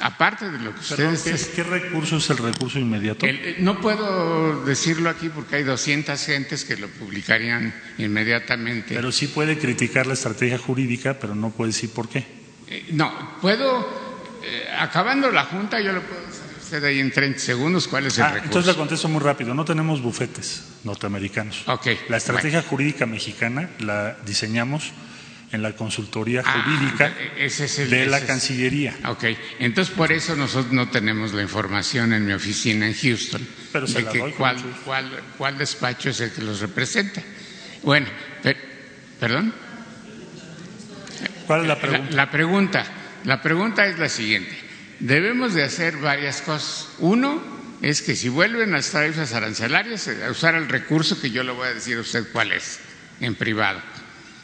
aparte 0.00 0.50
de 0.50 0.58
lo 0.58 0.74
que 0.74 0.80
ustedes... 0.80 1.48
¿qué, 1.54 1.62
recurso 1.62 2.18
es 2.18 2.30
el 2.30 2.38
recurso 2.38 2.78
inmediato? 2.78 3.26
No 3.58 3.80
puedo 3.80 4.64
decirlo 4.64 5.10
aquí 5.10 5.28
porque 5.28 5.56
hay 5.56 5.62
200 5.64 6.20
gentes 6.24 6.64
que 6.64 6.76
lo 6.76 6.88
publicarían 6.88 7.74
inmediatamente. 7.98 8.94
Pero 8.94 9.12
sí 9.12 9.28
puede 9.28 9.58
criticar 9.58 10.06
la 10.06 10.14
estrategia 10.14 10.58
jurídica, 10.58 11.18
pero 11.18 11.34
no 11.34 11.50
puede 11.50 11.72
decir 11.72 11.90
por 11.90 12.08
qué. 12.08 12.26
Eh, 12.68 12.88
no, 12.92 13.38
puedo, 13.40 14.40
eh, 14.42 14.68
acabando 14.78 15.30
la 15.30 15.44
junta, 15.44 15.80
yo 15.80 15.92
le 15.92 16.00
puedo 16.00 16.20
decir 16.26 16.43
usted 16.64 16.82
ahí 16.84 16.98
en 16.98 17.12
30 17.12 17.38
segundos 17.38 17.86
cuál 17.86 18.06
es 18.06 18.16
el 18.18 18.24
ah, 18.24 18.28
recurso. 18.28 18.46
Entonces 18.46 18.72
le 18.72 18.78
contesto 18.78 19.08
muy 19.08 19.20
rápido, 19.20 19.54
no 19.54 19.64
tenemos 19.64 20.00
bufetes 20.00 20.64
norteamericanos. 20.84 21.68
Okay, 21.68 22.00
la 22.08 22.16
estrategia 22.16 22.62
jurídica 22.62 23.06
mexicana 23.06 23.68
la 23.80 24.16
diseñamos 24.24 24.92
en 25.52 25.62
la 25.62 25.76
consultoría 25.76 26.42
ah, 26.44 26.64
jurídica 26.64 27.12
de 27.88 28.06
la 28.06 28.20
Cancillería. 28.24 28.96
Ok, 29.08 29.24
entonces 29.58 29.94
por 29.94 30.10
eso 30.10 30.34
nosotros 30.36 30.72
no 30.72 30.88
tenemos 30.88 31.32
la 31.34 31.42
información 31.42 32.12
en 32.12 32.26
mi 32.26 32.32
oficina 32.32 32.86
en 32.86 32.94
Houston 32.94 33.46
Pero 33.72 33.86
de 33.86 34.04
que 34.06 34.18
cuál, 34.32 34.56
cuál, 34.84 35.22
cuál, 35.36 35.58
despacho 35.58 36.10
es 36.10 36.20
el 36.20 36.32
que 36.32 36.42
los 36.42 36.60
representa. 36.60 37.22
Bueno, 37.82 38.06
perdón. 39.20 39.52
¿Cuál 41.46 41.60
es 41.60 41.66
la 41.68 41.78
pregunta? 41.78 42.16
La, 42.16 42.30
pregunta? 42.30 42.86
La 43.24 43.42
pregunta 43.42 43.86
es 43.86 43.98
la 43.98 44.08
siguiente. 44.08 44.63
Debemos 45.04 45.52
de 45.52 45.62
hacer 45.62 45.98
varias 45.98 46.40
cosas. 46.40 46.88
Uno 46.98 47.42
es 47.82 48.00
que 48.00 48.16
si 48.16 48.28
vuelven 48.28 48.70
a 48.70 48.78
las 48.78 48.90
tarifas 48.90 49.34
arancelarias, 49.34 50.08
a 50.08 50.30
usar 50.30 50.54
el 50.54 50.68
recurso 50.68 51.20
que 51.20 51.30
yo 51.30 51.42
le 51.42 51.52
voy 51.52 51.68
a 51.68 51.74
decir 51.74 51.98
a 51.98 52.00
usted 52.00 52.26
cuál 52.32 52.52
es, 52.52 52.80
en 53.20 53.34
privado. 53.34 53.80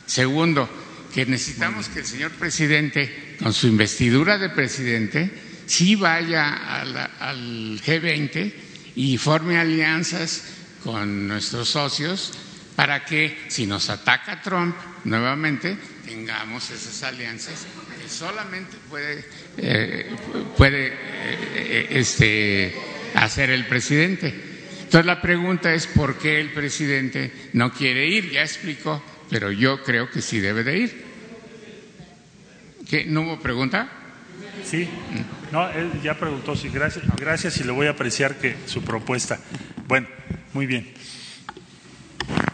Segundo, 0.06 0.68
que 1.14 1.24
necesitamos 1.24 1.88
que 1.88 2.00
el 2.00 2.06
señor 2.06 2.30
presidente, 2.32 3.36
con 3.42 3.54
su 3.54 3.68
investidura 3.68 4.36
de 4.36 4.50
presidente, 4.50 5.30
sí 5.66 5.96
vaya 5.96 6.80
al 7.20 7.80
G20 7.80 8.52
y 8.96 9.16
forme 9.16 9.58
alianzas 9.58 10.44
con 10.84 11.26
nuestros 11.26 11.70
socios 11.70 12.32
para 12.76 13.04
que 13.04 13.46
si 13.48 13.66
nos 13.66 13.88
ataca 13.88 14.40
Trump 14.42 14.74
nuevamente 15.04 15.76
tengamos 16.04 16.70
esas 16.70 17.02
alianzas 17.02 17.66
que 18.00 18.08
solamente 18.08 18.76
puede, 18.88 19.24
eh, 19.58 20.06
puede 20.56 20.88
eh, 20.88 21.86
este, 21.90 22.74
hacer 23.14 23.50
el 23.50 23.66
presidente. 23.66 24.34
Entonces 24.84 25.06
la 25.06 25.20
pregunta 25.22 25.72
es 25.72 25.86
por 25.86 26.18
qué 26.18 26.40
el 26.40 26.52
presidente 26.52 27.32
no 27.52 27.72
quiere 27.72 28.06
ir, 28.08 28.30
ya 28.30 28.42
explicó, 28.42 29.02
pero 29.28 29.52
yo 29.52 29.82
creo 29.82 30.10
que 30.10 30.20
sí 30.20 30.40
debe 30.40 30.64
de 30.64 30.78
ir. 30.78 31.04
¿Qué? 32.88 33.04
¿No 33.04 33.22
hubo 33.22 33.38
pregunta? 33.38 33.88
Sí, 34.64 34.88
no, 35.52 35.70
él 35.70 35.90
ya 36.02 36.14
preguntó, 36.14 36.56
sí, 36.56 36.68
gracias, 36.68 37.04
gracias 37.16 37.60
y 37.60 37.64
le 37.64 37.72
voy 37.72 37.86
a 37.86 37.90
apreciar 37.90 38.36
que 38.36 38.56
su 38.66 38.82
propuesta. 38.82 39.38
Bueno, 39.86 40.08
muy 40.52 40.66
bien. 40.66 40.92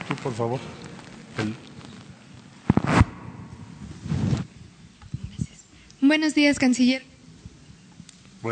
Tú, 0.08 0.14
por 0.16 0.34
favor. 0.34 0.60
Buenos 6.02 6.34
días, 6.34 6.58
canciller. 6.58 7.02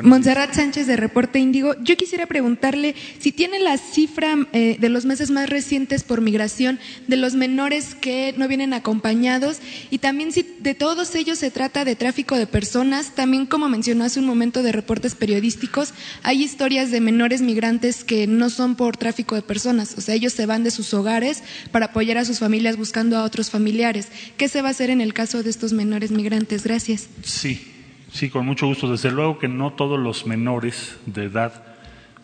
Montserrat 0.03 0.55
Sánchez 0.55 0.87
de 0.87 0.97
Reporte 0.97 1.39
Índigo. 1.39 1.75
Yo 1.83 1.97
quisiera 1.97 2.27
preguntarle 2.27 2.95
si 3.19 3.33
tiene 3.33 3.59
la 3.59 3.79
cifra 3.79 4.37
eh, 4.53 4.77
de 4.79 4.89
los 4.89 5.05
meses 5.05 5.31
más 5.31 5.49
recientes 5.49 6.03
por 6.03 6.21
migración 6.21 6.79
de 7.07 7.17
los 7.17 7.35
menores 7.35 7.95
que 7.95 8.35
no 8.37 8.49
vienen 8.49 8.73
acompañados 8.73 9.59
y 9.91 9.99
también 9.99 10.33
si 10.33 10.47
de 10.61 10.75
todos 10.75 11.15
ellos 11.15 11.39
se 11.39 11.51
trata 11.51 11.85
de 11.85 11.97
tráfico 11.97 12.37
de 12.37 12.47
personas. 12.47 13.15
También, 13.15 13.47
como 13.47 13.69
mencionó 13.69 14.05
hace 14.05 14.21
un 14.21 14.27
momento 14.27 14.63
de 14.63 14.73
reportes 14.73 15.15
periodísticos, 15.15 15.95
hay 16.23 16.43
historias 16.43 16.91
de 16.91 17.01
menores 17.01 17.41
migrantes 17.41 18.05
que 18.05 18.27
no 18.27 18.51
son 18.51 18.77
por 18.77 18.97
tráfico 18.97 19.35
de 19.35 19.43
personas. 19.43 19.95
O 19.97 20.01
sea, 20.01 20.15
ellos 20.15 20.33
se 20.33 20.47
van 20.47 20.65
de 20.65 20.71
sus 20.71 20.95
hogares 20.95 21.43
para 21.71 21.87
apoyar 21.87 22.19
a 22.19 22.25
sus 22.25 22.39
familias 22.39 22.77
buscando 22.77 23.17
a 23.17 23.25
otros 23.25 23.51
familiares. 23.51 24.09
¿Qué 24.37 24.49
se 24.49 24.63
va 24.63 24.69
a 24.69 24.71
hacer 24.73 24.91
en 24.91 25.01
el 25.01 25.15
caso 25.15 25.43
de 25.43 25.51
estos 25.51 25.73
menores 25.73 26.11
migrantes? 26.11 26.65
Gracias. 26.65 27.09
Sí, 27.23 27.74
Sí, 28.15 28.31
con 28.31 28.47
mucho 28.47 28.69
gusto. 28.69 28.89
Desde 28.89 29.11
luego 29.11 29.41
que 29.41 29.49
no 29.49 29.73
todos 29.73 29.99
los 29.99 30.25
menores 30.25 30.97
de 31.05 31.25
edad 31.25 31.65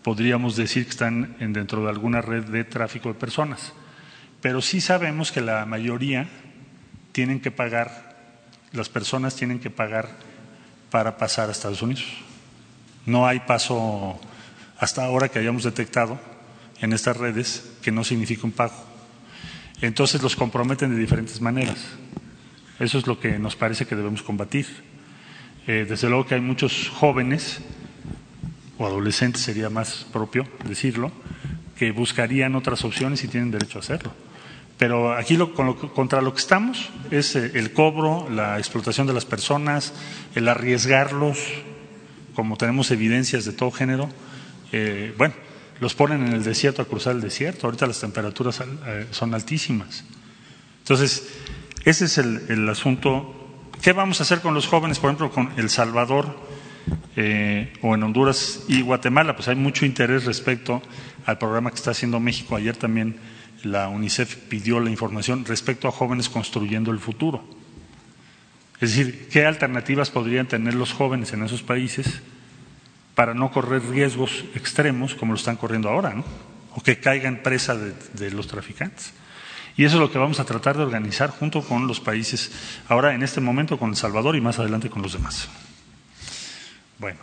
podríamos 0.05 0.55
decir 0.55 0.85
que 0.85 0.91
están 0.91 1.35
dentro 1.41 1.83
de 1.83 1.91
alguna 1.91 2.23
red 2.23 2.45
de 2.45 2.63
tráfico 2.63 3.09
de 3.09 3.17
personas, 3.19 3.73
pero 4.41 4.63
sí 4.63 4.81
sabemos 4.81 5.33
que 5.33 5.41
la 5.41 5.67
mayoría 5.67 6.29
tienen 7.11 7.41
que 7.41 7.51
pagar, 7.51 8.17
las 8.71 8.89
personas 8.89 9.35
tienen 9.35 9.59
que 9.59 9.69
pagar 9.69 10.11
para 10.93 11.17
pasar 11.17 11.49
a 11.49 11.53
Estados 11.53 11.83
Unidos. 11.83 12.07
No 13.05 13.27
hay 13.27 13.41
paso 13.41 14.21
hasta 14.79 15.05
ahora 15.05 15.29
que 15.29 15.41
hayamos 15.41 15.65
detectado 15.65 16.21
en 16.81 16.93
estas 16.93 17.17
redes 17.17 17.69
que 17.83 17.91
no 17.91 18.05
significa 18.05 18.43
un 18.45 18.53
pago. 18.53 18.77
Entonces 19.81 20.23
los 20.23 20.37
comprometen 20.37 20.95
de 20.95 21.01
diferentes 21.01 21.41
maneras. 21.41 21.85
Eso 22.79 22.97
es 22.97 23.09
lo 23.09 23.19
que 23.19 23.41
nos 23.41 23.57
parece 23.57 23.87
que 23.87 23.97
debemos 23.97 24.23
combatir. 24.23 24.89
Eh, 25.73 25.87
desde 25.89 26.09
luego 26.09 26.27
que 26.27 26.35
hay 26.35 26.41
muchos 26.41 26.89
jóvenes, 26.89 27.61
o 28.77 28.85
adolescentes 28.85 29.43
sería 29.43 29.71
más 29.71 30.05
propio 30.13 30.45
decirlo, 30.65 31.13
que 31.79 31.93
buscarían 31.93 32.57
otras 32.57 32.85
opciones 32.85 33.23
y 33.23 33.29
tienen 33.29 33.53
derecho 33.53 33.79
a 33.79 33.83
hacerlo. 33.83 34.13
Pero 34.79 35.13
aquí 35.13 35.39
contra 35.95 36.23
lo 36.23 36.35
que 36.35 36.41
estamos 36.41 36.91
es 37.13 37.37
eh, 37.37 37.53
el 37.55 37.73
cobro, 37.73 38.29
la 38.29 38.59
explotación 38.59 39.07
de 39.07 39.13
las 39.13 39.25
personas, 39.25 39.93
el 40.35 40.49
arriesgarlos, 40.49 41.39
como 42.35 42.57
tenemos 42.57 42.91
evidencias 42.91 43.45
de 43.45 43.53
todo 43.53 43.71
género. 43.71 44.09
Eh, 44.73 45.15
bueno, 45.17 45.35
los 45.79 45.95
ponen 45.95 46.27
en 46.27 46.33
el 46.33 46.43
desierto 46.43 46.83
a 46.83 46.87
cruzar 46.87 47.15
el 47.15 47.21
desierto. 47.21 47.69
Ahorita 47.69 47.87
las 47.87 48.01
temperaturas 48.01 48.61
son 49.13 49.35
altísimas. 49.35 50.03
Entonces, 50.81 51.29
ese 51.85 52.07
es 52.07 52.19
el 52.19 52.69
asunto 52.69 53.40
¿Qué 53.83 53.95
vamos 53.95 54.21
a 54.21 54.25
hacer 54.25 54.43
con 54.43 54.53
los 54.53 54.67
jóvenes, 54.67 54.99
por 54.99 55.09
ejemplo, 55.09 55.31
con 55.31 55.53
El 55.57 55.71
Salvador 55.71 56.37
eh, 57.17 57.73
o 57.81 57.95
en 57.95 58.03
Honduras 58.03 58.65
y 58.69 58.83
Guatemala? 58.83 59.35
Pues 59.35 59.49
hay 59.49 59.57
mucho 59.57 59.87
interés 59.87 60.27
respecto 60.27 60.83
al 61.25 61.39
programa 61.39 61.71
que 61.71 61.77
está 61.77 61.93
haciendo 61.93 62.21
México. 62.21 62.57
Ayer 62.57 62.77
también 62.77 63.17
la 63.63 63.89
UNICEF 63.89 64.37
pidió 64.37 64.81
la 64.81 64.91
información 64.91 65.47
respecto 65.47 65.89
a 65.89 65.93
jóvenes 65.93 66.29
construyendo 66.29 66.91
el 66.91 66.99
futuro. 66.99 67.43
Es 68.83 68.91
decir, 68.91 69.29
¿qué 69.31 69.47
alternativas 69.47 70.11
podrían 70.11 70.47
tener 70.47 70.75
los 70.75 70.93
jóvenes 70.93 71.33
en 71.33 71.43
esos 71.43 71.63
países 71.63 72.21
para 73.15 73.33
no 73.33 73.51
correr 73.51 73.83
riesgos 73.89 74.45
extremos 74.55 75.15
como 75.15 75.33
lo 75.33 75.39
están 75.39 75.57
corriendo 75.57 75.89
ahora, 75.89 76.13
¿no? 76.13 76.25
o 76.75 76.83
que 76.83 77.01
caigan 77.01 77.43
presa 77.43 77.77
de 77.77 78.31
los 78.31 78.47
traficantes? 78.47 79.15
Y 79.77 79.85
eso 79.85 79.97
es 79.97 80.01
lo 80.01 80.11
que 80.11 80.19
vamos 80.19 80.41
a 80.41 80.45
tratar 80.45 80.77
de 80.77 80.83
organizar 80.83 81.31
junto 81.31 81.63
con 81.63 81.87
los 81.87 82.01
países, 82.01 82.51
ahora 82.89 83.15
en 83.15 83.23
este 83.23 83.41
momento 83.41 83.79
con 83.79 83.91
El 83.91 83.97
Salvador 83.97 84.37
y 84.37 84.41
más 84.41 84.59
adelante 84.59 84.91
con 84.91 85.03
los 85.03 85.13
demás. 85.13 85.49
Bueno, 86.99 87.21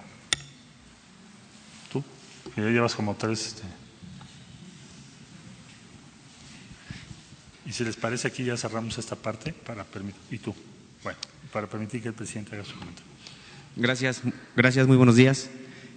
tú, 1.92 2.04
que 2.56 2.62
ya 2.62 2.70
llevas 2.70 2.96
como 2.96 3.16
tres. 3.16 3.48
Este... 3.48 3.64
Y 7.68 7.74
si 7.74 7.84
les 7.84 7.96
parece, 7.96 8.30
aquí 8.30 8.44
ya 8.44 8.56
cerramos 8.58 8.98
esta 8.98 9.16
parte 9.16 9.54
para 9.54 9.84
permitir. 9.84 10.22
Y 10.32 10.38
tú, 10.38 10.56
bueno, 11.04 11.20
para 11.52 11.68
permitir 11.68 12.02
que 12.02 12.08
el 12.08 12.14
presidente 12.14 12.56
haga 12.56 12.64
su 12.64 12.74
comentario. 12.78 13.12
Gracias, 13.76 14.22
gracias, 14.56 14.88
muy 14.88 14.98
buenos 14.98 15.16
días. 15.16 15.50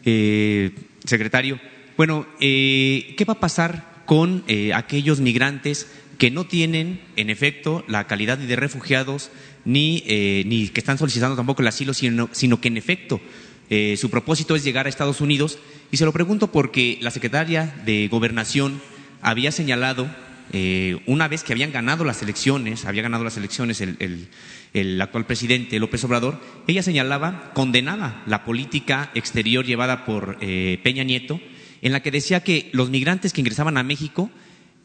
Eh, 0.04 0.74
secretario, 1.04 1.60
bueno, 1.96 2.26
eh, 2.40 3.14
¿qué 3.16 3.24
va 3.24 3.34
a 3.34 3.40
pasar 3.40 4.02
con 4.04 4.42
eh, 4.48 4.74
aquellos 4.74 5.20
migrantes 5.20 5.86
que 6.20 6.30
no 6.30 6.44
tienen, 6.44 7.00
en 7.16 7.30
efecto, 7.30 7.82
la 7.88 8.06
calidad 8.06 8.36
de 8.36 8.54
refugiados 8.54 9.30
ni, 9.64 10.04
eh, 10.06 10.42
ni 10.44 10.68
que 10.68 10.80
están 10.80 10.98
solicitando 10.98 11.34
tampoco 11.34 11.62
el 11.62 11.68
asilo, 11.68 11.94
sino, 11.94 12.28
sino 12.32 12.60
que, 12.60 12.68
en 12.68 12.76
efecto, 12.76 13.22
eh, 13.70 13.96
su 13.96 14.10
propósito 14.10 14.54
es 14.54 14.62
llegar 14.62 14.84
a 14.84 14.90
Estados 14.90 15.22
Unidos. 15.22 15.58
Y 15.90 15.96
se 15.96 16.04
lo 16.04 16.12
pregunto 16.12 16.52
porque 16.52 16.98
la 17.00 17.10
secretaria 17.10 17.74
de 17.86 18.06
Gobernación 18.08 18.82
había 19.22 19.50
señalado, 19.50 20.14
eh, 20.52 21.00
una 21.06 21.26
vez 21.26 21.42
que 21.42 21.54
habían 21.54 21.72
ganado 21.72 22.04
las 22.04 22.20
elecciones, 22.20 22.84
había 22.84 23.00
ganado 23.00 23.24
las 23.24 23.38
elecciones 23.38 23.80
el, 23.80 24.28
el 24.74 25.00
actual 25.00 25.24
presidente 25.24 25.78
López 25.78 26.04
Obrador, 26.04 26.38
ella 26.66 26.82
señalaba, 26.82 27.50
condenada 27.54 28.22
la 28.26 28.44
política 28.44 29.10
exterior 29.14 29.64
llevada 29.64 30.04
por 30.04 30.38
Peña 30.38 31.02
Nieto, 31.02 31.40
en 31.80 31.92
la 31.92 32.02
que 32.02 32.10
decía 32.10 32.44
que 32.44 32.68
los 32.72 32.90
migrantes 32.90 33.32
que 33.32 33.40
ingresaban 33.40 33.78
a 33.78 33.82
México 33.82 34.30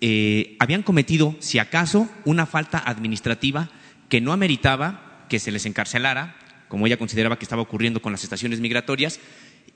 eh, 0.02 0.56
habían 0.60 0.84
cometido, 0.84 1.36
si 1.40 1.60
acaso, 1.60 2.10
una 2.26 2.46
falta 2.46 2.78
administrativa 2.78 3.70
que 4.10 4.22
no 4.22 4.34
ameritaba 4.34 5.26
que 5.30 5.40
se 5.40 5.52
les 5.52 5.66
encarcelara, 5.66 6.36
como 6.68 6.88
ella 6.88 6.98
consideraba 6.98 7.38
que 7.38 7.46
estaba 7.46 7.62
ocurriendo 7.62 8.02
con 8.02 8.12
las 8.12 8.24
estaciones 8.24 8.60
migratorias, 8.60 9.20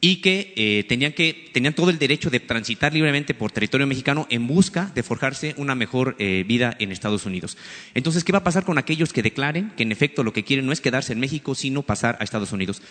y 0.01 0.17
que, 0.17 0.53
eh, 0.55 0.85
tenían 0.87 1.11
que 1.11 1.49
tenían 1.51 1.73
todo 1.73 1.89
el 1.89 1.99
derecho 1.99 2.29
de 2.29 2.39
transitar 2.39 2.93
libremente 2.93 3.33
por 3.33 3.51
territorio 3.51 3.85
mexicano 3.85 4.27
en 4.29 4.47
busca 4.47 4.91
de 4.95 5.03
forjarse 5.03 5.53
una 5.57 5.75
mejor 5.75 6.15
eh, 6.19 6.45
vida 6.47 6.75
en 6.79 6.91
Estados 6.91 7.25
Unidos. 7.25 7.57
Entonces, 7.93 8.23
¿qué 8.23 8.31
va 8.31 8.39
a 8.39 8.43
pasar 8.43 8.63
con 8.63 8.77
aquellos 8.77 9.11
que 9.11 9.23
declaren 9.23 9.71
que 9.75 9.83
en 9.83 9.91
efecto 9.91 10.23
lo 10.23 10.31
que 10.31 10.43
quieren 10.43 10.65
no 10.65 10.71
es 10.71 10.79
quedarse 10.79 11.13
en 11.13 11.19
México, 11.19 11.53
sino 11.53 11.81
pasar 11.81 12.17
a 12.19 12.23
Estados 12.23 12.53
Unidos? 12.53 12.81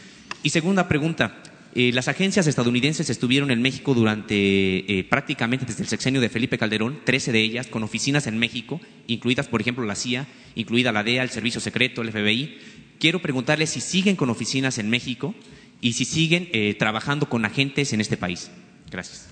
Y 0.42 0.50
segunda 0.50 0.86
pregunta, 0.86 1.42
eh, 1.80 1.92
las 1.92 2.08
agencias 2.08 2.48
estadounidenses 2.48 3.08
estuvieron 3.08 3.52
en 3.52 3.62
México 3.62 3.94
durante 3.94 4.34
eh, 4.34 5.04
prácticamente 5.04 5.64
desde 5.64 5.84
el 5.84 5.88
sexenio 5.88 6.20
de 6.20 6.28
Felipe 6.28 6.58
Calderón, 6.58 6.98
13 7.04 7.30
de 7.30 7.38
ellas 7.38 7.68
con 7.68 7.84
oficinas 7.84 8.26
en 8.26 8.36
México, 8.36 8.80
incluidas, 9.06 9.46
por 9.46 9.60
ejemplo, 9.60 9.84
la 9.84 9.94
CIA, 9.94 10.26
incluida 10.56 10.90
la 10.90 11.04
DEA, 11.04 11.22
el 11.22 11.30
Servicio 11.30 11.60
Secreto, 11.60 12.02
el 12.02 12.10
FBI. 12.10 12.58
Quiero 12.98 13.22
preguntarles 13.22 13.70
si 13.70 13.80
siguen 13.80 14.16
con 14.16 14.28
oficinas 14.28 14.78
en 14.78 14.90
México 14.90 15.36
y 15.80 15.92
si 15.92 16.04
siguen 16.04 16.48
eh, 16.52 16.74
trabajando 16.76 17.28
con 17.28 17.44
agentes 17.44 17.92
en 17.92 18.00
este 18.00 18.16
país. 18.16 18.50
Gracias. 18.90 19.28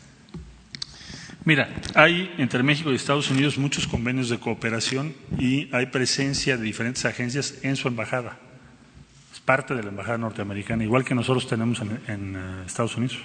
Mira, 1.44 1.74
hay 1.96 2.32
entre 2.38 2.62
México 2.62 2.92
y 2.92 2.94
Estados 2.94 3.28
Unidos 3.28 3.58
muchos 3.58 3.88
convenios 3.88 4.28
de 4.28 4.38
cooperación 4.38 5.14
y 5.36 5.68
hay 5.72 5.86
presencia 5.86 6.56
de 6.56 6.62
diferentes 6.62 7.06
agencias 7.06 7.56
en 7.62 7.74
su 7.74 7.88
embajada 7.88 8.38
parte 9.46 9.74
de 9.74 9.82
la 9.82 9.88
Embajada 9.88 10.18
Norteamericana, 10.18 10.84
igual 10.84 11.04
que 11.04 11.14
nosotros 11.14 11.48
tenemos 11.48 11.80
en, 11.80 12.36
eh, 12.36 12.64
Estados 12.66 12.96
Unidos. 12.96 13.16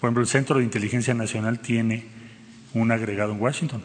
Por 0.00 0.08
ejemplo, 0.08 0.22
el 0.22 0.28
Centro 0.28 0.58
de 0.58 0.64
Inteligencia 0.64 1.12
Nacional 1.12 1.58
tiene 1.58 2.06
un 2.72 2.90
agregado 2.92 3.32
en 3.32 3.40
Washington. 3.40 3.82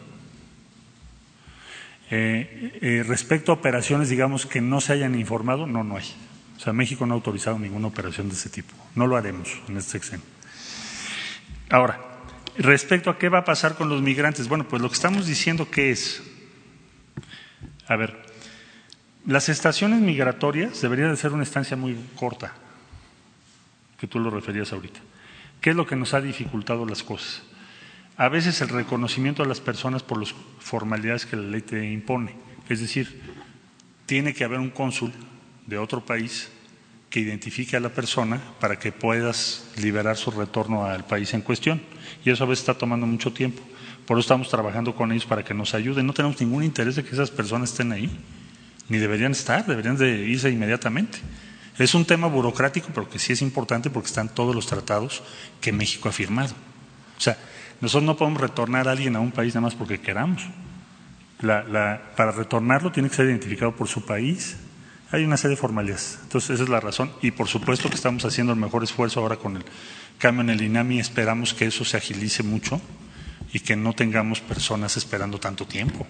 Eh, 2.10 2.78
eh, 2.80 3.04
respecto 3.06 3.52
a 3.52 3.56
operaciones, 3.56 4.08
digamos, 4.08 4.46
que 4.46 4.60
no 4.60 4.80
se 4.80 4.92
hayan 4.92 5.14
informado, 5.14 5.66
no, 5.66 5.84
no 5.84 5.96
hay. 5.96 6.04
O 6.56 6.60
sea, 6.60 6.72
México 6.72 7.04
no 7.06 7.14
ha 7.14 7.16
autorizado 7.16 7.58
ninguna 7.58 7.88
operación 7.88 8.28
de 8.28 8.34
ese 8.34 8.48
tipo. 8.48 8.72
No 8.94 9.06
lo 9.06 9.16
haremos 9.16 9.60
en 9.68 9.76
este 9.76 9.92
sexenio. 9.92 10.24
Ahora, 11.68 12.00
respecto 12.58 13.10
a 13.10 13.18
qué 13.18 13.28
va 13.28 13.38
a 13.38 13.44
pasar 13.44 13.76
con 13.76 13.88
los 13.88 14.02
migrantes, 14.02 14.48
bueno, 14.48 14.68
pues 14.68 14.82
lo 14.82 14.88
que 14.88 14.94
estamos 14.94 15.26
diciendo 15.26 15.70
que 15.70 15.90
es, 15.90 16.22
a 17.86 17.96
ver, 17.96 18.29
las 19.26 19.48
estaciones 19.48 20.00
migratorias 20.00 20.80
deberían 20.80 21.10
de 21.10 21.16
ser 21.16 21.32
una 21.32 21.42
estancia 21.42 21.76
muy 21.76 21.96
corta, 22.16 22.54
que 23.98 24.06
tú 24.06 24.18
lo 24.18 24.30
referías 24.30 24.72
ahorita. 24.72 25.00
¿Qué 25.60 25.70
es 25.70 25.76
lo 25.76 25.86
que 25.86 25.96
nos 25.96 26.14
ha 26.14 26.20
dificultado 26.20 26.86
las 26.86 27.02
cosas? 27.02 27.42
A 28.16 28.28
veces 28.28 28.60
el 28.60 28.68
reconocimiento 28.68 29.42
de 29.42 29.48
las 29.48 29.60
personas 29.60 30.02
por 30.02 30.18
las 30.18 30.34
formalidades 30.58 31.26
que 31.26 31.36
la 31.36 31.42
ley 31.42 31.62
te 31.62 31.90
impone. 31.90 32.34
Es 32.68 32.80
decir, 32.80 33.20
tiene 34.06 34.34
que 34.34 34.44
haber 34.44 34.58
un 34.58 34.70
cónsul 34.70 35.12
de 35.66 35.78
otro 35.78 36.04
país 36.04 36.50
que 37.10 37.20
identifique 37.20 37.76
a 37.76 37.80
la 37.80 37.88
persona 37.90 38.40
para 38.60 38.78
que 38.78 38.92
puedas 38.92 39.70
liberar 39.76 40.16
su 40.16 40.30
retorno 40.30 40.84
al 40.84 41.04
país 41.04 41.34
en 41.34 41.42
cuestión. 41.42 41.82
Y 42.24 42.30
eso 42.30 42.44
a 42.44 42.46
veces 42.46 42.62
está 42.62 42.78
tomando 42.78 43.06
mucho 43.06 43.32
tiempo. 43.32 43.62
Por 44.06 44.16
eso 44.18 44.22
estamos 44.22 44.48
trabajando 44.48 44.94
con 44.94 45.12
ellos 45.12 45.26
para 45.26 45.44
que 45.44 45.54
nos 45.54 45.74
ayuden. 45.74 46.06
No 46.06 46.14
tenemos 46.14 46.40
ningún 46.40 46.64
interés 46.64 46.96
de 46.96 47.04
que 47.04 47.10
esas 47.10 47.30
personas 47.30 47.70
estén 47.70 47.92
ahí, 47.92 48.10
ni 48.90 48.98
deberían 48.98 49.32
estar, 49.32 49.64
deberían 49.64 49.96
de 49.96 50.26
irse 50.26 50.50
inmediatamente. 50.50 51.18
Es 51.78 51.94
un 51.94 52.04
tema 52.04 52.26
burocrático, 52.26 52.88
pero 52.92 53.08
que 53.08 53.18
sí 53.18 53.32
es 53.32 53.40
importante 53.40 53.88
porque 53.88 54.08
están 54.08 54.28
todos 54.28 54.54
los 54.54 54.66
tratados 54.66 55.22
que 55.62 55.72
México 55.72 56.10
ha 56.10 56.12
firmado. 56.12 56.52
O 57.16 57.20
sea, 57.20 57.38
nosotros 57.80 58.04
no 58.04 58.16
podemos 58.16 58.40
retornar 58.40 58.88
a 58.88 58.90
alguien 58.90 59.16
a 59.16 59.20
un 59.20 59.30
país 59.30 59.54
nada 59.54 59.62
más 59.66 59.74
porque 59.74 60.00
queramos. 60.00 60.42
para 61.40 62.32
retornarlo 62.32 62.92
tiene 62.92 63.08
que 63.08 63.16
ser 63.16 63.26
identificado 63.26 63.74
por 63.74 63.88
su 63.88 64.04
país, 64.04 64.56
hay 65.12 65.24
una 65.24 65.36
serie 65.36 65.56
de 65.56 65.60
formalidades. 65.60 66.18
Entonces, 66.22 66.50
esa 66.50 66.64
es 66.64 66.68
la 66.68 66.80
razón. 66.80 67.10
Y 67.22 67.30
por 67.30 67.48
supuesto 67.48 67.88
que 67.88 67.96
estamos 67.96 68.24
haciendo 68.24 68.52
el 68.52 68.58
mejor 68.58 68.84
esfuerzo 68.84 69.20
ahora 69.20 69.36
con 69.36 69.56
el 69.56 69.64
cambio 70.18 70.42
en 70.42 70.50
el 70.50 70.62
INAMI. 70.62 71.00
Esperamos 71.00 71.54
que 71.54 71.66
eso 71.66 71.84
se 71.84 71.96
agilice 71.96 72.42
mucho 72.42 72.80
y 73.52 73.60
que 73.60 73.74
no 73.74 73.92
tengamos 73.92 74.40
personas 74.40 74.96
esperando 74.96 75.40
tanto 75.40 75.66
tiempo. 75.66 76.06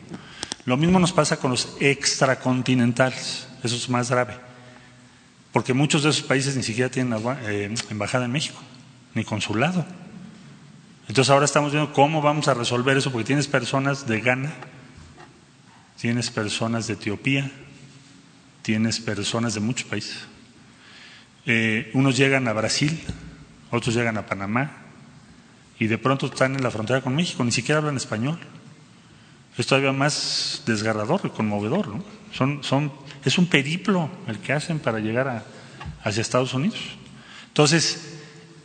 Lo 0.66 0.76
mismo 0.76 0.98
nos 0.98 1.12
pasa 1.12 1.38
con 1.38 1.50
los 1.50 1.76
extracontinentales. 1.80 3.46
Eso 3.62 3.76
es 3.76 3.88
más 3.88 4.10
grave. 4.10 4.34
Porque 5.52 5.74
muchos 5.74 6.02
de 6.02 6.10
esos 6.10 6.22
países 6.22 6.56
ni 6.56 6.62
siquiera 6.62 6.90
tienen 6.90 7.18
eh, 7.42 7.74
embajada 7.90 8.24
en 8.24 8.32
México, 8.32 8.60
ni 9.14 9.24
consulado. 9.24 9.84
Entonces 11.08 11.30
ahora 11.30 11.44
estamos 11.44 11.72
viendo 11.72 11.92
cómo 11.92 12.22
vamos 12.22 12.46
a 12.46 12.54
resolver 12.54 12.96
eso, 12.96 13.10
porque 13.10 13.26
tienes 13.26 13.48
personas 13.48 14.06
de 14.06 14.20
Ghana, 14.20 14.52
tienes 16.00 16.30
personas 16.30 16.86
de 16.86 16.92
Etiopía, 16.94 17.50
tienes 18.62 19.00
personas 19.00 19.54
de 19.54 19.60
muchos 19.60 19.88
países. 19.88 20.18
Eh, 21.46 21.90
unos 21.94 22.16
llegan 22.16 22.46
a 22.46 22.52
Brasil, 22.52 23.00
otros 23.72 23.94
llegan 23.94 24.18
a 24.18 24.26
Panamá 24.26 24.70
y 25.80 25.88
de 25.88 25.98
pronto 25.98 26.26
están 26.26 26.54
en 26.54 26.62
la 26.62 26.70
frontera 26.70 27.00
con 27.00 27.16
México, 27.16 27.42
ni 27.42 27.50
siquiera 27.50 27.78
hablan 27.78 27.96
español. 27.96 28.38
Es 29.58 29.66
todavía 29.66 29.92
más 29.92 30.62
desgarrador 30.66 31.20
y 31.24 31.28
conmovedor. 31.30 31.88
¿no? 31.88 32.04
Son, 32.32 32.62
son, 32.62 32.92
es 33.24 33.38
un 33.38 33.46
periplo 33.46 34.08
el 34.26 34.38
que 34.38 34.52
hacen 34.52 34.78
para 34.78 35.00
llegar 35.00 35.28
a, 35.28 35.44
hacia 36.02 36.20
Estados 36.20 36.54
Unidos. 36.54 36.78
Entonces, 37.48 38.18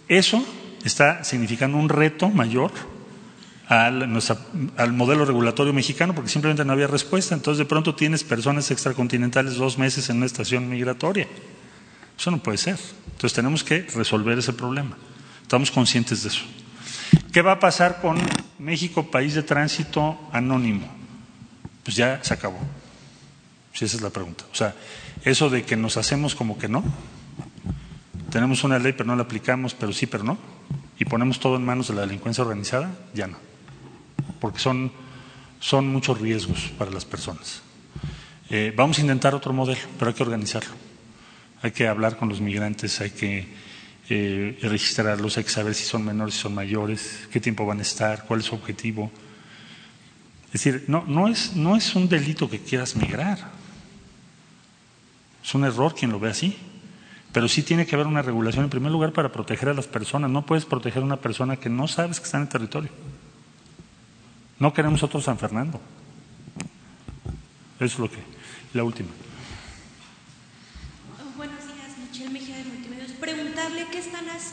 eso 0.08 0.46
está 0.84 1.24
significando 1.24 1.78
un 1.78 1.90
reto 1.90 2.30
mayor 2.30 2.72
al, 3.68 4.20
al, 4.78 4.94
modelo 4.94 5.26
regulatorio 5.26 5.74
mexicano 5.74 6.14
porque 6.14 6.30
simplemente 6.30 6.64
no 6.64 6.74
había 6.74 6.88
respuesta. 6.88 7.34
Entonces 7.34 7.58
de 7.60 7.66
pronto 7.66 7.96
tienes 7.96 8.24
personas 8.24 8.70
extracontinentales 8.72 9.56
dos 9.56 9.78
meses 9.78 10.10
en 10.10 10.18
una 10.18 10.28
estación 10.28 10.70
migratoria. 10.70 11.28
Eso 12.18 12.32
no 12.32 12.38
puede 12.38 12.58
ser. 12.58 12.78
Entonces 13.08 13.34
tenemos 13.34 13.64
que 13.64 13.82
resolver 13.96 14.38
ese 14.38 14.54
problema. 14.54 14.96
Estamos 15.42 15.72
conscientes 15.72 16.24
de 16.24 16.30
eso. 16.30 16.44
¿Qué 17.32 17.42
va 17.42 17.54
a 17.54 17.60
pasar 17.60 18.02
con 18.02 18.18
México, 18.60 19.10
país 19.10 19.34
de 19.34 19.44
tránsito 19.44 20.18
anónimo? 20.32 20.88
Pues 21.84 21.96
ya 21.96 22.24
se 22.24 22.34
acabó. 22.34 22.60
Si 23.74 23.86
esa 23.86 23.98
es 23.98 24.02
la 24.02 24.10
pregunta. 24.10 24.46
O 24.52 24.56
sea, 24.56 24.74
eso 25.24 25.50
de 25.50 25.64
que 25.64 25.76
nos 25.76 25.98
hacemos 25.98 26.36
como 26.36 26.58
que 26.58 26.68
no. 26.68 26.84
Tenemos 28.32 28.64
una 28.64 28.80
ley 28.80 28.94
pero 28.94 29.08
no 29.08 29.16
la 29.16 29.24
aplicamos, 29.24 29.74
pero 29.74 29.92
sí, 29.94 30.06
pero 30.06 30.24
no. 30.24 30.38
Y 30.98 31.06
ponemos 31.06 31.40
todo 31.40 31.58
en 31.58 31.66
manos 31.66 31.90
de 31.90 31.96
la 31.96 32.02
delincuencia 32.02 32.44
organizada, 32.44 32.92
ya 33.14 33.28
no 33.28 33.38
porque 34.40 34.60
son, 34.60 34.92
son 35.60 35.88
muchos 35.88 36.20
riesgos 36.22 36.72
para 36.78 36.92
las 36.92 37.06
personas. 37.06 37.62
Eh, 38.50 38.74
vamos 38.76 39.00
a 39.00 39.02
intentar 39.02 39.34
otro 39.34 39.54
modelo, 39.54 39.82
pero 39.98 40.10
hay 40.10 40.16
que 40.16 40.24
organizarlo. 40.24 40.74
Hay 41.62 41.72
que 41.72 41.88
hablar 41.88 42.18
con 42.18 42.30
los 42.30 42.42
migrantes, 42.42 43.02
hay 43.02 43.10
que 43.10 43.48
eh, 44.10 44.58
registrarlos, 44.62 45.38
hay 45.38 45.44
que 45.44 45.50
saber 45.50 45.74
si 45.74 45.86
son 45.86 46.06
menores, 46.06 46.36
si 46.36 46.42
son 46.42 46.54
mayores, 46.54 47.28
qué 47.32 47.40
tiempo 47.40 47.66
van 47.66 47.80
a 47.80 47.82
estar, 47.82 48.26
cuál 48.26 48.40
es 48.40 48.46
su 48.48 48.56
objetivo. 48.56 49.12
Es 50.48 50.64
decir, 50.64 50.86
no, 50.88 51.04
no, 51.08 51.28
es, 51.28 51.56
no 51.56 51.76
es 51.76 51.96
un 51.96 52.08
delito 52.08 52.50
que 52.50 52.60
quieras 52.60 52.96
migrar. 52.96 53.40
Es 55.44 55.54
un 55.54 55.64
error 55.64 55.94
quien 55.94 56.12
lo 56.12 56.20
ve 56.20 56.30
así. 56.30 56.58
Pero 57.36 57.50
sí 57.50 57.64
tiene 57.64 57.86
que 57.86 57.96
haber 57.96 58.08
una 58.08 58.22
regulación 58.22 58.64
en 58.64 58.70
primer 58.70 58.94
lugar 58.94 59.12
para 59.12 59.30
proteger 59.30 59.68
a 59.68 59.74
las 59.74 59.88
personas. 59.88 60.32
No 60.32 60.46
puedes 60.46 60.64
proteger 60.64 61.04
a 61.04 61.06
una 61.06 61.18
persona 61.18 61.58
que 61.58 61.70
no 61.70 61.86
sabes 61.86 62.22
que 62.22 62.24
está 62.24 62.38
en 62.38 62.44
el 62.44 62.50
territorio. 62.50 62.90
No 64.58 64.74
queremos 64.74 65.04
otro 65.04 65.20
San 65.20 65.38
Fernando. 65.38 65.82
Eso 67.76 67.86
es 67.86 68.00
lo 68.00 68.10
que. 68.10 68.20
La 68.74 68.86
última. 68.86 69.10
Buenos 71.36 71.60
días, 71.60 71.98
Michelle 72.10 72.30
Mejía 72.30 72.58
de 72.60 72.64
Multimedios. 72.64 73.12
Preguntarle 73.20 73.84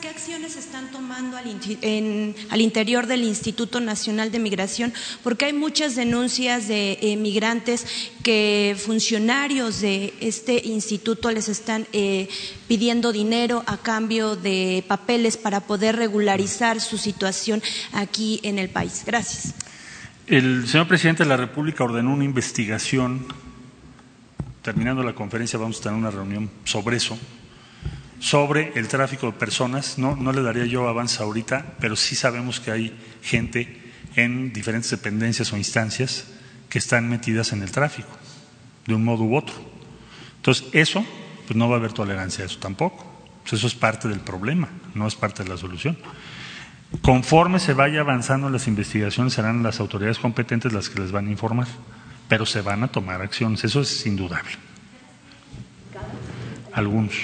qué, 0.01 0.09
acciones 0.09 0.56
están 0.56 0.90
tomando 0.90 1.36
al, 1.36 2.60
interior 2.60 3.06
del 3.06 3.24
Instituto 3.24 3.81
Nacional 3.81 4.31
de 4.31 4.39
Migración, 4.39 4.93
porque 5.23 5.47
hay 5.47 5.52
muchas 5.52 5.97
denuncias 5.97 6.69
de 6.69 7.16
migrantes 7.19 7.86
que 8.23 8.77
funcionarios 8.78 9.81
de 9.81 10.14
este 10.20 10.62
instituto 10.64 11.31
les 11.31 11.48
están 11.48 11.86
eh, 11.93 12.28
pidiendo 12.69 13.12
dinero 13.12 13.64
a 13.66 13.78
cambio 13.78 14.36
de 14.36 14.85
papeles 14.86 15.36
para 15.36 15.60
poder 15.60 15.97
regularizar 15.97 16.81
su 16.81 16.98
situación 16.98 17.62
aquí 17.93 18.40
en 18.43 18.59
el 18.59 18.69
país. 18.69 19.02
Gracias. 19.05 19.55
El 20.27 20.69
señor 20.69 20.86
presidente 20.86 21.24
de 21.24 21.28
la 21.28 21.36
República 21.36 21.85
ordenó 21.85 22.12
una 22.12 22.24
investigación. 22.24 23.27
Terminando 24.62 25.02
la 25.02 25.14
conferencia 25.14 25.59
vamos 25.59 25.81
a 25.81 25.82
tener 25.82 25.98
una 25.98 26.10
reunión 26.10 26.48
sobre 26.64 26.97
eso, 26.97 27.19
sobre 28.23 28.73
el 28.77 28.86
tráfico 28.86 29.27
de 29.27 29.32
personas. 29.32 29.99
No, 29.99 30.15
no 30.15 30.32
le 30.32 30.43
daría 30.43 30.65
yo 30.65 30.89
avance 30.89 31.20
ahorita, 31.20 31.74
pero 31.81 31.97
sí 31.97 32.15
sabemos 32.15 32.61
que 32.61 32.70
hay 32.70 32.97
gente 33.20 33.82
en 34.15 34.53
diferentes 34.53 34.90
dependencias 34.90 35.53
o 35.53 35.57
instancias 35.57 36.28
que 36.69 36.78
están 36.78 37.09
metidas 37.09 37.53
en 37.53 37.62
el 37.62 37.73
tráfico, 37.73 38.09
de 38.86 38.94
un 38.94 39.05
modo 39.05 39.24
u 39.24 39.36
otro. 39.36 39.55
Entonces, 40.36 40.69
eso, 40.73 41.05
pues 41.47 41.57
no 41.57 41.69
va 41.69 41.77
a 41.77 41.78
haber 41.81 41.93
tolerancia 41.93 42.44
a 42.44 42.47
eso 42.47 42.61
tampoco. 42.61 43.11
Pues 43.43 43.55
eso 43.55 43.66
es 43.66 43.74
parte 43.74 44.07
del 44.07 44.20
problema, 44.20 44.69
no 44.94 45.09
es 45.09 45.16
parte 45.16 45.43
de 45.43 45.49
la 45.49 45.57
solución. 45.57 45.99
Conforme 47.01 47.59
se 47.59 47.74
vaya 47.74 48.03
avanzando 48.03 48.49
las 48.51 48.69
investigaciones, 48.69 49.32
serán 49.32 49.65
las 49.65 49.81
autoridades 49.81 50.20
competentes 50.20 50.73
las 50.73 50.89
que 50.89 51.01
les 51.01 51.11
van 51.11 51.27
a 51.27 51.31
informar, 51.32 51.66
pero 52.28 52.47
se 52.47 52.61
van 52.61 52.85
a 52.85 52.89
tomar 52.89 53.20
acciones, 53.20 53.65
eso 53.65 53.81
es 53.81 54.07
indudable. 54.07 54.53
Algunos. 56.73 57.16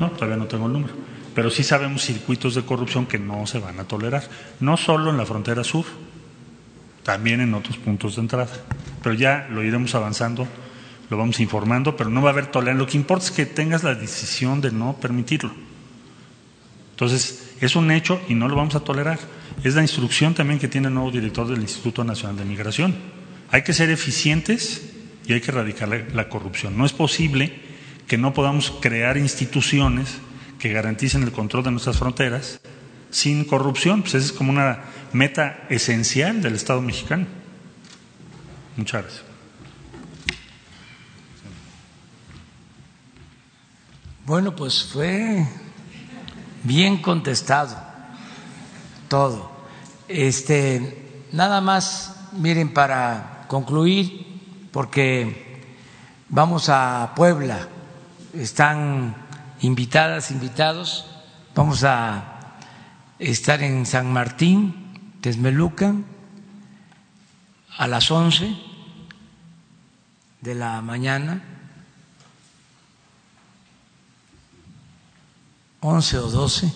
No, 0.00 0.10
todavía 0.10 0.36
no 0.36 0.46
tengo 0.46 0.66
el 0.66 0.72
número, 0.72 0.94
pero 1.34 1.50
sí 1.50 1.62
sabemos 1.62 2.02
circuitos 2.02 2.54
de 2.54 2.62
corrupción 2.62 3.06
que 3.06 3.18
no 3.18 3.46
se 3.46 3.58
van 3.58 3.80
a 3.80 3.84
tolerar, 3.84 4.28
no 4.60 4.76
solo 4.76 5.10
en 5.10 5.16
la 5.16 5.26
frontera 5.26 5.64
sur, 5.64 5.84
también 7.02 7.40
en 7.40 7.54
otros 7.54 7.78
puntos 7.78 8.16
de 8.16 8.22
entrada. 8.22 8.52
Pero 9.02 9.14
ya 9.14 9.48
lo 9.50 9.62
iremos 9.62 9.94
avanzando, 9.94 10.46
lo 11.08 11.16
vamos 11.16 11.40
informando, 11.40 11.96
pero 11.96 12.10
no 12.10 12.20
va 12.20 12.30
a 12.30 12.32
haber 12.32 12.46
tolerancia. 12.46 12.84
Lo 12.84 12.90
que 12.90 12.98
importa 12.98 13.24
es 13.24 13.30
que 13.30 13.46
tengas 13.46 13.82
la 13.82 13.94
decisión 13.94 14.60
de 14.60 14.70
no 14.72 14.96
permitirlo. 15.00 15.52
Entonces, 16.90 17.54
es 17.60 17.76
un 17.76 17.90
hecho 17.90 18.20
y 18.28 18.34
no 18.34 18.48
lo 18.48 18.56
vamos 18.56 18.74
a 18.74 18.80
tolerar. 18.80 19.18
Es 19.64 19.74
la 19.74 19.82
instrucción 19.82 20.34
también 20.34 20.58
que 20.58 20.68
tiene 20.68 20.88
el 20.88 20.94
nuevo 20.94 21.10
director 21.10 21.46
del 21.46 21.60
Instituto 21.60 22.04
Nacional 22.04 22.36
de 22.36 22.44
Migración. 22.44 22.94
Hay 23.50 23.62
que 23.62 23.72
ser 23.72 23.90
eficientes 23.90 24.92
y 25.26 25.32
hay 25.32 25.40
que 25.40 25.50
erradicar 25.50 25.88
la, 25.88 26.28
corrupción. 26.28 26.76
No 26.76 26.84
es 26.84 26.92
posible 26.92 27.60
que 28.08 28.16
no 28.16 28.32
podamos 28.32 28.72
crear 28.80 29.18
instituciones 29.18 30.18
que 30.58 30.72
garanticen 30.72 31.22
el 31.22 31.30
control 31.30 31.62
de 31.62 31.70
nuestras 31.70 31.98
fronteras 31.98 32.60
sin 33.10 33.44
corrupción. 33.44 34.00
Pues 34.00 34.14
esa 34.14 34.26
es 34.26 34.32
como 34.32 34.50
una 34.50 34.84
meta 35.12 35.66
esencial 35.68 36.42
del 36.42 36.54
Estado 36.54 36.80
mexicano. 36.80 37.26
Muchas 38.76 39.02
gracias. 39.02 39.24
Bueno, 44.24 44.56
pues 44.56 44.84
fue 44.84 45.46
bien 46.64 47.00
contestado 47.02 47.76
todo. 49.08 49.50
Este, 50.08 51.26
nada 51.32 51.60
más, 51.60 52.28
miren, 52.32 52.72
para 52.72 53.44
concluir, 53.48 54.26
porque 54.72 55.60
vamos 56.28 56.68
a 56.68 57.12
Puebla 57.14 57.68
están 58.34 59.14
invitadas, 59.60 60.30
invitados. 60.30 61.06
Vamos 61.54 61.84
a 61.84 62.56
estar 63.18 63.62
en 63.62 63.86
San 63.86 64.12
Martín, 64.12 65.18
Tesmelucan, 65.20 66.04
a 67.76 67.86
las 67.86 68.10
11 68.10 68.56
de 70.40 70.54
la 70.54 70.80
mañana, 70.82 71.42
11 75.80 76.18
o 76.18 76.30
12 76.30 76.72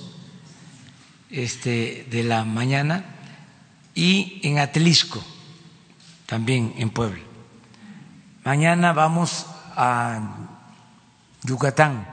este, 1.31 2.07
de 2.11 2.25
la 2.25 2.45
mañana, 2.45 3.05
y 3.95 4.41
en 4.43 4.59
Atlisco, 4.59 5.23
también 6.27 6.75
en 6.79 6.91
Puebla. 6.91 7.23
Mañana 8.45 8.93
vamos 8.93 9.47
a 9.77 10.62
Yucatán, 11.45 12.07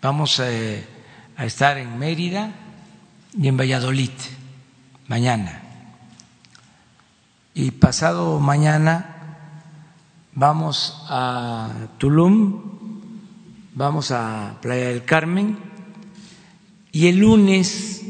vamos 0.00 0.40
eh, 0.40 0.84
a 1.36 1.46
estar 1.46 1.78
en 1.78 1.98
Mérida 2.00 2.52
y 3.38 3.46
en 3.46 3.56
Valladolid, 3.56 4.10
mañana. 5.06 5.62
Y 7.54 7.70
pasado 7.70 8.40
mañana 8.40 9.36
vamos 10.34 11.00
a 11.08 11.70
Tulum, 11.98 13.00
vamos 13.74 14.10
a 14.10 14.58
Playa 14.60 14.88
del 14.88 15.04
Carmen 15.04 15.58
y 16.90 17.06
el 17.06 17.18
lunes 17.18 18.02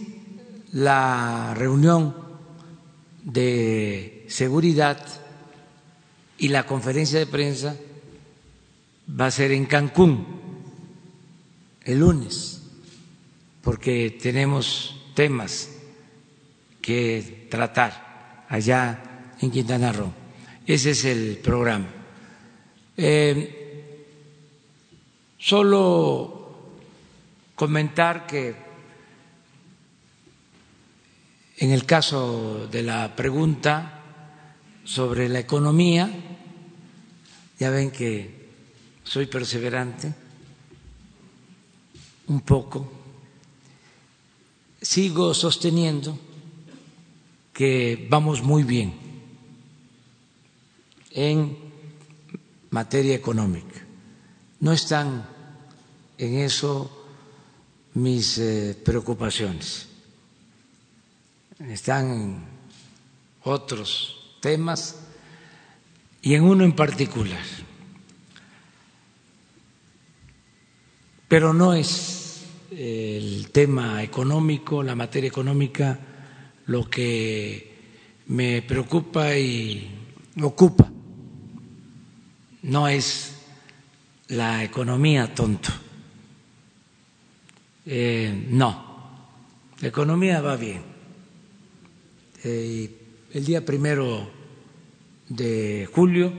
la 0.73 1.53
reunión 1.55 2.17
de 3.25 4.25
seguridad 4.31 5.05
y 6.39 6.49
la 6.49 6.65
conferencia 6.65 7.19
de 7.19 7.27
prensa 7.27 7.77
va 9.09 9.27
a 9.27 9.31
ser 9.31 9.53
en 9.53 9.67
Cancún 9.67 10.27
el 11.85 11.99
lunes, 11.99 12.63
porque 13.63 14.19
tenemos 14.23 14.97
temas 15.15 15.71
que 16.81 17.49
tratar 17.51 18.47
allá 18.49 19.35
en 19.41 19.51
Quintana 19.51 19.93
Roo. 19.93 20.13
Ese 20.67 20.91
es 20.91 21.05
el 21.05 21.39
programa. 21.39 21.87
Eh, 22.97 24.07
solo 25.39 26.43
comentar 27.55 28.27
que 28.27 28.55
en 31.59 31.71
el 31.71 31.85
caso 31.85 32.69
de 32.69 32.83
la 32.83 33.15
pregunta 33.15 34.01
sobre 34.85 35.29
la 35.29 35.39
economía, 35.39 36.11
ya 37.59 37.71
ven 37.71 37.91
que 37.91 38.42
soy 39.13 39.27
perseverante 39.27 40.11
un 42.29 42.41
poco, 42.41 42.91
sigo 44.81 45.35
sosteniendo 45.35 46.19
que 47.53 48.07
vamos 48.09 48.43
muy 48.43 48.63
bien 48.63 48.95
en 51.11 51.59
materia 52.71 53.15
económica. 53.15 53.85
No 54.61 54.73
están 54.73 55.29
en 56.17 56.39
eso 56.39 56.91
mis 57.93 58.39
eh, 58.39 58.75
preocupaciones, 58.83 59.89
están 61.69 62.11
en 62.15 62.45
otros 63.45 64.37
temas 64.41 64.97
y 66.23 66.33
en 66.33 66.45
uno 66.45 66.65
en 66.65 66.75
particular. 66.75 67.72
Pero 71.33 71.55
no 71.55 71.73
es 71.73 72.43
el 72.71 73.49
tema 73.53 74.03
económico, 74.03 74.83
la 74.83 74.95
materia 74.95 75.29
económica, 75.29 75.99
lo 76.67 76.91
que 76.91 77.75
me 78.27 78.61
preocupa 78.61 79.35
y 79.35 80.11
ocupa. 80.43 80.93
No 82.65 82.87
es 82.87 83.33
la 84.29 84.63
economía 84.63 85.35
tonto. 85.35 85.71
Eh, 87.87 88.49
no, 88.51 88.85
la 89.81 89.89
economía 89.89 90.43
va 90.43 90.57
bien. 90.57 90.83
Eh, 92.45 92.95
el 93.33 93.45
día 93.47 93.65
primero 93.65 94.29
de 95.31 95.89
julio 95.95 96.31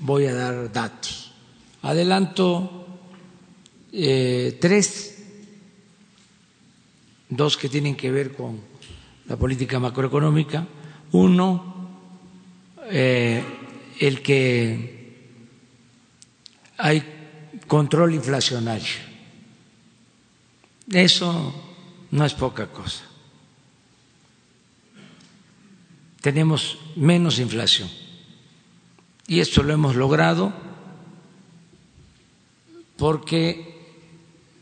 voy 0.00 0.26
a 0.26 0.34
dar 0.34 0.72
datos. 0.72 1.32
Adelanto 1.82 2.79
eh, 3.92 4.58
tres, 4.60 5.22
dos 7.28 7.56
que 7.56 7.68
tienen 7.68 7.96
que 7.96 8.10
ver 8.10 8.32
con 8.32 8.60
la 9.26 9.36
política 9.36 9.78
macroeconómica. 9.78 10.66
Uno, 11.12 11.88
eh, 12.90 13.42
el 13.98 14.22
que 14.22 15.00
hay 16.78 17.04
control 17.66 18.14
inflacionario. 18.14 19.10
Eso 20.90 21.54
no 22.10 22.24
es 22.24 22.34
poca 22.34 22.66
cosa. 22.66 23.04
Tenemos 26.20 26.78
menos 26.96 27.38
inflación. 27.38 27.88
Y 29.26 29.40
esto 29.40 29.62
lo 29.62 29.72
hemos 29.72 29.94
logrado 29.94 30.52
porque 32.96 33.69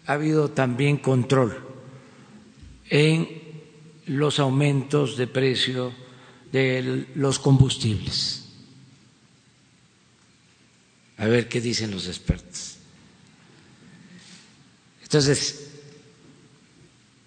ha 0.08 0.14
habido 0.14 0.50
también 0.50 0.96
control 0.96 1.62
en 2.88 3.28
los 4.06 4.38
aumentos 4.38 5.18
de 5.18 5.26
precio 5.26 5.92
de 6.50 7.06
los 7.14 7.38
combustibles. 7.38 8.46
A 11.18 11.26
ver 11.26 11.46
qué 11.46 11.60
dicen 11.60 11.90
los 11.90 12.06
expertos. 12.06 12.76
Entonces, 15.02 15.72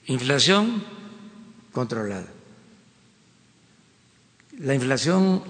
inflación 0.07 0.83
controlada. 1.71 2.33
La 4.57 4.73
inflación 4.73 5.43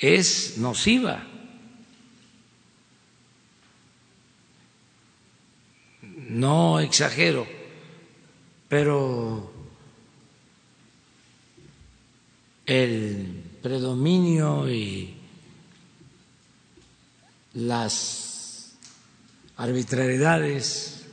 es 0.00 0.58
nociva. 0.58 1.24
No 6.30 6.78
exagero, 6.78 7.44
pero 8.68 9.52
el 12.66 13.42
predominio 13.60 14.70
y 14.70 15.12
las 17.54 18.74
arbitrariedades 19.56 21.04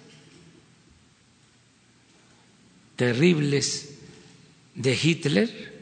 terribles 2.96 3.96
de 4.76 5.00
Hitler 5.02 5.80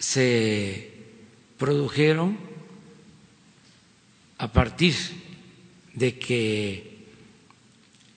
se 0.00 0.92
produjeron 1.58 2.36
a 4.38 4.52
partir 4.52 4.96
de 5.94 6.18
que 6.18 6.93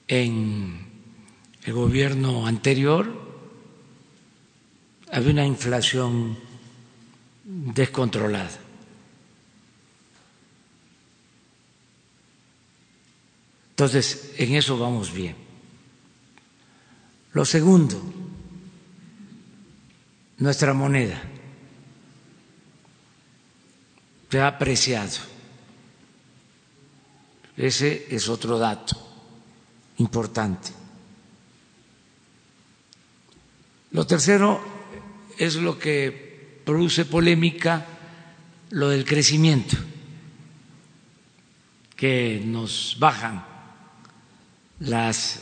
en 0.08 0.88
el 1.64 1.74
gobierno 1.74 2.48
anterior 2.48 3.28
había 5.12 5.32
una 5.32 5.46
inflación 5.46 6.38
descontrolada. 7.44 8.60
Entonces, 13.72 14.34
en 14.38 14.56
eso 14.56 14.78
vamos 14.78 15.14
bien. 15.14 15.36
Lo 17.34 17.46
segundo, 17.46 18.02
nuestra 20.38 20.74
moneda 20.74 21.22
se 24.32 24.40
ha 24.40 24.48
apreciado. 24.48 25.18
Ese 27.56 28.08
es 28.10 28.28
otro 28.30 28.58
dato 28.58 29.07
importante. 29.98 30.72
Lo 33.92 34.06
tercero 34.06 34.62
es 35.38 35.56
lo 35.56 35.78
que 35.80 36.62
produce 36.66 37.06
polémica, 37.06 37.86
lo 38.72 38.90
del 38.90 39.06
crecimiento, 39.06 39.78
que 41.96 42.42
nos 42.46 42.98
bajan 43.00 43.46
las 44.80 45.42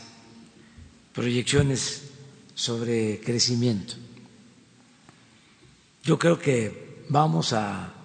proyecciones 1.14 2.10
sobre 2.54 3.20
crecimiento. 3.20 3.96
Yo 6.04 6.20
creo 6.20 6.38
que 6.40 7.04
vamos 7.10 7.52
a 7.54 7.96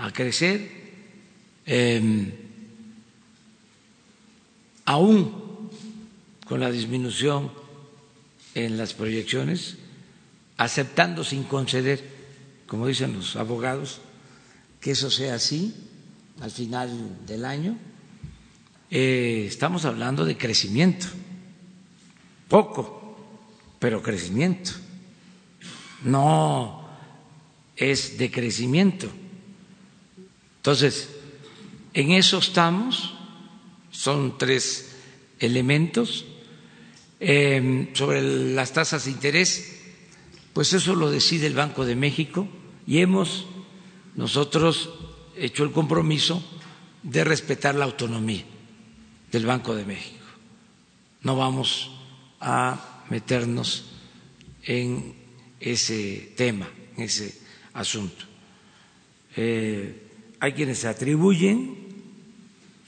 a 0.00 0.10
crecer 0.12 0.66
eh, 1.66 2.32
aún 4.86 5.49
con 6.50 6.58
la 6.58 6.72
disminución 6.72 7.52
en 8.56 8.76
las 8.76 8.92
proyecciones, 8.92 9.76
aceptando 10.56 11.22
sin 11.22 11.44
conceder, 11.44 12.02
como 12.66 12.88
dicen 12.88 13.12
los 13.12 13.36
abogados, 13.36 14.00
que 14.80 14.90
eso 14.90 15.12
sea 15.12 15.36
así 15.36 15.72
al 16.40 16.50
final 16.50 17.24
del 17.24 17.44
año, 17.44 17.78
eh, 18.90 19.44
estamos 19.46 19.84
hablando 19.84 20.24
de 20.24 20.36
crecimiento, 20.36 21.06
poco, 22.48 23.16
pero 23.78 24.02
crecimiento. 24.02 24.72
No 26.02 26.84
es 27.76 28.18
de 28.18 28.28
crecimiento. 28.28 29.06
Entonces, 30.56 31.10
en 31.94 32.10
eso 32.10 32.38
estamos, 32.38 33.14
son 33.92 34.36
tres 34.36 34.96
elementos. 35.38 36.24
Eh, 37.22 37.90
sobre 37.92 38.22
las 38.22 38.72
tasas 38.72 39.04
de 39.04 39.10
interés, 39.10 39.76
pues 40.54 40.72
eso 40.72 40.94
lo 40.94 41.10
decide 41.10 41.46
el 41.46 41.54
Banco 41.54 41.84
de 41.84 41.94
México 41.94 42.48
y 42.86 43.00
hemos 43.00 43.46
nosotros 44.16 44.90
hecho 45.36 45.64
el 45.64 45.72
compromiso 45.72 46.42
de 47.02 47.22
respetar 47.24 47.74
la 47.74 47.84
autonomía 47.84 48.44
del 49.30 49.44
Banco 49.44 49.74
de 49.74 49.84
México. 49.84 50.24
No 51.22 51.36
vamos 51.36 51.90
a 52.40 53.04
meternos 53.10 53.84
en 54.62 55.14
ese 55.60 56.32
tema, 56.36 56.68
en 56.96 57.02
ese 57.04 57.38
asunto. 57.74 58.24
Eh, 59.36 60.08
hay 60.40 60.52
quienes 60.54 60.86
atribuyen 60.86 61.76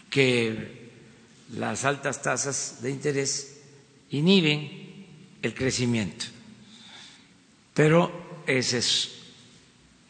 que 0.09 0.91
las 1.55 1.85
altas 1.85 2.23
tasas 2.23 2.79
de 2.83 2.91
interés 2.91 3.52
inhiben 4.13 4.71
el 5.43 5.55
crecimiento, 5.55 6.27
pero 7.75 8.43
ese 8.47 8.79
es 8.79 9.11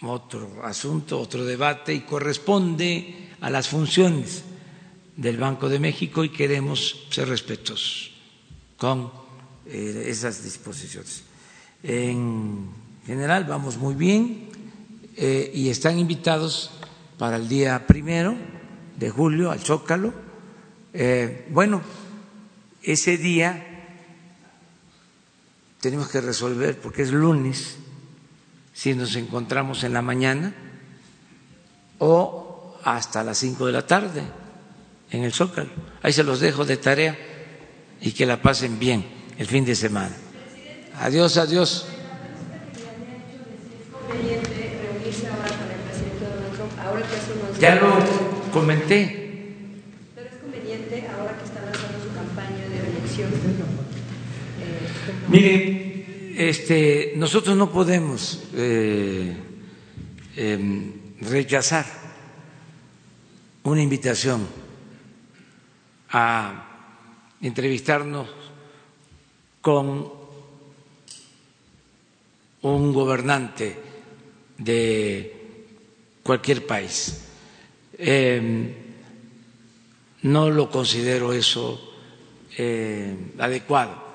otro 0.03 0.65
asunto, 0.65 1.21
otro 1.21 1.45
debate 1.45 1.95
y 1.95 2.01
corresponde 2.01 3.29
a 3.41 3.51
las 3.51 3.69
funciones 3.69 4.43
del 5.17 5.37
Banco 5.37 5.69
de 5.69 5.79
México 5.79 6.25
y 6.25 6.31
queremos 6.31 7.07
ser 7.11 7.29
respetuosos 7.29 8.11
con 8.77 9.11
eh, 9.67 10.05
esas 10.09 10.43
disposiciones. 10.43 11.25
En 11.83 12.69
general 13.07 13.45
vamos 13.45 13.77
muy 13.77 13.95
bien 13.95 14.49
eh, 15.17 15.51
y 15.55 15.69
están 15.69 15.99
invitados 15.99 16.71
para 17.19 17.37
el 17.37 17.49
día 17.49 17.87
primero 17.87 18.35
de 18.99 19.11
julio 19.11 19.51
al 19.51 19.61
Zócalo. 19.61 20.13
Eh, 20.95 21.47
bueno, 21.51 21.83
ese 22.83 23.19
día 23.19 23.72
tenemos 25.83 26.09
que 26.09 26.21
resolver, 26.21 26.79
porque 26.79 27.03
es 27.03 27.11
lunes, 27.11 27.75
si 28.73 28.95
nos 28.95 29.17
encontramos 29.17 29.83
en 29.83 29.93
la 29.93 30.01
mañana 30.01 30.55
o 31.99 32.79
hasta 32.85 33.25
las 33.25 33.39
cinco 33.39 33.67
de 33.67 33.73
la 33.73 33.85
tarde 33.85 34.23
en 35.11 35.25
el 35.25 35.33
Zócalo. 35.33 35.71
Ahí 36.03 36.13
se 36.13 36.23
los 36.23 36.39
dejo 36.39 36.65
de 36.65 36.77
tarea 36.77 37.19
y 38.01 38.13
que 38.13 38.25
la 38.27 38.41
pasen 38.41 38.79
bien 38.79 39.05
el 39.39 39.47
fin 39.49 39.65
de 39.65 39.75
semana. 39.75 40.15
Adiós, 41.01 41.37
adiós. 41.37 41.87
Ya 47.59 47.75
lo 47.75 47.99
comenté. 48.53 49.57
Pero 50.15 50.29
es 50.29 50.37
conveniente 50.37 51.09
ahora 51.09 51.37
que 51.39 51.45
está 51.45 51.61
lanzando 51.61 51.99
su 52.03 52.15
campaña 52.15 52.69
de 52.69 52.81
reelección. 52.83 53.31
Eh, 53.31 55.22
Mire, 55.33 56.35
este, 56.37 57.15
nosotros 57.17 57.57
no 57.57 57.73
podemos 57.73 58.39
eh, 58.55 59.35
eh, 60.37 60.93
rechazar 61.23 61.87
una 63.63 63.81
invitación 63.81 64.47
a 66.11 66.69
entrevistarnos 67.41 68.29
con 69.63 70.13
un 72.61 72.93
gobernante 72.93 73.75
de 74.59 75.33
cualquier 76.23 76.67
país. 76.67 77.25
Eh, 77.97 78.75
no 80.25 80.51
lo 80.51 80.69
considero 80.71 81.33
eso 81.33 81.81
eh, 82.59 83.17
adecuado. 83.39 84.12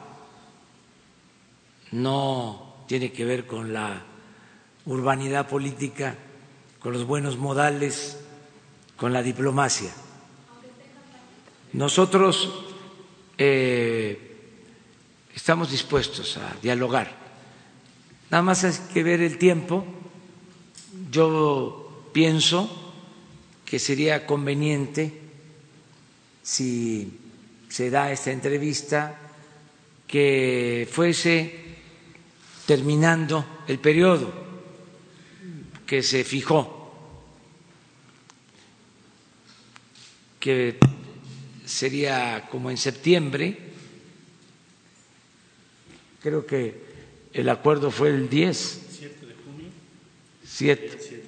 No 1.92 2.84
tiene 2.88 3.12
que 3.12 3.26
ver 3.26 3.46
con 3.46 3.74
la 3.74 4.04
urbanidad 4.86 5.48
política, 5.48 6.16
con 6.80 6.94
los 6.94 7.06
buenos 7.06 7.38
modales, 7.38 8.18
con 8.96 9.14
la 9.14 9.22
diplomacia. 9.22 9.92
Nosotros 11.74 12.50
eh, 13.38 14.36
estamos 15.36 15.70
dispuestos 15.70 16.38
a 16.38 16.56
dialogar. 16.62 17.16
Nada 18.30 18.42
más 18.42 18.64
hay 18.64 18.74
que 18.94 19.04
ver 19.04 19.22
el 19.22 19.38
tiempo. 19.38 19.86
Yo 21.12 22.10
pienso 22.14 22.94
que 23.66 23.80
sería 23.80 24.26
conveniente, 24.26 25.22
si 26.42 27.20
se 27.68 27.90
da 27.90 28.12
esta 28.12 28.32
entrevista, 28.32 29.20
que 30.08 30.88
fuese 30.90 31.67
terminando 32.68 33.64
el 33.66 33.80
periodo 33.80 34.32
que 35.88 36.04
se 36.04 36.26
fijó, 36.26 36.92
que 40.38 40.78
sería 41.66 42.48
como 42.52 42.70
en 42.70 42.78
septiembre, 42.78 43.58
creo 46.22 46.46
que 46.46 46.84
el 47.32 47.48
acuerdo 47.48 47.90
fue 47.90 48.10
el 48.10 48.30
10. 48.30 48.82
7 49.00 49.26
de 49.26 49.34
junio. 49.46 49.70
7, 50.46 51.22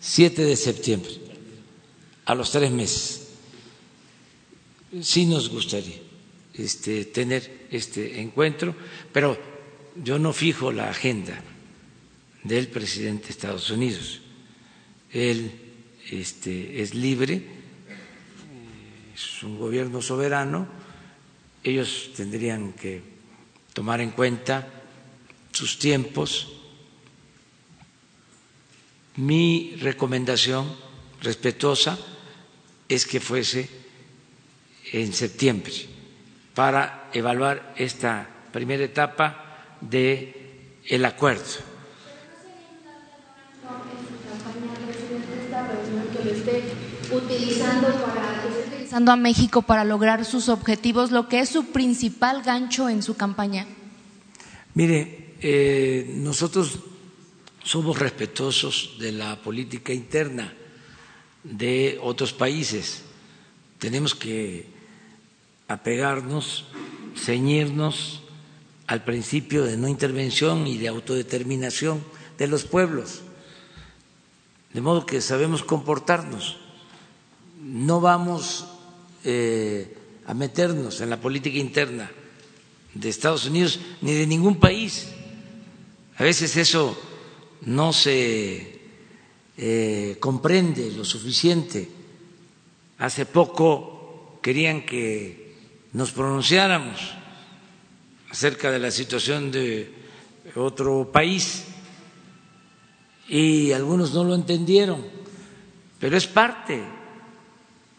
7 0.00 0.44
de 0.44 0.56
septiembre, 0.56 1.12
a 2.26 2.34
los 2.34 2.52
tres 2.52 2.70
meses. 2.70 3.28
Sí 5.00 5.24
nos 5.24 5.48
gustaría 5.48 5.96
este, 6.52 7.06
tener 7.06 7.68
este 7.70 8.20
encuentro, 8.20 8.74
pero 9.10 9.51
yo 9.96 10.18
no 10.18 10.32
fijo 10.32 10.72
la 10.72 10.90
agenda 10.90 11.40
del 12.44 12.68
presidente 12.68 13.24
de 13.24 13.30
Estados 13.30 13.70
Unidos. 13.70 14.20
Él 15.10 15.52
este, 16.10 16.82
es 16.82 16.94
libre, 16.94 17.42
es 19.14 19.42
un 19.42 19.58
gobierno 19.58 20.02
soberano, 20.02 20.66
ellos 21.62 22.10
tendrían 22.16 22.72
que 22.72 23.02
tomar 23.72 24.00
en 24.00 24.10
cuenta 24.10 24.68
sus 25.52 25.78
tiempos. 25.78 26.52
Mi 29.16 29.76
recomendación 29.80 30.74
respetuosa 31.20 31.98
es 32.88 33.06
que 33.06 33.20
fuese 33.20 33.68
en 34.92 35.12
septiembre 35.12 35.72
para 36.54 37.10
evaluar 37.12 37.74
esta 37.76 38.28
primera 38.52 38.84
etapa 38.84 39.51
de 39.90 40.80
el 40.86 41.04
acuerdo. 41.04 41.44
utilizando 47.12 47.88
para 47.88 48.42
utilizando 48.72 49.12
a 49.12 49.16
México 49.16 49.62
para 49.62 49.84
lograr 49.84 50.24
sus 50.24 50.48
objetivos, 50.48 51.10
lo 51.10 51.28
que 51.28 51.40
es 51.40 51.48
su 51.48 51.66
principal 51.66 52.42
gancho 52.42 52.88
en 52.88 53.02
su 53.02 53.16
campaña. 53.16 53.66
Mire, 54.74 55.34
eh, 55.40 56.10
nosotros 56.16 56.78
somos 57.62 57.98
respetuosos 57.98 58.96
de 58.98 59.12
la 59.12 59.36
política 59.36 59.92
interna 59.92 60.52
de 61.44 61.98
otros 62.02 62.32
países. 62.32 63.02
Tenemos 63.78 64.14
que 64.14 64.66
apegarnos, 65.68 66.66
ceñirnos 67.16 68.21
al 68.86 69.04
principio 69.04 69.64
de 69.64 69.76
no 69.76 69.88
intervención 69.88 70.66
y 70.66 70.78
de 70.78 70.88
autodeterminación 70.88 72.02
de 72.38 72.46
los 72.46 72.64
pueblos, 72.64 73.22
de 74.72 74.80
modo 74.80 75.06
que 75.06 75.20
sabemos 75.20 75.62
comportarnos. 75.62 76.58
No 77.60 78.00
vamos 78.00 78.66
eh, 79.24 79.96
a 80.26 80.34
meternos 80.34 81.00
en 81.00 81.10
la 81.10 81.20
política 81.20 81.58
interna 81.58 82.10
de 82.94 83.08
Estados 83.08 83.46
Unidos 83.46 83.78
ni 84.00 84.12
de 84.14 84.26
ningún 84.26 84.58
país. 84.58 85.08
A 86.16 86.24
veces 86.24 86.56
eso 86.56 86.98
no 87.62 87.92
se 87.92 88.80
eh, 89.56 90.16
comprende 90.20 90.90
lo 90.92 91.04
suficiente 91.04 91.88
hace 93.02 93.26
poco 93.26 94.38
querían 94.42 94.86
que 94.86 95.56
nos 95.92 96.12
pronunciáramos 96.12 97.00
acerca 98.32 98.70
de 98.70 98.78
la 98.78 98.90
situación 98.90 99.52
de 99.52 99.92
otro 100.56 101.12
país 101.12 101.64
y 103.28 103.72
algunos 103.72 104.14
no 104.14 104.24
lo 104.24 104.34
entendieron, 104.34 105.04
pero 106.00 106.16
es 106.16 106.26
parte 106.26 106.82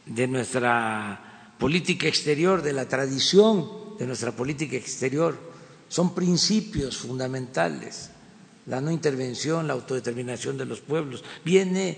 de 0.08 0.28
nuestra 0.28 1.54
política 1.60 2.08
exterior, 2.08 2.64
de 2.64 2.74
la 2.74 2.88
tradición 2.88 3.96
de 4.00 4.08
nuestra 4.08 4.32
política 4.32 4.76
exterior, 4.76 5.38
son 5.88 6.16
principios 6.16 6.98
fundamentales, 6.98 8.10
la 8.66 8.82
no 8.82 8.90
intervención, 8.90 9.68
la 9.68 9.74
autodeterminación 9.74 10.58
de 10.58 10.66
los 10.66 10.82
pueblos, 10.82 11.24
viene 11.46 11.96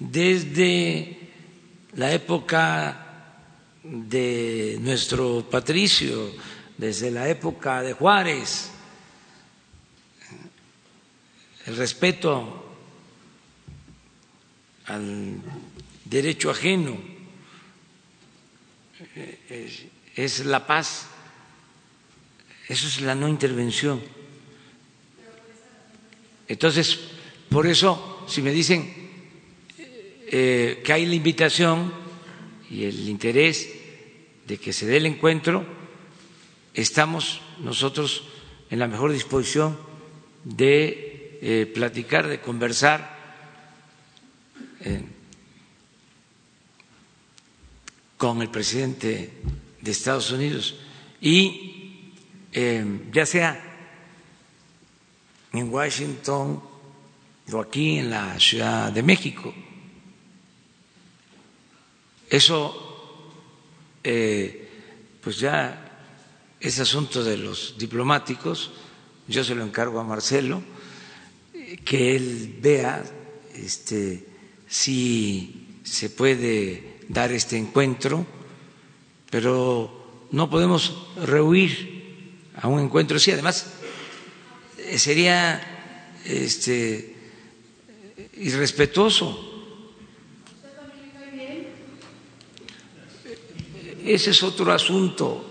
desde 0.00 1.30
la 1.94 2.12
época 2.12 3.36
de 3.84 4.78
nuestro 4.80 5.48
patricio, 5.48 6.32
desde 6.78 7.10
la 7.10 7.28
época 7.28 7.82
de 7.82 7.92
Juárez, 7.92 8.70
el 11.66 11.76
respeto 11.76 12.64
al 14.86 15.42
derecho 16.04 16.50
ajeno 16.50 16.96
es 20.14 20.46
la 20.46 20.66
paz, 20.66 21.08
eso 22.68 22.86
es 22.86 23.00
la 23.00 23.14
no 23.14 23.28
intervención. 23.28 24.00
Entonces, 26.46 26.98
por 27.50 27.66
eso, 27.66 28.24
si 28.28 28.40
me 28.40 28.52
dicen 28.52 29.10
eh, 29.78 30.80
que 30.84 30.92
hay 30.92 31.06
la 31.06 31.14
invitación 31.14 31.92
y 32.70 32.84
el 32.84 33.08
interés 33.08 33.68
de 34.46 34.58
que 34.58 34.72
se 34.72 34.86
dé 34.86 34.96
el 34.96 35.06
encuentro, 35.06 35.77
estamos 36.80 37.40
nosotros 37.60 38.24
en 38.70 38.78
la 38.78 38.86
mejor 38.88 39.12
disposición 39.12 39.76
de 40.44 41.38
eh, 41.42 41.70
platicar, 41.72 42.26
de 42.26 42.40
conversar. 42.40 43.16
Eh, 44.80 45.02
con 48.18 48.42
el 48.42 48.50
presidente 48.50 49.30
de 49.80 49.90
Estados 49.92 50.32
Unidos 50.32 50.74
y 51.20 52.12
ya 53.12 53.24
sea 53.24 53.68
en 55.52 55.72
Washington 55.72 56.60
o 57.52 57.60
aquí 57.60 57.98
en 57.98 58.10
la 58.10 58.38
Ciudad 58.40 58.92
de 58.92 59.02
México. 59.02 59.54
Eso, 62.28 63.30
eh, 64.04 64.68
pues 65.22 65.38
ya 65.38 65.87
es 66.60 66.80
asunto 66.80 67.22
de 67.22 67.36
los 67.36 67.76
diplomáticos, 67.78 68.70
yo 69.28 69.44
se 69.44 69.54
lo 69.54 69.62
encargo 69.62 70.00
a 70.00 70.04
Marcelo, 70.04 70.62
que 71.84 72.16
él 72.16 72.58
vea 72.60 73.04
este, 73.54 74.26
si 74.66 75.80
se 75.84 76.10
puede 76.10 76.98
dar 77.08 77.32
este 77.32 77.56
encuentro, 77.56 78.26
pero 79.30 80.26
no 80.30 80.50
podemos 80.50 81.06
rehuir 81.24 82.42
a 82.56 82.68
un 82.68 82.80
encuentro 82.80 83.18
así. 83.18 83.30
Además, 83.30 83.66
sería 84.96 86.16
este, 86.24 87.14
irrespetuoso. 88.36 89.44
Ese 94.04 94.30
es 94.30 94.42
otro 94.42 94.72
asunto. 94.72 95.47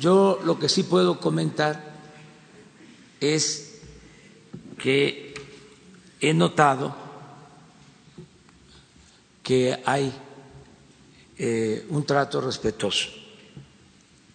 Yo 0.00 0.40
lo 0.44 0.58
que 0.58 0.68
sí 0.68 0.82
puedo 0.82 1.20
comentar 1.20 1.94
es 3.20 3.80
que 4.78 5.34
he 6.20 6.34
notado 6.34 6.94
que 9.42 9.78
hay 9.84 10.12
eh, 11.38 11.86
un 11.90 12.04
trato 12.04 12.40
respetuoso 12.40 13.10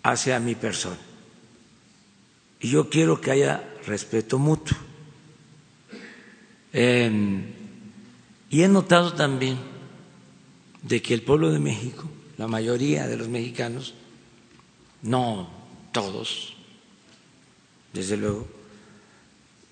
hacia 0.03 0.40
mi 0.40 0.56
persona. 0.56 0.98
Y 2.61 2.69
yo 2.69 2.90
quiero 2.90 3.19
que 3.19 3.31
haya 3.31 3.64
respeto 3.86 4.38
mutuo. 4.38 4.77
Em, 6.72 7.45
y 8.49 8.61
he 8.61 8.68
notado 8.68 9.14
también 9.14 9.57
de 10.84 11.02
que 11.02 11.14
el 11.14 11.23
pueblo 11.23 11.52
de 11.52 11.60
México, 11.60 12.10
la 12.38 12.48
mayoría 12.48 13.07
de 13.07 13.18
los 13.18 13.27
mexicanos, 13.27 13.95
no 15.01 15.49
todos, 15.91 16.55
desde 17.93 18.17
luego, 18.17 18.47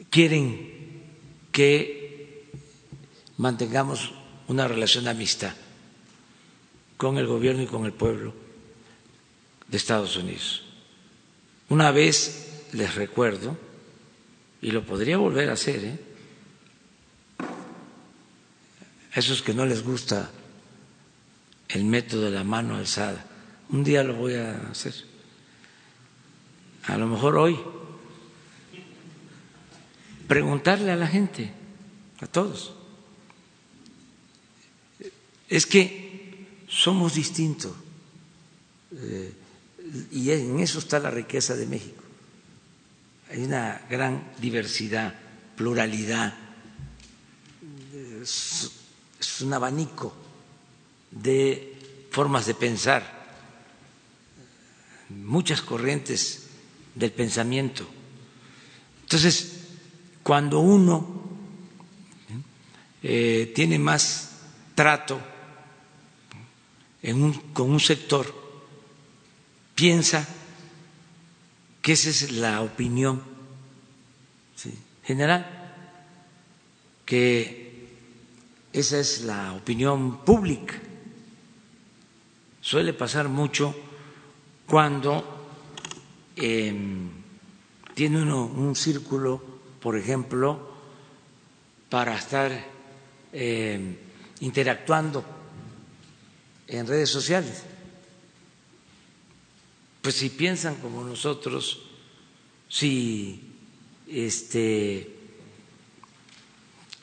quieren 0.10 1.04
que 1.52 2.52
mantengamos 3.38 4.14
una 4.48 4.68
relación 4.68 5.06
de 5.06 5.12
amistad 5.12 5.54
con 6.98 7.18
el 7.18 7.28
gobierno 7.28 7.62
y 7.64 7.68
con 7.68 7.86
el 7.86 7.94
pueblo 7.94 8.34
de 9.68 9.78
Estados 9.78 10.16
Unidos. 10.18 10.64
Una 11.70 11.92
vez 11.92 12.66
les 12.74 12.96
recuerdo 12.96 13.58
y 14.62 14.72
lo 14.72 14.86
podría 14.86 15.18
volver 15.18 15.50
a 15.50 15.54
hacer, 15.54 15.86
¿eh? 15.86 16.00
A 19.14 19.20
esos 19.20 19.42
que 19.42 19.54
no 19.54 19.66
les 19.66 19.84
gusta 19.84 20.30
el 21.70 21.86
método 21.86 22.24
de 22.24 22.32
la 22.32 22.44
mano 22.44 22.76
alzada. 22.76 23.26
Un 23.70 23.84
día 23.84 24.04
lo 24.04 24.16
voy 24.16 24.36
a 24.36 24.70
hacer. 24.70 24.94
A 26.88 26.98
lo 26.98 27.08
mejor 27.08 27.38
hoy. 27.38 27.60
Preguntarle 30.28 30.92
a 30.92 30.96
la 30.96 31.08
gente, 31.08 31.52
a 32.20 32.28
todos. 32.28 32.74
Es 35.48 35.66
que 35.66 36.46
somos 36.68 37.14
distintos. 37.14 37.74
Eh, 38.94 39.34
y 40.12 40.32
en 40.32 40.60
eso 40.60 40.80
está 40.80 41.00
la 41.00 41.12
riqueza 41.12 41.56
de 41.56 41.66
México 41.66 42.08
hay 43.30 43.44
una 43.44 43.82
gran 43.90 44.32
diversidad, 44.40 45.14
pluralidad, 45.56 46.34
es, 48.22 48.72
un 49.42 49.54
abanico 49.54 50.16
de 51.12 52.08
formas 52.10 52.46
de 52.48 52.56
pensar, 52.56 53.28
muchas 55.10 55.62
corrientes 55.62 56.47
del 56.98 57.12
pensamiento. 57.12 57.88
Entonces, 59.02 59.68
cuando 60.24 60.60
uno 60.60 61.22
eh, 63.04 63.52
tiene 63.56 63.78
más 63.80 64.40
trato 64.76 65.20
con 67.54 67.72
un 67.72 67.80
sector, 67.80 68.34
piensa 69.76 70.28
que 71.82 71.94
esa 71.94 72.10
es 72.10 72.32
la 72.32 72.62
opinión 72.62 73.22
general, 75.04 75.46
que 77.06 77.88
esa 78.74 79.00
es 79.00 79.22
la 79.22 79.54
opinión 79.54 80.26
pública. 80.26 80.76
Suele 82.60 82.92
pasar 82.94 83.30
mucho 83.30 83.74
cuando 84.66 85.37
em, 86.38 87.10
tiene 87.94 88.22
uno 88.22 88.46
un 88.46 88.76
círculo, 88.76 89.42
por 89.82 89.98
ejemplo, 89.98 90.72
para 91.90 92.16
estar 92.16 92.52
em, 93.34 93.96
interactuando 94.40 95.26
en 96.68 96.88
redes 96.88 97.10
sociales 97.10 97.64
pues 100.08 100.16
si 100.16 100.30
piensan 100.30 100.76
como 100.76 101.04
nosotros, 101.04 101.80
si 102.70 103.42
este, 104.08 105.18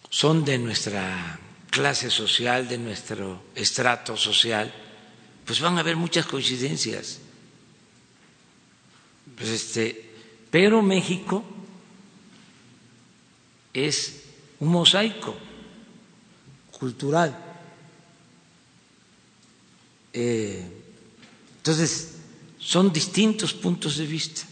son 0.09 0.43
de 0.43 0.56
nuestra 0.56 1.39
clase 1.69 2.09
social, 2.09 2.66
de 2.66 2.78
nuestro 2.78 3.44
estrato 3.55 4.16
social, 4.16 4.73
pues 5.44 5.61
van 5.61 5.77
a 5.77 5.81
haber 5.81 5.97
muchas 5.97 6.24
coincidencias. 6.24 7.20
Pues 9.36 9.51
este, 9.51 10.12
pero 10.51 10.82
México 10.82 11.44
es 13.73 14.23
un 14.61 14.69
mosaico 14.69 15.36
cultural. 16.70 17.36
Eh, 20.12 20.65
entonces, 21.56 22.15
son 22.59 22.93
distintos 22.93 23.52
puntos 23.52 23.97
de 23.97 24.06
vista. 24.06 24.43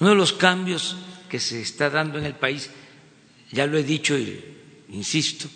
Uno 0.00 0.10
de 0.10 0.16
los 0.16 0.32
cambios 0.32 0.96
que 1.28 1.40
se 1.40 1.60
está 1.60 1.90
dando 1.90 2.18
en 2.18 2.24
el 2.24 2.34
país, 2.34 2.70
ya 3.52 3.66
lo 3.66 3.78
he 3.78 3.82
dicho 3.82 4.16
y 4.16 4.42
insisto, 4.88 5.48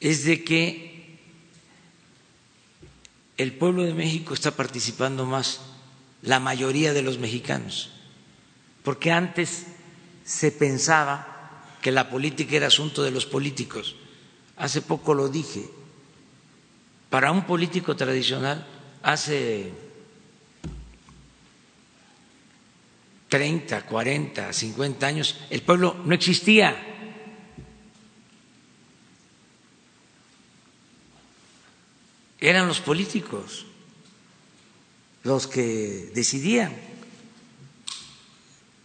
es 0.00 0.24
de 0.24 0.44
que 0.44 1.18
el 3.36 3.52
pueblo 3.52 3.84
de 3.84 3.94
México 3.94 4.34
está 4.34 4.50
participando 4.50 5.24
más, 5.24 5.60
la 6.22 6.40
mayoría 6.40 6.92
de 6.92 7.02
los 7.02 7.18
mexicanos, 7.18 7.90
porque 8.82 9.10
antes 9.12 9.66
se 10.24 10.52
pensaba 10.52 11.30
que 11.80 11.92
la 11.92 12.08
política 12.10 12.56
era 12.56 12.66
asunto 12.66 13.02
de 13.02 13.10
los 13.10 13.26
políticos. 13.26 13.96
Hace 14.56 14.82
poco 14.82 15.14
lo 15.14 15.28
dije, 15.28 15.68
para 17.08 17.32
un 17.32 17.46
político 17.46 17.96
tradicional, 17.96 18.66
hace 19.02 19.72
30, 23.28 23.86
40, 23.86 24.52
50 24.52 25.06
años, 25.06 25.38
el 25.48 25.62
pueblo 25.62 25.96
no 26.04 26.14
existía. 26.14 26.76
Eran 32.38 32.68
los 32.68 32.80
políticos 32.80 33.66
los 35.24 35.46
que 35.46 36.10
decidían. 36.14 36.76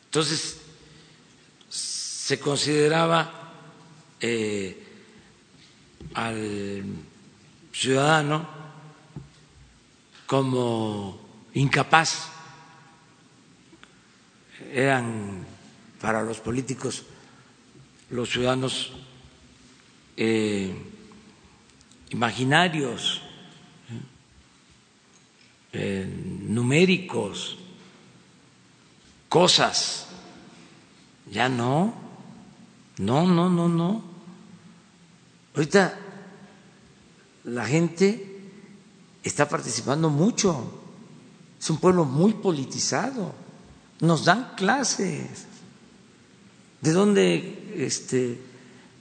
Entonces, 0.06 0.57
se 1.70 2.40
consideraba 2.40 3.53
eh, 4.20 4.84
al 6.14 6.84
ciudadano 7.72 8.48
como 10.26 11.20
incapaz 11.53 12.30
eran 14.72 15.45
para 16.02 16.24
los 16.24 16.40
políticos 16.40 17.03
los 18.10 18.30
ciudadanos 18.30 18.94
eh, 20.18 20.74
imaginarios, 22.10 23.22
numéricos, 26.47 27.57
cosas. 29.30 30.07
Ya 31.31 31.49
no, 31.49 31.93
no, 32.97 33.27
no, 33.27 33.49
no, 33.49 33.68
no. 33.68 34.03
Ahorita 35.56 35.97
la 37.45 37.65
gente 37.65 38.41
está 39.23 39.49
participando 39.49 40.10
mucho. 40.10 40.81
Es 41.60 41.69
un 41.69 41.77
pueblo 41.77 42.06
muy 42.06 42.34
politizado 42.34 43.45
nos 44.02 44.26
dan 44.26 44.53
clases. 44.56 45.47
¿De 46.81 46.91
dónde 46.91 47.73
este, 47.76 48.38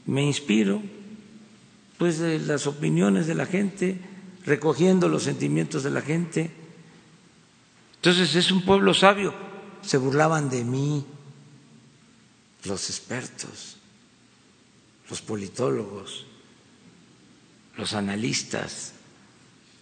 me 0.07 0.23
inspiro? 0.23 0.83
Pues 1.99 2.19
de 2.19 2.39
las 2.39 2.67
opiniones 2.67 3.27
de 3.27 3.35
la 3.35 3.47
gente, 3.47 3.99
recogiendo 4.45 5.09
los 5.09 5.25
sentimientos 5.25 5.83
de 5.83 5.91
la 5.91 6.01
gente. 6.01 6.51
Entonces 8.05 8.35
es 8.35 8.51
un 8.51 8.61
pueblo 8.61 8.93
sabio. 8.93 9.33
Se 9.81 9.97
burlaban 9.97 10.51
de 10.51 10.63
mí 10.63 11.07
los 12.65 12.91
expertos, 12.91 13.77
los 15.09 15.23
politólogos, 15.23 16.27
los 17.79 17.95
analistas, 17.95 18.93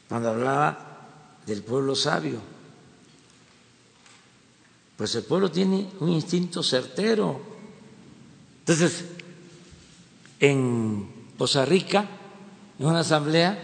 cuando 0.09 0.31
hablaba 0.31 1.09
del 1.47 1.65
pueblo 1.65 1.97
sabio 1.97 2.53
pues 5.03 5.16
el 5.16 5.24
pueblo 5.24 5.51
tiene 5.51 5.89
un 5.99 6.11
instinto 6.11 6.62
certero. 6.62 7.40
Entonces, 8.61 9.05
en 10.39 11.11
Poza 11.36 11.65
Rica, 11.65 12.09
en 12.78 12.86
una 12.86 13.01
asamblea, 13.01 13.59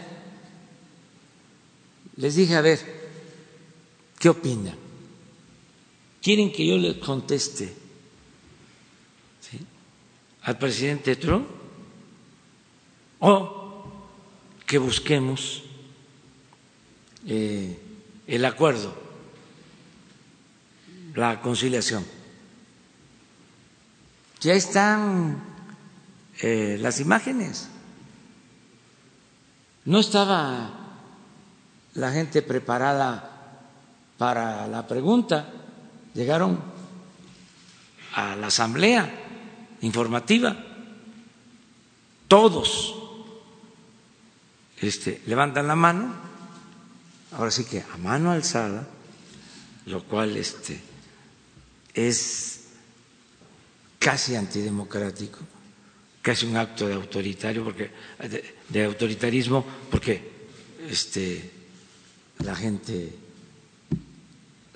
les 2.17 2.35
dije, 2.35 2.57
a 2.57 2.61
ver, 2.61 2.98
¿qué 4.19 4.29
opinan? 4.29 4.77
¿Quieren 6.21 6.53
que 6.53 6.67
yo 6.67 6.77
les 6.77 6.97
conteste 6.97 7.73
al 10.43 10.59
presidente 10.59 11.17
Trump? 11.17 11.47
¿O 13.21 13.85
que 14.67 14.79
busquemos 14.79 15.63
eh, 17.27 17.79
el 18.27 18.45
acuerdo? 18.45 19.09
la 21.19 21.41
conciliación. 21.41 22.07
Ya 24.41 24.55
están 24.55 25.43
eh, 26.41 26.79
las 26.81 27.01
imágenes. 27.01 27.69
No 29.85 29.99
estaba 29.99 30.71
la 31.95 32.13
gente 32.13 32.41
preparada 32.43 33.38
para 34.19 34.67
la 34.67 34.87
pregunta. 34.87 35.49
Llegaron 36.13 36.61
a 38.15 38.37
la 38.37 38.49
asamblea 38.49 39.09
informativa. 39.81 40.57
Todos 42.27 42.95
este, 44.81 45.23
levantan 45.27 45.67
la 45.67 45.75
mano, 45.75 46.13
ahora 47.33 47.51
sí 47.51 47.65
que 47.65 47.81
a 47.81 47.97
mano 47.97 48.33
alzada, 48.33 48.87
lo 49.87 50.05
cual 50.05 50.37
este, 50.37 50.81
es 51.95 52.65
casi 53.99 54.37
antidemocrático, 54.37 55.39
casi 56.23 56.47
un 56.47 56.57
acto 56.57 56.87
de 56.87 56.95
autoritario, 56.95 57.65
porque 57.65 57.91
de, 58.69 58.85
autoritarismo, 58.85 59.65
porque 59.91 60.49
este, 60.89 61.51
la 62.41 62.55
gente 62.55 63.28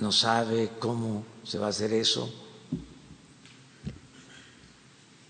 no 0.02 0.10
sabe 0.10 0.72
cómo 0.80 1.24
se 1.44 1.58
va 1.58 1.66
a 1.66 1.70
hacer 1.70 1.92
eso. 1.92 2.28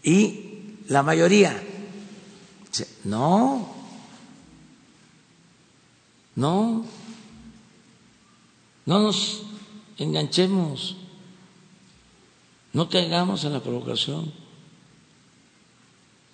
Y 0.03 0.79
la 0.89 1.03
mayoría 1.03 1.63
no, 3.05 3.71
no, 6.35 6.87
no 8.87 8.99
nos 8.99 9.43
enganchemos. 9.99 10.97
No 12.73 12.89
caigamos 12.89 13.45
en 13.45 13.53
la 13.53 13.61
provocación. 13.61 14.33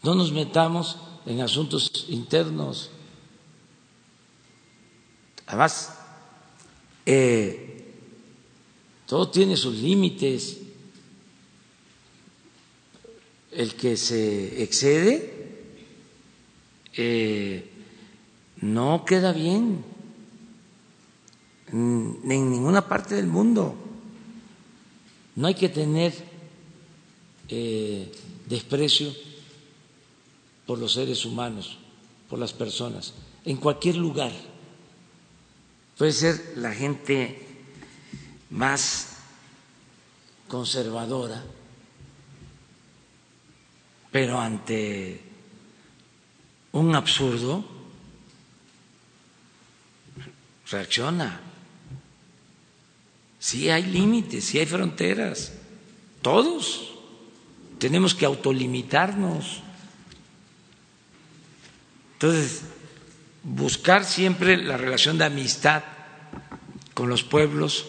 No 0.04 0.14
nos 0.14 0.30
metamos 0.30 0.96
en 1.26 1.40
asuntos 1.40 2.06
internos. 2.08 2.90
Además, 5.48 5.98
eh, 7.04 7.78
todo 9.08 9.30
tiene 9.30 9.56
sus 9.56 9.74
límites. 9.76 10.58
El 13.50 13.74
que 13.74 13.96
se 13.96 14.62
excede 14.62 15.32
eh, 16.92 17.70
no 18.60 19.06
queda 19.06 19.32
bien 19.32 19.82
en 21.72 22.28
ninguna 22.28 22.86
parte 22.86 23.14
del 23.14 23.26
mundo. 23.26 23.74
No 25.36 25.46
hay 25.46 25.54
que 25.54 25.70
tener 25.70 26.12
eh, 27.48 28.12
desprecio 28.46 29.10
por 30.66 30.78
los 30.78 30.92
seres 30.92 31.24
humanos, 31.24 31.78
por 32.28 32.38
las 32.38 32.52
personas, 32.52 33.14
en 33.46 33.56
cualquier 33.56 33.96
lugar. 33.96 34.32
Puede 35.96 36.12
ser 36.12 36.52
la 36.56 36.74
gente 36.74 37.47
más 38.50 39.18
conservadora, 40.48 41.42
pero 44.10 44.40
ante 44.40 45.20
un 46.72 46.94
absurdo 46.94 47.64
reacciona. 50.70 51.40
Sí 53.38 53.70
hay 53.70 53.84
límites, 53.84 54.44
sí 54.44 54.58
hay 54.58 54.66
fronteras, 54.66 55.52
todos 56.22 56.94
tenemos 57.78 58.14
que 58.14 58.26
autolimitarnos. 58.26 59.62
Entonces, 62.14 62.62
buscar 63.44 64.04
siempre 64.04 64.56
la 64.56 64.76
relación 64.76 65.18
de 65.18 65.24
amistad 65.24 65.84
con 66.94 67.08
los 67.08 67.22
pueblos 67.22 67.86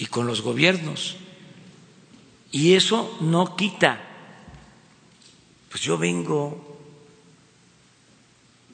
y 0.00 0.06
con 0.06 0.26
los 0.26 0.40
gobiernos. 0.40 1.16
Y 2.50 2.72
eso 2.72 3.18
no 3.20 3.54
quita. 3.54 4.00
Pues 5.68 5.82
yo 5.82 5.98
vengo 5.98 6.78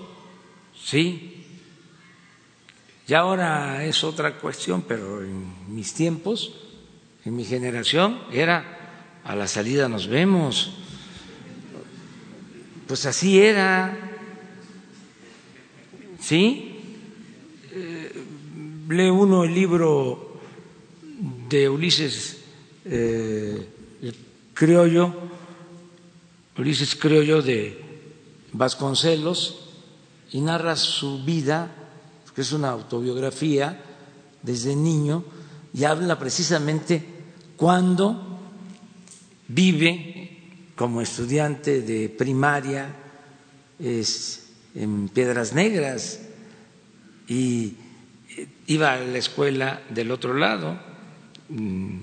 sí. 0.80 1.44
Y 3.08 3.16
ahora 3.16 3.84
es 3.84 4.04
otra 4.04 4.38
cuestión, 4.38 4.84
pero 4.84 5.24
en 5.24 5.74
mis 5.74 5.92
tiempos, 5.96 6.65
en 7.26 7.36
mi 7.36 7.44
generación, 7.44 8.20
era 8.32 9.20
a 9.24 9.36
la 9.36 9.48
salida 9.48 9.90
nos 9.90 10.08
vemos. 10.08 10.72
Pues 12.88 13.06
así 13.08 13.40
era. 13.42 13.98
¿Sí? 16.20 16.80
Eh, 17.74 18.24
lee 18.90 19.10
uno 19.10 19.44
el 19.44 19.54
libro 19.54 20.40
de 21.50 21.68
Ulises 21.68 22.38
eh, 22.86 23.68
Criollo, 24.54 25.14
Ulises 26.58 26.96
Criollo 26.96 27.42
de 27.42 27.82
Vasconcelos, 28.54 29.62
y 30.32 30.42
narra 30.42 30.76
su 30.76 31.24
vida, 31.24 31.72
que 32.36 32.42
es 32.42 32.52
una 32.52 32.70
autobiografía 32.70 33.82
desde 34.44 34.76
niño, 34.76 35.24
y 35.74 35.84
habla 35.86 36.20
precisamente 36.20 37.15
cuando 37.58 38.40
vive 39.48 40.72
como 40.76 41.02
estudiante 41.02 41.82
de 41.82 42.10
primaria 42.10 42.94
en 43.80 45.10
Piedras 45.10 45.54
Negras 45.54 46.20
y 47.28 47.76
iba 48.68 48.94
a 48.94 49.00
la 49.00 49.18
escuela 49.18 49.82
del 49.90 50.12
otro 50.12 50.34
lado, 50.34 50.78
mm, 51.50 51.98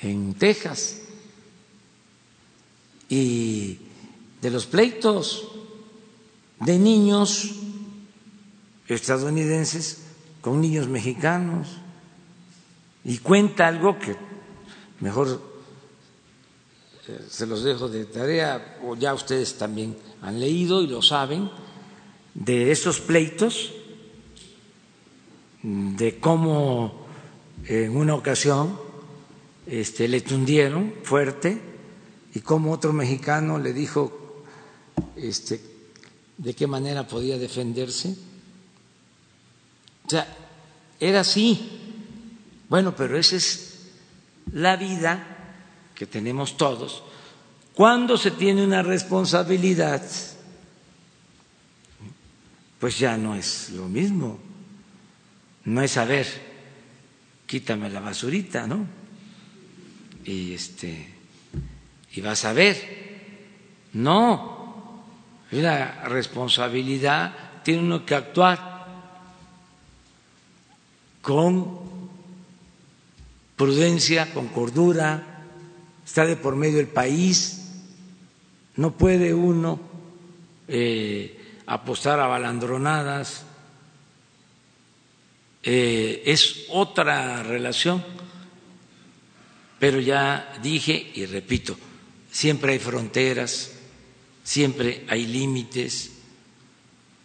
en 0.00 0.34
Texas, 0.34 1.02
y 3.08 3.78
de 4.40 4.50
los 4.50 4.66
pleitos 4.66 5.50
de 6.60 6.78
niños 6.78 7.54
estadounidenses 8.86 10.04
con 10.40 10.60
niños 10.60 10.88
mexicanos, 10.88 11.68
y 13.04 13.18
cuenta 13.18 13.66
algo 13.66 13.98
que 13.98 14.27
mejor 15.00 15.40
eh, 17.08 17.20
se 17.30 17.46
los 17.46 17.64
dejo 17.64 17.88
de 17.88 18.04
tarea, 18.04 18.78
o 18.84 18.94
ya 18.94 19.14
ustedes 19.14 19.56
también 19.56 19.96
han 20.20 20.38
leído 20.38 20.82
y 20.82 20.86
lo 20.86 21.00
saben, 21.00 21.50
de 22.34 22.70
esos 22.70 23.00
pleitos, 23.00 23.72
de 25.62 26.18
cómo 26.20 27.06
en 27.64 27.96
una 27.96 28.14
ocasión 28.14 28.78
este, 29.66 30.06
le 30.06 30.20
tundieron 30.20 30.94
fuerte 31.02 31.60
y 32.34 32.40
cómo 32.40 32.72
otro 32.72 32.92
mexicano 32.92 33.58
le 33.58 33.72
dijo 33.72 34.44
este, 35.16 35.60
de 36.36 36.54
qué 36.54 36.66
manera 36.66 37.06
podía 37.06 37.38
defenderse. 37.38 38.16
O 40.06 40.10
sea, 40.10 40.26
era 41.00 41.20
así. 41.20 41.70
Bueno, 42.68 42.94
pero 42.94 43.18
esa 43.18 43.36
es 43.36 43.67
la 44.52 44.76
vida 44.76 45.24
que 45.94 46.06
tenemos 46.06 46.56
todos. 46.56 47.02
Cuando 47.74 48.16
se 48.16 48.32
tiene 48.32 48.64
una 48.64 48.82
responsabilidad 48.82 50.02
pues 52.78 52.98
ya 52.98 53.16
no 53.16 53.34
es 53.34 53.70
lo 53.70 53.88
mismo. 53.88 54.38
No 55.64 55.82
es 55.82 55.92
saber, 55.92 56.26
quítame 57.46 57.90
la 57.90 58.00
basurita, 58.00 58.66
¿no? 58.66 58.86
Y 60.24 60.54
este 60.54 61.14
y 62.14 62.20
vas 62.20 62.44
a 62.44 62.52
ver. 62.52 62.98
No, 63.92 65.04
la 65.50 66.04
responsabilidad 66.04 67.62
tiene 67.64 67.82
uno 67.82 68.04
que 68.04 68.14
actuar 68.14 68.86
con 71.20 71.87
prudencia, 73.58 74.32
con 74.32 74.48
cordura, 74.48 75.44
está 76.06 76.24
de 76.24 76.36
por 76.36 76.56
medio 76.56 76.80
el 76.80 76.86
país, 76.86 77.72
no 78.76 78.96
puede 78.96 79.34
uno 79.34 79.80
eh, 80.68 81.36
apostar 81.66 82.20
a 82.20 82.28
balandronadas, 82.28 83.42
eh, 85.64 86.22
es 86.24 86.66
otra 86.70 87.42
relación, 87.42 88.02
pero 89.80 89.98
ya 90.00 90.56
dije 90.62 91.10
y 91.14 91.26
repito, 91.26 91.76
siempre 92.30 92.72
hay 92.74 92.78
fronteras, 92.78 93.72
siempre 94.44 95.04
hay 95.08 95.26
límites. 95.26 96.12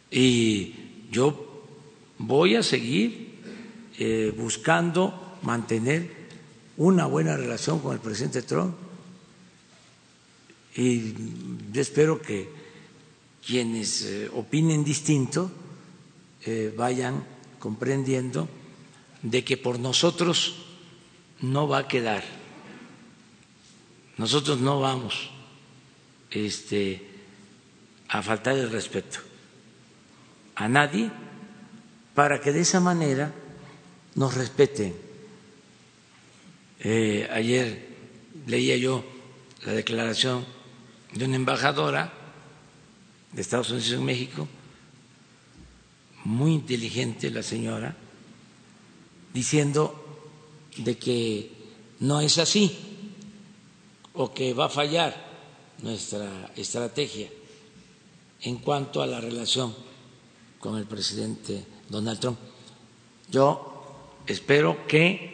Y 0.10 0.73
yo 1.11 1.64
voy 2.18 2.55
a 2.55 2.64
seguir 2.64 3.39
eh, 3.99 4.34
buscando 4.35 5.38
mantener 5.43 6.22
una 6.77 7.05
buena 7.05 7.37
relación 7.37 7.79
con 7.79 7.93
el 7.93 7.99
presidente 7.99 8.41
Trump 8.41 8.75
y 10.75 11.13
yo 11.71 11.81
espero 11.81 12.21
que 12.21 12.49
quienes 13.45 14.01
eh, 14.03 14.29
opinen 14.33 14.83
distinto 14.83 15.51
eh, 16.45 16.73
vayan 16.75 17.23
comprendiendo 17.59 18.49
de 19.21 19.43
que 19.43 19.57
por 19.57 19.79
nosotros 19.79 20.65
no 21.41 21.67
va 21.67 21.79
a 21.79 21.87
quedar, 21.87 22.23
nosotros 24.17 24.59
no 24.59 24.79
vamos 24.79 25.29
este, 26.31 27.07
a 28.07 28.21
faltar 28.21 28.57
el 28.57 28.71
respeto 28.71 29.19
a 30.55 30.67
nadie 30.67 31.11
para 32.13 32.39
que 32.41 32.51
de 32.51 32.61
esa 32.61 32.79
manera 32.79 33.33
nos 34.15 34.35
respeten. 34.35 35.12
Eh, 36.84 37.30
ayer 37.31 37.88
leía 38.45 38.76
yo 38.76 39.03
la 39.65 39.72
declaración 39.72 40.45
de 41.14 41.23
una 41.26 41.38
embajadora 41.38 42.11
de 43.31 43.41
Estados 43.41 43.72
Unidos 43.72 43.91
en 43.93 44.03
México, 44.03 44.47
muy 46.26 46.51
inteligente 46.51 47.31
la 47.31 47.41
señora, 47.41 47.95
diciendo 49.34 50.27
de 50.77 50.97
que 50.97 51.51
no 52.01 52.19
es 52.19 52.38
así 52.38 52.76
o 54.14 54.34
que 54.34 54.53
va 54.53 54.65
a 54.65 54.69
fallar 54.69 55.15
nuestra 55.81 56.51
estrategia 56.55 57.30
en 58.41 58.57
cuanto 58.57 59.01
a 59.01 59.07
la 59.07 59.22
relación 59.22 59.73
con 60.60 60.77
el 60.77 60.85
presidente 60.85 61.64
Donald 61.89 62.19
Trump. 62.19 62.39
Yo 63.31 64.22
espero 64.27 64.85
que 64.85 65.32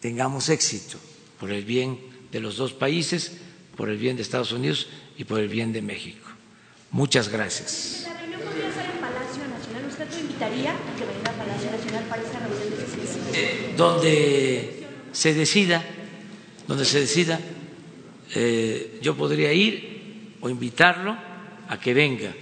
tengamos 0.00 0.48
éxito 0.48 0.98
por 1.38 1.50
el 1.50 1.64
bien 1.64 1.98
de 2.32 2.40
los 2.40 2.56
dos 2.56 2.72
países, 2.72 3.32
por 3.76 3.88
el 3.88 3.96
bien 3.96 4.16
de 4.16 4.22
Estados 4.22 4.52
Unidos 4.52 4.88
y 5.16 5.24
por 5.24 5.40
el 5.40 5.48
bien 5.48 5.72
de 5.72 5.82
México. 5.82 6.28
Muchas 6.90 7.28
gracias. 7.28 8.04
La 8.06 8.18
reunión 8.18 8.40
podría 8.40 8.72
ser 8.72 8.90
en 8.90 9.00
Palacio 9.00 9.42
Nacional. 9.48 9.84
¿Usted 9.88 10.10
lo 10.10 10.18
invitaría 10.18 10.70
a 10.72 10.96
que 10.96 11.04
venga 11.04 11.30
a 11.30 11.38
Palacio 11.38 11.70
Nacional 11.70 12.04
para 12.08 12.22
esa 12.22 12.38
reunión 12.40 13.32
de 13.32 13.74
Donde 13.76 14.86
se 15.12 15.34
decida, 15.34 15.84
donde 16.66 16.84
se 16.84 17.00
decida, 17.00 17.40
eh, 18.34 18.98
yo 19.02 19.16
podría 19.16 19.52
ir 19.52 20.36
o 20.40 20.48
invitarlo 20.48 21.16
a 21.68 21.80
que 21.80 21.94
venga. 21.94 22.32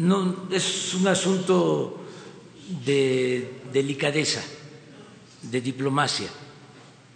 No 0.00 0.48
es 0.50 0.94
un 0.94 1.06
asunto 1.08 2.00
de 2.86 3.50
delicadeza, 3.72 4.42
de 5.42 5.60
diplomacia. 5.60 6.28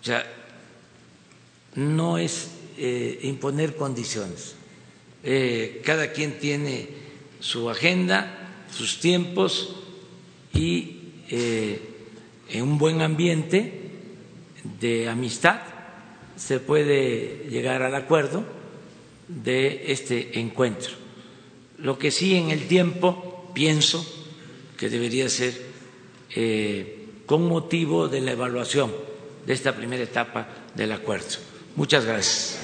O 0.01 0.05
sea, 0.05 0.24
no 1.77 2.19
es 2.19 2.51
eh, 2.77 3.20
imponer 3.23 3.77
condiciones. 3.77 4.56
Eh, 5.23 5.81
cada 5.82 6.12
quien 6.12 6.39
tiene 6.39 6.89
su 7.40 7.70
agenda, 7.70 8.66
sus 8.70 9.01
tiempos 9.01 9.77
y 10.52 10.98
eh, 11.31 11.81
en 12.51 12.62
un 12.62 12.77
buen 12.77 13.01
ambiente 13.01 13.81
de 14.78 15.09
amistad 15.09 15.61
se 16.36 16.61
puede 16.61 17.47
llegar 17.48 17.82
al 17.82 17.94
acuerdo 17.94 18.44
de 19.28 19.90
este 19.90 20.39
encuentro. 20.39 21.03
Lo 21.85 21.98
que 21.98 22.11
sí 22.11 22.35
en 22.35 22.51
el 22.51 22.66
tiempo 22.66 23.51
pienso 23.55 24.05
que 24.78 24.89
debería 24.89 25.28
ser 25.28 25.52
con 27.27 27.47
motivo 27.47 28.09
de 28.09 28.23
la 28.23 28.32
evaluación 28.32 28.90
de 29.44 29.52
esta 29.52 29.77
primera 29.77 30.02
etapa 30.02 30.48
del 30.74 30.93
acuerdo. 30.93 31.36
Muchas 31.77 32.06
gracias. 32.06 32.59